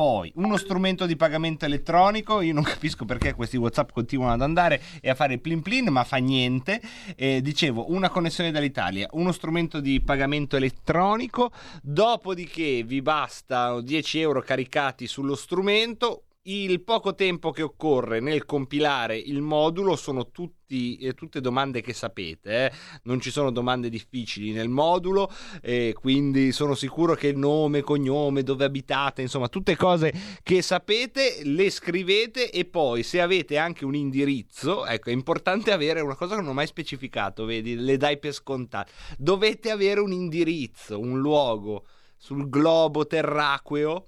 Poi 0.00 0.32
uno 0.36 0.56
strumento 0.56 1.04
di 1.04 1.14
pagamento 1.14 1.66
elettronico, 1.66 2.40
io 2.40 2.54
non 2.54 2.62
capisco 2.64 3.04
perché 3.04 3.34
questi 3.34 3.58
WhatsApp 3.58 3.90
continuano 3.92 4.32
ad 4.32 4.40
andare 4.40 4.80
e 4.98 5.10
a 5.10 5.14
fare 5.14 5.34
il 5.34 5.42
plin 5.42 5.60
plin, 5.60 5.88
ma 5.90 6.04
fa 6.04 6.16
niente. 6.16 6.80
Eh, 7.14 7.42
dicevo, 7.42 7.92
una 7.92 8.08
connessione 8.08 8.50
dall'Italia, 8.50 9.06
uno 9.10 9.30
strumento 9.30 9.78
di 9.78 10.00
pagamento 10.00 10.56
elettronico, 10.56 11.52
dopodiché 11.82 12.82
vi 12.82 13.02
basta 13.02 13.78
10 13.78 14.20
euro 14.20 14.40
caricati 14.40 15.06
sullo 15.06 15.34
strumento, 15.34 16.22
il 16.44 16.80
poco 16.82 17.14
tempo 17.14 17.50
che 17.50 17.60
occorre 17.60 18.20
nel 18.20 18.46
compilare 18.46 19.18
il 19.18 19.42
modulo 19.42 19.94
sono 19.94 20.30
tutti, 20.30 20.96
eh, 20.96 21.12
tutte 21.12 21.42
domande 21.42 21.82
che 21.82 21.92
sapete, 21.92 22.66
eh? 22.66 22.72
non 23.02 23.20
ci 23.20 23.30
sono 23.30 23.50
domande 23.50 23.90
difficili 23.90 24.52
nel 24.52 24.70
modulo, 24.70 25.30
eh, 25.60 25.94
quindi 25.98 26.52
sono 26.52 26.74
sicuro 26.74 27.14
che 27.14 27.32
nome, 27.32 27.82
cognome, 27.82 28.42
dove 28.42 28.64
abitate, 28.64 29.20
insomma 29.20 29.48
tutte 29.48 29.76
cose 29.76 30.14
che 30.42 30.62
sapete 30.62 31.40
le 31.42 31.68
scrivete 31.68 32.50
e 32.50 32.64
poi 32.64 33.02
se 33.02 33.20
avete 33.20 33.58
anche 33.58 33.84
un 33.84 33.94
indirizzo, 33.94 34.86
ecco 34.86 35.10
è 35.10 35.12
importante 35.12 35.72
avere 35.72 36.00
una 36.00 36.16
cosa 36.16 36.36
che 36.36 36.40
non 36.40 36.52
ho 36.52 36.54
mai 36.54 36.66
specificato, 36.66 37.44
vedi, 37.44 37.74
le 37.74 37.98
dai 37.98 38.18
per 38.18 38.32
scontate, 38.32 38.90
dovete 39.18 39.70
avere 39.70 40.00
un 40.00 40.12
indirizzo, 40.12 40.98
un 40.98 41.18
luogo 41.18 41.84
sul 42.16 42.48
globo 42.48 43.06
terraqueo 43.06 44.06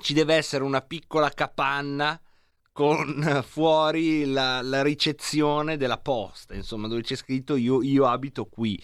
ci 0.00 0.12
deve 0.12 0.34
essere 0.34 0.64
una 0.64 0.80
piccola 0.82 1.30
capanna 1.30 2.20
con 2.74 3.44
fuori 3.46 4.24
la, 4.24 4.60
la, 4.60 4.82
ricezione 4.82 5.76
della 5.76 5.96
posta, 5.96 6.54
insomma, 6.54 6.88
dove 6.88 7.02
c'è 7.02 7.14
scritto 7.14 7.54
io, 7.54 7.80
io 7.82 8.04
abito 8.04 8.46
qui. 8.46 8.76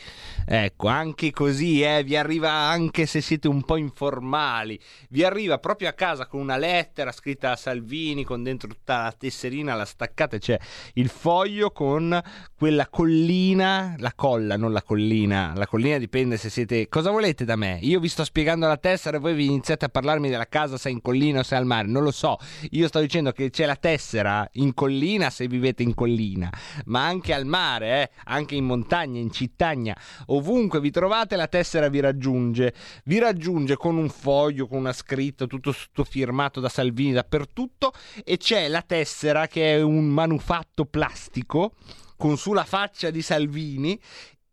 Ecco, 0.47 0.87
anche 0.87 1.33
così, 1.33 1.83
eh, 1.83 2.05
vi 2.05 2.15
arriva 2.15 2.53
anche 2.53 3.05
se 3.07 3.21
siete 3.21 3.49
un 3.49 3.65
po' 3.65 3.75
informali, 3.75 4.79
vi 5.09 5.25
arriva 5.25 5.59
proprio 5.59 5.89
a 5.89 5.93
casa 5.93 6.27
con 6.27 6.41
una 6.41 6.57
lettera 6.57 7.11
scritta 7.11 7.51
a 7.51 7.57
Salvini 7.57 8.23
con 8.23 8.45
dentro 8.45 8.69
tutta 8.69 9.03
la 9.03 9.13
tesserina, 9.19 9.75
la 9.75 9.85
staccate, 9.85 10.39
c'è 10.39 10.57
il 10.95 11.09
foglio 11.09 11.73
con 11.73 12.17
quella 12.55 12.87
collina, 12.87 13.97
la 13.99 14.13
colla, 14.15 14.57
non 14.57 14.73
la 14.73 14.85
collina, 14.85 15.53
la 15.57 15.67
collina 15.67 15.99
dipende 15.99 16.37
se 16.37 16.49
siete... 16.49 16.89
Cosa 16.89 17.11
volete 17.11 17.45
da 17.45 17.57
me? 17.57 17.81
Io 17.83 17.99
vi 17.99 18.09
sto 18.09 18.23
spiegando 18.23 18.69
la 18.69 18.77
tessera 18.77 19.17
e 19.17 19.21
voi 19.21 19.35
vi 19.35 19.47
iniziate 19.47 19.87
a 19.87 19.89
parlarmi 19.89 20.29
della 20.29 20.47
casa 20.47 20.79
se 20.79 20.91
è 20.91 20.93
in 20.93 21.01
collina 21.01 21.41
o 21.41 21.43
se 21.43 21.57
è 21.57 21.59
al 21.59 21.67
mare, 21.67 21.89
non 21.89 22.05
lo 22.05 22.13
so, 22.13 22.39
io 22.71 22.87
sto 22.87 23.01
dicendo 23.01 23.33
che 23.33 23.51
c'è 23.51 23.67
la 23.67 23.79
tessera 23.81 24.49
in 24.53 24.75
collina 24.75 25.31
se 25.31 25.49
vivete 25.49 25.83
in 25.83 25.95
collina, 25.95 26.49
ma 26.85 27.05
anche 27.05 27.35
al 27.35 27.47
mare, 27.47 28.03
eh? 28.03 28.11
anche 28.27 28.55
in 28.55 28.65
montagna, 28.65 29.19
in 29.19 29.33
cittagna, 29.33 29.97
ovunque 30.27 30.81
vi 30.81 30.91
trovate 30.91 31.35
la 31.35 31.49
tessera 31.49 31.89
vi 31.89 31.99
raggiunge, 31.99 32.73
vi 33.05 33.19
raggiunge 33.19 33.77
con 33.77 33.97
un 33.97 34.09
foglio, 34.09 34.69
con 34.69 34.79
una 34.79 34.93
scritta, 34.93 35.47
tutto, 35.47 35.73
tutto 35.73 36.05
firmato 36.05 36.61
da 36.61 36.69
Salvini 36.69 37.13
dappertutto 37.13 37.93
e 38.25 38.37
c'è 38.37 38.69
la 38.69 38.83
tessera 38.83 39.49
che 39.49 39.75
è 39.75 39.83
un 39.83 40.07
manufatto 40.07 40.85
plastico 40.85 41.73
con 42.17 42.37
sulla 42.37 42.65
faccia 42.65 43.11
di 43.11 43.23
Salvini 43.23 43.99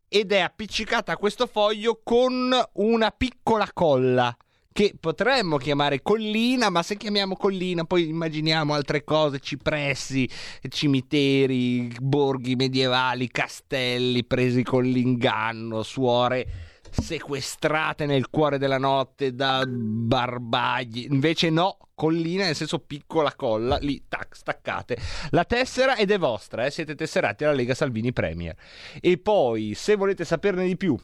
ed 0.08 0.32
è 0.32 0.40
appiccicata 0.40 1.12
a 1.12 1.18
questo 1.18 1.48
foglio 1.48 2.00
con 2.02 2.58
una 2.74 3.12
piccola 3.12 3.70
colla 3.74 4.36
che 4.78 4.94
potremmo 5.00 5.58
chiamare 5.58 6.04
collina, 6.04 6.70
ma 6.70 6.84
se 6.84 6.98
chiamiamo 6.98 7.36
collina 7.36 7.84
poi 7.84 8.10
immaginiamo 8.10 8.76
altre 8.76 9.04
cose, 9.04 9.40
cipressi, 9.40 10.30
cimiteri, 10.70 11.92
borghi 12.00 12.56
medievali, 12.56 13.28
castelli 13.28 14.24
presi 14.24 14.62
con 14.62 14.84
l'inganno, 14.84 15.82
suore 15.82 16.48
sequestrate 16.92 18.06
nel 18.06 18.30
cuore 18.30 18.60
della 18.60 18.78
notte 18.78 19.34
da 19.34 19.66
barbagli. 19.68 21.08
Invece 21.10 21.50
no, 21.50 21.80
collina 21.96 22.46
nel 22.46 22.56
senso 22.56 22.78
piccola 22.78 23.34
colla, 23.34 23.78
lì 23.78 24.04
tac, 24.08 24.36
staccate 24.36 24.96
la 25.32 25.44
tessera 25.44 25.96
ed 25.98 26.12
è 26.12 26.20
vostra, 26.20 26.68
eh? 26.68 26.70
siete 26.70 26.94
tesserati 26.94 27.46
alla 27.46 27.54
Lega 27.54 27.74
Salvini 27.74 28.14
Premier. 28.14 28.56
E 29.02 29.18
poi, 29.18 29.74
se 29.74 29.96
volete 29.96 30.24
saperne 30.24 30.68
di 30.68 30.78
più 30.78 30.96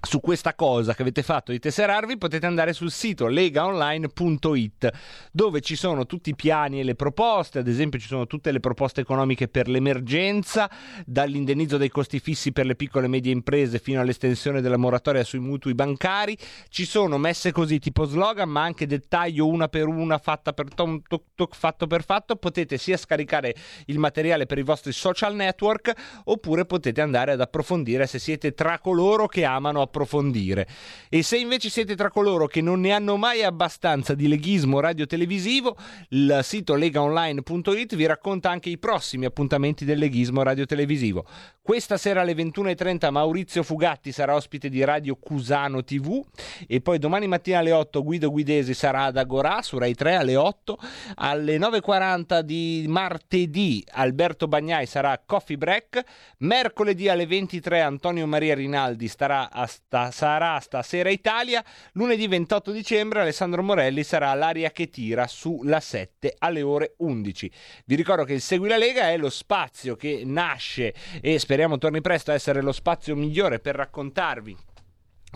su 0.00 0.20
questa 0.20 0.54
cosa 0.54 0.94
che 0.94 1.02
avete 1.02 1.22
fatto 1.22 1.52
di 1.52 1.58
tesserarvi 1.58 2.16
potete 2.16 2.46
andare 2.46 2.72
sul 2.72 2.90
sito 2.90 3.26
legaonline.it 3.26 4.90
dove 5.30 5.60
ci 5.60 5.76
sono 5.76 6.06
tutti 6.06 6.30
i 6.30 6.34
piani 6.34 6.80
e 6.80 6.84
le 6.84 6.94
proposte, 6.94 7.58
ad 7.58 7.68
esempio 7.68 7.98
ci 7.98 8.06
sono 8.06 8.26
tutte 8.26 8.50
le 8.50 8.60
proposte 8.60 9.02
economiche 9.02 9.48
per 9.48 9.68
l'emergenza, 9.68 10.70
dall'indennizzo 11.04 11.76
dei 11.76 11.90
costi 11.90 12.18
fissi 12.18 12.52
per 12.52 12.64
le 12.66 12.76
piccole 12.76 13.06
e 13.06 13.08
medie 13.08 13.32
imprese 13.32 13.78
fino 13.78 14.00
all'estensione 14.00 14.60
della 14.60 14.78
moratoria 14.78 15.22
sui 15.22 15.38
mutui 15.38 15.74
bancari, 15.74 16.36
ci 16.68 16.86
sono 16.86 17.18
messe 17.18 17.52
così 17.52 17.78
tipo 17.78 18.04
slogan 18.04 18.48
ma 18.48 18.62
anche 18.62 18.86
dettaglio 18.86 19.46
una 19.46 19.68
per 19.68 19.86
una 19.86 20.18
fatta 20.18 20.52
per 20.52 20.72
tom, 20.72 21.02
toc, 21.06 21.22
toc, 21.34 21.54
fatto 21.54 21.86
per 21.86 22.04
fatto, 22.04 22.36
potete 22.36 22.78
sia 22.78 22.96
scaricare 22.96 23.54
il 23.86 23.98
materiale 23.98 24.46
per 24.46 24.58
i 24.58 24.62
vostri 24.62 24.92
social 24.92 25.34
network 25.34 25.92
oppure 26.24 26.64
potete 26.64 27.00
andare 27.02 27.32
ad 27.32 27.40
approfondire 27.40 28.06
se 28.06 28.18
siete 28.18 28.52
tra 28.54 28.78
coloro 28.78 29.26
che 29.26 29.44
amano 29.44 29.88
approfondire. 29.90 30.66
E 31.08 31.22
se 31.22 31.36
invece 31.36 31.68
siete 31.68 31.96
tra 31.96 32.10
coloro 32.10 32.46
che 32.46 32.60
non 32.60 32.80
ne 32.80 32.92
hanno 32.92 33.16
mai 33.16 33.42
abbastanza 33.42 34.14
di 34.14 34.28
leghismo 34.28 34.78
radiotelevisivo, 34.78 35.76
il 36.10 36.40
sito 36.42 36.76
legaonline.it 36.76 37.96
vi 37.96 38.06
racconta 38.06 38.50
anche 38.50 38.70
i 38.70 38.78
prossimi 38.78 39.26
appuntamenti 39.26 39.84
del 39.84 39.98
leghismo 39.98 40.42
radiotelevisivo. 40.42 41.26
Questa 41.60 41.98
sera 41.98 42.22
alle 42.22 42.32
21.30 42.32 43.10
Maurizio 43.10 43.62
Fugatti 43.62 44.12
sarà 44.12 44.34
ospite 44.34 44.68
di 44.68 44.82
Radio 44.82 45.16
Cusano 45.16 45.84
TV 45.84 46.20
e 46.66 46.80
poi 46.80 46.98
domani 46.98 47.26
mattina 47.26 47.58
alle 47.58 47.72
8 47.72 48.02
Guido 48.02 48.30
Guidesi 48.30 48.74
sarà 48.74 49.04
ad 49.04 49.16
Agorà 49.16 49.62
su 49.62 49.78
Rai 49.78 49.94
3 49.94 50.16
alle 50.16 50.36
8. 50.36 50.78
Alle 51.16 51.58
9.40 51.58 52.40
di 52.40 52.86
martedì 52.88 53.84
Alberto 53.92 54.48
Bagnai 54.48 54.86
sarà 54.86 55.12
a 55.12 55.22
Coffee 55.24 55.58
Break. 55.58 56.02
Mercoledì 56.38 57.08
alle 57.08 57.26
23 57.26 57.80
Antonio 57.80 58.26
Maria 58.26 58.54
Rinaldi 58.54 59.06
starà 59.06 59.50
a 59.50 59.68
sta, 59.86 60.10
sarà 60.10 60.60
stasera 60.60 61.10
Italia. 61.10 61.64
Lunedì 61.92 62.26
28 62.26 62.70
dicembre 62.70 63.20
Alessandro 63.20 63.62
Morelli 63.62 64.04
sarà 64.04 64.30
all'aria 64.30 64.70
che 64.70 64.90
tira 64.90 65.26
sulla 65.26 65.80
7 65.80 66.36
alle 66.38 66.62
ore 66.62 66.94
11. 66.98 67.50
Vi 67.86 67.94
ricordo 67.94 68.24
che 68.24 68.34
il 68.34 68.40
Segui 68.40 68.68
la 68.68 68.76
Lega 68.76 69.10
è 69.10 69.16
lo 69.16 69.30
spazio 69.30 69.96
che 69.96 70.22
nasce 70.24 70.94
e 71.20 71.38
speriamo 71.38 71.78
torni 71.78 72.00
presto 72.00 72.30
a 72.30 72.34
essere 72.34 72.62
lo 72.62 72.72
spazio 72.72 73.16
migliore 73.16 73.58
per 73.58 73.74
raccontarvi 73.74 74.56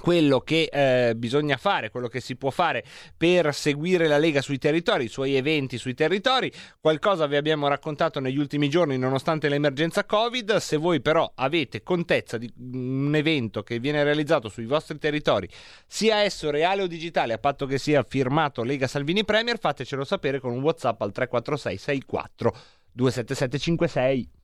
quello 0.00 0.40
che 0.40 0.68
eh, 0.70 1.14
bisogna 1.16 1.56
fare, 1.56 1.90
quello 1.90 2.08
che 2.08 2.20
si 2.20 2.36
può 2.36 2.50
fare 2.50 2.84
per 3.16 3.54
seguire 3.54 4.06
la 4.06 4.18
Lega 4.18 4.42
sui 4.42 4.58
territori, 4.58 5.04
i 5.04 5.08
suoi 5.08 5.34
eventi 5.34 5.78
sui 5.78 5.94
territori. 5.94 6.52
Qualcosa 6.80 7.26
vi 7.26 7.36
abbiamo 7.36 7.68
raccontato 7.68 8.20
negli 8.20 8.38
ultimi 8.38 8.68
giorni 8.68 8.98
nonostante 8.98 9.48
l'emergenza 9.48 10.04
Covid. 10.04 10.56
Se 10.56 10.76
voi 10.76 11.00
però 11.00 11.30
avete 11.36 11.82
contezza 11.82 12.38
di 12.38 12.52
un 12.56 13.14
evento 13.14 13.62
che 13.62 13.78
viene 13.78 14.02
realizzato 14.04 14.48
sui 14.48 14.66
vostri 14.66 14.98
territori, 14.98 15.48
sia 15.86 16.22
esso 16.22 16.50
reale 16.50 16.82
o 16.82 16.86
digitale, 16.86 17.32
a 17.32 17.38
patto 17.38 17.66
che 17.66 17.78
sia 17.78 18.02
firmato 18.02 18.62
Lega 18.62 18.86
Salvini 18.86 19.24
Premier, 19.24 19.58
fatecelo 19.58 20.04
sapere 20.04 20.40
con 20.40 20.52
un 20.52 20.62
WhatsApp 20.62 21.00
al 21.02 21.12
346 21.12 21.78
64 21.78 22.56
27756. 22.92 24.43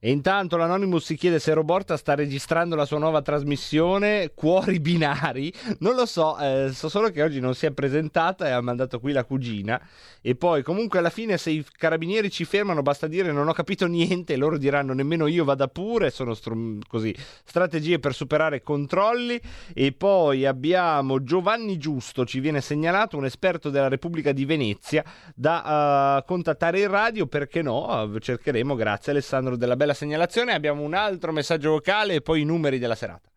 E 0.00 0.12
intanto 0.12 0.56
l'Anonymous 0.56 1.06
si 1.06 1.16
chiede 1.16 1.40
se 1.40 1.52
Roborta 1.52 1.96
sta 1.96 2.14
registrando 2.14 2.76
la 2.76 2.84
sua 2.84 2.98
nuova 2.98 3.20
trasmissione 3.20 4.30
Cuori 4.32 4.78
Binari. 4.78 5.52
Non 5.80 5.96
lo 5.96 6.06
so, 6.06 6.38
eh, 6.38 6.70
so 6.72 6.88
solo 6.88 7.10
che 7.10 7.20
oggi 7.20 7.40
non 7.40 7.56
si 7.56 7.66
è 7.66 7.72
presentata 7.72 8.46
e 8.46 8.50
ha 8.52 8.60
mandato 8.60 9.00
qui 9.00 9.10
la 9.10 9.24
cugina. 9.24 9.80
E 10.22 10.36
poi 10.36 10.62
comunque 10.62 11.00
alla 11.00 11.10
fine 11.10 11.36
se 11.36 11.50
i 11.50 11.66
carabinieri 11.76 12.30
ci 12.30 12.44
fermano 12.44 12.80
basta 12.80 13.08
dire 13.08 13.32
non 13.32 13.48
ho 13.48 13.52
capito 13.52 13.86
niente, 13.88 14.36
loro 14.36 14.56
diranno 14.56 14.92
nemmeno 14.92 15.26
io 15.26 15.44
vada 15.44 15.66
pure, 15.66 16.10
sono 16.10 16.32
str- 16.32 16.86
così 16.86 17.12
strategie 17.42 17.98
per 17.98 18.14
superare 18.14 18.62
controlli. 18.62 19.40
E 19.74 19.90
poi 19.90 20.46
abbiamo 20.46 21.24
Giovanni 21.24 21.76
Giusto, 21.76 22.24
ci 22.24 22.38
viene 22.38 22.60
segnalato, 22.60 23.16
un 23.16 23.24
esperto 23.24 23.68
della 23.68 23.88
Repubblica 23.88 24.30
di 24.30 24.44
Venezia 24.44 25.04
da 25.34 26.18
uh, 26.20 26.24
contattare 26.24 26.82
in 26.82 26.88
radio, 26.88 27.26
perché 27.26 27.62
no? 27.62 28.08
Cercheremo, 28.16 28.76
grazie 28.76 29.10
Alessandro 29.10 29.56
della 29.56 29.74
Bella 29.74 29.86
segnalazione. 29.94 30.52
Abbiamo 30.52 30.82
un 30.82 30.94
altro 30.94 31.32
messaggio 31.32 31.70
vocale 31.70 32.14
e 32.14 32.20
poi 32.20 32.42
i 32.42 32.44
numeri 32.44 32.78
della 32.78 32.94
serata. 32.94 33.28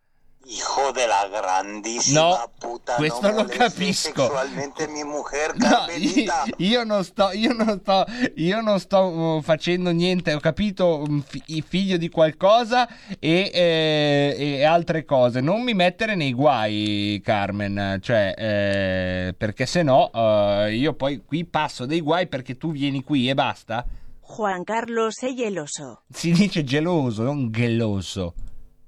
Hijo 0.44 0.90
della 0.92 1.30
grandissima 1.32 2.20
no, 2.20 2.52
puta, 2.58 2.96
questo 2.96 3.28
non 3.28 3.36
lo 3.36 3.46
capisco. 3.46 4.24
Sessualmente 4.24 4.88
mi 4.88 5.04
mujer 5.04 5.56
no, 5.56 5.86
io, 5.96 6.34
io, 6.58 6.84
non 6.84 7.04
sto, 7.04 7.30
io 7.32 7.54
non 7.54 7.80
sto, 7.80 8.06
io 8.36 8.60
non 8.60 8.80
sto 8.80 8.98
uh, 8.98 9.42
facendo 9.44 9.92
niente. 9.92 10.34
Ho 10.34 10.40
capito, 10.40 11.04
um, 11.08 11.22
fi, 11.22 11.64
figlio 11.66 11.98
di 11.98 12.10
qualcosa 12.10 12.88
e, 13.20 13.52
eh, 13.54 14.36
e, 14.36 14.64
altre 14.64 15.06
cose. 15.06 15.42
Non 15.42 15.62
mi 15.62 15.76
mettere 15.76 16.16
nei 16.16 16.34
guai, 16.34 17.22
Carmen. 17.24 18.00
Cioè, 18.02 18.34
eh, 18.36 19.36
perché 19.38 19.68
se 19.68 19.84
no, 19.84 20.10
uh, 20.12 20.66
io 20.70 20.94
poi 20.94 21.22
qui 21.24 21.46
passo 21.46 21.86
dei 21.86 22.02
guai 22.02 22.26
perché 22.26 22.58
tu 22.58 22.72
vieni 22.72 23.04
qui 23.04 23.30
e 23.30 23.36
basta. 23.36 23.86
Juan 24.34 24.64
Carlos 24.64 25.20
è 25.22 25.34
geloso. 25.34 26.04
Si 26.10 26.32
dice 26.32 26.64
geloso, 26.64 27.24
non 27.24 27.52
geloso. 27.52 28.34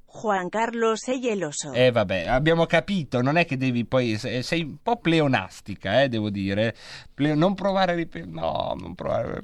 Juan 0.07 0.47
Carlos 0.47 1.05
è 1.07 1.19
geloso. 1.19 1.73
Eh 1.73 1.91
vabbè, 1.91 2.27
abbiamo 2.27 2.65
capito, 2.65 3.21
non 3.21 3.35
è 3.35 3.45
che 3.45 3.57
devi 3.57 3.83
poi... 3.85 4.17
se- 4.17 4.41
Sei 4.41 4.61
un 4.61 4.77
po' 4.81 4.97
pleonastica, 4.97 6.01
eh, 6.03 6.07
devo 6.09 6.29
dire. 6.29 6.75
Ple- 7.13 7.35
non 7.35 7.55
provare 7.55 7.91
a 7.91 7.95
rip- 7.95 8.23
No, 8.23 8.75
non 8.79 8.95
provare... 8.95 9.43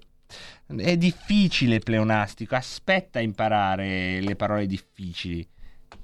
È 0.67 0.95
difficile 0.95 1.79
pleonastico, 1.79 2.55
aspetta 2.55 3.19
a 3.19 3.23
imparare 3.23 4.21
le 4.21 4.35
parole 4.35 4.67
difficili. 4.67 5.45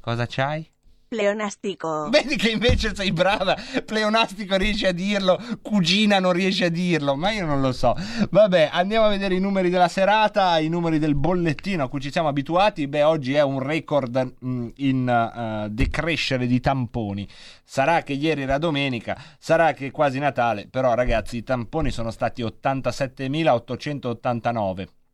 Cosa 0.01 0.25
c'hai? 0.27 0.67
Pleonastico. 1.15 2.09
Vedi 2.09 2.35
che 2.35 2.49
invece 2.49 2.93
sei 2.93 3.13
brava, 3.13 3.55
pleonastico 3.85 4.57
riesci 4.57 4.85
a 4.85 4.91
dirlo, 4.91 5.41
cugina 5.61 6.19
non 6.19 6.33
riesci 6.33 6.65
a 6.65 6.69
dirlo, 6.69 7.15
ma 7.15 7.31
io 7.31 7.45
non 7.45 7.61
lo 7.61 7.71
so. 7.71 7.95
Vabbè, 8.29 8.67
andiamo 8.69 9.05
a 9.05 9.09
vedere 9.09 9.35
i 9.35 9.39
numeri 9.39 9.69
della 9.69 9.87
serata, 9.87 10.57
i 10.57 10.67
numeri 10.67 10.99
del 10.99 11.15
bollettino 11.15 11.85
a 11.85 11.87
cui 11.87 12.01
ci 12.01 12.11
siamo 12.11 12.27
abituati. 12.27 12.87
Beh, 12.87 13.03
oggi 13.03 13.33
è 13.33 13.41
un 13.41 13.59
record 13.59 14.33
mm, 14.45 14.67
in 14.75 15.07
eh, 15.07 15.69
decrescere 15.69 16.47
di 16.47 16.59
tamponi. 16.59 17.25
Sarà 17.63 18.03
che 18.03 18.11
ieri 18.11 18.41
era 18.41 18.57
domenica, 18.57 19.17
sarà 19.39 19.71
che 19.71 19.85
è 19.87 19.91
quasi 19.91 20.19
Natale, 20.19 20.67
però 20.69 20.95
ragazzi 20.95 21.37
i 21.37 21.43
tamponi 21.43 21.91
sono 21.91 22.11
stati 22.11 22.43
87.889. 22.43 25.04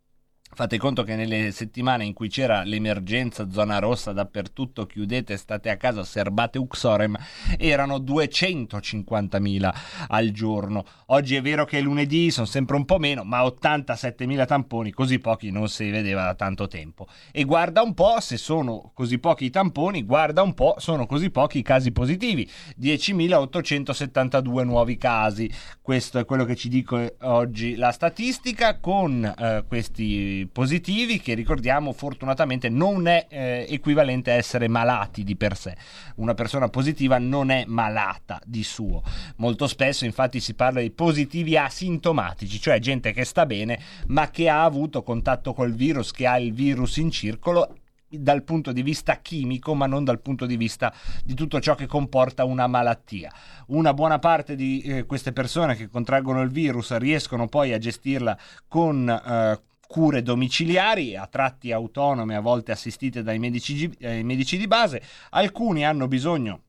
Fate 0.53 0.77
conto 0.77 1.03
che 1.03 1.15
nelle 1.15 1.51
settimane 1.51 2.03
in 2.03 2.11
cui 2.11 2.27
c'era 2.27 2.63
l'emergenza 2.63 3.49
zona 3.49 3.79
rossa 3.79 4.11
dappertutto, 4.11 4.85
chiudete, 4.85 5.37
state 5.37 5.69
a 5.69 5.77
casa, 5.77 6.03
serbate 6.03 6.57
uxorem, 6.57 7.17
erano 7.57 7.99
250.000 7.99 9.73
al 10.09 10.31
giorno. 10.31 10.83
Oggi 11.07 11.35
è 11.35 11.41
vero 11.41 11.63
che 11.63 11.77
è 11.77 11.81
lunedì, 11.81 12.31
sono 12.31 12.45
sempre 12.45 12.75
un 12.75 12.83
po' 12.83 12.99
meno, 12.99 13.23
ma 13.23 13.41
87.000 13.43 14.45
tamponi, 14.45 14.91
così 14.91 15.19
pochi 15.19 15.51
non 15.51 15.69
si 15.69 15.89
vedeva 15.89 16.25
da 16.25 16.35
tanto 16.35 16.67
tempo. 16.67 17.07
E 17.31 17.45
guarda 17.45 17.81
un 17.81 17.93
po', 17.93 18.19
se 18.19 18.35
sono 18.35 18.91
così 18.93 19.19
pochi 19.19 19.45
i 19.45 19.49
tamponi, 19.49 20.03
guarda 20.03 20.41
un 20.41 20.53
po', 20.53 20.75
sono 20.79 21.05
così 21.05 21.29
pochi 21.29 21.59
i 21.59 21.63
casi 21.63 21.93
positivi. 21.93 22.47
10.872 22.77 24.65
nuovi 24.65 24.97
casi. 24.97 25.49
Questo 25.81 26.19
è 26.19 26.25
quello 26.25 26.43
che 26.43 26.57
ci 26.57 26.67
dice 26.67 27.15
oggi 27.21 27.77
la 27.77 27.91
statistica 27.91 28.79
con 28.79 29.23
eh, 29.23 29.63
questi 29.65 30.40
positivi 30.47 31.19
che 31.19 31.33
ricordiamo 31.33 31.93
fortunatamente 31.93 32.69
non 32.69 33.07
è 33.07 33.27
eh, 33.29 33.65
equivalente 33.69 34.31
a 34.31 34.35
essere 34.35 34.67
malati 34.67 35.23
di 35.23 35.35
per 35.35 35.57
sé. 35.57 35.75
Una 36.15 36.33
persona 36.33 36.69
positiva 36.69 37.17
non 37.17 37.49
è 37.49 37.63
malata 37.67 38.39
di 38.45 38.63
suo. 38.63 39.03
Molto 39.37 39.67
spesso 39.67 40.05
infatti 40.05 40.39
si 40.39 40.53
parla 40.53 40.81
di 40.81 40.91
positivi 40.91 41.57
asintomatici, 41.57 42.59
cioè 42.59 42.79
gente 42.79 43.11
che 43.11 43.25
sta 43.25 43.45
bene 43.45 43.79
ma 44.07 44.29
che 44.29 44.49
ha 44.49 44.63
avuto 44.63 45.03
contatto 45.03 45.53
col 45.53 45.73
virus, 45.73 46.11
che 46.11 46.27
ha 46.27 46.37
il 46.37 46.53
virus 46.53 46.97
in 46.97 47.11
circolo 47.11 47.75
dal 48.19 48.43
punto 48.43 48.71
di 48.71 48.81
vista 48.81 49.17
chimico, 49.17 49.73
ma 49.73 49.85
non 49.85 50.03
dal 50.03 50.19
punto 50.19 50.45
di 50.45 50.57
vista 50.57 50.93
di 51.23 51.33
tutto 51.33 51.59
ciò 51.59 51.75
che 51.75 51.85
comporta 51.85 52.43
una 52.43 52.67
malattia. 52.67 53.31
Una 53.67 53.93
buona 53.93 54.19
parte 54.19 54.55
di 54.55 54.81
eh, 54.81 55.05
queste 55.05 55.31
persone 55.31 55.75
che 55.75 55.87
contraggono 55.87 56.41
il 56.41 56.49
virus 56.49 56.95
riescono 56.97 57.47
poi 57.47 57.73
a 57.73 57.77
gestirla 57.77 58.37
con 58.67 59.09
eh, 59.09 59.59
cure 59.91 60.21
domiciliari, 60.21 61.17
a 61.17 61.27
tratti 61.27 61.73
autonome, 61.73 62.35
a 62.37 62.39
volte 62.39 62.71
assistite 62.71 63.23
dai 63.23 63.39
medici, 63.39 63.93
eh, 63.99 64.23
medici 64.23 64.57
di 64.57 64.65
base. 64.65 65.01
Alcuni 65.31 65.85
hanno 65.85 66.07
bisogno 66.07 66.61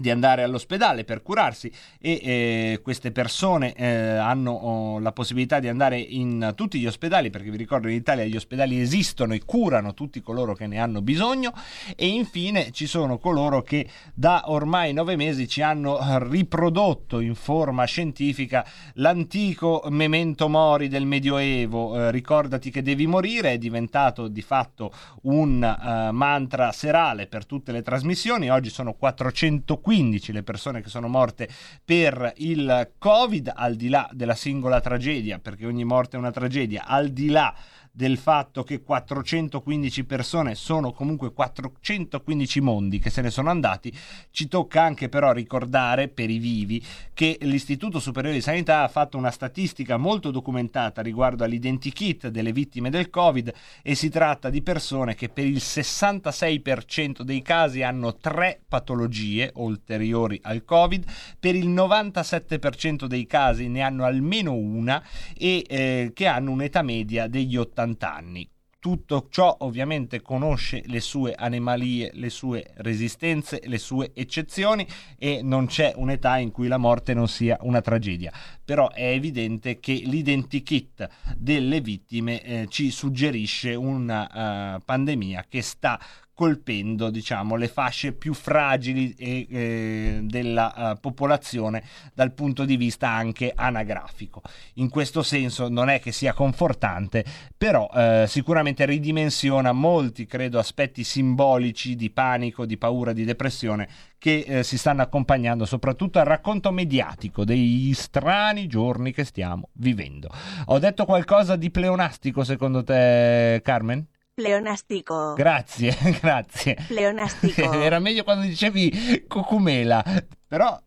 di 0.00 0.08
andare 0.08 0.42
all'ospedale 0.42 1.04
per 1.04 1.20
curarsi 1.20 1.70
e 2.00 2.20
eh, 2.22 2.80
queste 2.82 3.12
persone 3.12 3.74
eh, 3.74 3.86
hanno 3.86 4.52
oh, 4.52 4.98
la 4.98 5.12
possibilità 5.12 5.60
di 5.60 5.68
andare 5.68 5.98
in 5.98 6.54
tutti 6.56 6.78
gli 6.78 6.86
ospedali 6.86 7.28
perché 7.28 7.50
vi 7.50 7.58
ricordo 7.58 7.86
in 7.86 7.96
Italia 7.96 8.24
gli 8.24 8.34
ospedali 8.34 8.80
esistono 8.80 9.34
e 9.34 9.42
curano 9.44 9.92
tutti 9.92 10.22
coloro 10.22 10.54
che 10.54 10.66
ne 10.66 10.78
hanno 10.78 11.02
bisogno 11.02 11.52
e 11.96 12.06
infine 12.06 12.70
ci 12.70 12.86
sono 12.86 13.18
coloro 13.18 13.60
che 13.60 13.86
da 14.14 14.44
ormai 14.46 14.94
nove 14.94 15.16
mesi 15.16 15.46
ci 15.46 15.60
hanno 15.60 15.98
riprodotto 16.26 17.20
in 17.20 17.34
forma 17.34 17.84
scientifica 17.84 18.66
l'antico 18.94 19.84
memento 19.90 20.48
mori 20.48 20.88
del 20.88 21.04
medioevo. 21.04 22.06
Eh, 22.06 22.10
ricordati 22.10 22.70
che 22.70 22.80
devi 22.80 23.06
morire 23.06 23.52
è 23.52 23.58
diventato 23.58 24.28
di 24.28 24.40
fatto 24.40 24.94
un 25.22 25.62
eh, 25.62 26.10
mantra 26.10 26.72
serale 26.72 27.26
per 27.26 27.44
tutte 27.44 27.70
le 27.70 27.82
trasmissioni. 27.82 28.50
Oggi 28.50 28.70
sono 28.70 28.94
415 28.94 29.89
le 29.90 30.44
persone 30.44 30.82
che 30.82 30.88
sono 30.88 31.08
morte 31.08 31.48
per 31.84 32.32
il 32.36 32.92
Covid, 32.96 33.52
al 33.54 33.74
di 33.74 33.88
là 33.88 34.08
della 34.12 34.36
singola 34.36 34.80
tragedia, 34.80 35.40
perché 35.40 35.66
ogni 35.66 35.84
morte 35.84 36.16
è 36.16 36.18
una 36.20 36.30
tragedia, 36.30 36.84
al 36.86 37.08
di 37.08 37.28
là 37.28 37.52
del 37.92 38.18
fatto 38.18 38.62
che 38.62 38.82
415 38.82 40.04
persone 40.04 40.54
sono 40.54 40.92
comunque 40.92 41.32
415 41.32 42.60
mondi 42.60 42.98
che 42.98 43.10
se 43.10 43.20
ne 43.20 43.30
sono 43.30 43.50
andati, 43.50 43.92
ci 44.30 44.46
tocca 44.48 44.82
anche 44.82 45.08
però 45.08 45.32
ricordare 45.32 46.08
per 46.08 46.30
i 46.30 46.38
vivi 46.38 46.82
che 47.12 47.36
l'Istituto 47.42 47.98
Superiore 47.98 48.36
di 48.36 48.42
Sanità 48.42 48.82
ha 48.82 48.88
fatto 48.88 49.18
una 49.18 49.30
statistica 49.30 49.96
molto 49.96 50.30
documentata 50.30 51.02
riguardo 51.02 51.44
all'identikit 51.44 52.28
delle 52.28 52.52
vittime 52.52 52.90
del 52.90 53.10
Covid 53.10 53.52
e 53.82 53.94
si 53.94 54.08
tratta 54.08 54.50
di 54.50 54.62
persone 54.62 55.14
che 55.14 55.28
per 55.28 55.44
il 55.44 55.56
66% 55.56 57.22
dei 57.22 57.42
casi 57.42 57.82
hanno 57.82 58.16
tre 58.16 58.60
patologie 58.66 59.50
ulteriori 59.56 60.38
al 60.44 60.64
Covid, 60.64 61.04
per 61.38 61.54
il 61.54 61.68
97% 61.68 63.06
dei 63.06 63.26
casi 63.26 63.68
ne 63.68 63.80
hanno 63.80 64.04
almeno 64.04 64.54
una 64.54 65.02
e 65.36 65.64
eh, 65.68 66.12
che 66.14 66.26
hanno 66.26 66.52
un'età 66.52 66.82
media 66.82 67.26
degli 67.26 67.56
80 67.56 67.79
anni. 68.08 68.48
Tutto 68.80 69.26
ciò 69.28 69.54
ovviamente 69.60 70.22
conosce 70.22 70.82
le 70.86 71.00
sue 71.00 71.34
anomalie, 71.34 72.12
le 72.14 72.30
sue 72.30 72.64
resistenze, 72.76 73.60
le 73.64 73.76
sue 73.76 74.12
eccezioni 74.14 74.86
e 75.18 75.40
non 75.42 75.66
c'è 75.66 75.92
un'età 75.96 76.38
in 76.38 76.50
cui 76.50 76.66
la 76.66 76.78
morte 76.78 77.12
non 77.12 77.28
sia 77.28 77.58
una 77.60 77.82
tragedia. 77.82 78.32
Però 78.64 78.88
è 78.90 79.08
evidente 79.10 79.80
che 79.80 79.92
l'identikit 79.92 81.08
delle 81.36 81.82
vittime 81.82 82.42
eh, 82.42 82.66
ci 82.70 82.90
suggerisce 82.90 83.74
una 83.74 84.76
uh, 84.76 84.82
pandemia 84.82 85.44
che 85.46 85.60
sta 85.60 86.00
colpendo 86.40 87.10
diciamo, 87.10 87.54
le 87.54 87.68
fasce 87.68 88.12
più 88.14 88.32
fragili 88.32 89.14
e, 89.18 89.46
eh, 89.50 90.20
della 90.22 90.94
uh, 90.94 90.98
popolazione 90.98 91.82
dal 92.14 92.32
punto 92.32 92.64
di 92.64 92.78
vista 92.78 93.10
anche 93.10 93.52
anagrafico. 93.54 94.40
In 94.76 94.88
questo 94.88 95.22
senso 95.22 95.68
non 95.68 95.90
è 95.90 96.00
che 96.00 96.12
sia 96.12 96.32
confortante, 96.32 97.26
però 97.54 97.90
eh, 97.94 98.24
sicuramente 98.26 98.86
ridimensiona 98.86 99.72
molti, 99.72 100.24
credo, 100.24 100.58
aspetti 100.58 101.04
simbolici 101.04 101.94
di 101.94 102.08
panico, 102.08 102.64
di 102.64 102.78
paura, 102.78 103.12
di 103.12 103.24
depressione 103.24 103.86
che 104.16 104.44
eh, 104.46 104.62
si 104.62 104.78
stanno 104.78 105.02
accompagnando 105.02 105.66
soprattutto 105.66 106.20
al 106.20 106.24
racconto 106.24 106.70
mediatico 106.70 107.44
degli 107.44 107.92
strani 107.92 108.66
giorni 108.66 109.12
che 109.12 109.24
stiamo 109.24 109.68
vivendo. 109.74 110.30
Ho 110.66 110.78
detto 110.78 111.04
qualcosa 111.04 111.56
di 111.56 111.70
pleonastico 111.70 112.44
secondo 112.44 112.82
te, 112.82 113.60
Carmen? 113.62 114.06
Pleonastico. 114.34 115.34
Grazie, 115.34 115.96
grazie. 116.20 116.76
Pleonastico. 116.86 117.72
Era 117.82 117.98
meglio 117.98 118.24
quando 118.24 118.46
dicevi 118.46 119.24
cucumela. 119.28 120.02
Però, 120.50 120.82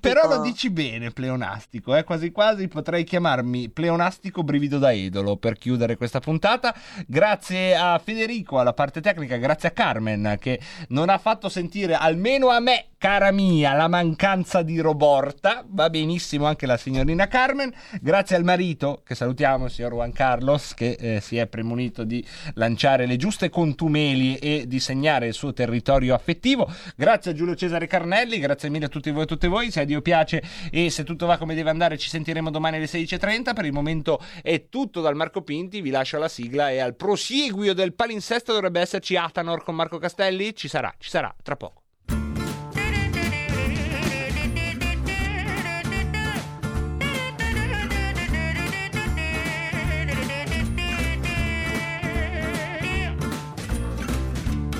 però 0.00 0.26
lo 0.26 0.40
dici 0.40 0.68
bene, 0.68 1.12
pleonastico. 1.12 1.94
Eh? 1.94 2.02
Quasi 2.02 2.32
quasi 2.32 2.66
potrei 2.66 3.04
chiamarmi 3.04 3.68
pleonastico 3.68 4.42
brivido 4.42 4.78
da 4.78 4.92
edolo 4.92 5.36
per 5.36 5.58
chiudere 5.58 5.96
questa 5.96 6.18
puntata. 6.18 6.74
Grazie 7.06 7.76
a 7.76 8.00
Federico 8.02 8.58
alla 8.58 8.72
parte 8.72 9.00
tecnica, 9.00 9.36
grazie 9.36 9.68
a 9.68 9.70
Carmen 9.70 10.36
che 10.40 10.58
non 10.88 11.08
ha 11.08 11.18
fatto 11.18 11.48
sentire 11.48 11.94
almeno 11.94 12.48
a 12.48 12.58
me, 12.58 12.86
cara 12.98 13.30
mia, 13.30 13.74
la 13.74 13.86
mancanza 13.86 14.62
di 14.62 14.80
Roborta. 14.80 15.64
Va 15.68 15.88
benissimo 15.88 16.46
anche 16.46 16.66
la 16.66 16.76
signorina 16.76 17.28
Carmen. 17.28 17.72
Grazie 18.00 18.34
al 18.34 18.42
marito, 18.42 19.02
che 19.04 19.14
salutiamo, 19.14 19.66
il 19.66 19.70
signor 19.70 19.92
Juan 19.92 20.10
Carlos, 20.10 20.74
che 20.74 20.96
eh, 20.98 21.20
si 21.20 21.36
è 21.36 21.46
premunito 21.46 22.02
di 22.02 22.26
lanciare 22.54 23.06
le 23.06 23.14
giuste 23.14 23.50
contumeli 23.50 24.38
e 24.38 24.64
di 24.66 24.80
segnare 24.80 25.28
il 25.28 25.34
suo 25.34 25.52
territorio 25.52 26.12
affettivo. 26.12 26.68
Grazie 26.96 27.30
a 27.30 27.34
Giulio 27.34 27.54
Cesare 27.54 27.86
Carnelli, 27.86 28.40
grazie 28.40 28.68
mille 28.68 28.86
a 28.86 28.88
tutti 28.88 28.94
voi 29.12 29.22
e 29.22 29.26
tutte 29.26 29.48
voi. 29.48 29.70
Se 29.70 29.80
a 29.80 29.84
Dio 29.84 30.02
piace 30.02 30.42
e 30.70 30.90
se 30.90 31.04
tutto 31.04 31.26
va 31.26 31.38
come 31.38 31.54
deve 31.54 31.70
andare, 31.70 31.98
ci 31.98 32.08
sentiremo 32.08 32.50
domani 32.50 32.76
alle 32.76 32.86
16.30. 32.86 33.54
Per 33.54 33.64
il 33.64 33.72
momento 33.72 34.20
è 34.42 34.68
tutto 34.68 35.00
dal 35.00 35.14
Marco 35.14 35.42
Pinti. 35.42 35.80
Vi 35.80 35.90
lascio 35.90 36.18
la 36.18 36.28
sigla 36.28 36.70
e 36.70 36.78
al 36.78 36.94
prosieguio 36.94 37.74
del 37.74 37.94
palinsesto 37.94 38.52
dovrebbe 38.52 38.80
esserci 38.80 39.16
Atanor 39.16 39.62
con 39.64 39.74
Marco 39.74 39.98
Castelli. 39.98 40.54
Ci 40.54 40.68
sarà, 40.68 40.94
ci 40.98 41.10
sarà 41.10 41.34
tra 41.42 41.56
poco. 41.56 41.82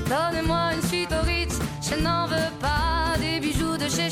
Donnez-moi 0.09 0.75
une 0.75 0.83
suite 0.83 1.13
au 1.13 1.25
Ritz, 1.25 1.59
je 1.83 1.97
n'en 1.97 2.46